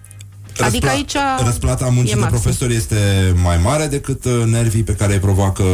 Adică 0.60 0.86
răspla- 0.86 0.90
aici 0.90 1.12
Răsplata 1.44 1.84
muncii 1.84 2.12
e 2.12 2.14
de 2.14 2.20
maxim. 2.20 2.40
profesor 2.40 2.70
este 2.70 2.96
mai 3.42 3.56
mare 3.62 3.86
decât 3.86 4.24
uh, 4.24 4.42
nervii 4.44 4.82
pe 4.82 4.92
care 4.94 5.12
îi 5.12 5.18
provoacă 5.18 5.64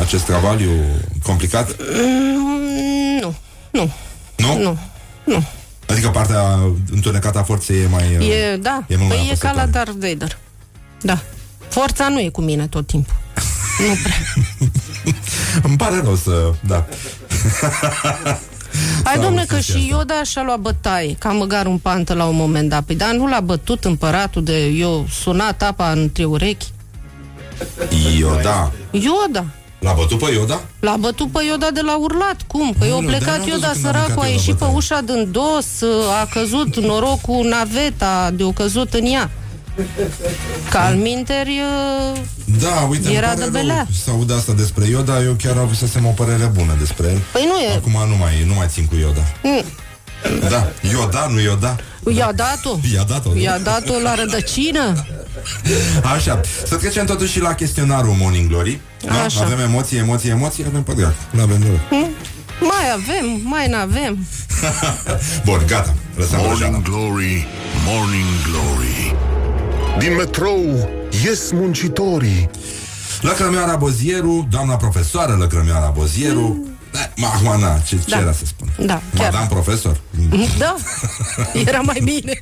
acest 0.00 0.24
travaliu 0.24 0.70
complicat? 1.22 1.76
Mm, 2.06 3.20
nu, 3.20 3.34
nu, 3.70 3.90
Nu? 4.38 4.58
nu, 4.62 4.78
nu. 5.24 5.44
Adică 5.88 6.08
partea 6.08 6.42
întunecată 6.90 7.38
a 7.38 7.42
forței 7.42 7.76
e 7.82 7.86
mai... 7.90 8.16
uh, 8.20 8.28
E, 8.28 8.56
da, 8.56 8.84
e 8.88 8.96
mult 8.96 9.08
mai 9.08 9.16
păi 9.16 9.30
e 9.32 9.36
ca 9.38 9.52
la 9.52 9.60
apăsătoare. 9.60 9.70
Darth 9.70 10.06
Vader. 10.08 10.38
Da. 11.02 11.18
Forța 11.68 12.08
nu 12.08 12.20
e 12.20 12.28
cu 12.28 12.40
mine 12.40 12.66
tot 12.66 12.86
timpul. 12.86 13.14
nu 13.78 13.94
prea. 14.02 14.16
Îmi 15.68 15.76
pare 15.76 16.00
rău 16.04 16.14
să... 16.16 16.52
Da. 16.66 16.86
Hai, 19.04 19.14
S-a 19.14 19.20
domne, 19.20 19.38
auzit 19.38 19.50
că 19.54 19.60
și 19.60 19.70
și 19.70 19.88
Ioda 19.88 20.22
și-a 20.22 20.42
luat 20.42 20.58
bătaie, 20.58 21.14
ca 21.18 21.28
măgar 21.32 21.66
un 21.66 21.78
pantă 21.78 22.14
la 22.14 22.24
un 22.24 22.36
moment 22.36 22.68
dat. 22.68 22.82
Păi, 22.82 22.94
dar 22.96 23.10
nu 23.10 23.26
l-a 23.28 23.40
bătut 23.40 23.84
împăratul 23.84 24.44
de 24.44 24.66
eu 24.66 25.06
sunat 25.10 25.62
apa 25.62 25.90
între 25.90 26.24
urechi. 26.24 26.66
Ioda. 28.18 28.72
Ioda. 28.90 29.44
L-a 29.78 29.92
bătut 29.92 30.18
pe 30.18 30.32
Ioda? 30.32 30.60
L-a 30.80 30.96
bătut 30.96 31.30
pe 31.32 31.44
Ioda 31.48 31.70
de 31.70 31.80
la 31.80 31.96
urlat. 31.96 32.36
Cum? 32.46 32.74
Păi 32.78 32.88
eu 32.88 33.00
Nu, 33.00 33.06
dar 33.10 33.16
plecat 33.16 33.38
n-am 33.38 33.48
Ioda 33.48 33.66
văzut 33.66 33.72
când 33.82 33.84
a 33.84 33.88
săracul, 33.88 34.08
mâncat 34.08 34.24
a 34.24 34.26
el 34.26 34.32
la 34.32 34.36
ieșit 34.36 34.54
pe 34.54 34.58
bătaie. 34.58 34.76
ușa 34.76 35.00
din 35.00 35.28
dos, 35.30 35.66
a 36.22 36.26
căzut 36.32 36.76
norocul 36.80 37.46
naveta, 37.48 38.30
de-o 38.34 38.50
căzut 38.50 38.94
în 38.94 39.04
ea. 39.06 39.30
Ca 40.70 40.84
al 40.84 40.94
minteri, 40.94 41.60
uh, 42.12 42.18
Da, 42.60 42.86
uite, 42.90 43.12
Era 43.12 43.30
îmi 43.30 43.36
pare 43.36 43.36
de 43.36 43.42
rău 43.42 43.50
belea. 43.50 43.86
să 44.04 44.10
aud 44.10 44.32
asta 44.32 44.52
despre 44.52 44.86
Ioda, 44.86 45.22
eu 45.22 45.32
chiar 45.42 45.56
avusesem 45.56 46.06
o 46.06 46.10
părere 46.10 46.50
bună 46.54 46.74
despre 46.78 47.06
el. 47.06 47.20
Păi 47.32 47.44
nu 47.48 47.58
e. 47.58 47.74
Acum 47.76 48.08
nu 48.08 48.16
mai, 48.16 48.44
nu 48.46 48.54
mai 48.54 48.66
țin 48.70 48.86
cu 48.86 48.94
Ioda. 48.96 49.20
mm, 49.42 49.62
Da, 50.48 50.68
Ioda, 50.92 51.26
nu 51.32 51.40
Ioda. 51.40 51.76
I-a 52.06 52.32
dat-o. 52.32 52.78
I-a 52.94 53.02
dat-o. 53.02 53.30
da? 53.30 53.40
I-a 53.40 53.58
dat-o 53.58 53.98
la 54.02 54.14
rădăcină. 54.14 55.06
Așa, 56.14 56.40
să 56.66 56.74
trecem 56.76 57.06
totuși 57.06 57.32
și 57.32 57.40
la 57.40 57.54
chestionarul 57.54 58.14
Morning 58.18 58.48
Glory. 58.48 58.80
Da? 59.04 59.22
Așa. 59.22 59.44
Avem 59.44 59.58
emoții, 59.58 59.98
emoții, 59.98 60.30
emoții, 60.30 60.64
avem 60.68 60.82
pădrat. 60.82 61.14
Nu 61.30 61.42
avem 61.42 61.58
noroc. 61.60 61.88
Hm? 61.88 62.10
Mai 62.60 62.90
avem, 62.92 63.40
mai 63.42 63.68
n-avem. 63.68 64.26
Bun, 65.44 65.62
gata. 65.66 65.94
Lăsăm 66.16 66.38
Morning 66.42 66.82
Glory, 66.82 67.46
Morning 67.86 68.26
Glory 68.50 69.14
Din 69.98 70.14
metrou 70.16 70.88
ies 71.24 71.50
muncitorii 71.50 72.50
Lăcrămioara 73.20 73.76
Bozieru, 73.76 74.46
doamna 74.50 74.76
profesoară 74.76 75.36
Lăcrămioara 75.38 75.92
Bozieru. 75.96 76.66
Da, 76.90 77.10
mă, 77.16 77.26
acum, 77.26 77.60
na, 77.60 77.78
ce, 77.78 77.96
ce 77.96 78.02
Da. 78.08 78.18
era 78.18 78.32
să 78.32 78.44
spun? 78.46 78.72
Da, 78.86 79.02
chiar. 79.14 79.30
Madame 79.32 79.46
profesor? 79.48 80.00
Da, 80.58 80.74
era 81.66 81.80
mai 81.80 82.00
bine. 82.04 82.38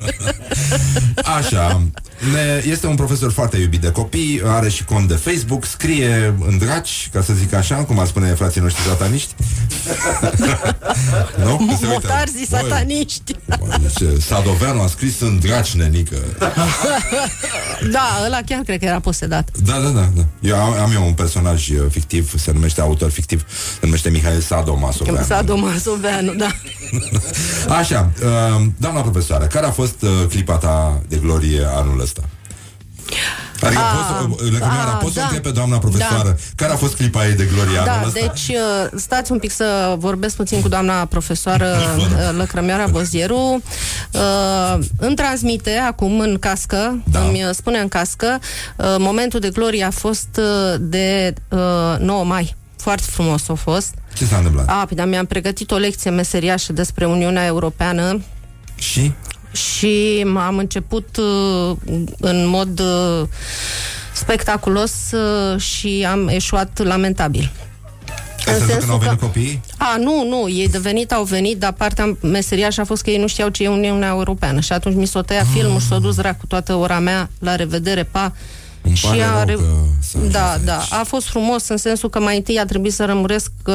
Așa, 1.37 1.81
ne, 2.33 2.63
este 2.69 2.87
un 2.87 2.95
profesor 2.95 3.31
foarte 3.31 3.57
iubit 3.57 3.81
de 3.81 3.91
copii, 3.91 4.41
are 4.45 4.69
și 4.69 4.83
cont 4.83 5.07
de 5.07 5.13
Facebook, 5.13 5.65
scrie 5.65 6.33
în 6.47 6.57
draci, 6.57 7.09
ca 7.13 7.21
să 7.21 7.33
zic 7.33 7.53
așa, 7.53 7.75
cum 7.75 7.99
ar 7.99 8.07
spune 8.07 8.33
frații 8.33 8.61
noștri 8.61 8.81
sataniști. 8.83 9.33
nu? 11.43 11.55
Când 11.57 11.79
se 11.79 11.85
uită, 11.85 11.87
Motarzi 11.87 12.33
"Băi, 12.33 12.47
sataniști. 12.61 13.35
Zice, 13.87 14.19
Sadoveanu 14.19 14.81
a 14.81 14.87
scris 14.87 15.19
în 15.19 15.39
draci, 15.39 15.71
nenică. 15.73 16.15
Da, 17.91 18.21
ăla 18.25 18.39
chiar 18.45 18.61
cred 18.61 18.79
că 18.79 18.85
era 18.85 18.99
posedat. 18.99 19.49
Da, 19.63 19.79
da, 19.79 19.89
da, 19.89 20.09
da. 20.15 20.25
Eu 20.41 20.55
am, 20.55 20.73
am 20.73 20.91
eu 20.91 21.05
un 21.05 21.13
personaj 21.13 21.69
uh, 21.69 21.77
fictiv, 21.89 22.33
se 22.39 22.51
numește 22.51 22.81
autor 22.81 23.09
fictiv, 23.11 23.45
se 23.73 23.79
numește 23.81 24.09
Mihail 24.09 24.36
Sadomasoveanu. 24.39 25.25
Sadomasoveanu, 25.27 26.33
da. 26.33 26.47
Așa, 27.79 28.09
uh, 28.23 28.65
doamna 28.77 29.01
profesoară, 29.01 29.45
care 29.45 29.65
a 29.65 29.71
fost 29.71 30.01
uh, 30.01 30.09
clipa 30.29 30.55
ta 30.55 31.01
de 31.07 31.15
glorie 31.15 31.67
anul 31.75 32.01
ăsta? 32.01 32.21
Adică 33.61 33.81
A, 33.81 33.95
poți, 33.95 34.07
să- 34.39 34.43
Lăcrămioara, 34.51 34.91
a, 34.91 34.95
poți 34.95 35.13
să 35.13 35.19
da. 35.19 35.25
întreb 35.25 35.43
pe 35.43 35.49
doamna 35.51 35.77
profesoară 35.77 36.29
Da. 36.29 36.35
care 36.55 36.71
a 36.71 36.75
fost 36.75 36.95
clipa 36.95 37.27
ei 37.27 37.33
de 37.35 37.49
glorie 37.53 37.77
anul 37.77 37.85
Da, 38.01 38.07
ăsta? 38.07 38.19
deci 38.19 38.47
uh, 38.47 38.99
stați 38.99 39.31
un 39.31 39.39
pic 39.39 39.51
să 39.51 39.95
vorbesc 39.97 40.35
puțin 40.35 40.61
cu 40.61 40.67
doamna 40.67 41.05
profesoară 41.05 41.75
uh, 41.97 42.29
Lăcrămioara 42.37 42.85
Bozieru. 42.87 43.61
Uh, 44.11 44.77
Îmi 44.97 45.15
transmite 45.15 45.71
acum 45.75 46.19
în 46.19 46.37
cască, 46.39 47.01
da. 47.11 47.19
îmi 47.19 47.43
uh, 47.43 47.49
spune 47.53 47.77
în 47.79 47.87
cască, 47.87 48.39
uh, 48.77 48.95
momentul 48.99 49.39
de 49.39 49.49
glorie 49.49 49.83
a 49.83 49.91
fost 49.91 50.29
uh, 50.39 50.75
de 50.79 51.33
uh, 51.49 51.95
9 51.99 52.23
mai. 52.23 52.55
Foarte 52.77 53.03
frumos 53.09 53.49
a 53.49 53.53
fost. 53.53 53.93
Ce 54.17 54.25
s-a 54.25 54.37
întâmplat? 54.37 54.67
A, 54.69 54.85
păi, 54.85 54.97
dar 54.97 55.07
mi-am 55.07 55.25
pregătit 55.25 55.71
o 55.71 55.75
lecție 55.75 56.09
meseriașă 56.11 56.73
despre 56.73 57.05
Uniunea 57.05 57.45
Europeană 57.45 58.21
Și? 58.75 59.11
și 59.51 60.25
am 60.37 60.57
început 60.57 61.17
uh, 61.17 61.75
în 62.19 62.47
mod 62.47 62.79
uh, 62.79 63.27
spectaculos 64.13 64.91
uh, 65.11 65.59
și 65.61 66.05
am 66.09 66.27
eșuat 66.27 66.83
lamentabil. 66.83 67.51
Asta 68.37 68.51
înseamnă 68.51 68.77
că 68.79 68.85
n-au 68.85 68.97
venit 68.97 69.19
copiii? 69.19 69.61
A, 69.77 69.95
nu, 69.99 70.27
nu, 70.27 70.49
ei 70.49 70.67
de 70.67 70.77
venit 70.77 71.11
au 71.11 71.23
venit, 71.23 71.57
dar 71.57 71.71
partea 71.71 72.17
meseriașă 72.21 72.81
a 72.81 72.85
fost 72.85 73.03
că 73.03 73.09
ei 73.09 73.17
nu 73.17 73.27
știau 73.27 73.49
ce 73.49 73.63
e 73.63 73.69
Uniunea 73.69 74.07
Europeană 74.09 74.59
și 74.59 74.73
atunci 74.73 74.95
mi 74.95 75.05
s-o 75.05 75.21
tăia 75.21 75.43
filmul 75.53 75.79
și 75.79 75.87
s-a 75.87 75.99
dus 75.99 76.15
dracu 76.15 76.45
toată 76.45 76.73
ora 76.73 76.99
mea, 76.99 77.29
la 77.39 77.55
revedere, 77.55 78.03
pa. 78.03 78.33
Îmi 78.87 78.99
pare 79.01 79.21
a 79.23 79.43
rău 79.43 79.57
că 79.57 79.63
s-a 79.99 80.19
da, 80.31 80.57
da, 80.65 80.83
a 80.89 81.03
fost 81.03 81.27
frumos 81.27 81.67
în 81.67 81.77
sensul 81.77 82.09
că 82.09 82.19
mai 82.19 82.35
întâi 82.37 82.59
a 82.59 82.65
trebuit 82.65 82.93
să 82.93 83.05
rămuresc 83.05 83.51
că 83.63 83.73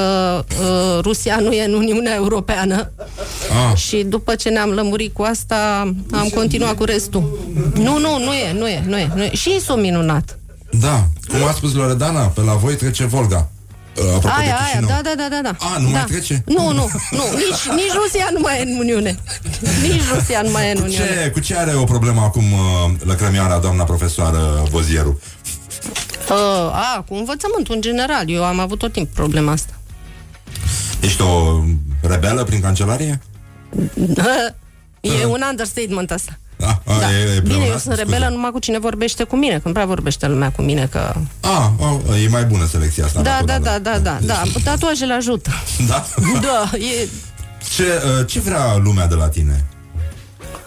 uh, 0.60 0.98
Rusia 1.02 1.36
nu 1.36 1.52
e 1.52 1.64
în 1.64 1.72
Uniunea 1.74 2.14
Europeană 2.14 2.90
Ah. 3.70 3.76
și 3.76 4.02
după 4.02 4.34
ce 4.34 4.48
ne-am 4.48 4.70
lămurit 4.70 5.12
cu 5.14 5.22
asta 5.22 5.92
am 6.12 6.28
continuat 6.34 6.76
cu 6.76 6.84
restul. 6.84 7.38
Nu, 7.74 7.98
nu, 7.98 8.18
nu 8.24 8.32
e, 8.32 8.52
nu 8.58 8.68
e, 8.68 8.82
nu 8.86 8.98
e, 8.98 9.10
nu 9.14 9.22
e. 9.22 9.30
Și 9.34 9.48
ei 9.48 9.60
sunt 9.60 9.80
minunat. 9.82 10.38
Da, 10.80 11.06
cum 11.28 11.44
a 11.48 11.52
spus 11.52 11.72
Loredana, 11.74 12.20
pe 12.20 12.40
la 12.40 12.52
voi 12.52 12.74
trece 12.76 13.04
Volga. 13.04 13.48
Uh, 13.96 14.04
Apropo 14.04 14.28
de 14.28 14.32
aia, 14.42 14.56
aia, 14.56 14.64
Chișinău. 14.64 14.88
da, 14.88 15.00
da, 15.02 15.14
da, 15.16 15.28
da, 15.28 15.40
da. 15.42 15.56
A, 15.74 15.78
nu 15.78 15.88
mai 15.88 16.00
da. 16.00 16.04
trece? 16.04 16.42
Nu, 16.46 16.72
nu, 16.72 16.90
nu, 17.10 17.22
nici, 17.36 17.64
nici 17.82 17.92
Rusia 18.02 18.28
nu 18.32 18.38
mai 18.40 18.58
e 18.58 18.62
în 18.62 18.76
Uniune. 18.78 19.18
Nici 19.82 20.02
Rusia 20.14 20.42
nu 20.42 20.50
mai 20.50 20.68
e 20.68 20.70
în 20.70 20.76
Cu 20.78 20.82
Uniune. 20.84 21.04
ce, 21.04 21.30
cu 21.30 21.40
ce 21.40 21.56
are 21.56 21.74
o 21.74 21.84
problemă 21.84 22.20
acum 22.20 22.52
uh, 22.52 22.90
lăcrămioara 23.04 23.58
doamna 23.58 23.84
profesoară 23.84 24.62
Vozieru? 24.70 25.20
Uh, 26.30 26.36
a, 26.72 27.04
cu 27.08 27.14
învățământul 27.14 27.74
în 27.74 27.80
general. 27.80 28.30
Eu 28.30 28.44
am 28.44 28.58
avut 28.60 28.78
tot 28.78 28.92
timpul 28.92 29.12
problema 29.14 29.52
asta. 29.52 29.72
Ești 31.00 31.22
o 31.22 31.60
rebelă 32.02 32.44
prin 32.44 32.60
cancelarie? 32.60 33.20
e 35.20 35.24
un 35.24 35.42
understatement 35.50 36.10
asta. 36.10 36.38
Da, 36.62 36.82
a, 36.92 36.98
Da. 36.98 37.10
E, 37.10 37.34
e 37.36 37.40
Bine, 37.40 37.54
eu 37.54 37.60
pleonasm? 37.60 37.82
sunt 37.82 37.94
rebelă 37.94 38.28
numai 38.28 38.50
cu 38.50 38.58
cine 38.58 38.78
vorbește 38.78 39.24
cu 39.24 39.36
mine, 39.36 39.54
că 39.54 39.62
nu 39.64 39.72
prea 39.72 39.84
vorbește 39.84 40.26
lumea 40.26 40.50
cu 40.50 40.62
mine, 40.62 40.86
că... 40.86 41.14
A, 41.40 41.72
a, 41.80 42.16
e 42.24 42.28
mai 42.28 42.44
bună 42.44 42.66
selecția 42.66 43.04
asta. 43.04 43.22
Da, 43.22 43.40
da, 43.44 43.52
naturală. 43.52 43.78
da, 43.78 43.98
da, 43.98 44.18
da, 44.26 44.42
da, 44.52 44.60
tatuajele 44.64 45.12
ajută. 45.12 45.50
Da? 45.88 46.06
Da, 46.48 46.70
e... 46.76 47.08
Ce, 47.74 47.82
uh, 47.82 48.26
ce 48.26 48.40
vrea 48.40 48.76
lumea 48.76 49.06
de 49.06 49.14
la 49.14 49.28
tine? 49.28 49.64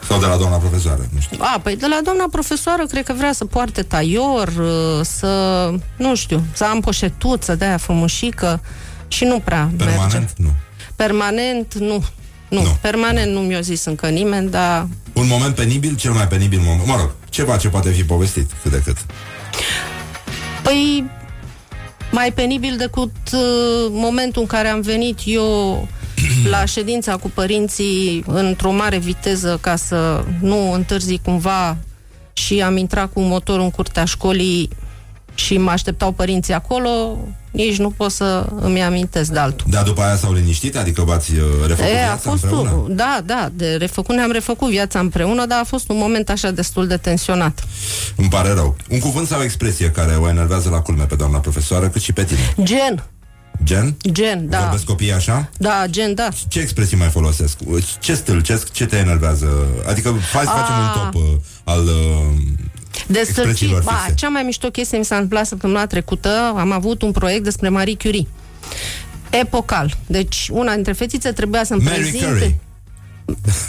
Sau 0.07 0.19
de 0.19 0.25
la 0.25 0.37
doamna 0.37 0.57
profesoară? 0.57 1.05
Nu 1.13 1.19
știu. 1.19 1.37
A, 1.41 1.59
păi 1.63 1.75
de 1.75 1.85
la 1.89 1.99
doamna 2.03 2.25
profesoară 2.31 2.85
cred 2.85 3.03
că 3.03 3.13
vrea 3.13 3.33
să 3.33 3.45
poarte 3.45 3.81
taior, 3.81 4.47
uh, 4.47 5.05
să, 5.05 5.71
nu 5.97 6.15
știu, 6.15 6.43
să 6.53 6.63
am 6.63 6.79
poșetuță 6.79 7.55
de 7.55 7.65
aia 7.65 7.77
frumușică 7.77 8.61
și 9.07 9.23
nu 9.23 9.39
prea 9.39 9.69
merge. 9.77 9.85
Permanent? 9.85 10.33
Nu. 10.37 10.49
Permanent, 10.95 11.73
nu. 11.73 12.03
Nu, 12.49 12.61
nu. 12.61 12.77
permanent 12.81 13.31
nu 13.31 13.39
mi-a 13.39 13.59
zis 13.59 13.85
încă 13.85 14.07
nimeni, 14.07 14.49
dar 14.49 14.87
Un 15.15 15.27
moment 15.27 15.55
penibil, 15.55 15.95
cel 15.95 16.11
mai 16.11 16.27
penibil 16.27 16.59
moment. 16.59 16.87
Mă 16.87 16.95
rog, 16.95 17.11
ceva 17.29 17.57
ce 17.57 17.69
poate 17.69 17.89
fi 17.89 18.03
povestit, 18.03 18.51
cât 18.61 18.71
de 18.71 18.81
cât. 18.85 18.97
Păi, 20.63 21.03
mai 22.11 22.31
penibil 22.31 22.77
decât 22.77 23.11
uh, 23.33 23.87
momentul 23.89 24.41
în 24.41 24.47
care 24.47 24.67
am 24.67 24.81
venit 24.81 25.19
eu 25.25 25.87
la 26.53 26.65
ședința 26.65 27.15
cu 27.15 27.31
părinții 27.33 28.23
într-o 28.27 28.71
mare 28.71 28.97
viteză 28.97 29.57
ca 29.61 29.75
să 29.75 30.23
nu 30.41 30.71
întârzi 30.71 31.19
cumva 31.23 31.77
și 32.33 32.61
am 32.61 32.77
intrat 32.77 33.13
cu 33.13 33.21
motorul 33.21 33.63
în 33.63 33.71
curtea 33.71 34.05
școlii 34.05 34.69
și 35.35 35.57
mă 35.57 35.71
așteptau 35.71 36.11
părinții 36.11 36.53
acolo, 36.53 37.17
nici 37.55 37.77
nu 37.77 37.89
pot 37.89 38.11
să 38.11 38.45
îmi 38.61 38.81
amintesc 38.81 39.31
de 39.31 39.39
altul. 39.39 39.67
Dar 39.69 39.83
după 39.83 40.01
aia 40.01 40.15
s-au 40.15 40.33
liniștit? 40.33 40.77
Adică 40.77 41.01
v-ați 41.01 41.31
uh, 41.33 41.39
refăcut 41.67 41.91
E, 41.91 41.95
a 41.97 42.05
viața 42.05 42.29
fost 42.29 42.43
împreună? 42.43 42.71
un, 42.71 42.95
da, 42.95 43.21
da, 43.25 43.49
de 43.53 43.75
refăcut, 43.75 44.15
ne-am 44.15 44.31
refăcut 44.31 44.69
viața 44.69 44.99
împreună, 44.99 45.45
dar 45.45 45.59
a 45.59 45.63
fost 45.63 45.89
un 45.89 45.97
moment 45.97 46.29
așa 46.29 46.51
destul 46.51 46.87
de 46.87 46.97
tensionat. 46.97 47.63
Îmi 48.15 48.29
pare 48.29 48.53
rău. 48.53 48.75
Un 48.89 48.99
cuvânt 48.99 49.27
sau 49.27 49.41
expresie 49.41 49.89
care 49.91 50.15
o 50.15 50.27
enervează 50.29 50.69
la 50.69 50.79
culme 50.81 51.03
pe 51.03 51.15
doamna 51.15 51.37
profesoară, 51.37 51.87
cât 51.87 52.01
și 52.01 52.13
pe 52.13 52.23
tine. 52.23 52.53
Gen, 52.63 53.03
Gen? 53.63 53.95
gen, 54.11 54.49
da. 54.49 54.59
Vorbesc 54.59 54.83
copiii 54.83 55.13
așa? 55.13 55.49
Da, 55.57 55.83
gen, 55.89 56.13
da. 56.13 56.27
Ce 56.47 56.59
expresii 56.59 56.97
mai 56.97 57.07
folosesc? 57.07 57.57
Ce 57.99 58.13
stâlcesc? 58.13 58.71
Ce 58.71 58.85
te 58.85 58.97
enervează? 58.97 59.47
Adică 59.89 60.09
hai 60.33 60.43
să 60.43 60.49
facem 60.49 60.73
A. 60.73 60.79
un 60.79 61.11
top 61.11 61.21
uh, 61.21 61.21
al 61.63 61.83
uh, 61.85 62.35
Destărcit, 63.07 63.37
expresiilor 63.37 63.83
ba, 63.83 63.91
fixe. 63.91 64.13
cea 64.13 64.29
mai 64.29 64.43
mișto 64.43 64.69
chestie 64.69 64.97
mi 64.97 65.05
s-a 65.05 65.15
întâmplat 65.15 65.45
săptămâna 65.45 65.87
trecută. 65.87 66.53
Am 66.57 66.71
avut 66.71 67.01
un 67.01 67.11
proiect 67.11 67.43
despre 67.43 67.69
Marie 67.69 67.95
Curie. 67.97 68.27
Epocal. 69.29 69.97
Deci 70.07 70.47
una 70.51 70.73
dintre 70.73 70.93
fetițe 70.93 71.31
trebuia 71.31 71.63
să-mi 71.63 71.83
Mary 71.83 71.99
prezinte... 71.99 72.27
Curie. 72.27 72.59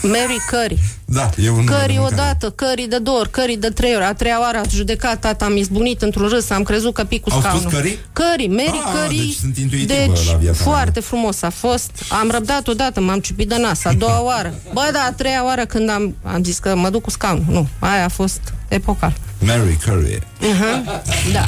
Mary 0.02 0.36
Curry. 0.50 0.78
Da, 1.04 1.30
e 1.36 1.48
un 1.50 1.54
nume 1.56 1.64
de 1.70 1.72
Cări 1.76 1.92
mâncare. 1.96 2.14
odată, 2.14 2.50
cări 2.50 2.86
de 2.88 2.98
două 2.98 3.18
ori, 3.18 3.30
cări 3.30 3.56
de 3.56 3.68
trei 3.68 3.94
ori. 3.94 4.04
A 4.04 4.14
treia 4.14 4.40
oară 4.40 4.58
a 4.58 4.62
judecat 4.70 5.20
tata, 5.20 5.44
am 5.44 5.56
izbunit 5.56 6.02
într-un 6.02 6.28
râs, 6.28 6.50
am 6.50 6.62
crezut 6.62 6.94
că 6.94 7.04
pic 7.04 7.22
cu 7.22 7.30
Au 7.32 7.40
spus 7.40 7.50
scaunul. 7.60 7.70
Cări? 7.70 7.98
Cări, 8.12 8.46
Mary 8.46 8.80
Ah, 8.84 8.92
Cări. 9.02 9.16
deci 9.16 9.34
sunt 9.34 9.56
intuitivă 9.58 9.94
Deci, 9.94 10.26
la 10.26 10.36
viața 10.36 10.64
mea. 10.64 10.72
foarte 10.74 11.00
frumos 11.00 11.42
a 11.42 11.50
fost. 11.50 11.90
Am 12.20 12.30
răbdat 12.30 12.68
odată, 12.68 13.00
m-am 13.00 13.18
ciupit 13.20 13.48
de 13.48 13.56
nas, 13.56 13.84
a 13.84 13.92
doua 13.92 14.20
oară. 14.30 14.54
Bă, 14.72 14.88
da, 14.92 15.00
a 15.00 15.12
treia 15.12 15.44
oară 15.44 15.64
când 15.64 15.90
am, 15.90 16.16
am 16.22 16.42
zis 16.44 16.58
că 16.58 16.74
mă 16.76 16.90
duc 16.90 17.02
cu 17.02 17.10
scaunul. 17.10 17.44
Nu, 17.48 17.68
aia 17.78 18.04
a 18.04 18.08
fost 18.08 18.40
epocal. 18.68 19.12
Mary 19.38 19.78
Curry. 19.84 20.18
Uh-huh. 20.18 21.02
Da. 21.32 21.44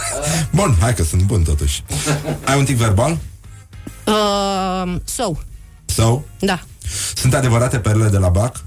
Bun, 0.58 0.76
hai 0.80 0.94
că 0.94 1.02
sunt 1.04 1.22
bun 1.22 1.42
totuși. 1.42 1.82
Ai 2.44 2.58
un 2.58 2.64
tic 2.64 2.76
verbal? 2.76 3.18
Uh, 4.06 4.94
so, 5.04 5.32
Sau? 5.84 6.24
da. 6.38 6.60
Sunt 7.14 7.34
adevărate 7.34 7.78
perle 7.78 8.08
de 8.08 8.18
la 8.18 8.28
BAC? 8.28 8.64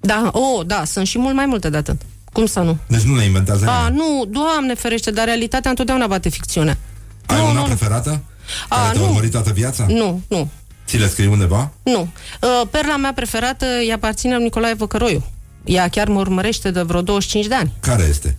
Da, 0.00 0.30
oh, 0.32 0.66
da, 0.66 0.84
sunt 0.84 1.06
și 1.06 1.18
mult 1.18 1.34
mai 1.34 1.46
multe 1.46 1.70
de 1.70 1.76
atât. 1.76 2.00
Cum 2.32 2.46
să 2.46 2.60
nu? 2.60 2.76
Deci 2.86 3.00
nu 3.02 3.16
le 3.16 3.24
inventează 3.24 3.66
A, 3.68 3.88
nimeni. 3.88 3.96
nu, 3.96 4.24
doamne 4.24 4.74
ferește, 4.74 5.10
dar 5.10 5.24
realitatea 5.24 5.70
întotdeauna 5.70 6.06
bate 6.06 6.28
ficțiunea. 6.28 6.78
Ai 7.26 7.36
nu, 7.38 7.44
una 7.50 7.60
nu, 7.60 7.64
preferată? 7.66 8.22
A, 8.68 8.76
Care 8.76 8.92
te-a 8.92 9.00
nu. 9.00 9.06
urmărit 9.08 9.30
toată 9.30 9.50
viața? 9.50 9.86
Nu, 9.88 10.20
nu, 10.28 10.48
Ți 10.86 10.96
le 10.98 11.08
scrii 11.08 11.26
undeva? 11.26 11.70
nu. 11.82 12.00
Uh, 12.40 12.68
perla 12.70 12.96
mea 12.96 13.12
preferată 13.12 13.66
îi 13.78 13.92
aparține 13.92 14.34
lui 14.34 14.42
Nicolae 14.44 14.74
Văcăroiu. 14.74 15.24
Ea 15.64 15.88
chiar 15.88 16.08
mă 16.08 16.18
urmărește 16.18 16.70
de 16.70 16.82
vreo 16.82 17.02
25 17.02 17.46
de 17.46 17.54
ani. 17.54 17.72
Care 17.80 18.02
este? 18.08 18.36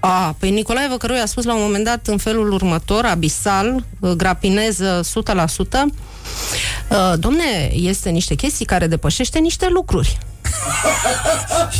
A, 0.00 0.36
păi 0.38 0.50
Nicolae 0.50 0.88
Văcăroiu 0.88 1.20
a 1.22 1.26
spus 1.26 1.44
la 1.44 1.54
un 1.54 1.62
moment 1.62 1.84
dat 1.84 2.06
în 2.06 2.16
felul 2.16 2.52
următor, 2.52 3.04
abisal, 3.04 3.84
uh, 4.00 4.10
grapinez 4.10 4.78
uh, 4.78 5.04
100%, 5.04 5.92
uh, 6.90 7.18
domne, 7.18 7.70
este 7.72 8.10
niște 8.10 8.34
chestii 8.34 8.64
care 8.64 8.86
depășește 8.86 9.38
niște 9.38 9.68
lucruri. 9.68 10.18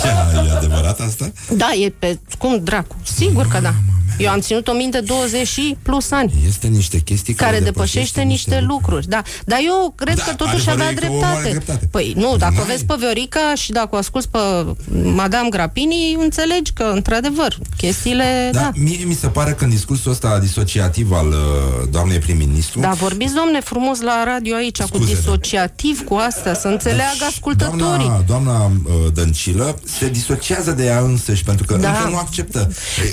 Ia, 0.04 0.42
e 0.48 0.56
adevărat 0.56 1.00
asta? 1.00 1.32
Da, 1.50 1.70
e 1.72 1.92
pe... 1.98 2.18
Cum 2.38 2.60
dracu? 2.62 2.96
Sigur 3.02 3.46
că 3.46 3.60
da. 3.60 3.74
Eu 4.18 4.30
am 4.30 4.40
ținut 4.40 4.68
o 4.68 4.72
minte 4.72 5.00
20 5.00 5.46
și 5.48 5.76
plus 5.82 6.10
ani. 6.10 6.32
Este 6.46 6.66
niște 6.66 6.98
chestii 6.98 7.34
care, 7.34 7.50
care 7.52 7.64
depășește 7.64 8.20
niște 8.22 8.60
lucruri. 8.66 9.08
Da. 9.08 9.22
Dar 9.44 9.58
eu 9.64 9.92
cred 9.96 10.16
Da, 10.16 10.22
că 10.22 10.34
totuși 10.34 10.68
adevărul 10.68 10.80
avea 10.80 10.90
e 10.90 10.94
că 10.94 11.06
omul 11.12 11.24
are 11.24 11.32
dreptate. 11.40 11.50
dreptate. 11.50 11.86
Păi 11.90 12.12
nu, 12.16 12.36
dacă 12.36 12.52
o 12.54 12.58
N-ai. 12.58 12.66
vezi 12.66 12.84
pe 12.84 12.94
Viorica 12.98 13.52
și 13.56 13.72
dacă 13.72 13.88
o 13.92 13.96
asculți 13.96 14.28
pe 14.28 14.38
Madame 15.14 15.48
Grapini, 15.48 16.16
înțelegi 16.20 16.72
că, 16.72 16.82
într-adevăr, 16.94 17.58
chestiile... 17.76 18.50
Dar 18.52 18.62
Da. 18.62 18.70
mie 18.74 19.04
mi 19.04 19.14
se 19.14 19.26
pare 19.28 19.52
că 19.52 19.64
în 19.64 19.70
discursul 19.70 20.10
ăsta 20.10 20.38
disociativ 20.38 21.12
al 21.12 21.28
uh, 21.28 21.34
doamnei 21.90 22.18
prim-ministru 22.18 22.80
Da, 22.80 22.90
vorbiți, 22.90 23.34
domne, 23.34 23.60
frumos 23.60 24.00
la 24.00 24.24
radio 24.24 24.54
aici, 24.54 24.80
cu 24.80 24.86
Scuze, 24.86 25.12
da. 25.12 25.18
disociativ, 25.18 26.04
cu 26.04 26.14
astea, 26.14 26.54
să 26.54 26.68
înțeleagă 26.68 27.24
ascultătorii. 27.28 27.78
Doamna, 27.78 28.22
doamna 28.26 28.64
uh, 28.64 28.92
Dăncilă 29.14 29.78
se 29.98 30.08
disociază 30.08 30.70
de 30.72 30.84
ea 30.84 30.98
însăși 31.00 31.42
pentru 31.44 31.64
că 31.66 31.76
Da. 31.76 31.88
încă 31.90 32.08
nu 32.08 32.16
acceptă. 32.16 32.58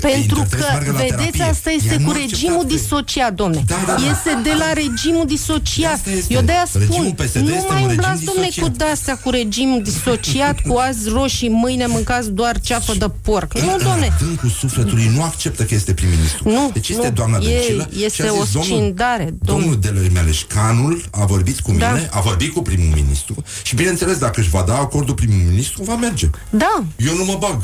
Trebuie 0.00 0.46
să 0.60 0.66
că, 0.66 0.74
meargă 0.90 1.02
la 1.14 1.16
vedeți, 1.16 1.36
terapie. 1.36 1.42
asta 1.54 1.70
este 1.70 1.92
Ea 1.92 1.98
nu 1.98 2.04
cu 2.06 2.10
a 2.10 2.14
acceptat 2.14 2.30
regimul 2.40 2.60
că- 2.66 2.72
disociat, 2.76 3.32
domne. 3.42 3.62
Da, 3.66 3.78
da, 3.86 3.92
da. 3.92 4.06
Este 4.12 4.30
de 4.48 4.52
la 4.62 4.72
regimul 4.72 5.26
disociat. 5.26 5.92
Asta 5.92 6.10
este. 6.10 6.34
Eu 6.34 6.40
de-aia 6.48 6.66
Regimul 6.72 6.92
spun, 7.14 7.26
PSD 7.26 7.36
nu 7.48 7.54
este 7.60 7.72
mai 7.72 7.82
un 7.82 7.88
regim 7.88 8.02
umblați, 8.04 8.24
domne, 8.30 8.40
cu 8.46 8.48
disociat. 8.54 8.76
de-astea, 8.76 9.14
cu 9.24 9.30
regimul 9.30 9.80
disociat, 9.82 10.56
cu 10.68 10.74
azi 10.88 11.08
roșii, 11.08 11.48
mâine 11.48 11.86
mâncați 11.86 12.28
doar 12.30 12.54
ceafă 12.60 12.92
de 13.02 13.06
porc. 13.26 13.50
Nu, 13.58 13.72
În 13.72 13.80
domne. 13.88 14.08
adâncul 14.20 14.48
sufletului 14.62 15.10
nu 15.14 15.22
acceptă 15.22 15.62
că 15.68 15.74
este 15.74 15.92
prim-ministru. 15.94 16.48
Nu, 16.50 16.70
deci 16.72 16.88
este 16.88 17.06
nu, 17.08 17.12
doamna 17.12 17.36
e- 17.40 17.44
Dăncilă 17.48 17.88
este 18.04 18.22
și 18.22 18.28
a 18.28 18.32
zis, 18.32 18.40
o 18.54 18.58
domnul, 18.58 18.76
scindare, 18.76 19.24
domnul. 19.24 19.62
domnul 19.62 19.76
Delemeleșcanul 19.80 21.04
a 21.10 21.24
vorbit 21.24 21.60
cu 21.60 21.72
Da. 21.78 21.90
mine, 21.90 22.08
a 22.12 22.20
vorbit 22.20 22.52
cu 22.52 22.62
primul 22.62 22.90
ministru 22.94 23.34
și 23.62 23.74
bineînțeles 23.74 24.18
dacă 24.18 24.40
își 24.40 24.48
va 24.50 24.64
da 24.66 24.74
acordul 24.76 25.14
primul 25.14 25.42
ministru, 25.50 25.82
va 25.82 25.94
merge. 25.96 26.30
Da, 26.50 26.82
Eu 26.96 27.14
nu 27.16 27.24
mă 27.24 27.36
bag. 27.40 27.62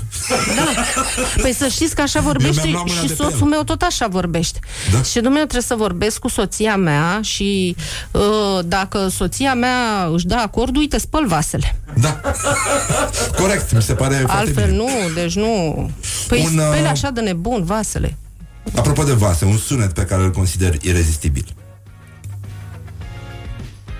Păi 1.43 1.55
să 1.55 1.69
știți 1.69 1.95
că 1.95 2.01
așa 2.01 2.19
Eu 2.19 2.25
vorbește 2.25 2.61
mi-am 2.61 2.73
luat 2.73 2.87
mâna 2.89 3.01
și 3.01 3.07
de 3.07 3.12
pe 3.12 3.12
soțul 3.15 3.41
el. 3.43 3.49
meu 3.49 3.63
tot 3.63 3.83
așa 3.83 4.07
vorbește. 4.07 4.59
Da. 4.93 5.03
Și 5.03 5.15
domnule, 5.15 5.39
eu 5.39 5.47
trebuie 5.47 5.63
să 5.63 5.75
vorbesc 5.75 6.19
cu 6.19 6.29
soția 6.29 6.77
mea 6.77 7.21
și 7.23 7.77
uh, 8.11 8.21
dacă 8.65 9.09
soția 9.09 9.55
mea 9.55 10.09
își 10.13 10.27
dă 10.27 10.35
acordul, 10.35 10.81
uite, 10.81 10.99
spăl 10.99 11.27
vasele. 11.27 11.77
Da. 12.01 12.21
Corect, 13.37 13.73
mi 13.75 13.83
se 13.83 13.95
pare 13.95 14.15
foarte 14.15 14.37
Altfel 14.37 14.65
bine. 14.71 14.77
nu, 14.77 14.89
deci 15.15 15.35
nu. 15.35 15.91
Păi 16.29 16.41
Un, 16.47 16.53
Un, 16.53 16.59
uh, 16.59 16.65
speli 16.73 16.87
așa 16.87 17.11
de 17.11 17.21
nebun 17.21 17.65
vasele. 17.65 18.17
Apropo 18.77 19.03
de 19.03 19.13
vase, 19.13 19.45
un 19.45 19.57
sunet 19.57 19.93
pe 19.93 20.05
care 20.05 20.23
îl 20.23 20.31
consider 20.31 20.75
irezistibil. 20.83 21.45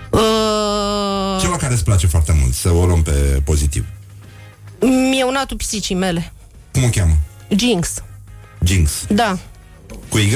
Uh, 0.09 1.39
Ceva 1.41 1.55
care 1.57 1.73
îți 1.73 1.83
place 1.83 2.07
foarte 2.07 2.37
mult, 2.41 2.53
să 2.53 2.69
o 2.71 2.85
luăm 2.85 3.01
pe 3.01 3.41
pozitiv. 3.43 3.85
Mieunatul 5.09 5.57
pisicii 5.57 5.95
mele. 5.95 6.33
Cum 6.71 6.83
o 6.83 6.87
cheamă? 6.89 7.13
Jinx. 7.55 7.93
Jinx. 8.63 8.91
Da. 9.09 9.37
Cu 10.09 10.17
Y? 10.17 10.35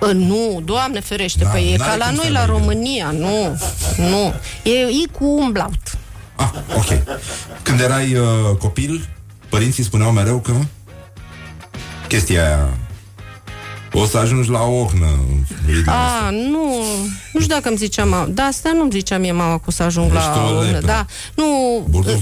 Uh, 0.00 0.10
nu, 0.12 0.60
Doamne 0.64 1.00
ferește, 1.00 1.38
Da, 1.38 1.44
da, 1.44 1.50
păi 1.50 1.72
e 1.72 1.76
n-are 1.76 1.90
ca 1.90 1.96
la 1.96 2.04
cum 2.04 2.14
noi 2.14 2.24
să 2.24 2.30
la 2.32 2.40
aibă 2.40 2.52
România, 2.52 3.10
nu, 3.10 3.58
nu. 3.96 4.34
E 4.62 4.70
I 4.90 5.06
cu 5.12 5.24
umblaut. 5.24 5.98
Ah, 6.36 6.50
ok. 6.76 7.18
Când 7.62 7.80
erai 7.80 8.14
uh, 8.14 8.56
copil, 8.58 9.08
părinții 9.48 9.82
spuneau 9.84 10.10
mereu 10.10 10.38
că 10.38 10.52
chestia 12.08 12.44
aia. 12.46 12.68
O 13.92 14.06
să 14.06 14.18
ajungi 14.18 14.50
la 14.50 14.62
ohnă. 14.62 15.06
A, 15.86 16.30
nu, 16.30 16.82
nu 17.32 17.40
știu 17.40 17.54
dacă 17.54 17.68
îmi 17.68 17.76
zicea 17.76 18.04
mama. 18.04 18.26
Da, 18.26 18.42
asta 18.42 18.70
nu-mi 18.74 18.90
zicea 18.90 19.18
mie 19.18 19.32
mama 19.32 19.56
că 19.56 19.64
o 19.66 19.70
să 19.70 19.82
ajung 19.82 20.06
Ești 20.14 20.26
la 20.26 20.44
o 20.44 20.48
urmă. 20.48 20.62
lepră. 20.70 20.86
Da, 20.86 21.06
nu, 21.34 21.46
Burduf 21.90 22.20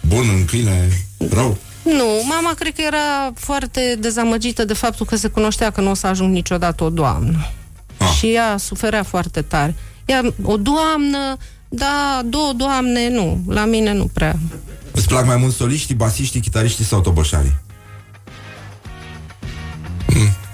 bun 0.00 0.28
în 0.38 0.44
câine, 0.44 0.88
rău. 1.30 1.56
Nu, 1.84 2.04
mama 2.28 2.54
cred 2.58 2.74
că 2.74 2.82
era 2.82 3.32
foarte 3.34 3.96
dezamăgită 3.98 4.64
de 4.64 4.74
faptul 4.74 5.06
că 5.06 5.16
se 5.16 5.28
cunoștea 5.28 5.70
că 5.70 5.80
nu 5.80 5.90
o 5.90 5.94
să 5.94 6.06
ajung 6.06 6.32
niciodată 6.32 6.84
o 6.84 6.90
doamnă. 6.90 7.50
Ah. 7.98 8.08
Și 8.18 8.32
ea 8.32 8.56
suferea 8.56 9.02
foarte 9.02 9.42
tare. 9.42 9.74
Ea, 10.04 10.34
o 10.42 10.56
doamnă, 10.56 11.36
da, 11.68 12.22
două 12.24 12.52
doamne, 12.56 13.08
nu, 13.08 13.42
la 13.48 13.64
mine 13.64 13.92
nu 13.92 14.10
prea. 14.12 14.38
Îți 14.92 15.06
plac 15.06 15.26
mai 15.26 15.36
mult 15.36 15.54
soliștii, 15.54 15.94
basiștii, 15.94 16.40
chitariștii 16.40 16.84
sau 16.84 17.00
toboșarii? 17.00 17.56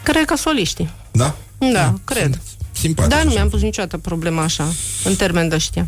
Cred 0.02 0.24
că 0.24 0.36
soliștii. 0.36 0.90
Da? 1.11 1.35
Da, 1.73 1.94
cred. 2.05 2.40
Simpatic. 2.73 3.11
Dar 3.11 3.24
nu 3.24 3.31
mi-am 3.31 3.48
pus 3.48 3.61
niciodată 3.61 3.98
problema 3.98 4.43
așa, 4.43 4.66
în 5.05 5.16
termen 5.16 5.48
de 5.48 5.55
ăștia. 5.55 5.86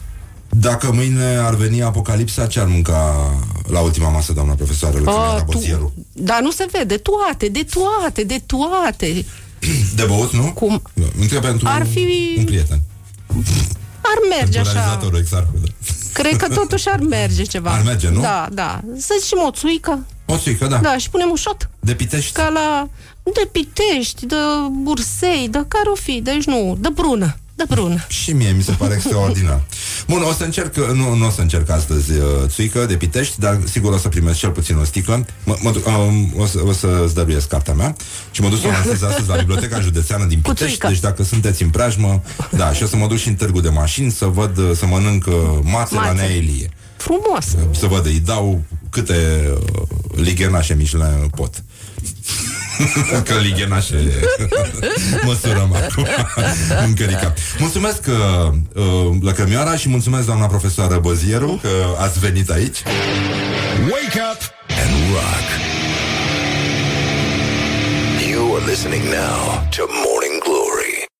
Dacă 0.56 0.92
mâine 0.92 1.36
ar 1.36 1.54
veni 1.54 1.82
apocalipsa, 1.82 2.46
ce 2.46 2.60
ar 2.60 2.66
mânca 2.66 3.30
la 3.68 3.80
ultima 3.80 4.08
masă, 4.08 4.32
doamna 4.32 4.52
profesoară, 4.54 4.96
Lăcrămiana 4.98 5.34
Ah, 5.34 5.38
tu- 5.44 5.52
Bozieru? 5.52 5.92
Dar 6.12 6.40
nu 6.40 6.50
se 6.50 6.66
vede, 6.70 6.96
toate, 6.96 7.48
de 7.48 7.66
toate, 7.70 8.24
de 8.24 8.42
toate. 8.46 9.24
De 9.96 10.04
băut, 10.04 10.32
nu? 10.32 10.52
Cum? 10.52 10.82
Întreb 11.20 11.42
pentru 11.42 11.68
Ar 11.70 11.86
fi- 11.86 12.34
un 12.38 12.44
prieten. 12.44 12.80
Ar 14.00 14.18
merge 14.28 14.44
Pentru 14.44 14.60
așa. 14.60 14.72
realizatorul 14.72 15.18
Exarhu, 15.18 15.52
da. 15.62 15.68
Cred 16.12 16.36
că 16.36 16.48
totuși 16.48 16.88
ar 16.88 16.98
merge 17.00 17.42
ceva. 17.42 17.70
Ar 17.70 17.82
merge, 17.82 18.08
nu? 18.10 18.20
Da, 18.20 18.48
da. 18.52 18.80
Să 18.98 19.14
zicem 19.20 19.38
o 19.46 19.50
țuică. 19.50 20.06
O 20.26 20.36
țuică, 20.36 20.66
da. 20.66 20.76
Da, 20.76 20.96
și 20.98 21.10
punem 21.10 21.28
un 21.30 21.36
șot. 21.36 21.70
De 21.80 21.94
Pitești? 21.94 22.32
Ca 22.32 22.48
la... 22.48 22.88
De 23.22 23.48
Pitești, 23.52 24.26
de 24.26 24.34
Bursei, 24.82 25.48
de 25.50 25.64
care 25.68 25.88
o 25.92 25.94
fi, 25.94 26.20
deci 26.22 26.44
nu, 26.44 26.76
de 26.80 26.88
Brună. 26.94 27.36
De 27.66 27.74
Brună. 27.74 28.04
Și 28.08 28.32
mie 28.32 28.50
mi 28.56 28.62
se 28.62 28.72
pare 28.72 28.94
extraordinar. 28.94 29.60
Bun, 30.08 30.22
o 30.22 30.32
să 30.32 30.44
încerc, 30.44 30.76
nu, 30.76 31.14
nu 31.14 31.26
o 31.26 31.30
să 31.30 31.40
încerc 31.40 31.70
astăzi 31.70 32.12
uh, 32.12 32.24
țuică 32.46 32.86
de 32.86 32.96
Pitești, 32.96 33.40
dar 33.40 33.60
sigur 33.64 33.92
o 33.92 33.96
să 33.98 34.08
primesc 34.08 34.38
cel 34.38 34.50
puțin 34.50 34.76
o 34.76 34.84
sticlă. 34.84 35.24
Mă, 35.44 35.56
mă, 35.62 35.70
duc- 35.72 35.86
um, 35.86 36.34
o, 36.36 36.46
să, 36.46 36.58
o 36.66 36.72
să-ți 36.72 37.14
dăruiesc 37.14 37.48
cartea 37.48 37.74
mea 37.74 37.96
și 38.30 38.40
mă 38.40 38.48
duc 38.48 38.60
să 38.60 38.66
o 38.66 38.70
lansez 38.70 39.02
astăzi 39.10 39.28
la 39.28 39.36
Biblioteca 39.36 39.80
Județeană 39.80 40.24
din 40.24 40.40
Cu 40.40 40.48
Pitești. 40.50 40.66
țuică. 40.68 40.86
Deci 40.88 41.00
dacă 41.00 41.22
sunteți 41.22 41.62
în 41.62 41.70
preajmă, 41.70 42.22
da, 42.50 42.72
și 42.72 42.82
o 42.82 42.86
să 42.86 42.96
mă 42.96 43.06
duc 43.06 43.16
și 43.18 43.28
în 43.28 43.34
târgul 43.34 43.62
de 43.62 43.68
mașini 43.68 44.10
să 44.10 44.26
văd, 44.26 44.58
uh, 44.58 44.70
să 44.76 44.86
mănânc 44.86 45.26
uh, 45.26 45.34
mațe 45.62 45.94
la 45.94 46.00
Mațe. 46.00 46.14
Nea 46.14 46.30
Elie. 46.34 46.70
Frumos. 46.96 47.46
Să 47.78 47.86
văd, 47.86 48.06
îi 48.06 48.20
dau 48.24 48.62
câte 48.90 49.16
uh, 49.54 49.82
lighenașe 50.14 50.74
Michelin 50.74 51.30
pot. 51.36 51.62
Că 53.26 53.34
lighenașe 53.42 54.12
măsurăm 55.26 55.76
acum 55.82 56.06
în 56.86 56.94
cărica. 56.94 57.32
Mulțumesc 57.58 58.00
uh, 58.06 58.52
uh, 58.74 59.16
Lăcămioara 59.20 59.76
și 59.76 59.88
mulțumesc 59.88 60.26
doamna 60.26 60.46
profesoară 60.46 60.98
Băzieru 60.98 61.58
că 61.62 61.68
ați 61.98 62.18
venit 62.18 62.50
aici. 62.50 62.82
Wake 63.82 64.20
up 64.32 64.40
and 64.68 64.92
rock. 65.12 65.46
You 68.30 68.54
are 68.56 68.64
listening 68.70 69.02
now 69.02 69.68
to 69.76 69.82
Morning 70.04 70.31